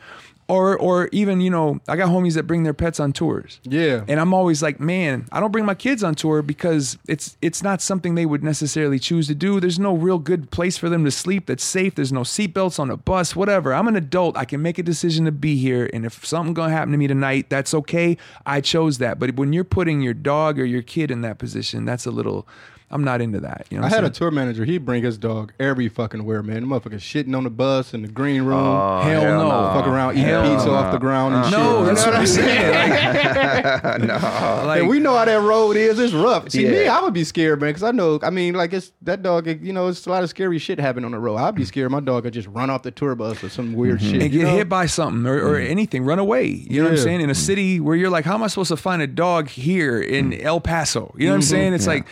or 0.52 0.78
or 0.78 1.08
even, 1.14 1.40
you 1.40 1.50
know, 1.50 1.80
I 1.88 1.96
got 1.96 2.10
homies 2.10 2.34
that 2.34 2.44
bring 2.44 2.64
their 2.64 2.74
pets 2.74 3.00
on 3.00 3.14
tours. 3.14 3.62
Yeah. 3.64 4.04
And 4.10 4.20
I'm 4.20 4.34
always 4.34 4.62
like, 4.62 4.82
man, 4.82 5.30
I 5.32 5.40
don't 5.40 5.52
bring 5.52 5.64
my 5.64 5.76
kids 5.76 6.04
on 6.04 6.14
tour 6.14 6.42
because 6.42 6.98
it's 7.08 7.38
it's 7.42 7.64
not 7.64 7.82
something 7.82 8.16
they 8.16 8.26
would 8.26 8.44
necessarily 8.44 9.00
choose 9.00 9.28
to 9.28 9.36
do. 9.36 9.62
There's 9.62 9.80
no 9.80 9.96
real 9.96 10.20
good 10.20 10.52
place 10.52 10.78
for 10.78 10.90
them 10.90 11.06
to 11.06 11.12
sleep 11.12 11.46
that's 11.46 11.64
safe. 11.64 11.96
There's 11.96 12.12
no 12.12 12.22
seatbelts 12.22 12.80
on 12.80 12.92
a 12.92 12.98
bus, 12.98 13.34
whatever. 13.34 13.74
I'm 13.74 13.88
an 13.88 13.96
adult. 13.96 14.36
I 14.36 14.44
can 14.44 14.62
make 14.62 14.78
a 14.78 14.84
decision 14.84 15.24
to 15.24 15.32
be 15.32 15.56
here. 15.56 15.90
And 15.94 16.06
if 16.06 16.26
something 16.26 16.54
gonna 16.54 16.74
happen 16.74 16.92
to 16.92 16.98
me 16.98 17.08
tonight, 17.08 17.50
that's 17.50 17.74
okay. 17.74 18.18
I 18.46 18.60
chose 18.60 18.98
that. 18.98 19.20
But 19.20 19.38
when 19.38 19.54
you're 19.54 19.64
putting 19.64 20.02
your 20.02 20.14
dog 20.14 20.60
or 20.60 20.66
your 20.66 20.82
kid 20.82 21.12
in 21.12 21.22
that 21.22 21.38
position, 21.38 21.86
that's 21.86 22.06
a 22.06 22.12
little 22.12 22.46
I'm 22.92 23.04
not 23.04 23.22
into 23.22 23.40
that. 23.42 23.68
You 23.70 23.80
know, 23.80 23.86
I 23.86 23.90
had 23.90 24.00
I'm 24.00 24.06
a 24.06 24.10
tour 24.10 24.32
manager. 24.32 24.66
He'd 24.66 24.86
bring 24.86 25.04
his 25.04 25.18
dog 25.18 25.54
every 25.60 25.88
fucking 25.88 26.24
where, 26.26 26.44
man. 26.44 26.62
The 26.62 26.68
motherfucker 26.68 26.96
shitting 26.96 27.36
on 27.36 27.44
the 27.46 27.50
bus 27.50 27.94
in 27.94 28.02
the 28.02 28.08
green 28.08 28.44
room. 28.44 28.60
Oh, 28.60 29.02
Hell 29.02 29.24
no. 29.24 29.74
fuck 29.74 29.88
around 29.88 30.14
eating 30.14 30.26
Hell 30.26 30.50
pizza 30.50 30.68
no. 30.68 30.74
off 30.74 30.92
the 30.92 30.98
ground 30.98 31.36
and 31.36 31.46
shit. 31.46 31.58
no, 31.58 31.80
You 31.80 31.86
that's 31.86 32.06
know 32.06 32.12
what 32.12 32.16
I'm 32.16 32.22
I 32.22 32.26
mean? 32.26 32.28
saying. 32.28 34.08
no. 34.08 34.64
Like, 34.66 34.80
and 34.82 34.90
we 34.90 35.00
know 35.00 35.16
how 35.16 35.26
that 35.26 35.42
road 35.42 35.78
is. 35.78 36.00
It's 36.00 36.14
rough. 36.14 36.50
See, 36.50 36.66
me, 36.66 36.84
Yeah. 36.84 36.98
I 36.98 37.02
would 37.02 37.14
be 37.14 37.24
scared, 37.24 37.62
man, 37.62 37.70
because 37.70 37.84
I 37.84 37.92
know. 37.92 38.20
I 38.24 38.30
mean, 38.30 38.56
like 38.56 38.74
it's 38.74 38.92
that 39.04 39.24
dog. 39.24 39.48
it- 39.48 39.62
You 39.62 39.74
know, 39.74 39.88
it's 39.88 40.06
a 40.06 40.10
lot 40.10 40.24
of 40.24 40.30
scary 40.30 40.60
shit 40.60 40.80
happening 40.80 41.06
on 41.06 41.12
the 41.12 41.20
road. 41.20 41.38
I'd 41.38 41.56
be 41.56 41.66
scared 41.66 41.92
my 41.92 42.00
dog 42.00 42.24
would 42.24 42.34
just 42.34 42.48
run 42.48 42.70
off 42.70 42.84
the 42.84 42.92
tour 42.92 43.16
bus 43.16 43.44
or 43.44 43.50
some 43.50 43.74
weird 43.74 44.00
mm-hmm. 44.00 44.06
shit. 44.06 44.14
Mm-hmm. 44.14 44.22
and 44.22 44.32
get 44.32 44.44
know? 44.44 44.56
hit 44.56 44.70
by 44.70 44.86
something 44.86 45.26
or, 45.28 45.38
or 45.38 45.60
mm. 45.60 45.70
anything, 45.70 46.04
run 46.04 46.20
away. 46.20 46.46
You 46.46 46.82
know 46.82 46.90
what 46.90 46.98
I'm 46.98 47.04
saying? 47.04 47.22
In 47.22 47.30
a 47.30 47.34
mm. 47.34 47.38
city 47.38 47.80
where 47.80 47.96
you're 47.96 48.10
like, 48.10 48.26
how 48.26 48.34
am 48.34 48.44
I 48.44 48.48
supposed 48.48 48.70
to 48.70 48.78
find 48.78 49.02
a 49.02 49.08
dog 49.08 49.48
here 49.50 50.02
in 50.02 50.32
mm. 50.32 50.44
El 50.44 50.62
Paso? 50.62 51.14
You 51.18 51.28
know 51.28 51.34
what 51.34 51.36
I'm 51.36 51.42
mm-hmm. 51.42 51.50
saying? 51.50 51.74
It's 51.74 51.88
like, 51.88 52.06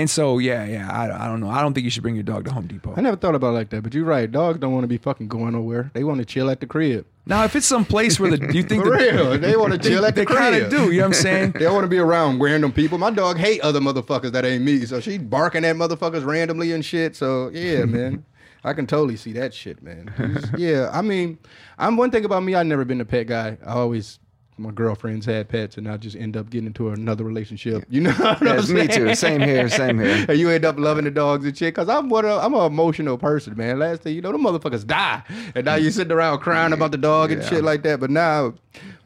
and 0.00 0.08
so 0.08 0.38
yeah, 0.38 0.64
yeah. 0.64 0.90
I, 0.90 1.24
I 1.24 1.28
don't 1.28 1.40
know. 1.40 1.50
I 1.50 1.60
don't 1.60 1.74
think 1.74 1.84
you 1.84 1.90
should 1.90 2.02
bring 2.02 2.14
your 2.14 2.24
dog 2.24 2.46
to 2.46 2.52
Home 2.52 2.66
Depot. 2.66 2.94
I 2.96 3.02
never 3.02 3.16
thought 3.16 3.34
about 3.34 3.48
it 3.48 3.52
like 3.52 3.70
that, 3.70 3.82
but 3.82 3.92
you're 3.92 4.04
right. 4.04 4.30
Dogs 4.30 4.58
don't 4.58 4.72
want 4.72 4.84
to 4.84 4.88
be 4.88 4.96
fucking 4.96 5.28
going 5.28 5.52
nowhere. 5.52 5.90
They 5.92 6.04
want 6.04 6.18
to 6.20 6.24
chill 6.24 6.48
at 6.48 6.60
the 6.60 6.66
crib. 6.66 7.04
Now, 7.26 7.44
if 7.44 7.54
it's 7.54 7.66
some 7.66 7.84
place 7.84 8.18
where 8.18 8.36
the 8.36 8.52
you 8.54 8.62
think 8.70 8.82
For 8.82 8.92
real, 8.92 9.38
they 9.38 9.56
want 9.56 9.72
to 9.72 9.78
chill 9.78 10.06
at 10.06 10.14
the 10.14 10.22
they 10.22 10.26
kind 10.26 10.54
of 10.54 10.70
do. 10.70 10.90
You 10.90 11.00
know 11.00 11.08
what 11.08 11.16
I'm 11.16 11.22
saying? 11.22 11.52
They 11.60 11.60
don't 11.60 11.74
want 11.74 11.84
to 11.84 11.88
be 11.88 11.98
around 11.98 12.40
random 12.40 12.72
people. 12.72 12.96
My 12.96 13.10
dog 13.10 13.36
hate 13.36 13.60
other 13.60 13.80
motherfuckers 13.80 14.32
that 14.32 14.44
ain't 14.44 14.64
me, 14.64 14.86
so 14.86 15.00
she 15.00 15.18
barking 15.18 15.64
at 15.64 15.76
motherfuckers 15.76 16.24
randomly 16.24 16.72
and 16.72 16.84
shit. 16.84 17.14
So 17.16 17.50
yeah, 17.50 17.84
man, 17.96 18.24
I 18.64 18.72
can 18.72 18.86
totally 18.86 19.16
see 19.16 19.32
that 19.34 19.52
shit, 19.52 19.82
man. 19.82 20.10
yeah, 20.56 20.88
I 20.92 21.02
mean, 21.02 21.38
I'm 21.78 21.98
one 21.98 22.10
thing 22.10 22.24
about 22.24 22.42
me. 22.42 22.54
I've 22.54 22.66
never 22.66 22.86
been 22.86 23.02
a 23.02 23.04
pet 23.04 23.26
guy. 23.26 23.58
I 23.66 23.72
always 23.74 24.18
my 24.60 24.70
girlfriends 24.70 25.26
had 25.26 25.48
pets, 25.48 25.76
and 25.76 25.88
I 25.88 25.96
just 25.96 26.14
end 26.14 26.36
up 26.36 26.50
getting 26.50 26.66
into 26.66 26.90
another 26.90 27.24
relationship. 27.24 27.84
You 27.88 28.02
know, 28.02 28.12
what 28.12 28.42
I'm 28.46 28.56
me 28.56 28.62
saying? 28.62 28.88
too. 28.88 29.14
Same 29.14 29.40
here. 29.40 29.68
Same 29.68 29.98
here. 29.98 30.26
And 30.28 30.38
you 30.38 30.50
end 30.50 30.64
up 30.64 30.78
loving 30.78 31.04
the 31.04 31.10
dogs 31.10 31.44
and 31.44 31.56
shit. 31.56 31.74
Cause 31.74 31.88
I'm 31.88 32.08
one 32.08 32.24
of, 32.24 32.42
I'm 32.42 32.54
an 32.54 32.66
emotional 32.66 33.18
person, 33.18 33.56
man. 33.56 33.78
Last 33.78 34.02
thing 34.02 34.14
you 34.14 34.20
know, 34.20 34.32
the 34.32 34.38
motherfuckers 34.38 34.86
die, 34.86 35.22
and 35.54 35.64
now 35.64 35.76
you 35.76 35.90
sitting 35.90 36.12
around 36.12 36.38
crying 36.40 36.72
about 36.72 36.92
the 36.92 36.98
dog 36.98 37.32
and 37.32 37.42
shit 37.44 37.64
like 37.64 37.82
that. 37.82 38.00
But 38.00 38.10
now 38.10 38.54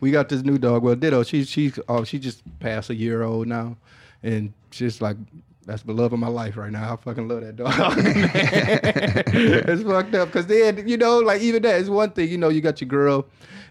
we 0.01 0.11
got 0.11 0.29
this 0.29 0.43
new 0.43 0.59
dog. 0.59 0.83
Well, 0.83 0.97
Ditto, 0.97 1.23
she's 1.23 1.49
she's 1.49 1.79
oh 1.89 2.05
she 2.05 2.19
just 2.19 2.43
passed 2.59 2.91
a 2.91 2.95
year 2.95 3.23
old 3.23 3.47
now, 3.47 3.77
and 4.23 4.53
she's 4.71 5.01
like. 5.01 5.17
That's 5.65 5.83
the 5.83 5.93
love 5.93 6.13
of 6.13 6.19
my 6.19 6.29
life 6.29 6.57
right 6.57 6.71
now. 6.71 6.93
I 6.93 6.97
fucking 6.97 7.29
love 7.29 7.41
that 7.43 7.57
dog. 7.57 7.73
it's 9.27 9.83
fucked 9.83 10.15
up. 10.15 10.31
Cause 10.33 10.47
then, 10.47 10.87
you 10.87 10.97
know, 10.97 11.19
like 11.19 11.41
even 11.43 11.63
that 11.63 11.81
is 11.81 11.91
one 11.91 12.11
thing, 12.11 12.29
you 12.29 12.39
know, 12.39 12.49
you 12.49 12.61
got 12.61 12.81
your 12.81 12.89
girl 12.89 13.27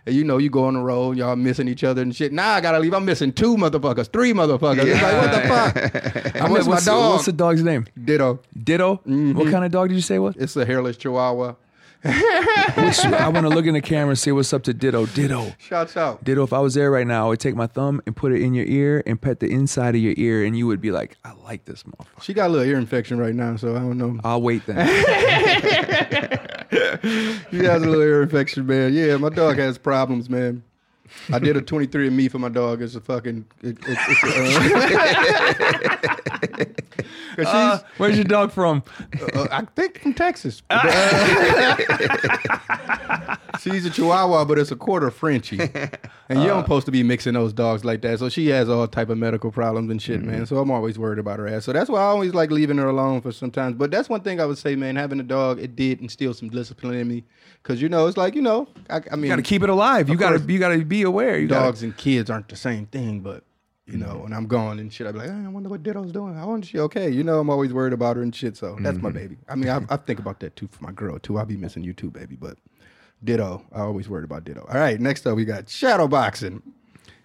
and 0.06 0.16
you 0.16 0.24
know, 0.24 0.38
you 0.38 0.50
go 0.50 0.66
on 0.66 0.74
the 0.74 0.82
road, 0.82 1.18
y'all 1.18 1.36
missing 1.36 1.68
each 1.68 1.84
other 1.84 2.02
and 2.02 2.16
shit. 2.16 2.34
Now 2.34 2.54
I 2.54 2.62
gotta 2.62 2.80
leave. 2.80 2.94
I'm 2.94 3.06
missing 3.06 3.32
two 3.32 3.56
motherfuckers, 3.56 4.12
three 4.12 4.34
motherfuckers. 4.34 4.86
It's 4.86 5.02
like, 5.02 5.22
what 5.22 5.32
the 5.32 5.42
fuck? 5.48 6.36
I 6.42 6.48
miss 6.50 6.68
my 6.68 6.80
dog. 6.80 7.14
what's 7.14 7.26
the 7.26 7.34
dog's 7.34 7.64
name? 7.64 7.88
Ditto. 8.04 8.40
Ditto. 8.64 8.96
What 8.96 9.06
mm-hmm. 9.06 9.52
kind 9.52 9.64
of 9.64 9.72
dog 9.72 9.90
did 9.90 9.96
you 9.96 10.02
say 10.02 10.20
was? 10.20 10.36
It's 10.36 10.56
a 10.56 10.66
hairless 10.66 10.98
chihuahua. 10.98 11.56
I 12.06 13.30
want 13.34 13.46
to 13.46 13.50
look 13.50 13.66
in 13.66 13.74
the 13.74 13.82
camera 13.82 14.10
and 14.10 14.20
say 14.20 14.32
what's 14.32 14.52
up 14.54 14.64
to 14.64 14.74
Ditto. 14.74 15.06
Ditto. 15.08 15.54
Shouts 15.58 15.96
out. 15.96 16.24
Ditto, 16.24 16.44
if 16.44 16.54
I 16.54 16.60
was 16.60 16.74
there 16.74 16.92
right 16.92 17.08
now, 17.08 17.26
I 17.26 17.30
would 17.30 17.40
take 17.40 17.56
my 17.56 17.68
thumb 17.68 18.02
and 18.06 18.16
put 18.16 18.32
it 18.34 18.42
in 18.42 18.54
your 18.54 18.66
ear 18.66 19.04
and 19.06 19.22
pet 19.22 19.40
the 19.40 19.48
inside 19.48 19.96
of 19.96 20.02
your 20.02 20.14
ear, 20.18 20.44
and 20.44 20.58
you 20.58 20.68
would 20.68 20.82
be 20.82 20.92
like, 20.92 21.18
I 21.24 21.34
like 21.34 21.66
this 21.66 21.84
motherfucker. 21.84 22.24
She 22.24 22.34
got 22.34 22.48
a 22.48 22.50
little 22.50 22.68
ear 22.68 22.78
infection 22.78 23.18
right 23.18 23.36
now, 23.36 23.56
so 23.56 23.76
I 23.76 23.80
don't 23.80 23.98
know. 23.98 24.20
I'll 24.24 24.42
wait 24.42 24.66
then. 24.66 24.78
She 27.52 27.60
has 27.66 27.84
a 27.84 27.86
little 27.86 28.02
ear 28.02 28.24
infection, 28.24 28.66
man. 28.66 28.94
Yeah, 28.94 29.18
my 29.18 29.30
dog 29.30 29.58
has 29.58 29.78
problems, 29.78 30.30
man. 30.30 30.64
I 31.32 31.40
did 31.40 31.58
a 31.58 31.62
23 31.62 32.08
and 32.08 32.18
me 32.18 32.28
for 32.28 32.40
my 32.40 32.50
dog. 32.50 32.82
It's 32.82 32.96
a 32.96 33.02
fucking. 33.02 33.46
It, 33.62 33.78
it, 33.88 33.98
it's 34.08 34.24
a, 34.24 35.70
uh, 36.52 36.66
Uh, 37.38 37.78
she's, 37.78 37.86
where's 37.98 38.16
your 38.16 38.26
dog 38.26 38.52
from? 38.52 38.84
uh, 39.34 39.48
I 39.52 39.66
think 39.76 40.00
from 40.02 40.14
Texas. 40.14 40.62
she's 43.60 43.86
a 43.86 43.90
Chihuahua, 43.90 44.46
but 44.46 44.60
it's 44.60 44.72
a 44.72 44.76
quarter 44.76 45.10
Frenchie, 45.12 45.60
and 46.30 46.42
you 46.42 46.48
don't 46.48 46.64
supposed 46.64 46.86
to 46.86 46.92
be 46.92 47.04
mixing 47.04 47.34
those 47.34 47.54
dogs 47.54 47.84
like 47.84 48.02
that. 48.02 48.20
So 48.20 48.30
she 48.30 48.48
has 48.48 48.70
all 48.70 48.88
type 48.88 49.10
of 49.10 49.18
medical 49.18 49.52
problems 49.52 49.90
and 49.90 50.02
shit, 50.02 50.22
man. 50.22 50.46
So 50.46 50.58
I'm 50.58 50.72
always 50.72 51.00
worried 51.00 51.20
about 51.20 51.40
her 51.40 51.48
ass. 51.48 51.66
So 51.66 51.74
that's 51.74 51.90
why 51.90 52.00
I 52.00 52.06
always 52.06 52.34
like 52.34 52.52
leaving 52.52 52.78
her 52.78 52.88
alone 52.88 53.22
for 53.22 53.32
sometimes. 53.32 53.76
But 53.76 53.92
that's 53.92 54.10
one 54.10 54.22
thing 54.22 54.40
I 54.40 54.46
would 54.46 54.58
say, 54.58 54.76
man. 54.76 54.96
Having 54.96 55.20
a 55.22 55.24
dog, 55.24 55.60
it 55.60 55.76
did 55.76 56.02
instill 56.02 56.34
some 56.34 56.50
discipline 56.50 56.96
in 56.96 57.08
me, 57.08 57.24
because 57.62 57.82
you 57.82 57.90
know 57.90 58.08
it's 58.08 58.18
like 58.18 58.36
you 58.36 58.42
know, 58.42 58.68
I, 58.90 59.02
I 59.12 59.16
mean, 59.16 59.24
You 59.24 59.30
got 59.30 59.36
to 59.38 59.42
keep 59.42 59.64
it 59.64 59.70
alive. 59.70 60.10
You 60.10 60.18
got 60.18 60.38
to 60.38 60.54
you 60.54 60.60
got 60.60 60.70
to 60.70 60.86
be 60.98 61.02
aware. 61.04 61.38
You 61.40 61.48
gotta- 61.48 61.66
dogs 61.66 61.82
and 61.84 61.96
kids 61.98 62.30
aren't 62.30 62.50
the 62.50 62.56
same 62.56 62.86
thing, 62.88 63.20
but 63.22 63.44
you 63.86 63.98
know, 63.98 64.20
when 64.24 64.32
I'm 64.32 64.48
gone 64.48 64.80
and 64.80 64.92
shit, 64.94 65.06
I'd 65.08 65.12
be 65.14 65.20
like, 65.20 65.30
"Eh, 65.30 65.46
I 65.46 65.50
wonder 65.50 65.68
what 65.68 65.84
Ditto's 65.84 66.12
doing. 66.14 66.38
I 66.38 66.46
wonder 66.46 66.66
she 66.66 66.80
okay. 66.80 67.10
You 67.10 67.24
know, 67.24 67.40
I'm 67.42 67.50
always 67.50 67.74
worried 67.74 67.92
about 67.94 68.16
her 68.16 68.22
and 68.24 68.34
shit. 68.34 68.56
So 68.56 68.78
that's 68.80 69.00
my 69.02 69.12
baby. 69.12 69.38
I 69.50 69.56
mean, 69.56 69.70
I, 69.70 69.82
I 69.90 69.98
think 69.98 70.20
about 70.20 70.40
that 70.40 70.56
too 70.56 70.70
for 70.72 70.82
my 70.84 70.92
girl 70.94 71.20
too. 71.20 71.38
I'll 71.38 71.46
be 71.46 71.58
missing 71.58 71.84
you 71.84 71.94
too, 71.94 72.10
baby. 72.10 72.38
But 72.40 72.58
Ditto, 73.24 73.66
I 73.74 73.82
always 73.82 74.08
worried 74.10 74.24
about 74.26 74.44
Ditto. 74.46 74.66
All 74.70 74.80
right, 74.80 75.00
next 75.00 75.26
up 75.28 75.36
we 75.36 75.44
got 75.46 75.68
shadow 75.68 76.08
boxing. 76.08 76.62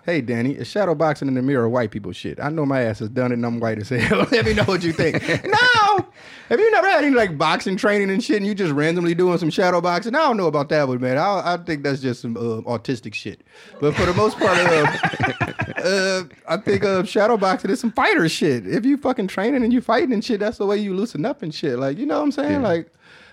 Hey 0.08 0.22
Danny, 0.22 0.52
is 0.52 0.66
shadow 0.66 0.94
boxing 0.94 1.28
in 1.28 1.34
the 1.34 1.42
mirror 1.42 1.68
white 1.68 1.90
people 1.90 2.12
shit? 2.12 2.40
I 2.40 2.48
know 2.48 2.64
my 2.64 2.80
ass 2.80 3.00
has 3.00 3.10
done 3.10 3.30
it 3.30 3.34
and 3.34 3.44
I'm 3.44 3.60
white 3.60 3.76
as 3.76 3.90
hell. 3.90 4.26
Let 4.32 4.46
me 4.46 4.54
know 4.54 4.64
what 4.64 4.82
you 4.82 4.94
think. 4.94 5.16
no! 5.44 6.06
Have 6.48 6.58
you 6.58 6.70
never 6.70 6.88
had 6.88 7.04
any 7.04 7.14
like 7.14 7.36
boxing 7.36 7.76
training 7.76 8.08
and 8.08 8.24
shit 8.24 8.38
and 8.38 8.46
you 8.46 8.54
just 8.54 8.72
randomly 8.72 9.14
doing 9.14 9.36
some 9.36 9.50
shadow 9.50 9.82
boxing? 9.82 10.14
I 10.14 10.20
don't 10.20 10.38
know 10.38 10.46
about 10.46 10.70
that 10.70 10.88
one, 10.88 10.98
man. 10.98 11.18
I, 11.18 11.52
I 11.52 11.56
think 11.58 11.82
that's 11.82 12.00
just 12.00 12.22
some 12.22 12.38
uh, 12.38 12.62
autistic 12.62 13.12
shit. 13.12 13.42
But 13.82 13.94
for 13.96 14.06
the 14.06 14.14
most 14.14 14.38
part, 14.38 14.56
uh, 14.56 15.76
uh, 15.84 16.22
I 16.48 16.56
think 16.56 16.84
uh, 16.84 17.02
shadow 17.02 17.36
boxing 17.36 17.70
is 17.70 17.78
some 17.78 17.92
fighter 17.92 18.26
shit. 18.30 18.66
If 18.66 18.86
you 18.86 18.96
fucking 18.96 19.28
training 19.28 19.62
and 19.62 19.74
you 19.74 19.82
fighting 19.82 20.14
and 20.14 20.24
shit, 20.24 20.40
that's 20.40 20.56
the 20.56 20.64
way 20.64 20.78
you 20.78 20.94
loosen 20.94 21.26
up 21.26 21.42
and 21.42 21.54
shit. 21.54 21.78
Like, 21.78 21.98
you 21.98 22.06
know 22.06 22.16
what 22.16 22.24
I'm 22.24 22.32
saying? 22.32 22.62
Like, 22.62 22.90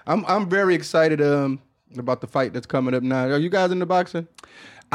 I'm 0.08 0.26
I'm 0.26 0.50
very 0.50 0.76
excited 0.76 1.22
um 1.22 1.62
about 1.98 2.22
the 2.22 2.28
fight 2.28 2.52
that's 2.52 2.66
coming 2.66 2.94
up 2.94 3.04
now. 3.04 3.30
Are 3.30 3.38
you 3.38 3.50
guys 3.50 3.72
into 3.72 3.86
boxing? 3.86 4.28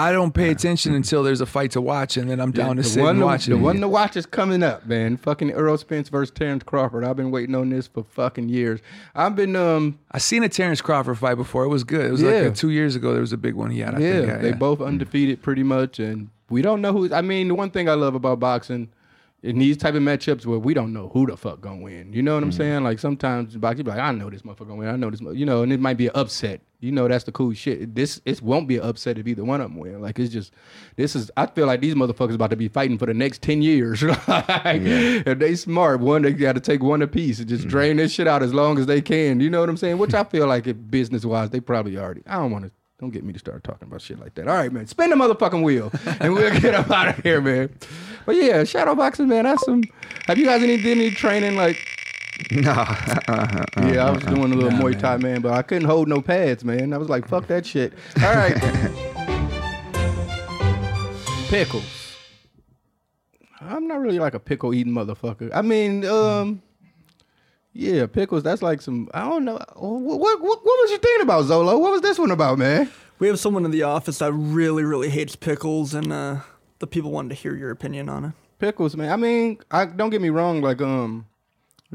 I 0.01 0.13
don't 0.13 0.33
pay 0.33 0.51
attention 0.51 0.95
until 0.95 1.23
there's 1.23 1.41
a 1.41 1.47
fight 1.47 1.73
to 1.73 1.81
watch, 1.81 2.17
and 2.17 2.31
then 2.31 2.41
I'm 2.41 2.53
down 2.53 2.77
to 2.77 2.83
the 2.83 2.89
sit 2.89 3.01
one 3.03 3.11
and 3.11 3.19
to- 3.21 3.25
watch 3.27 3.47
The 3.47 3.55
it. 3.55 3.61
one 3.61 3.81
to 3.81 3.89
watch 3.89 4.17
is 4.17 4.25
coming 4.27 4.63
up, 4.63 4.87
man. 4.87 5.17
Fucking 5.17 5.51
Errol 5.51 5.77
Spence 5.79 6.09
versus 6.09 6.33
Terrence 6.33 6.63
Crawford. 6.65 7.05
I've 7.05 7.17
been 7.17 7.31
waiting 7.31 7.55
on 7.55 7.69
this 7.71 7.87
for 7.87 8.05
fucking 8.05 8.49
years. 8.49 8.81
I've 9.15 9.37
been 9.37 9.55
um 9.57 9.99
I 10.11 10.19
seen 10.19 10.43
a 10.43 10.49
Terrence 10.49 10.81
Crawford 10.81 11.19
fight 11.19 11.35
before. 11.37 11.65
It 11.65 11.69
was 11.69 11.85
good. 11.85 12.07
It 12.07 12.11
was 12.13 12.23
Yeah. 12.23 12.31
like 12.31 12.53
uh, 12.53 12.55
two 12.55 12.71
years 12.71 12.97
ago. 12.97 13.13
There 13.13 13.21
was 13.21 13.33
a 13.33 13.37
big 13.37 13.55
one 13.55 13.71
he 13.71 13.81
had. 13.81 13.95
I 13.95 13.99
yeah, 13.99 14.21
think. 14.27 14.43
they 14.43 14.53
both 14.53 14.81
undefeated 14.81 15.43
pretty 15.43 15.63
much, 15.63 15.99
and 15.99 16.31
we 16.49 16.63
don't 16.63 16.81
know 16.81 16.93
who. 16.93 17.13
I 17.15 17.21
mean, 17.21 17.49
the 17.49 17.55
one 17.55 17.71
thing 17.71 17.89
I 17.89 17.95
love 17.95 18.15
about 18.15 18.41
boxing. 18.41 18.89
In 19.43 19.59
these 19.59 19.79
type 19.79 19.95
of 19.95 20.03
matchups 20.03 20.45
where 20.45 20.59
we 20.59 20.75
don't 20.75 20.93
know 20.93 21.09
who 21.09 21.27
the 21.27 21.37
fuck 21.37 21.61
gonna 21.61 21.81
win, 21.81 22.13
you 22.13 22.23
know 22.23 22.35
what 22.35 22.43
I'm 22.43 22.51
mm-hmm. 22.51 22.59
saying? 22.59 22.85
Like 22.85 22.99
sometimes 22.99 23.57
boxing 23.57 23.85
be 23.85 23.91
like, 23.91 24.01
I 24.01 24.13
know 24.13 24.29
this 24.29 24.43
motherfucker 24.43 24.69
gonna 24.69 24.77
win, 24.77 24.89
I 24.89 24.97
know 24.97 25.11
this, 25.11 25.21
you 25.21 25.47
know, 25.47 25.63
and 25.63 25.73
it 25.73 25.81
might 25.81 25.97
be 25.97 26.09
an 26.09 26.13
upset. 26.15 26.61
You 26.81 26.93
know, 26.93 27.07
that's 27.09 27.25
the 27.25 27.33
cool 27.33 27.53
shit. 27.53 27.95
This 27.95 28.23
it 28.25 28.41
won't 28.41 28.67
be 28.67 28.79
an 28.79 28.85
upset 28.85 29.19
if 29.19 29.27
either 29.27 29.45
one 29.45 29.61
of 29.61 29.71
them 29.71 29.79
win. 29.79 30.01
Like 30.01 30.19
it's 30.19 30.33
just, 30.33 30.53
this 30.97 31.15
is. 31.15 31.31
I 31.37 31.45
feel 31.45 31.67
like 31.67 31.83
these 31.83 31.95
motherfuckers 31.95 32.35
about 32.35 32.51
to 32.51 32.57
be 32.57 32.69
fighting 32.69 32.97
for 32.97 33.05
the 33.05 33.13
next 33.13 33.43
ten 33.43 33.61
years. 33.61 34.03
like, 34.29 34.81
If 34.83 35.39
they 35.39 35.55
smart, 35.57 36.01
one 36.01 36.23
they 36.23 36.33
got 36.33 36.55
to 36.55 36.61
take 36.61 36.83
one 36.83 37.03
apiece 37.03 37.39
and 37.39 37.49
just 37.49 37.63
mm-hmm. 37.63 37.71
drain 37.71 37.97
this 37.99 38.13
shit 38.13 38.27
out 38.27 38.43
as 38.43 38.55
long 38.55 38.79
as 38.79 38.87
they 38.87 39.03
can. 39.03 39.41
You 39.41 39.51
know 39.51 39.61
what 39.61 39.69
I'm 39.69 39.77
saying? 39.77 39.99
Which 39.99 40.15
I 40.15 40.25
feel 40.25 40.47
like, 40.47 40.67
if 40.67 40.77
business 40.91 41.25
wise, 41.25 41.51
they 41.51 41.61
probably 41.61 41.99
already. 41.99 42.23
I 42.27 42.37
don't 42.37 42.51
want 42.51 42.65
to. 42.65 42.71
Don't 43.01 43.11
get 43.11 43.25
me 43.25 43.33
to 43.33 43.39
start 43.39 43.65
talking 43.65 43.89
about 43.89 44.03
shit 44.03 44.21
like 44.21 44.35
that. 44.35 44.47
All 44.47 44.55
right, 44.55 44.71
man. 44.71 44.87
Spin 44.87 45.09
the 45.09 45.17
motherfucking 45.17 45.63
wheel, 45.63 45.91
and 46.21 46.35
we'll 46.35 46.61
get 46.61 46.75
up 46.75 46.91
out 46.91 47.09
of 47.19 47.25
here, 47.25 47.41
man. 47.41 47.71
But 48.27 48.37
yeah, 48.37 48.63
shadow 48.65 48.95
boxing, 48.95 49.29
man. 49.29 49.45
That's 49.45 49.65
some. 49.65 49.83
Have 50.27 50.37
you 50.37 50.45
guys 50.45 50.63
any 50.63 50.77
did 50.77 50.99
any 50.99 51.11
training 51.11 51.57
like? 51.57 51.79
No. 52.51 52.71
uh-huh, 52.71 53.65
Yeah, 53.93 54.07
I 54.07 54.11
was 54.11 54.25
doing 54.25 54.51
a 54.53 54.57
little 54.57 54.71
Muay 54.71 54.99
Thai, 54.99 55.19
man, 55.19 55.43
but 55.43 55.53
I 55.53 55.61
couldn't 55.61 55.85
hold 55.85 56.09
no 56.09 56.23
pads, 56.23 56.65
man. 56.65 56.95
I 56.95 56.97
was 56.97 57.11
like, 57.11 57.29
fuck 57.29 57.47
that 57.49 57.67
shit. 57.67 57.93
All 58.23 58.35
right. 58.35 58.57
Pickles. 61.51 62.17
I'm 63.61 63.87
not 63.87 64.01
really 64.01 64.19
like 64.19 64.33
a 64.33 64.41
pickle 64.41 64.73
eating 64.73 64.95
motherfucker. 64.95 65.51
I 65.53 65.61
mean, 65.61 66.07
um, 66.07 66.63
yeah, 67.73 68.07
pickles. 68.07 68.43
That's 68.43 68.63
like 68.63 68.81
some. 68.81 69.09
I 69.15 69.21
don't 69.21 69.45
know. 69.45 69.59
What 69.77 70.19
what, 70.19 70.41
what, 70.41 70.65
what 70.65 70.65
was 70.65 70.91
you 70.91 70.99
thinking 70.99 71.23
about, 71.23 71.45
Zolo? 71.45 71.79
What 71.81 71.93
was 71.93 72.01
this 72.01 72.19
one 72.19 72.31
about, 72.31 72.59
man? 72.59 72.91
We 73.19 73.29
have 73.29 73.39
someone 73.39 73.65
in 73.65 73.71
the 73.71 73.83
office 73.83 74.19
that 74.19 74.33
really, 74.33 74.83
really 74.83 75.11
hates 75.11 75.37
pickles, 75.37 75.95
and 75.95 76.13
uh, 76.13 76.41
the 76.79 76.87
people 76.87 77.11
wanted 77.11 77.31
to 77.31 77.35
hear 77.35 77.55
your 77.55 77.71
opinion 77.71 78.09
on 78.09 78.25
it. 78.25 78.33
Pickles, 78.59 78.97
man. 78.97 79.13
I 79.13 79.17
mean, 79.17 79.59
I 79.71 79.87
don't 79.87 80.11
get 80.11 80.21
me 80.21 80.31
wrong. 80.31 80.63
Like, 80.63 80.81
um, 80.81 81.27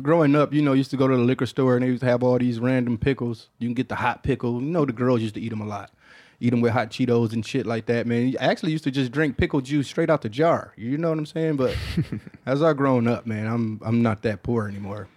growing 0.01 0.35
up, 0.35 0.53
you 0.53 0.61
know, 0.61 0.73
used 0.73 0.91
to 0.91 0.97
go 0.97 1.07
to 1.07 1.15
the 1.15 1.23
liquor 1.23 1.45
store 1.45 1.75
and 1.75 1.83
they 1.83 1.89
used 1.89 2.01
to 2.01 2.07
have 2.07 2.23
all 2.23 2.37
these 2.37 2.59
random 2.59 2.97
pickles. 2.97 3.49
You 3.59 3.67
can 3.67 3.73
get 3.73 3.89
the 3.89 3.95
hot 3.95 4.23
pickle. 4.23 4.61
You 4.61 4.67
know, 4.67 4.85
the 4.85 4.93
girls 4.93 5.21
used 5.21 5.35
to 5.35 5.41
eat 5.41 5.49
them 5.49 5.61
a 5.61 5.65
lot. 5.65 5.91
Eat 6.39 6.49
them 6.49 6.61
with 6.61 6.73
hot 6.73 6.89
Cheetos 6.89 7.31
and 7.33 7.45
shit 7.45 7.65
like 7.65 7.85
that, 7.85 8.05
man. 8.05 8.35
I 8.41 8.45
actually 8.45 8.73
used 8.73 8.83
to 8.83 8.91
just 8.91 9.11
drink 9.11 9.37
pickle 9.37 9.61
juice 9.61 9.87
straight 9.87 10.09
out 10.09 10.21
the 10.21 10.29
jar. 10.29 10.73
You 10.75 10.97
know 10.97 11.09
what 11.09 11.17
I'm 11.17 11.25
saying? 11.25 11.55
But 11.55 11.75
as 12.45 12.61
I 12.61 12.73
grown 12.73 13.07
up, 13.07 13.25
man, 13.25 13.47
I'm 13.47 13.79
I'm 13.85 14.01
not 14.01 14.21
that 14.23 14.43
poor 14.43 14.67
anymore. 14.67 15.07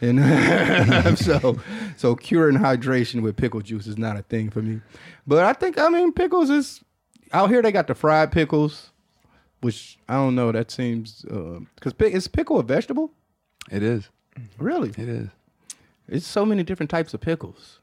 And 0.00 1.18
so, 1.18 1.58
so 1.96 2.16
curing 2.16 2.56
hydration 2.56 3.22
with 3.22 3.36
pickle 3.36 3.60
juice 3.60 3.86
is 3.86 3.98
not 3.98 4.16
a 4.16 4.22
thing 4.22 4.50
for 4.50 4.62
me. 4.62 4.80
But 5.26 5.44
I 5.44 5.52
think, 5.52 5.78
I 5.78 5.88
mean, 5.88 6.12
pickles 6.12 6.50
is 6.50 6.82
out 7.32 7.50
here. 7.50 7.62
They 7.62 7.72
got 7.72 7.86
the 7.86 7.94
fried 7.94 8.32
pickles, 8.32 8.90
which 9.60 9.98
I 10.08 10.14
don't 10.14 10.34
know. 10.34 10.52
That 10.52 10.70
seems 10.70 11.22
because 11.22 11.92
pick 11.92 12.14
is 12.14 12.28
pickle 12.28 12.58
a 12.58 12.62
vegetable? 12.62 13.12
It 13.70 13.82
is. 13.82 14.08
Really? 14.58 14.90
It 14.90 15.08
is. 15.08 15.28
It's 16.08 16.26
so 16.26 16.44
many 16.44 16.62
different 16.62 16.90
types 16.90 17.14
of 17.14 17.20
pickles. 17.20 17.80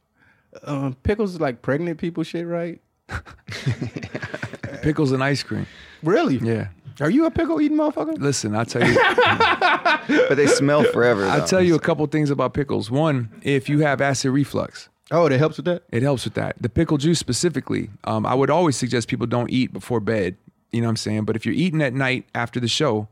Um, 0.64 0.96
pickles 1.04 1.34
is 1.36 1.42
like 1.42 1.62
pregnant 1.62 2.00
people 2.00 2.24
shit, 2.24 2.46
right? 2.46 2.82
Pickles 4.82 5.12
and 5.12 5.24
ice 5.24 5.44
cream. 5.44 5.66
Really? 6.04 6.38
Yeah. 6.38 6.68
Are 7.00 7.10
you 7.10 7.26
a 7.26 7.32
pickle 7.32 7.62
eating 7.62 7.78
motherfucker? 7.78 8.18
Listen, 8.20 8.56
I'll 8.56 8.66
tell 8.66 8.88
you. 8.88 8.98
But 10.30 10.36
they 10.36 10.48
smell 10.48 10.84
forever. 10.86 11.26
I'll 11.26 11.42
though. 11.42 11.46
tell 11.46 11.62
you 11.62 11.76
a 11.76 11.80
couple 11.80 12.06
things 12.08 12.30
about 12.30 12.54
pickles. 12.54 12.90
One, 12.90 13.30
if 13.44 13.68
you 13.68 13.80
have 13.80 14.00
acid 14.02 14.32
reflux, 14.32 14.88
Oh, 15.12 15.28
that 15.28 15.38
helps 15.38 15.58
with 15.58 15.66
that. 15.66 15.84
it 15.92 16.02
helps 16.02 16.24
with 16.26 16.34
that. 16.36 16.56
The 16.62 16.70
pickle 16.70 16.98
juice 16.98 17.20
specifically, 17.20 17.90
um, 18.06 18.26
I 18.26 18.34
would 18.34 18.50
always 18.50 18.76
suggest 18.78 19.10
people 19.10 19.28
don't 19.28 19.50
eat 19.50 19.74
before 19.74 20.00
bed. 20.00 20.38
You 20.72 20.80
know 20.82 20.88
what 20.88 20.92
I'm 20.92 20.98
saying? 20.98 21.26
But 21.26 21.36
if 21.36 21.46
you're 21.46 21.56
eating 21.56 21.82
at 21.82 21.94
night 21.94 22.26
after 22.36 22.60
the 22.62 22.68
show, 22.70 23.08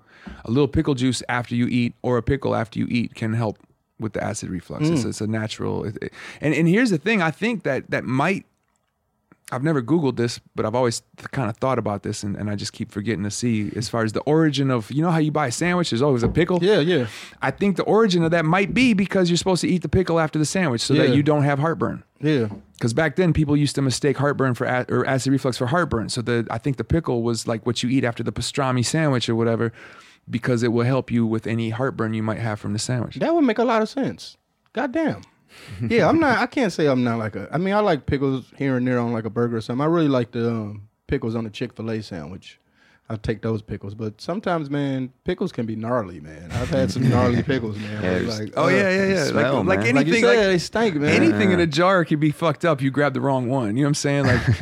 a 0.45 0.51
little 0.51 0.67
pickle 0.69 0.93
juice 0.93 1.21
after 1.27 1.53
you 1.55 1.67
eat 1.67 1.93
or 2.01 2.17
a 2.17 2.23
pickle 2.23 2.55
after 2.55 2.79
you 2.79 2.88
eat 2.89 3.13
can 3.15 3.33
help 3.33 3.57
with 3.99 4.13
the 4.13 4.23
acid 4.23 4.49
reflux. 4.49 4.88
It's, 4.89 5.03
it's 5.03 5.21
a 5.21 5.27
natural. 5.27 5.83
It, 5.86 5.97
it- 6.01 6.13
and 6.41 6.53
and 6.53 6.67
here's 6.67 6.89
the 6.91 6.97
thing: 6.97 7.21
I 7.21 7.31
think 7.31 7.63
that 7.63 7.89
that 7.91 8.03
might. 8.05 8.45
I've 9.51 9.63
never 9.63 9.79
Googled 9.81 10.15
this, 10.15 10.39
but 10.55 10.65
I've 10.65 10.73
always 10.73 11.03
th- 11.17 11.29
kind 11.29 11.51
of 11.51 11.57
thought 11.57 11.77
about 11.77 12.01
this, 12.01 12.23
and, 12.23 12.35
and 12.35 12.49
I 12.49 12.55
just 12.55 12.73
keep 12.73 12.91
forgetting 12.91 13.23
to 13.25 13.29
see 13.31 13.71
as 13.75 13.87
far 13.87 14.03
as 14.03 14.11
the 14.13 14.21
origin 14.21 14.71
of 14.71 14.91
you 14.91 15.03
know 15.03 15.11
how 15.11 15.19
you 15.19 15.31
buy 15.31 15.47
a 15.47 15.51
sandwich, 15.51 15.91
there's 15.91 16.01
always 16.01 16.23
a 16.23 16.27
pickle. 16.29 16.63
Yeah, 16.63 16.79
yeah. 16.79 17.05
I 17.43 17.51
think 17.51 17.75
the 17.77 17.83
origin 17.83 18.23
of 18.23 18.31
that 18.31 18.43
might 18.43 18.73
be 18.73 18.93
because 18.95 19.29
you're 19.29 19.37
supposed 19.37 19.61
to 19.61 19.67
eat 19.67 19.83
the 19.83 19.89
pickle 19.89 20.19
after 20.19 20.39
the 20.39 20.45
sandwich 20.45 20.81
so 20.81 20.95
that 20.95 21.15
you 21.15 21.21
don't 21.21 21.43
have 21.43 21.59
heartburn. 21.59 22.03
Yeah. 22.19 22.47
Because 22.73 22.93
back 22.93 23.17
then 23.17 23.33
people 23.33 23.55
used 23.55 23.75
to 23.75 23.81
mistake 23.83 24.17
heartburn 24.17 24.55
for 24.55 24.65
a- 24.65 24.85
or 24.89 25.05
acid 25.05 25.31
reflux 25.31 25.57
for 25.57 25.67
heartburn. 25.67 26.09
So 26.09 26.23
the 26.23 26.47
I 26.49 26.57
think 26.57 26.77
the 26.77 26.83
pickle 26.83 27.21
was 27.21 27.47
like 27.47 27.65
what 27.67 27.83
you 27.83 27.89
eat 27.89 28.03
after 28.03 28.23
the 28.23 28.31
pastrami 28.31 28.83
sandwich 28.83 29.29
or 29.29 29.35
whatever, 29.35 29.71
because 30.27 30.63
it 30.63 30.69
will 30.69 30.85
help 30.85 31.11
you 31.11 31.23
with 31.25 31.45
any 31.45 31.69
heartburn 31.69 32.15
you 32.15 32.23
might 32.23 32.39
have 32.39 32.59
from 32.59 32.73
the 32.73 32.79
sandwich. 32.79 33.17
That 33.17 33.35
would 33.35 33.43
make 33.43 33.59
a 33.59 33.63
lot 33.63 33.83
of 33.83 33.89
sense. 33.89 34.37
Goddamn. 34.73 35.21
Yeah, 35.89 36.08
I'm 36.08 36.20
not. 36.20 36.39
I 36.39 36.47
can't 36.47 36.72
say 36.72 36.88
I'm 36.88 37.03
not 37.03 37.18
like 37.18 37.36
a. 37.36 37.49
I 37.51 37.58
mean, 37.58 37.74
I 37.74 37.80
like 37.80 38.06
pickles 38.06 38.51
here 38.58 38.78
and 38.78 38.88
there 38.88 38.99
on 38.99 39.14
like 39.14 39.26
a 39.26 39.30
burger 39.30 39.58
or 39.58 39.62
something. 39.62 39.82
I 39.82 39.88
really 39.88 40.08
like 40.08 40.32
the 40.32 40.49
um, 40.49 40.88
pickles 41.08 41.36
on 41.36 41.43
the 41.43 41.49
Chick 41.49 41.76
Fil 41.76 41.91
A 41.91 42.01
sandwich. 42.01 42.60
I 43.08 43.18
take 43.18 43.43
those 43.43 43.62
pickles, 43.62 43.93
but 43.93 44.20
sometimes, 44.20 44.68
man, 44.72 45.14
pickles 45.26 45.51
can 45.51 45.68
be 45.68 45.76
gnarly, 45.76 46.20
man. 46.20 46.51
I've 46.53 46.72
had 46.72 46.89
some 46.91 47.08
gnarly 47.08 47.43
pickles, 47.51 47.78
man. 47.78 47.91
Yeah, 47.91 48.01
where 48.01 48.20
there's- 48.20 48.39
like, 48.39 48.53
Oh 48.58 48.68
yeah, 48.68 48.89
yeah, 48.89 49.08
yeah. 49.14 49.24
smell, 49.26 49.58
like, 49.64 49.66
like 49.68 49.80
man. 49.86 49.95
like 49.95 50.08
you 50.08 50.14
anything, 50.14 50.24
said, 50.24 50.38
like, 50.39 50.47
they 50.47 50.58
stink, 50.58 50.95
man. 50.95 51.10
anything 51.12 51.51
in 51.51 51.60
a 51.60 51.68
jar 51.68 52.03
could 52.03 52.20
be 52.20 52.32
fucked 52.32 52.66
up. 52.66 52.82
You 52.82 52.89
grab 52.89 53.14
the 53.14 53.22
wrong 53.22 53.47
one. 53.47 53.78
You 53.78 53.84
know 53.84 53.89
what 53.89 53.89
I'm 53.89 53.93
saying? 53.93 54.26
Like, 54.26 54.41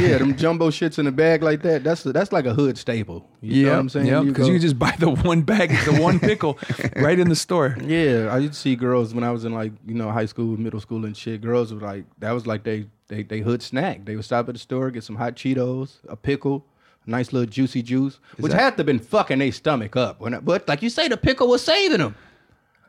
yeah, 0.00 0.16
them 0.16 0.34
jumbo 0.36 0.70
shits 0.70 0.98
in 0.98 1.06
a 1.06 1.12
bag 1.12 1.42
like 1.42 1.60
that. 1.62 1.84
That's 1.84 2.02
that's 2.02 2.32
like 2.32 2.46
a 2.46 2.54
hood 2.54 2.78
staple. 2.78 3.28
You 3.42 3.66
know 3.66 3.72
what 3.72 3.78
I'm 3.80 3.88
saying? 3.90 4.06
Yeah, 4.06 4.22
because 4.22 4.46
go- 4.46 4.52
you, 4.54 4.58
just 4.58 4.78
buy 4.78 4.94
the 4.98 5.10
one 5.10 5.42
bag, 5.42 5.68
the 5.84 6.00
one 6.00 6.18
pickle, 6.18 6.58
right 6.96 7.18
in 7.18 7.28
the 7.28 7.36
store. 7.36 7.76
Yeah, 7.84 8.28
I 8.30 8.38
used 8.38 8.54
to 8.54 8.58
see 8.58 8.74
girls 8.74 9.12
when 9.12 9.22
I 9.22 9.30
was 9.32 9.44
in 9.44 9.52
like 9.52 9.72
you 9.86 9.94
know 9.94 10.10
high 10.10 10.24
school, 10.26 10.56
middle 10.58 10.80
school, 10.80 11.04
and 11.04 11.14
shit. 11.14 11.42
Girls 11.42 11.74
were 11.74 11.80
like 11.80 12.04
that 12.20 12.32
was 12.32 12.46
like 12.46 12.62
they 12.64 12.86
they 13.08 13.22
they 13.22 13.40
hood 13.40 13.62
snack. 13.62 14.06
They 14.06 14.16
would 14.16 14.24
stop 14.24 14.48
at 14.48 14.54
the 14.54 14.58
store, 14.58 14.90
get 14.90 15.04
some 15.04 15.16
hot 15.16 15.34
Cheetos, 15.36 15.96
a 16.08 16.16
pickle, 16.16 16.64
a 16.71 16.71
nice 17.06 17.32
little 17.32 17.48
juicy 17.48 17.82
juice, 17.82 18.18
which 18.38 18.52
had 18.52 18.70
to 18.70 18.76
have 18.78 18.86
been 18.86 18.98
fucking 18.98 19.38
their 19.38 19.52
stomach 19.52 19.96
up. 19.96 20.22
I- 20.24 20.38
but 20.40 20.66
like 20.68 20.82
you 20.82 20.90
say, 20.90 21.08
the 21.08 21.16
pickle 21.16 21.48
was 21.48 21.62
saving 21.62 21.98
them. 21.98 22.14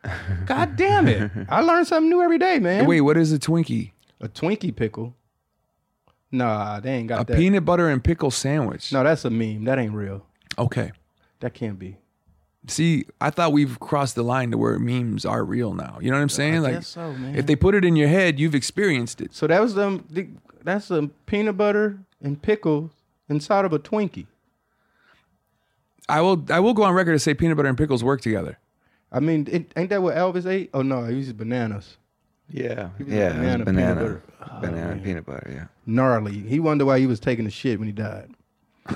God 0.46 0.76
damn 0.76 1.08
it! 1.08 1.32
I 1.50 1.62
learn 1.62 1.86
something 1.86 2.10
new 2.10 2.22
every 2.22 2.38
day, 2.38 2.60
man. 2.60 2.86
Wait, 2.86 3.02
what 3.02 3.16
is 3.18 3.32
a 3.32 3.40
Twinkie? 3.40 3.92
a 4.20 4.28
Twinkie 4.28 4.76
pickle? 4.76 5.16
Nah, 6.32 6.80
they 6.80 6.94
ain't 6.96 7.08
got 7.10 7.22
A 7.22 7.26
that. 7.26 7.38
peanut 7.38 7.64
butter 7.66 7.90
and 7.90 8.04
pickle 8.04 8.32
sandwich. 8.32 8.92
no, 8.92 9.04
that's 9.04 9.24
a 9.26 9.30
meme. 9.30 9.66
That 9.66 9.78
ain't 9.80 9.94
real. 9.94 10.26
Okay. 10.58 10.92
That 11.42 11.54
can't 11.54 11.78
be. 11.78 11.98
See, 12.68 13.06
I 13.20 13.30
thought 13.30 13.52
we've 13.52 13.80
crossed 13.80 14.16
the 14.16 14.24
line 14.24 14.50
to 14.52 14.58
where 14.58 14.80
memes 14.80 15.26
are 15.26 15.44
real 15.44 15.74
now. 15.74 15.98
You 16.02 16.10
know 16.10 16.18
what 16.18 16.24
I'm 16.24 16.30
saying? 16.30 16.62
like, 16.62 16.74
guess 16.76 16.88
so, 16.88 17.12
man. 17.14 17.36
if 17.36 17.46
they 17.46 17.56
put 17.58 17.76
it 17.76 17.84
in 17.84 17.96
your 17.98 18.08
head, 18.08 18.40
you've 18.40 18.56
experienced 18.56 19.20
it. 19.22 19.34
So 19.36 19.48
that 19.48 19.62
was 19.62 19.76
the, 19.76 20.02
that's 20.64 20.90
a 20.90 21.10
peanut 21.26 21.58
butter 21.58 22.00
and 22.22 22.42
pickle 22.42 22.90
inside 23.30 23.66
of 23.66 23.74
a 23.74 23.80
Twinkie. 23.80 24.28
I 26.10 26.22
will. 26.22 26.44
I 26.50 26.60
will 26.60 26.74
go 26.74 26.84
on 26.84 26.94
record 26.94 27.14
to 27.14 27.20
say 27.20 27.34
peanut 27.34 27.58
butter 27.58 27.70
and 27.70 27.78
pickles 27.78 28.04
work 28.04 28.22
together. 28.22 28.58
I 29.12 29.20
mean, 29.20 29.48
it, 29.50 29.72
ain't 29.78 29.90
that 29.90 30.02
what 30.02 30.16
Elvis 30.16 30.46
ate? 30.46 30.70
Oh 30.74 30.82
no, 30.82 31.06
he 31.06 31.16
uses 31.16 31.34
bananas. 31.34 31.98
Yeah, 32.50 32.90
was 33.00 33.08
a 33.08 33.12
yeah, 33.12 33.28
it 33.28 33.28
was 33.28 33.36
banana 33.36 33.66
peanut 33.66 33.66
banana, 33.66 33.96
butter. 33.96 34.24
banana 34.62 35.02
peanut 35.02 35.26
butter. 35.26 35.52
Yeah. 35.54 35.66
Gnarly. 35.86 36.40
He 36.40 36.60
wondered 36.60 36.86
why 36.86 37.00
he 37.00 37.08
was 37.08 37.20
taking 37.20 37.46
the 37.46 37.52
shit 37.52 37.80
when 37.80 37.88
he 37.88 37.94
died. 37.94 38.30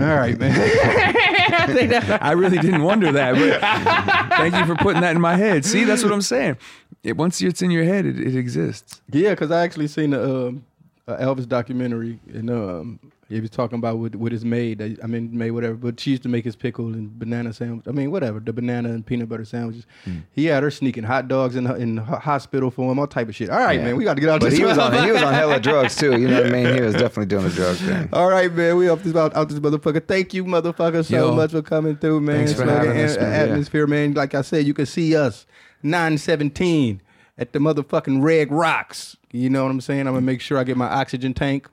All 0.00 0.06
right, 0.06 0.38
man. 0.38 0.52
I 2.22 2.32
really 2.36 2.58
didn't 2.58 2.82
wonder 2.82 3.10
that. 3.10 3.34
But 3.34 4.36
thank 4.36 4.54
you 4.54 4.64
for 4.64 4.76
putting 4.80 5.00
that 5.00 5.16
in 5.16 5.20
my 5.20 5.36
head. 5.36 5.64
See, 5.64 5.82
that's 5.82 6.04
what 6.04 6.12
I'm 6.12 6.22
saying. 6.22 6.56
It, 7.02 7.16
once 7.16 7.42
it's 7.42 7.60
in 7.60 7.72
your 7.72 7.84
head, 7.84 8.06
it, 8.06 8.20
it 8.20 8.36
exists. 8.36 9.02
yeah, 9.10 9.30
because 9.30 9.50
I 9.50 9.64
actually 9.64 9.88
seen 9.88 10.10
the 10.10 10.46
um, 10.46 10.64
uh, 11.06 11.16
Elvis 11.16 11.46
documentary, 11.48 12.18
and 12.32 12.48
um, 12.50 12.98
he 13.28 13.38
was 13.40 13.50
talking 13.50 13.78
about 13.78 13.98
what 13.98 14.16
what 14.16 14.32
is 14.32 14.44
made. 14.44 14.80
I 15.02 15.06
mean, 15.06 15.36
made 15.36 15.50
whatever, 15.50 15.74
but 15.74 16.00
she 16.00 16.10
used 16.12 16.22
to 16.22 16.28
make 16.30 16.44
his 16.44 16.56
pickle 16.56 16.86
and 16.94 17.18
banana 17.18 17.52
sandwich. 17.52 17.86
I 17.86 17.90
mean, 17.90 18.10
whatever, 18.10 18.40
the 18.40 18.52
banana 18.54 18.90
and 18.90 19.04
peanut 19.04 19.28
butter 19.28 19.44
sandwiches. 19.44 19.86
Hmm. 20.04 20.18
He 20.32 20.46
had 20.46 20.62
her 20.62 20.70
sneaking 20.70 21.04
hot 21.04 21.28
dogs 21.28 21.56
in 21.56 21.66
in 21.76 21.98
hospital 21.98 22.70
for 22.70 22.90
him, 22.90 22.98
all 22.98 23.06
type 23.06 23.28
of 23.28 23.34
shit. 23.34 23.50
All 23.50 23.58
right, 23.58 23.78
Yeah. 23.78 23.84
man, 23.86 23.96
we 23.96 24.04
got 24.04 24.14
to 24.14 24.20
get 24.20 24.30
out. 24.30 24.40
But 24.40 24.50
this 24.50 24.58
he 24.58 24.64
was 24.64 24.78
on 24.78 24.92
he 25.04 25.10
was 25.12 25.22
on 25.22 25.34
hella 25.34 25.60
drugs 25.60 25.94
too. 25.96 26.18
You 26.18 26.28
know 26.28 26.36
what 26.42 26.46
I 26.46 26.50
mean? 26.50 26.74
He 26.74 26.80
was 26.80 26.92
definitely 27.02 27.26
doing 27.26 27.44
the 27.44 27.50
drugs 27.50 27.80
thing. 27.82 28.08
All 28.12 28.28
right, 28.30 28.50
man. 28.52 28.76
We 28.76 28.88
up 28.88 29.02
this 29.02 29.14
out, 29.14 29.36
out 29.36 29.48
this 29.50 29.58
motherfucker. 29.58 30.06
Thank 30.06 30.32
you, 30.32 30.44
motherfucker, 30.44 31.04
so 31.04 31.16
Yo. 31.30 31.34
much 31.34 31.50
for 31.50 31.60
coming 31.62 31.96
through, 31.96 32.22
man. 32.22 32.36
Thanks 32.36 32.52
for 32.52 32.62
Smoking 32.62 32.74
having 32.88 33.02
us, 33.04 33.16
man. 33.18 33.30
Yeah. 33.30 33.52
Atmosphere, 33.52 33.86
man. 33.86 34.14
Like 34.14 34.34
I 34.34 34.40
said, 34.42 34.66
you 34.66 34.72
can 34.74 34.86
see 34.86 35.14
us 35.16 35.44
917 35.82 37.02
at 37.36 37.52
the 37.52 37.58
motherfucking 37.58 38.22
Red 38.22 38.50
Rocks. 38.50 39.16
You 39.34 39.50
know 39.50 39.64
what 39.64 39.70
I'm 39.72 39.80
saying? 39.80 40.06
I'm 40.06 40.14
gonna 40.14 40.20
make 40.20 40.40
sure 40.40 40.58
I 40.58 40.64
get 40.64 40.76
my 40.76 40.86
oxygen 40.86 41.34
tank. 41.34 41.68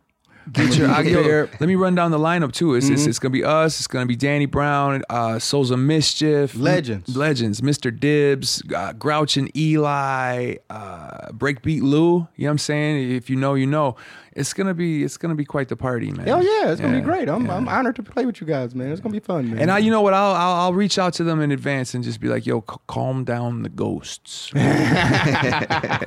Get 0.54 0.76
your, 0.76 0.88
yo, 1.04 1.48
let 1.60 1.62
me 1.68 1.76
run 1.76 1.94
down 1.94 2.10
the 2.10 2.18
lineup 2.18 2.52
too. 2.52 2.74
It's, 2.74 2.88
Mm-hmm. 2.88 2.96
it's, 2.96 3.06
it's 3.06 3.20
gonna 3.20 3.32
be 3.32 3.44
us. 3.44 3.78
It's 3.78 3.86
gonna 3.86 4.08
be 4.08 4.16
Danny 4.16 4.48
Brown, 4.48 5.04
uh, 5.08 5.38
Souls 5.38 5.70
of 5.70 5.78
Mischief, 5.78 6.56
Legends. 6.56 7.16
Legends, 7.16 7.62
Mr. 7.62 7.96
Dibbs, 7.98 8.64
uh, 8.76 8.94
Grouch 8.94 9.38
and 9.38 9.52
Eligh, 9.56 10.58
uh, 10.72 11.28
Breakbeat 11.32 11.84
Lou. 11.84 12.28
You 12.36 12.46
know 12.46 12.48
what 12.48 12.50
I'm 12.54 12.58
saying? 12.58 13.12
If 13.12 13.30
you 13.30 13.36
know, 13.36 13.54
you 13.54 13.68
know. 13.68 13.96
It's 14.34 14.54
gonna 14.54 14.74
be 14.74 15.04
it's 15.04 15.18
gonna 15.18 15.36
be 15.36 15.44
quite 15.44 15.68
the 15.68 15.76
party, 15.76 16.10
man. 16.12 16.30
Oh 16.30 16.40
yeah, 16.40 16.72
it's 16.72 16.80
gonna 16.80 16.94
Yeah, 16.94 17.00
be 17.02 17.06
great. 17.06 17.28
I'm, 17.28 17.46
yeah. 17.48 17.58
I'm 17.58 17.68
honored 17.68 17.98
to 17.98 18.04
play 18.04 18.26
with 18.26 18.40
you 18.40 18.48
guys, 18.48 18.74
man. 18.74 18.92
It's 18.92 19.02
gonna 19.02 19.12
be 19.12 19.20
fun, 19.20 19.50
man. 19.50 19.60
And 19.60 19.70
I, 19.72 19.80
you 19.80 19.92
know 19.92 20.02
what? 20.02 20.14
I'll, 20.14 20.34
I'll 20.34 20.54
I'll 20.62 20.74
reach 20.74 20.98
out 20.98 21.14
to 21.16 21.24
them 21.26 21.42
in 21.42 21.52
advance 21.52 21.94
and 21.94 22.02
just 22.04 22.22
be 22.22 22.30
like, 22.30 22.46
"Yo, 22.46 22.62
c- 22.70 22.78
calm 22.88 23.26
down 23.26 23.64
the 23.64 23.70
ghosts. 23.70 24.52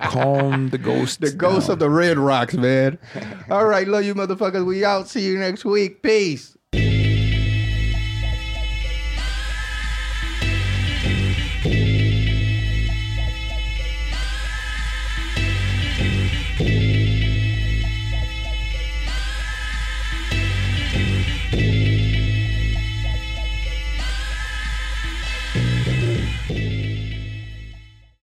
calm 0.03 0.70
the 0.70 0.79
ghosts. 0.79 1.16
the 1.18 1.31
ghost 1.33 1.66
down. 1.66 1.75
of 1.75 1.79
the 1.81 1.91
Red 1.91 2.18
Rocks, 2.18 2.55
man. 2.55 2.99
All 3.51 3.66
right, 3.66 3.87
love 3.87 4.05
you, 4.05 4.14
motherfuckers. 4.14 4.64
We 4.64 4.85
out. 4.85 5.09
See 5.09 5.22
you 5.27 5.39
next 5.39 5.64
week. 5.64 6.03
Peace. 6.03 6.57